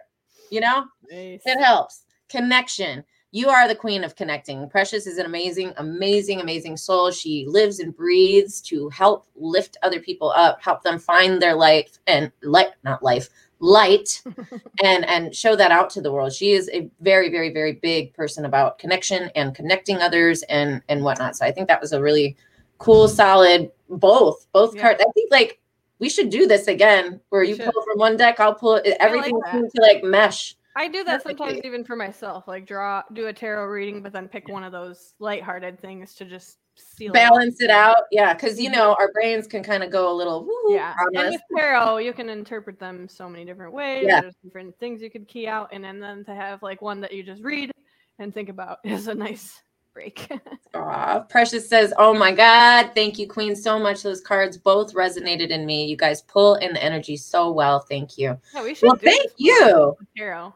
You 0.50 0.60
know, 0.60 0.86
nice. 1.10 1.40
it 1.44 1.60
helps. 1.60 2.04
Connection 2.28 3.04
you 3.34 3.48
are 3.48 3.66
the 3.66 3.74
queen 3.74 4.04
of 4.04 4.14
connecting. 4.14 4.68
Precious 4.68 5.08
is 5.08 5.18
an 5.18 5.26
amazing, 5.26 5.72
amazing, 5.78 6.40
amazing 6.40 6.76
soul. 6.76 7.10
She 7.10 7.44
lives 7.48 7.80
and 7.80 7.94
breathes 7.94 8.60
to 8.60 8.88
help 8.90 9.26
lift 9.34 9.76
other 9.82 9.98
people 9.98 10.30
up, 10.36 10.62
help 10.62 10.84
them 10.84 11.00
find 11.00 11.42
their 11.42 11.56
life 11.56 11.98
and 12.06 12.30
light, 12.44 12.68
not 12.84 13.02
life, 13.02 13.28
light, 13.58 14.22
and 14.84 15.04
and 15.06 15.34
show 15.34 15.56
that 15.56 15.72
out 15.72 15.90
to 15.90 16.00
the 16.00 16.12
world. 16.12 16.32
She 16.32 16.52
is 16.52 16.70
a 16.72 16.88
very, 17.00 17.28
very, 17.28 17.52
very 17.52 17.72
big 17.72 18.14
person 18.14 18.44
about 18.44 18.78
connection 18.78 19.32
and 19.34 19.52
connecting 19.52 19.96
others 19.96 20.44
and 20.44 20.80
and 20.88 21.02
whatnot. 21.02 21.34
So 21.34 21.44
I 21.44 21.50
think 21.50 21.66
that 21.66 21.80
was 21.80 21.92
a 21.92 22.00
really 22.00 22.36
cool, 22.78 23.08
solid 23.08 23.72
both 23.88 24.46
both 24.52 24.76
yeah. 24.76 24.82
cards. 24.82 25.00
I 25.04 25.10
think 25.10 25.32
like 25.32 25.58
we 25.98 26.08
should 26.08 26.30
do 26.30 26.46
this 26.46 26.66
again, 26.66 27.20
where 27.30 27.42
you 27.42 27.56
pull 27.56 27.72
from 27.72 27.98
one 27.98 28.16
deck, 28.16 28.40
I'll 28.40 28.54
pull 28.54 28.80
everything 29.00 29.38
like 29.38 29.52
seems 29.52 29.72
to 29.72 29.82
like 29.82 30.02
mesh 30.02 30.56
I 30.76 30.88
do 30.88 31.04
that 31.04 31.22
sometimes 31.22 31.60
even 31.62 31.84
for 31.84 31.94
myself, 31.94 32.48
like 32.48 32.66
draw, 32.66 33.02
do 33.12 33.26
a 33.28 33.32
tarot 33.32 33.66
reading, 33.66 34.02
but 34.02 34.12
then 34.12 34.26
pick 34.26 34.48
one 34.48 34.64
of 34.64 34.72
those 34.72 35.14
lighthearted 35.20 35.80
things 35.80 36.14
to 36.16 36.24
just 36.24 36.58
seal 36.74 37.12
balance 37.12 37.60
it, 37.60 37.66
it 37.66 37.70
out. 37.70 37.96
Yeah, 38.10 38.34
because 38.34 38.58
you 38.58 38.70
mm-hmm. 38.70 38.78
know 38.78 38.96
our 38.98 39.12
brains 39.12 39.46
can 39.46 39.62
kind 39.62 39.84
of 39.84 39.90
go 39.90 40.12
a 40.12 40.14
little. 40.14 40.48
yeah, 40.68 40.94
and 41.12 41.30
with 41.30 41.40
tarot, 41.56 41.98
you 41.98 42.12
can 42.12 42.28
interpret 42.28 42.80
them 42.80 43.08
so 43.08 43.28
many 43.28 43.44
different 43.44 43.72
ways. 43.72 44.04
Yeah. 44.06 44.20
There's 44.20 44.34
different 44.42 44.76
things 44.80 45.00
you 45.00 45.10
could 45.10 45.28
key 45.28 45.46
out, 45.46 45.68
and, 45.72 45.86
and 45.86 46.02
then 46.02 46.24
to 46.24 46.34
have 46.34 46.60
like 46.62 46.82
one 46.82 47.00
that 47.02 47.12
you 47.12 47.22
just 47.22 47.42
read 47.42 47.70
and 48.18 48.34
think 48.34 48.48
about 48.48 48.78
is 48.84 49.06
a 49.06 49.14
nice 49.14 49.62
break. 49.94 50.28
Aw, 50.74 51.20
Precious 51.20 51.66
says, 51.68 51.94
"Oh 51.96 52.12
my 52.12 52.32
God, 52.32 52.90
thank 52.94 53.18
you, 53.18 53.26
Queen, 53.26 53.56
so 53.56 53.78
much. 53.78 54.02
Those 54.02 54.20
cards 54.20 54.58
both 54.58 54.92
resonated 54.92 55.48
in 55.48 55.64
me. 55.64 55.86
You 55.86 55.96
guys 55.96 56.22
pull 56.22 56.56
in 56.56 56.74
the 56.74 56.82
energy 56.82 57.16
so 57.16 57.50
well. 57.50 57.80
Thank 57.80 58.18
you. 58.18 58.38
Yeah, 58.52 58.62
we 58.64 58.74
should. 58.74 58.88
Well, 58.88 58.96
thank 58.96 59.30
you, 59.38 59.96
tarot. 60.16 60.52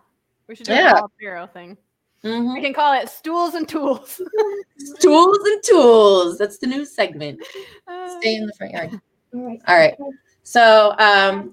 We 0.49 0.57
should 0.57 0.67
do 0.67 0.73
yeah. 0.73 0.99
a 0.99 1.03
Hero 1.21 1.47
thing. 1.47 1.77
Mm-hmm. 2.25 2.55
We 2.55 2.61
can 2.61 2.75
call 2.75 3.01
it 3.01 3.09
Stools 3.09 3.55
and 3.55 3.69
Tools. 3.69 4.21
Stools 4.79 5.39
and 5.45 5.63
Tools. 5.63 6.39
That's 6.39 6.59
the 6.59 6.67
new 6.67 6.85
segment. 6.85 7.41
Uh, 7.87 8.19
Stay 8.19 8.35
in 8.35 8.47
the 8.47 8.53
front 8.55 8.73
yard. 8.73 9.01
All 9.35 9.47
right. 9.47 9.61
All 9.69 9.79
right. 9.79 9.95
So 10.43 10.95
um, 10.99 11.53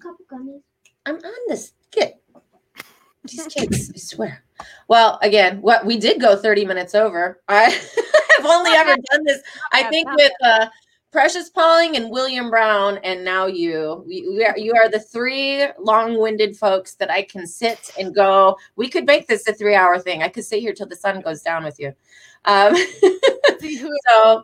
I'm 1.06 1.16
on 1.16 1.34
this 1.48 1.74
kid. 1.92 2.14
These 3.26 3.48
kids, 3.48 3.92
I 3.94 3.98
swear. 3.98 4.45
Well, 4.88 5.20
again, 5.22 5.62
what 5.62 5.86
we 5.86 5.98
did 5.98 6.22
go 6.22 6.36
30 6.36 6.66
minutes 6.66 6.96
over. 6.96 7.42
I 7.48 7.64
have 8.38 8.46
only 8.46 8.72
ever 8.72 8.96
done 9.12 9.24
this. 9.26 9.42
I 9.72 9.84
think 9.84 10.08
with 10.16 10.32
uh, 10.44 10.68
Precious 11.12 11.50
Pauling 11.50 11.96
and 11.96 12.12
William 12.12 12.50
Brown, 12.50 12.98
and 13.04 13.24
now 13.24 13.48
you. 13.48 14.04
We, 14.08 14.28
we 14.28 14.46
are, 14.46 14.58
you 14.58 14.74
are 14.76 14.90
the 14.90 15.00
three 15.00 15.66
long-winded 15.80 16.58
folks 16.58 16.96
that 16.96 17.10
I 17.10 17.24
can 17.24 17.48
sit 17.48 17.92
and 17.98 18.14
go. 18.14 18.58
We 18.76 18.90
could 18.90 19.06
make 19.06 19.28
this 19.28 19.48
a 19.48 19.54
three-hour 19.54 20.00
thing. 20.00 20.24
I 20.24 20.30
could 20.30 20.46
sit 20.46 20.60
here 20.60 20.74
till 20.74 20.88
the 20.88 20.96
sun 20.96 21.22
goes 21.22 21.42
down 21.42 21.64
with 21.64 21.80
you. 21.80 21.94
Um, 22.46 22.76
so 24.10 24.44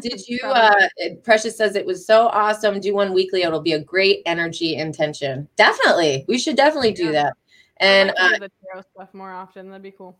did 0.00 0.26
you? 0.28 0.40
Uh, 0.44 0.88
Precious 1.24 1.56
says 1.56 1.76
it 1.76 1.86
was 1.86 2.06
so 2.06 2.28
awesome. 2.28 2.80
Do 2.80 2.94
one 2.94 3.12
weekly. 3.12 3.42
It'll 3.42 3.60
be 3.60 3.72
a 3.72 3.82
great 3.82 4.22
energy 4.26 4.76
intention. 4.76 5.48
Definitely, 5.56 6.24
we 6.28 6.38
should 6.38 6.56
definitely 6.56 6.92
do 6.92 7.12
that. 7.12 7.34
And 7.80 8.10
uh, 8.18 8.38
the 8.38 8.50
tarot 8.64 8.84
stuff 8.94 9.12
more 9.14 9.32
often. 9.32 9.68
That'd 9.70 9.82
be 9.82 9.90
cool. 9.90 10.18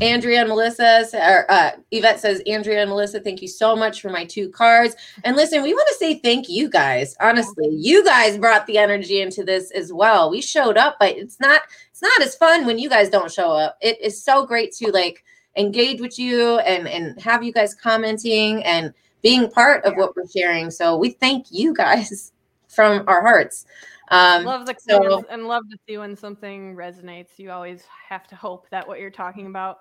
Andrea 0.00 0.40
and 0.40 0.48
Melissa, 0.48 1.06
or 1.14 1.50
uh, 1.50 1.72
Yvette 1.90 2.20
says, 2.20 2.42
Andrea 2.46 2.80
and 2.80 2.90
Melissa, 2.90 3.20
thank 3.20 3.42
you 3.42 3.48
so 3.48 3.76
much 3.76 4.00
for 4.00 4.08
my 4.08 4.24
two 4.24 4.48
cards. 4.48 4.96
And 5.24 5.36
listen, 5.36 5.62
we 5.62 5.74
want 5.74 5.86
to 5.88 5.94
say 5.96 6.18
thank 6.18 6.48
you 6.48 6.70
guys. 6.70 7.14
Honestly, 7.20 7.68
you 7.68 8.04
guys 8.04 8.38
brought 8.38 8.66
the 8.66 8.78
energy 8.78 9.20
into 9.20 9.44
this 9.44 9.70
as 9.72 9.92
well. 9.92 10.30
We 10.30 10.40
showed 10.40 10.76
up, 10.76 10.96
but 10.98 11.16
it's 11.16 11.38
not 11.38 11.62
it's 11.90 12.02
not 12.02 12.22
as 12.22 12.34
fun 12.34 12.66
when 12.66 12.78
you 12.78 12.88
guys 12.88 13.10
don't 13.10 13.30
show 13.30 13.50
up. 13.50 13.76
It 13.80 14.00
is 14.00 14.22
so 14.22 14.46
great 14.46 14.72
to 14.76 14.90
like 14.90 15.22
engage 15.56 16.00
with 16.00 16.18
you 16.18 16.58
and 16.60 16.88
and 16.88 17.20
have 17.20 17.42
you 17.42 17.52
guys 17.52 17.74
commenting 17.74 18.62
and 18.64 18.94
being 19.22 19.50
part 19.50 19.84
of 19.84 19.94
what 19.96 20.16
we're 20.16 20.28
sharing. 20.28 20.70
So 20.70 20.96
we 20.96 21.10
thank 21.10 21.46
you 21.50 21.74
guys 21.74 22.32
from 22.68 23.04
our 23.06 23.20
hearts. 23.20 23.66
Um, 24.10 24.44
love 24.44 24.66
the 24.66 24.74
so, 24.78 25.24
and 25.30 25.46
love 25.46 25.62
to 25.70 25.78
see 25.88 25.96
when 25.96 26.16
something 26.16 26.74
resonates. 26.74 27.38
You 27.38 27.50
always 27.52 27.84
have 28.08 28.26
to 28.28 28.36
hope 28.36 28.68
that 28.70 28.86
what 28.86 28.98
you're 28.98 29.10
talking 29.10 29.46
about 29.46 29.78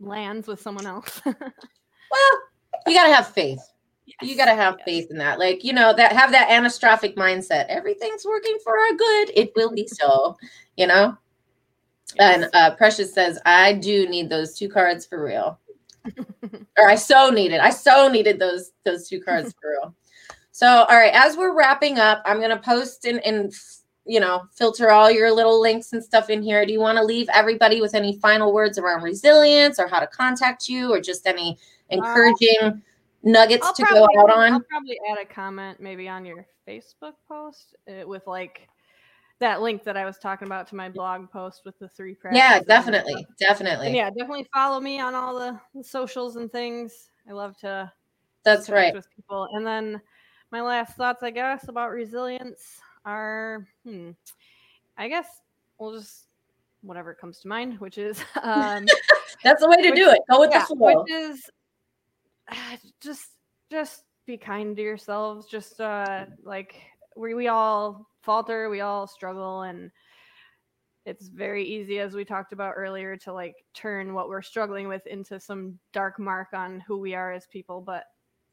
lands 0.00 0.48
with 0.48 0.60
someone 0.60 0.86
else. 0.86 1.20
well, 1.24 1.34
you 2.86 2.94
gotta 2.94 3.14
have 3.14 3.28
faith. 3.28 3.60
Yes. 4.06 4.16
You 4.28 4.36
gotta 4.36 4.54
have 4.54 4.74
yes. 4.78 4.84
faith 4.84 5.10
in 5.10 5.18
that. 5.18 5.38
Like, 5.38 5.62
you 5.62 5.72
know, 5.72 5.94
that 5.94 6.12
have 6.12 6.32
that 6.32 6.50
anastrophic 6.50 7.16
mindset. 7.16 7.66
Everything's 7.68 8.24
working 8.24 8.58
for 8.64 8.78
our 8.78 8.92
good. 8.92 9.30
It 9.34 9.52
will 9.54 9.72
be 9.72 9.86
so, 9.86 10.36
you 10.76 10.86
know. 10.86 11.16
Yes. 12.16 12.42
And 12.42 12.50
uh, 12.54 12.74
Precious 12.74 13.14
says, 13.14 13.38
I 13.46 13.74
do 13.74 14.08
need 14.08 14.28
those 14.28 14.58
two 14.58 14.68
cards 14.68 15.06
for 15.06 15.24
real. 15.24 15.58
or 16.78 16.88
I 16.88 16.96
so 16.96 17.30
needed. 17.30 17.60
I 17.60 17.70
so 17.70 18.08
needed 18.08 18.38
those 18.38 18.72
those 18.84 19.08
two 19.08 19.20
cards 19.20 19.54
for 19.60 19.70
real. 19.70 19.94
So, 20.54 20.68
all 20.68 20.96
right, 20.96 21.10
as 21.12 21.36
we're 21.36 21.52
wrapping 21.52 21.98
up, 21.98 22.22
I'm 22.24 22.38
going 22.38 22.50
to 22.50 22.56
post 22.56 23.06
and, 23.06 23.18
and, 23.26 23.52
you 24.06 24.20
know, 24.20 24.44
filter 24.52 24.92
all 24.92 25.10
your 25.10 25.32
little 25.32 25.60
links 25.60 25.92
and 25.92 26.02
stuff 26.02 26.30
in 26.30 26.44
here. 26.44 26.64
Do 26.64 26.72
you 26.72 26.78
want 26.78 26.96
to 26.96 27.02
leave 27.02 27.28
everybody 27.34 27.80
with 27.80 27.92
any 27.92 28.18
final 28.20 28.52
words 28.52 28.78
around 28.78 29.02
resilience 29.02 29.80
or 29.80 29.88
how 29.88 29.98
to 29.98 30.06
contact 30.06 30.68
you 30.68 30.92
or 30.92 31.00
just 31.00 31.26
any 31.26 31.58
encouraging 31.90 32.56
uh, 32.62 32.70
nuggets 33.24 33.66
I'll 33.66 33.74
to 33.74 33.82
probably, 33.82 34.14
go 34.14 34.22
out 34.22 34.30
on? 34.30 34.52
I'll 34.52 34.60
probably 34.60 34.96
add 35.10 35.18
a 35.18 35.24
comment 35.24 35.80
maybe 35.80 36.08
on 36.08 36.24
your 36.24 36.46
Facebook 36.68 37.14
post 37.26 37.74
uh, 37.88 38.06
with 38.06 38.24
like 38.28 38.68
that 39.40 39.60
link 39.60 39.82
that 39.82 39.96
I 39.96 40.04
was 40.04 40.18
talking 40.18 40.46
about 40.46 40.68
to 40.68 40.76
my 40.76 40.88
blog 40.88 41.32
post 41.32 41.62
with 41.64 41.76
the 41.80 41.88
three 41.88 42.16
Yeah, 42.30 42.60
definitely. 42.60 43.26
Definitely. 43.40 43.88
And 43.88 43.96
yeah, 43.96 44.08
definitely 44.08 44.46
follow 44.54 44.78
me 44.78 45.00
on 45.00 45.16
all 45.16 45.36
the, 45.36 45.58
the 45.74 45.82
socials 45.82 46.36
and 46.36 46.48
things. 46.52 47.08
I 47.28 47.32
love 47.32 47.56
to 47.58 47.90
That's 48.44 48.70
right. 48.70 48.94
with 48.94 49.08
people. 49.16 49.48
And 49.54 49.66
then 49.66 50.00
my 50.54 50.62
last 50.62 50.96
thoughts, 50.96 51.24
I 51.24 51.32
guess, 51.32 51.66
about 51.66 51.90
resilience 51.90 52.78
are, 53.04 53.66
hmm, 53.84 54.10
I 54.96 55.08
guess 55.08 55.26
we'll 55.80 55.98
just 55.98 56.28
whatever 56.80 57.12
comes 57.12 57.40
to 57.40 57.48
mind, 57.48 57.80
which 57.80 57.98
is 57.98 58.20
um, 58.42 58.86
that's 59.42 59.62
the 59.62 59.68
way 59.68 59.82
to 59.82 59.90
which, 59.90 59.96
do 59.96 60.10
it. 60.10 60.20
Go 60.30 60.38
with 60.38 60.52
yeah, 60.52 60.60
the 60.60 60.76
flow. 60.76 61.02
Which 61.02 61.12
is 61.12 61.50
uh, 62.52 62.76
just 63.00 63.30
just 63.68 64.04
be 64.26 64.36
kind 64.36 64.76
to 64.76 64.82
yourselves. 64.82 65.48
Just 65.48 65.80
uh, 65.80 66.26
like 66.44 66.80
we 67.16 67.34
we 67.34 67.48
all 67.48 68.06
falter, 68.22 68.70
we 68.70 68.80
all 68.80 69.08
struggle, 69.08 69.62
and 69.62 69.90
it's 71.04 71.26
very 71.26 71.64
easy 71.64 71.98
as 71.98 72.14
we 72.14 72.24
talked 72.24 72.52
about 72.52 72.74
earlier 72.76 73.16
to 73.16 73.32
like 73.32 73.56
turn 73.74 74.14
what 74.14 74.28
we're 74.28 74.40
struggling 74.40 74.86
with 74.86 75.04
into 75.08 75.40
some 75.40 75.80
dark 75.92 76.20
mark 76.20 76.54
on 76.54 76.78
who 76.86 76.96
we 76.96 77.12
are 77.12 77.30
as 77.30 77.46
people 77.48 77.82
but 77.82 78.04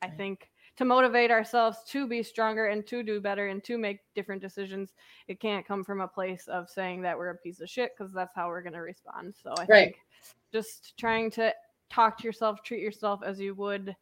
i 0.01 0.07
think 0.07 0.49
to 0.81 0.85
motivate 0.85 1.29
ourselves 1.29 1.77
to 1.85 2.07
be 2.07 2.23
stronger 2.23 2.65
and 2.65 2.87
to 2.87 3.03
do 3.03 3.21
better 3.21 3.49
and 3.49 3.63
to 3.63 3.77
make 3.77 3.99
different 4.15 4.41
decisions 4.41 4.93
it 5.27 5.39
can't 5.39 5.63
come 5.63 5.83
from 5.83 6.01
a 6.01 6.07
place 6.07 6.47
of 6.47 6.67
saying 6.67 7.03
that 7.03 7.15
we're 7.15 7.29
a 7.29 7.37
piece 7.37 7.59
of 7.59 7.69
shit 7.69 7.91
because 7.95 8.11
that's 8.11 8.33
how 8.33 8.47
we're 8.47 8.63
going 8.63 8.73
to 8.73 8.79
respond. 8.81 9.31
So 9.43 9.53
i 9.59 9.65
Right. 9.67 9.93
think 9.93 9.97
just 10.51 10.97
trying 10.97 11.29
to 11.29 11.53
talk 11.91 12.17
to 12.17 12.23
yourself 12.23 12.63
treat 12.63 12.81
yourself 12.81 13.21
as 13.23 13.39
you 13.39 13.53
would 13.53 13.95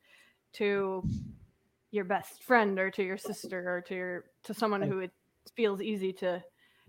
to 0.54 1.04
your 1.92 2.06
best 2.06 2.44
friend 2.44 2.80
or 2.80 2.90
to 2.92 3.04
your 3.04 3.18
sister 3.18 3.76
or 3.76 3.82
to 3.82 3.94
your 3.94 4.26
to 4.46 4.54
someone 4.54 4.82
who 4.82 5.00
it 5.00 5.12
feels 5.58 5.82
easy 5.82 6.14
to 6.14 6.42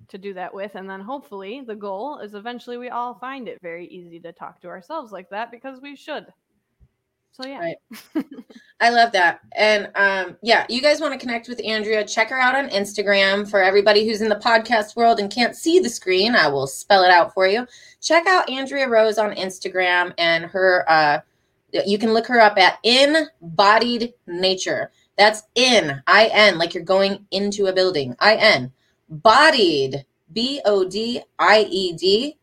to 0.07 0.19
do 0.19 0.33
that 0.35 0.55
with. 0.55 0.77
And 0.77 0.89
then 0.89 1.01
hopefully 1.01 1.63
the 1.67 1.75
goal 1.75 2.21
is 2.21 2.35
eventually 2.35 2.77
we 2.77 2.91
all 2.91 3.15
find 3.15 3.49
it 3.49 3.59
very 3.61 3.89
easy 3.89 4.21
to 4.21 4.33
talk 4.33 4.61
to 4.61 4.69
ourselves 4.69 5.11
like 5.11 5.31
that 5.31 5.51
because 5.51 5.81
we 5.81 5.97
should 5.97 6.27
so 7.33 7.47
yeah 7.47 7.59
Right. 7.59 8.25
I 8.81 8.89
love 8.89 9.13
that. 9.13 9.41
And 9.55 9.91
um, 9.95 10.39
yeah, 10.43 10.65
you 10.71 10.81
guys 10.81 11.03
want 11.03 11.13
to 11.13 11.19
connect 11.19 11.49
with 11.49 11.61
Andrea, 11.65 12.03
check 12.05 12.31
her 12.31 12.41
out 12.41 12.57
on 12.57 12.71
Instagram. 12.71 13.49
For 13.49 13.63
everybody 13.63 14.07
who's 14.07 14.23
in 14.23 14.31
the 14.31 14.37
podcast 14.37 14.97
world 14.97 15.21
and 15.21 15.31
can't 15.31 15.55
see 15.55 15.81
the 15.81 15.91
screen, 15.91 16.35
I 16.35 16.49
will 16.49 16.67
spell 16.67 17.05
it 17.05 17.11
out 17.11 17.35
for 17.35 17.47
you. 17.47 17.67
Check 18.01 18.27
out 18.27 18.49
Andrea 18.49 18.89
Rose 18.89 19.19
on 19.19 19.35
Instagram 19.35 20.15
and 20.17 20.45
her 20.47 20.85
uh 20.89 21.21
you 21.73 21.99
can 21.99 22.13
look 22.13 22.27
her 22.27 22.41
up 22.41 22.59
at 22.59 22.83
inbodied 22.85 24.15
nature. 24.27 24.91
That's 25.17 25.43
in 25.55 26.03
I 26.07 26.31
N 26.33 26.59
like 26.59 26.75
you're 26.75 26.83
going 26.83 27.27
into 27.31 27.67
a 27.67 27.73
building. 27.73 28.17
I 28.19 28.37
N 28.37 28.73
bodied 29.11 30.07
B 30.33 30.61
O 30.65 30.89
D 30.89 31.21
I 31.39 31.67
E 31.69 31.93
D 31.93 32.39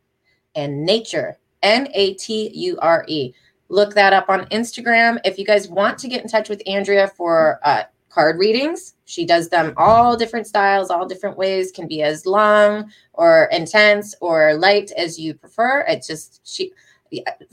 and 0.55 0.85
nature 0.85 1.39
N 1.63 1.87
A 1.93 2.13
T 2.13 2.51
U 2.53 2.77
R 2.79 3.03
E 3.07 3.33
look 3.69 3.93
that 3.95 4.13
up 4.13 4.29
on 4.29 4.45
Instagram. 4.47 5.19
If 5.25 5.37
you 5.37 5.45
guys 5.45 5.67
want 5.67 5.97
to 5.99 6.07
get 6.07 6.21
in 6.21 6.27
touch 6.29 6.49
with 6.49 6.61
Andrea 6.67 7.07
for 7.09 7.59
uh, 7.63 7.83
card 8.09 8.39
readings, 8.39 8.95
she 9.05 9.25
does 9.25 9.49
them 9.49 9.73
all 9.77 10.15
different 10.17 10.47
styles, 10.47 10.89
all 10.89 11.05
different 11.05 11.37
ways, 11.37 11.71
can 11.71 11.87
be 11.87 12.01
as 12.01 12.25
long 12.25 12.91
or 13.13 13.45
intense 13.51 14.15
or 14.21 14.53
light 14.55 14.91
as 14.97 15.19
you 15.19 15.33
prefer. 15.33 15.85
It's 15.87 16.07
just 16.07 16.41
she 16.43 16.71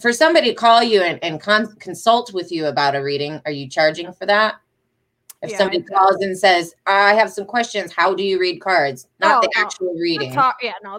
for 0.00 0.12
somebody 0.12 0.48
to 0.48 0.54
call 0.54 0.82
you 0.82 1.02
and, 1.02 1.22
and 1.22 1.40
con- 1.40 1.76
consult 1.76 2.34
with 2.34 2.50
you 2.50 2.66
about 2.66 2.96
a 2.96 3.02
reading, 3.02 3.40
are 3.44 3.52
you 3.52 3.68
charging 3.68 4.12
for 4.12 4.26
that? 4.26 4.56
If 5.42 5.50
Yeah, 5.50 5.58
somebody 5.58 5.82
calls 5.82 6.16
and 6.22 6.36
says, 6.36 6.74
I 6.86 7.14
have 7.14 7.30
some 7.30 7.44
questions, 7.44 7.92
how 7.92 8.14
do 8.14 8.24
you 8.24 8.40
read 8.40 8.60
cards? 8.60 9.06
Not 9.20 9.36
Oh, 9.36 9.40
the 9.42 9.50
no. 9.56 9.62
actual 9.62 9.94
reading. 9.94 10.32
Yeah 10.60 10.72
no 10.82 10.98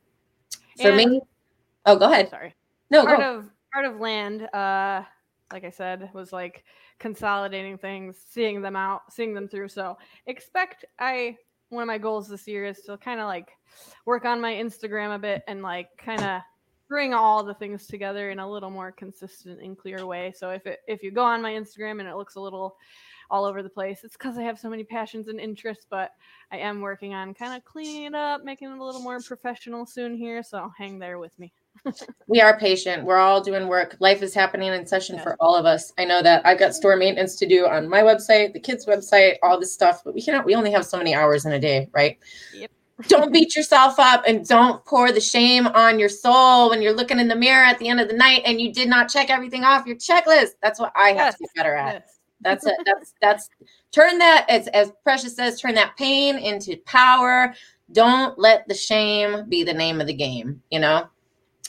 for 0.81 0.89
And- 0.89 0.97
me, 0.97 1.20
oh, 1.87 1.97
go 1.97 2.11
ahead. 2.11 2.31
sorry 2.31 2.55
No, 2.91 3.05
part 3.05 3.19
go. 3.19 3.39
of 3.39 3.51
part 3.73 3.87
of 3.87 4.01
land 4.01 4.43
uh 4.55 5.03
like 5.51 5.65
i 5.65 5.70
said 5.70 6.11
was 6.12 6.31
like 6.31 6.62
consolidating 7.03 7.77
things 7.77 8.16
seeing 8.31 8.62
them 8.62 8.77
out 8.77 9.12
seeing 9.12 9.35
them 9.35 9.49
through. 9.49 9.69
So 9.69 9.99
expect 10.27 10.85
i 11.01 11.37
one 11.70 11.83
of 11.83 11.89
my 11.89 11.99
goals 11.99 12.29
this 12.29 12.47
year 12.47 12.65
is 12.65 12.81
to 12.83 12.97
kind 12.99 13.19
of 13.19 13.27
like 13.27 13.51
work 14.07 14.24
on 14.24 14.41
my 14.41 14.53
instagram 14.53 15.15
a 15.15 15.19
bit 15.19 15.43
and 15.49 15.62
like 15.62 15.89
kind 15.99 16.23
of 16.23 16.43
bring 16.89 17.12
all 17.12 17.43
the 17.43 17.55
things 17.55 17.89
together 17.89 18.31
in 18.31 18.39
a 18.39 18.49
little 18.49 18.70
more 18.70 18.93
consistent 18.93 19.61
and 19.62 19.77
clear 19.77 20.07
way. 20.07 20.33
So 20.37 20.51
if 20.51 20.65
it 20.65 20.79
if 20.87 21.03
you 21.03 21.11
go 21.11 21.24
on 21.24 21.43
my 21.43 21.53
instagram 21.53 21.99
and 21.99 22.09
it 22.09 22.15
looks 22.15 22.37
a 22.37 22.41
little 22.41 22.77
all 23.33 23.45
over 23.47 23.62
the 23.62 23.69
place 23.69 24.05
it's 24.05 24.15
because 24.15 24.37
i 24.37 24.43
have 24.43 24.59
so 24.59 24.69
many 24.69 24.85
passions 24.85 25.29
and 25.29 25.41
interests 25.41 25.87
but 25.89 26.11
i 26.51 26.59
am 26.59 26.83
working 26.83 27.15
on 27.15 27.33
kind 27.33 27.57
of 27.57 27.65
cleaning 27.65 28.05
it 28.05 28.15
up 28.15 28.45
making 28.45 28.70
it 28.70 28.77
a 28.77 28.85
little 28.85 29.01
more 29.01 29.23
professional 29.23 29.87
soon 29.87 30.15
here 30.15 30.43
so 30.43 30.70
hang 30.77 30.99
there 30.99 31.19
with 31.19 31.39
me 31.39 31.51
we 32.27 32.40
are 32.40 32.59
patient. 32.59 33.05
We're 33.05 33.16
all 33.19 33.40
doing 33.40 33.66
work. 33.69 33.97
Life 34.01 34.23
is 34.23 34.35
happening 34.35 34.73
in 34.73 34.86
session 34.86 35.16
Yeah. 35.16 35.23
for 35.23 35.36
all 35.40 35.57
of 35.57 35.66
us. 35.66 35.93
I 35.99 36.05
know 36.05 36.23
that 36.23 36.44
I've 36.47 36.59
got 36.59 36.74
store 36.74 36.97
maintenance 36.97 37.36
to 37.36 37.47
do 37.47 37.66
on 37.66 37.89
my 37.89 38.03
website, 38.03 38.53
the 38.53 38.61
kids' 38.61 38.86
website, 38.86 39.36
all 39.43 39.59
this 39.59 39.73
stuff, 39.73 40.03
but 40.05 40.15
we 40.15 40.23
cannot, 40.23 40.44
we 40.44 40.55
only 40.55 40.70
have 40.70 40.86
so 40.86 40.97
many 40.99 41.15
hours 41.15 41.44
in 41.44 41.53
a 41.53 41.59
day, 41.59 41.89
right? 41.93 42.19
Yep. 42.55 42.70
don't 43.09 43.32
beat 43.32 43.57
yourself 43.57 43.99
up 43.99 44.23
and 44.28 44.47
don't 44.47 44.85
pour 44.85 45.11
the 45.11 45.20
shame 45.20 45.66
on 45.69 45.99
your 45.99 46.09
soul 46.09 46.70
when 46.70 46.81
you're 46.82 46.93
looking 46.93 47.19
in 47.19 47.27
the 47.27 47.35
mirror 47.35 47.65
at 47.65 47.78
the 47.78 47.89
end 47.89 48.01
of 48.01 48.09
the 48.09 48.15
night 48.16 48.43
and 48.47 48.61
you 48.61 48.73
did 48.73 48.89
not 48.89 49.09
check 49.09 49.28
everything 49.31 49.65
off 49.65 49.86
your 49.86 49.97
checklist. 49.97 50.51
That's 50.62 50.78
what 50.78 50.93
I 50.94 51.09
have 51.12 51.36
to 51.36 51.39
Yes. 51.40 51.51
get 51.55 51.55
better 51.57 51.74
at. 51.74 51.94
Yes. 51.94 52.19
That's 52.43 52.66
it. 52.66 52.74
That's 52.85 53.15
that's 53.20 53.49
turn 53.93 54.19
that 54.19 54.47
as 54.49 54.66
as 54.69 54.93
Precious 55.05 55.35
says, 55.36 55.61
turn 55.61 55.74
that 55.74 55.97
pain 55.97 56.39
into 56.39 56.77
power. 56.86 57.55
Don't 57.93 58.36
let 58.39 58.66
the 58.69 58.74
shame 58.74 59.49
be 59.49 59.62
the 59.65 59.73
name 59.74 60.01
of 60.01 60.07
the 60.07 60.12
game, 60.15 60.61
you 60.70 60.78
know? 60.81 61.07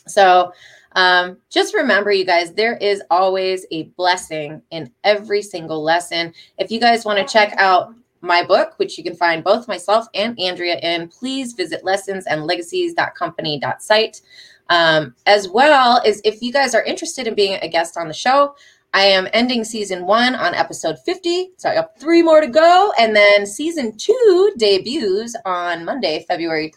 So 0.08 0.52
um, 0.96 1.38
just 1.50 1.74
remember, 1.74 2.12
you 2.12 2.26
guys, 2.26 2.54
there 2.54 2.78
is 2.78 3.02
always 3.10 3.66
a 3.72 3.86
blessing 3.98 4.62
in 4.72 4.92
every 5.04 5.42
single 5.42 5.84
lesson. 5.84 6.34
If 6.58 6.72
you 6.72 6.80
guys 6.80 7.04
want 7.06 7.20
to 7.20 7.26
check 7.32 7.54
out 7.58 7.94
my 8.22 8.44
book, 8.44 8.74
which 8.78 8.98
you 8.98 9.04
can 9.04 9.16
find 9.16 9.44
both 9.44 9.68
myself 9.68 10.08
and 10.14 10.40
Andrea 10.40 10.80
in, 10.80 11.10
please 11.10 11.54
visit 11.54 11.84
lessonsandlegacies.company.site. 11.84 14.22
Um, 14.70 15.14
as 15.26 15.50
well 15.50 16.02
as 16.06 16.22
if 16.24 16.42
you 16.42 16.54
guys 16.54 16.74
are 16.74 16.84
interested 16.84 17.28
in 17.28 17.36
being 17.36 17.60
a 17.62 17.68
guest 17.68 17.98
on 17.98 18.08
the 18.08 18.14
show, 18.14 18.56
I 18.94 19.04
am 19.06 19.28
ending 19.34 19.66
season 19.66 20.06
one 20.06 20.36
on 20.36 20.54
episode 20.54 21.00
50. 21.00 21.52
So 21.58 21.70
I 21.70 21.76
got 21.76 22.00
three 22.00 22.22
more 22.22 22.40
to 22.40 22.48
go. 22.48 22.94
And 22.98 23.14
then 23.16 23.46
season 23.46 23.98
two 23.98 24.54
debuts 24.58 25.36
on 25.46 25.84
Monday, 25.84 26.24
February 26.28 26.72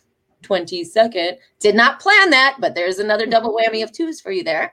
22nd. 0.47 1.37
Did 1.59 1.75
not 1.75 2.01
plan 2.01 2.31
that, 2.31 2.57
but 2.61 2.75
there's 2.75 2.99
another 2.99 3.27
double 3.27 3.57
whammy 3.69 3.83
of 3.83 3.93
twos 3.93 4.21
for 4.21 4.31
you 4.31 4.45
there. 4.45 4.73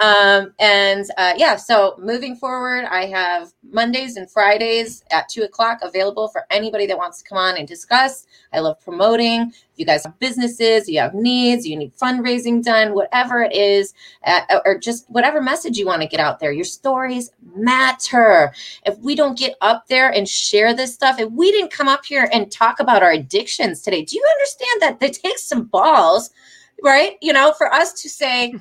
Um, 0.00 0.52
and 0.58 1.04
uh, 1.16 1.34
yeah, 1.36 1.56
so 1.56 1.96
moving 1.98 2.36
forward, 2.36 2.84
I 2.84 3.06
have 3.06 3.52
Mondays 3.62 4.16
and 4.16 4.30
Fridays 4.30 5.04
at 5.10 5.28
two 5.28 5.42
o'clock 5.42 5.78
available 5.82 6.28
for 6.28 6.44
anybody 6.50 6.86
that 6.86 6.96
wants 6.96 7.22
to 7.22 7.28
come 7.28 7.38
on 7.38 7.56
and 7.56 7.66
discuss. 7.66 8.26
I 8.52 8.60
love 8.60 8.80
promoting. 8.80 9.52
You 9.80 9.86
guys 9.86 10.04
have 10.04 10.18
businesses, 10.18 10.90
you 10.90 11.00
have 11.00 11.14
needs, 11.14 11.66
you 11.66 11.74
need 11.74 11.96
fundraising 11.96 12.62
done, 12.62 12.92
whatever 12.92 13.40
it 13.40 13.54
is, 13.54 13.94
uh, 14.26 14.42
or 14.66 14.76
just 14.76 15.08
whatever 15.08 15.40
message 15.40 15.78
you 15.78 15.86
want 15.86 16.02
to 16.02 16.06
get 16.06 16.20
out 16.20 16.38
there, 16.38 16.52
your 16.52 16.66
stories 16.66 17.30
matter. 17.56 18.52
If 18.84 18.98
we 18.98 19.14
don't 19.14 19.38
get 19.38 19.54
up 19.62 19.86
there 19.88 20.10
and 20.10 20.28
share 20.28 20.74
this 20.74 20.92
stuff, 20.92 21.18
if 21.18 21.30
we 21.30 21.50
didn't 21.50 21.72
come 21.72 21.88
up 21.88 22.04
here 22.04 22.28
and 22.30 22.52
talk 22.52 22.78
about 22.78 23.02
our 23.02 23.12
addictions 23.12 23.80
today, 23.80 24.04
do 24.04 24.16
you 24.16 24.24
understand 24.34 24.82
that 24.82 25.08
it 25.08 25.14
takes 25.14 25.44
some 25.44 25.64
balls, 25.64 26.28
right? 26.84 27.16
You 27.22 27.32
know, 27.32 27.54
for 27.56 27.72
us 27.72 27.94
to 28.02 28.08
say, 28.10 28.52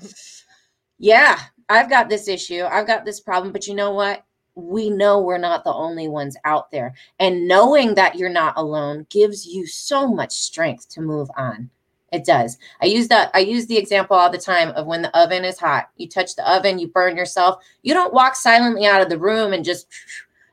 yeah, 0.99 1.37
I've 1.67 1.89
got 1.89 2.07
this 2.07 2.29
issue, 2.29 2.63
I've 2.63 2.87
got 2.87 3.03
this 3.03 3.19
problem, 3.19 3.51
but 3.51 3.67
you 3.67 3.75
know 3.75 3.91
what? 3.91 4.23
We 4.59 4.89
know 4.89 5.19
we're 5.21 5.37
not 5.37 5.63
the 5.63 5.73
only 5.73 6.07
ones 6.07 6.35
out 6.45 6.71
there. 6.71 6.93
And 7.19 7.47
knowing 7.47 7.95
that 7.95 8.15
you're 8.15 8.29
not 8.29 8.53
alone 8.57 9.05
gives 9.09 9.45
you 9.47 9.65
so 9.65 10.07
much 10.07 10.31
strength 10.33 10.89
to 10.89 11.01
move 11.01 11.29
on. 11.37 11.69
It 12.11 12.25
does. 12.25 12.57
I 12.81 12.87
use 12.87 13.07
that. 13.09 13.29
I 13.35 13.39
use 13.39 13.67
the 13.67 13.77
example 13.77 14.15
all 14.17 14.31
the 14.31 14.37
time 14.39 14.69
of 14.69 14.87
when 14.87 15.01
the 15.03 15.15
oven 15.17 15.45
is 15.45 15.59
hot. 15.59 15.89
You 15.95 16.09
touch 16.09 16.35
the 16.35 16.51
oven, 16.51 16.79
you 16.79 16.87
burn 16.87 17.15
yourself. 17.15 17.63
You 17.83 17.93
don't 17.93 18.13
walk 18.13 18.35
silently 18.35 18.85
out 18.87 19.01
of 19.01 19.09
the 19.09 19.19
room 19.19 19.53
and 19.53 19.63
just 19.63 19.87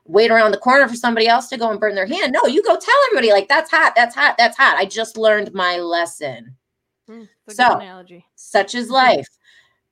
wait 0.05 0.31
around 0.31 0.51
the 0.51 0.57
corner 0.57 0.87
for 0.87 0.95
somebody 0.95 1.27
else 1.27 1.47
to 1.49 1.57
go 1.57 1.71
and 1.71 1.79
burn 1.79 1.95
their 1.95 2.05
hand. 2.05 2.31
No, 2.31 2.47
you 2.47 2.61
go 2.63 2.77
tell 2.77 2.95
everybody, 3.07 3.31
like, 3.31 3.49
that's 3.49 3.71
hot, 3.71 3.93
that's 3.95 4.15
hot, 4.15 4.35
that's 4.37 4.55
hot. 4.55 4.77
I 4.77 4.85
just 4.85 5.17
learned 5.17 5.53
my 5.53 5.77
lesson 5.77 6.55
Mm, 7.09 7.27
So- 7.49 7.75
analogy. 7.77 8.25
such 8.35 8.75
is 8.75 8.89
life. 8.89 9.27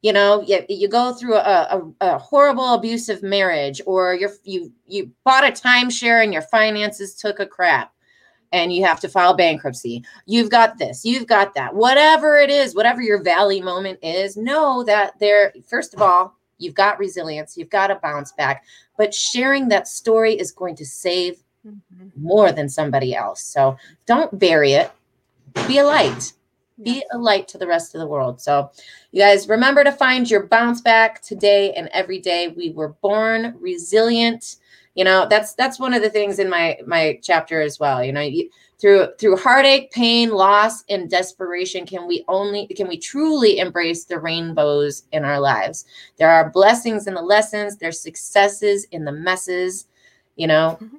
You 0.05 0.13
know 0.13 0.43
you, 0.43 0.63
you 0.69 0.87
go 0.87 1.13
through 1.13 1.33
a, 1.33 1.39
a, 1.39 1.81
a 2.01 2.17
horrible 2.19 2.75
abusive 2.75 3.23
marriage 3.23 3.81
or 3.87 4.13
you're 4.13 4.33
you 4.43 4.71
you 4.85 5.09
bought 5.23 5.43
a 5.43 5.51
timeshare 5.51 6.23
and 6.23 6.31
your 6.31 6.43
finances 6.43 7.15
took 7.15 7.39
a 7.39 7.45
crap 7.45 7.91
and 8.51 8.71
you 8.71 8.85
have 8.85 8.99
to 8.99 9.09
file 9.09 9.33
bankruptcy. 9.35 10.05
You've 10.27 10.51
got 10.51 10.77
this 10.77 11.03
you've 11.05 11.25
got 11.25 11.55
that. 11.55 11.73
Whatever 11.73 12.37
it 12.37 12.51
is 12.51 12.75
whatever 12.75 13.01
your 13.01 13.23
valley 13.23 13.61
moment 13.61 13.97
is 14.03 14.37
know 14.37 14.83
that 14.83 15.17
there 15.19 15.51
first 15.65 15.95
of 15.95 16.03
all 16.03 16.37
you've 16.59 16.75
got 16.75 16.99
resilience 16.99 17.57
you've 17.57 17.71
got 17.71 17.87
to 17.87 17.95
bounce 17.95 18.31
back 18.33 18.63
but 18.97 19.11
sharing 19.11 19.69
that 19.69 19.87
story 19.87 20.33
is 20.33 20.51
going 20.51 20.75
to 20.75 20.85
save 20.85 21.43
mm-hmm. 21.65 22.09
more 22.15 22.51
than 22.51 22.69
somebody 22.69 23.15
else. 23.15 23.43
So 23.43 23.75
don't 24.05 24.37
bury 24.37 24.73
it. 24.73 24.91
Be 25.67 25.79
a 25.79 25.83
light 25.83 26.33
be 26.83 27.03
a 27.11 27.17
light 27.17 27.47
to 27.49 27.57
the 27.57 27.67
rest 27.67 27.95
of 27.95 27.99
the 28.01 28.07
world. 28.07 28.41
So, 28.41 28.71
you 29.11 29.21
guys 29.21 29.47
remember 29.47 29.83
to 29.83 29.91
find 29.91 30.29
your 30.29 30.47
bounce 30.47 30.81
back 30.81 31.21
today 31.21 31.73
and 31.73 31.87
every 31.89 32.19
day. 32.19 32.49
We 32.49 32.71
were 32.71 32.89
born 33.01 33.55
resilient. 33.59 34.57
You 34.95 35.03
know, 35.03 35.27
that's 35.29 35.53
that's 35.53 35.79
one 35.79 35.93
of 35.93 36.01
the 36.01 36.09
things 36.09 36.39
in 36.39 36.49
my 36.49 36.77
my 36.85 37.19
chapter 37.21 37.61
as 37.61 37.79
well. 37.79 38.03
You 38.03 38.13
know, 38.13 38.21
you, 38.21 38.49
through 38.79 39.07
through 39.19 39.37
heartache, 39.37 39.91
pain, 39.91 40.31
loss, 40.31 40.83
and 40.89 41.09
desperation, 41.09 41.85
can 41.85 42.07
we 42.07 42.23
only 42.27 42.67
can 42.67 42.87
we 42.87 42.97
truly 42.97 43.59
embrace 43.59 44.05
the 44.05 44.19
rainbows 44.19 45.03
in 45.11 45.23
our 45.23 45.39
lives? 45.39 45.85
There 46.17 46.29
are 46.29 46.49
blessings 46.49 47.07
in 47.07 47.13
the 47.13 47.21
lessons. 47.21 47.77
There's 47.77 47.99
successes 47.99 48.85
in 48.91 49.05
the 49.05 49.11
messes. 49.11 49.87
You 50.35 50.47
know. 50.47 50.77
Mm-hmm. 50.81 50.97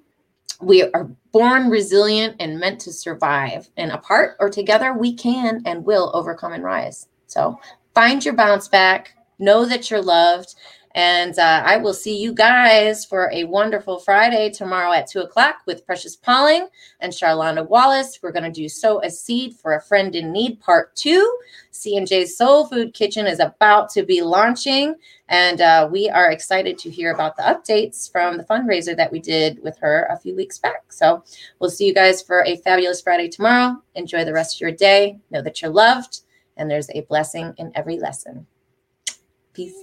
We 0.60 0.82
are 0.82 1.10
born 1.32 1.68
resilient 1.68 2.36
and 2.40 2.58
meant 2.58 2.80
to 2.80 2.92
survive. 2.92 3.68
And 3.76 3.92
apart 3.92 4.36
or 4.40 4.48
together, 4.48 4.94
we 4.94 5.12
can 5.14 5.62
and 5.66 5.84
will 5.84 6.10
overcome 6.14 6.52
and 6.52 6.64
rise. 6.64 7.08
So 7.26 7.60
find 7.94 8.24
your 8.24 8.34
bounce 8.34 8.68
back, 8.68 9.14
know 9.38 9.66
that 9.66 9.90
you're 9.90 10.02
loved, 10.02 10.54
and 10.96 11.38
uh, 11.38 11.62
I 11.62 11.76
will 11.76 11.92
see 11.92 12.16
you 12.16 12.32
guys 12.32 13.04
for 13.04 13.30
a 13.30 13.44
wonderful 13.44 13.98
Friday 13.98 14.48
tomorrow 14.48 14.92
at 14.92 15.06
2 15.06 15.20
o'clock 15.20 15.56
with 15.66 15.84
Precious 15.84 16.16
Pauling 16.16 16.68
and 17.00 17.12
Charlonda 17.12 17.68
Wallace. 17.68 18.18
We're 18.22 18.32
going 18.32 18.50
to 18.50 18.50
do 18.50 18.66
Sow 18.66 19.02
a 19.02 19.10
Seed 19.10 19.54
for 19.56 19.74
a 19.74 19.82
Friend 19.82 20.16
in 20.16 20.32
Need 20.32 20.58
Part 20.58 20.96
2. 20.96 21.38
C&J's 21.70 22.38
Soul 22.38 22.66
Food 22.66 22.94
Kitchen 22.94 23.26
is 23.26 23.40
about 23.40 23.90
to 23.90 24.04
be 24.04 24.22
launching, 24.22 24.94
and 25.28 25.60
uh, 25.60 25.86
we 25.92 26.08
are 26.08 26.32
excited 26.32 26.78
to 26.78 26.90
hear 26.90 27.12
about 27.12 27.36
the 27.36 27.42
updates 27.42 28.10
from 28.10 28.38
the 28.38 28.44
fundraiser 28.44 28.96
that 28.96 29.12
we 29.12 29.20
did 29.20 29.62
with 29.62 29.76
her 29.76 30.08
a 30.10 30.18
few 30.18 30.34
weeks 30.34 30.56
back. 30.56 30.90
So 30.90 31.22
we'll 31.58 31.68
see 31.68 31.86
you 31.86 31.92
guys 31.92 32.22
for 32.22 32.42
a 32.44 32.56
fabulous 32.56 33.02
Friday 33.02 33.28
tomorrow. 33.28 33.82
Enjoy 33.96 34.24
the 34.24 34.32
rest 34.32 34.56
of 34.56 34.60
your 34.62 34.72
day. 34.72 35.18
Know 35.30 35.42
that 35.42 35.60
you're 35.60 35.70
loved, 35.70 36.20
and 36.56 36.70
there's 36.70 36.88
a 36.94 37.02
blessing 37.02 37.52
in 37.58 37.70
every 37.74 37.98
lesson. 37.98 38.46
Peace. 39.52 39.74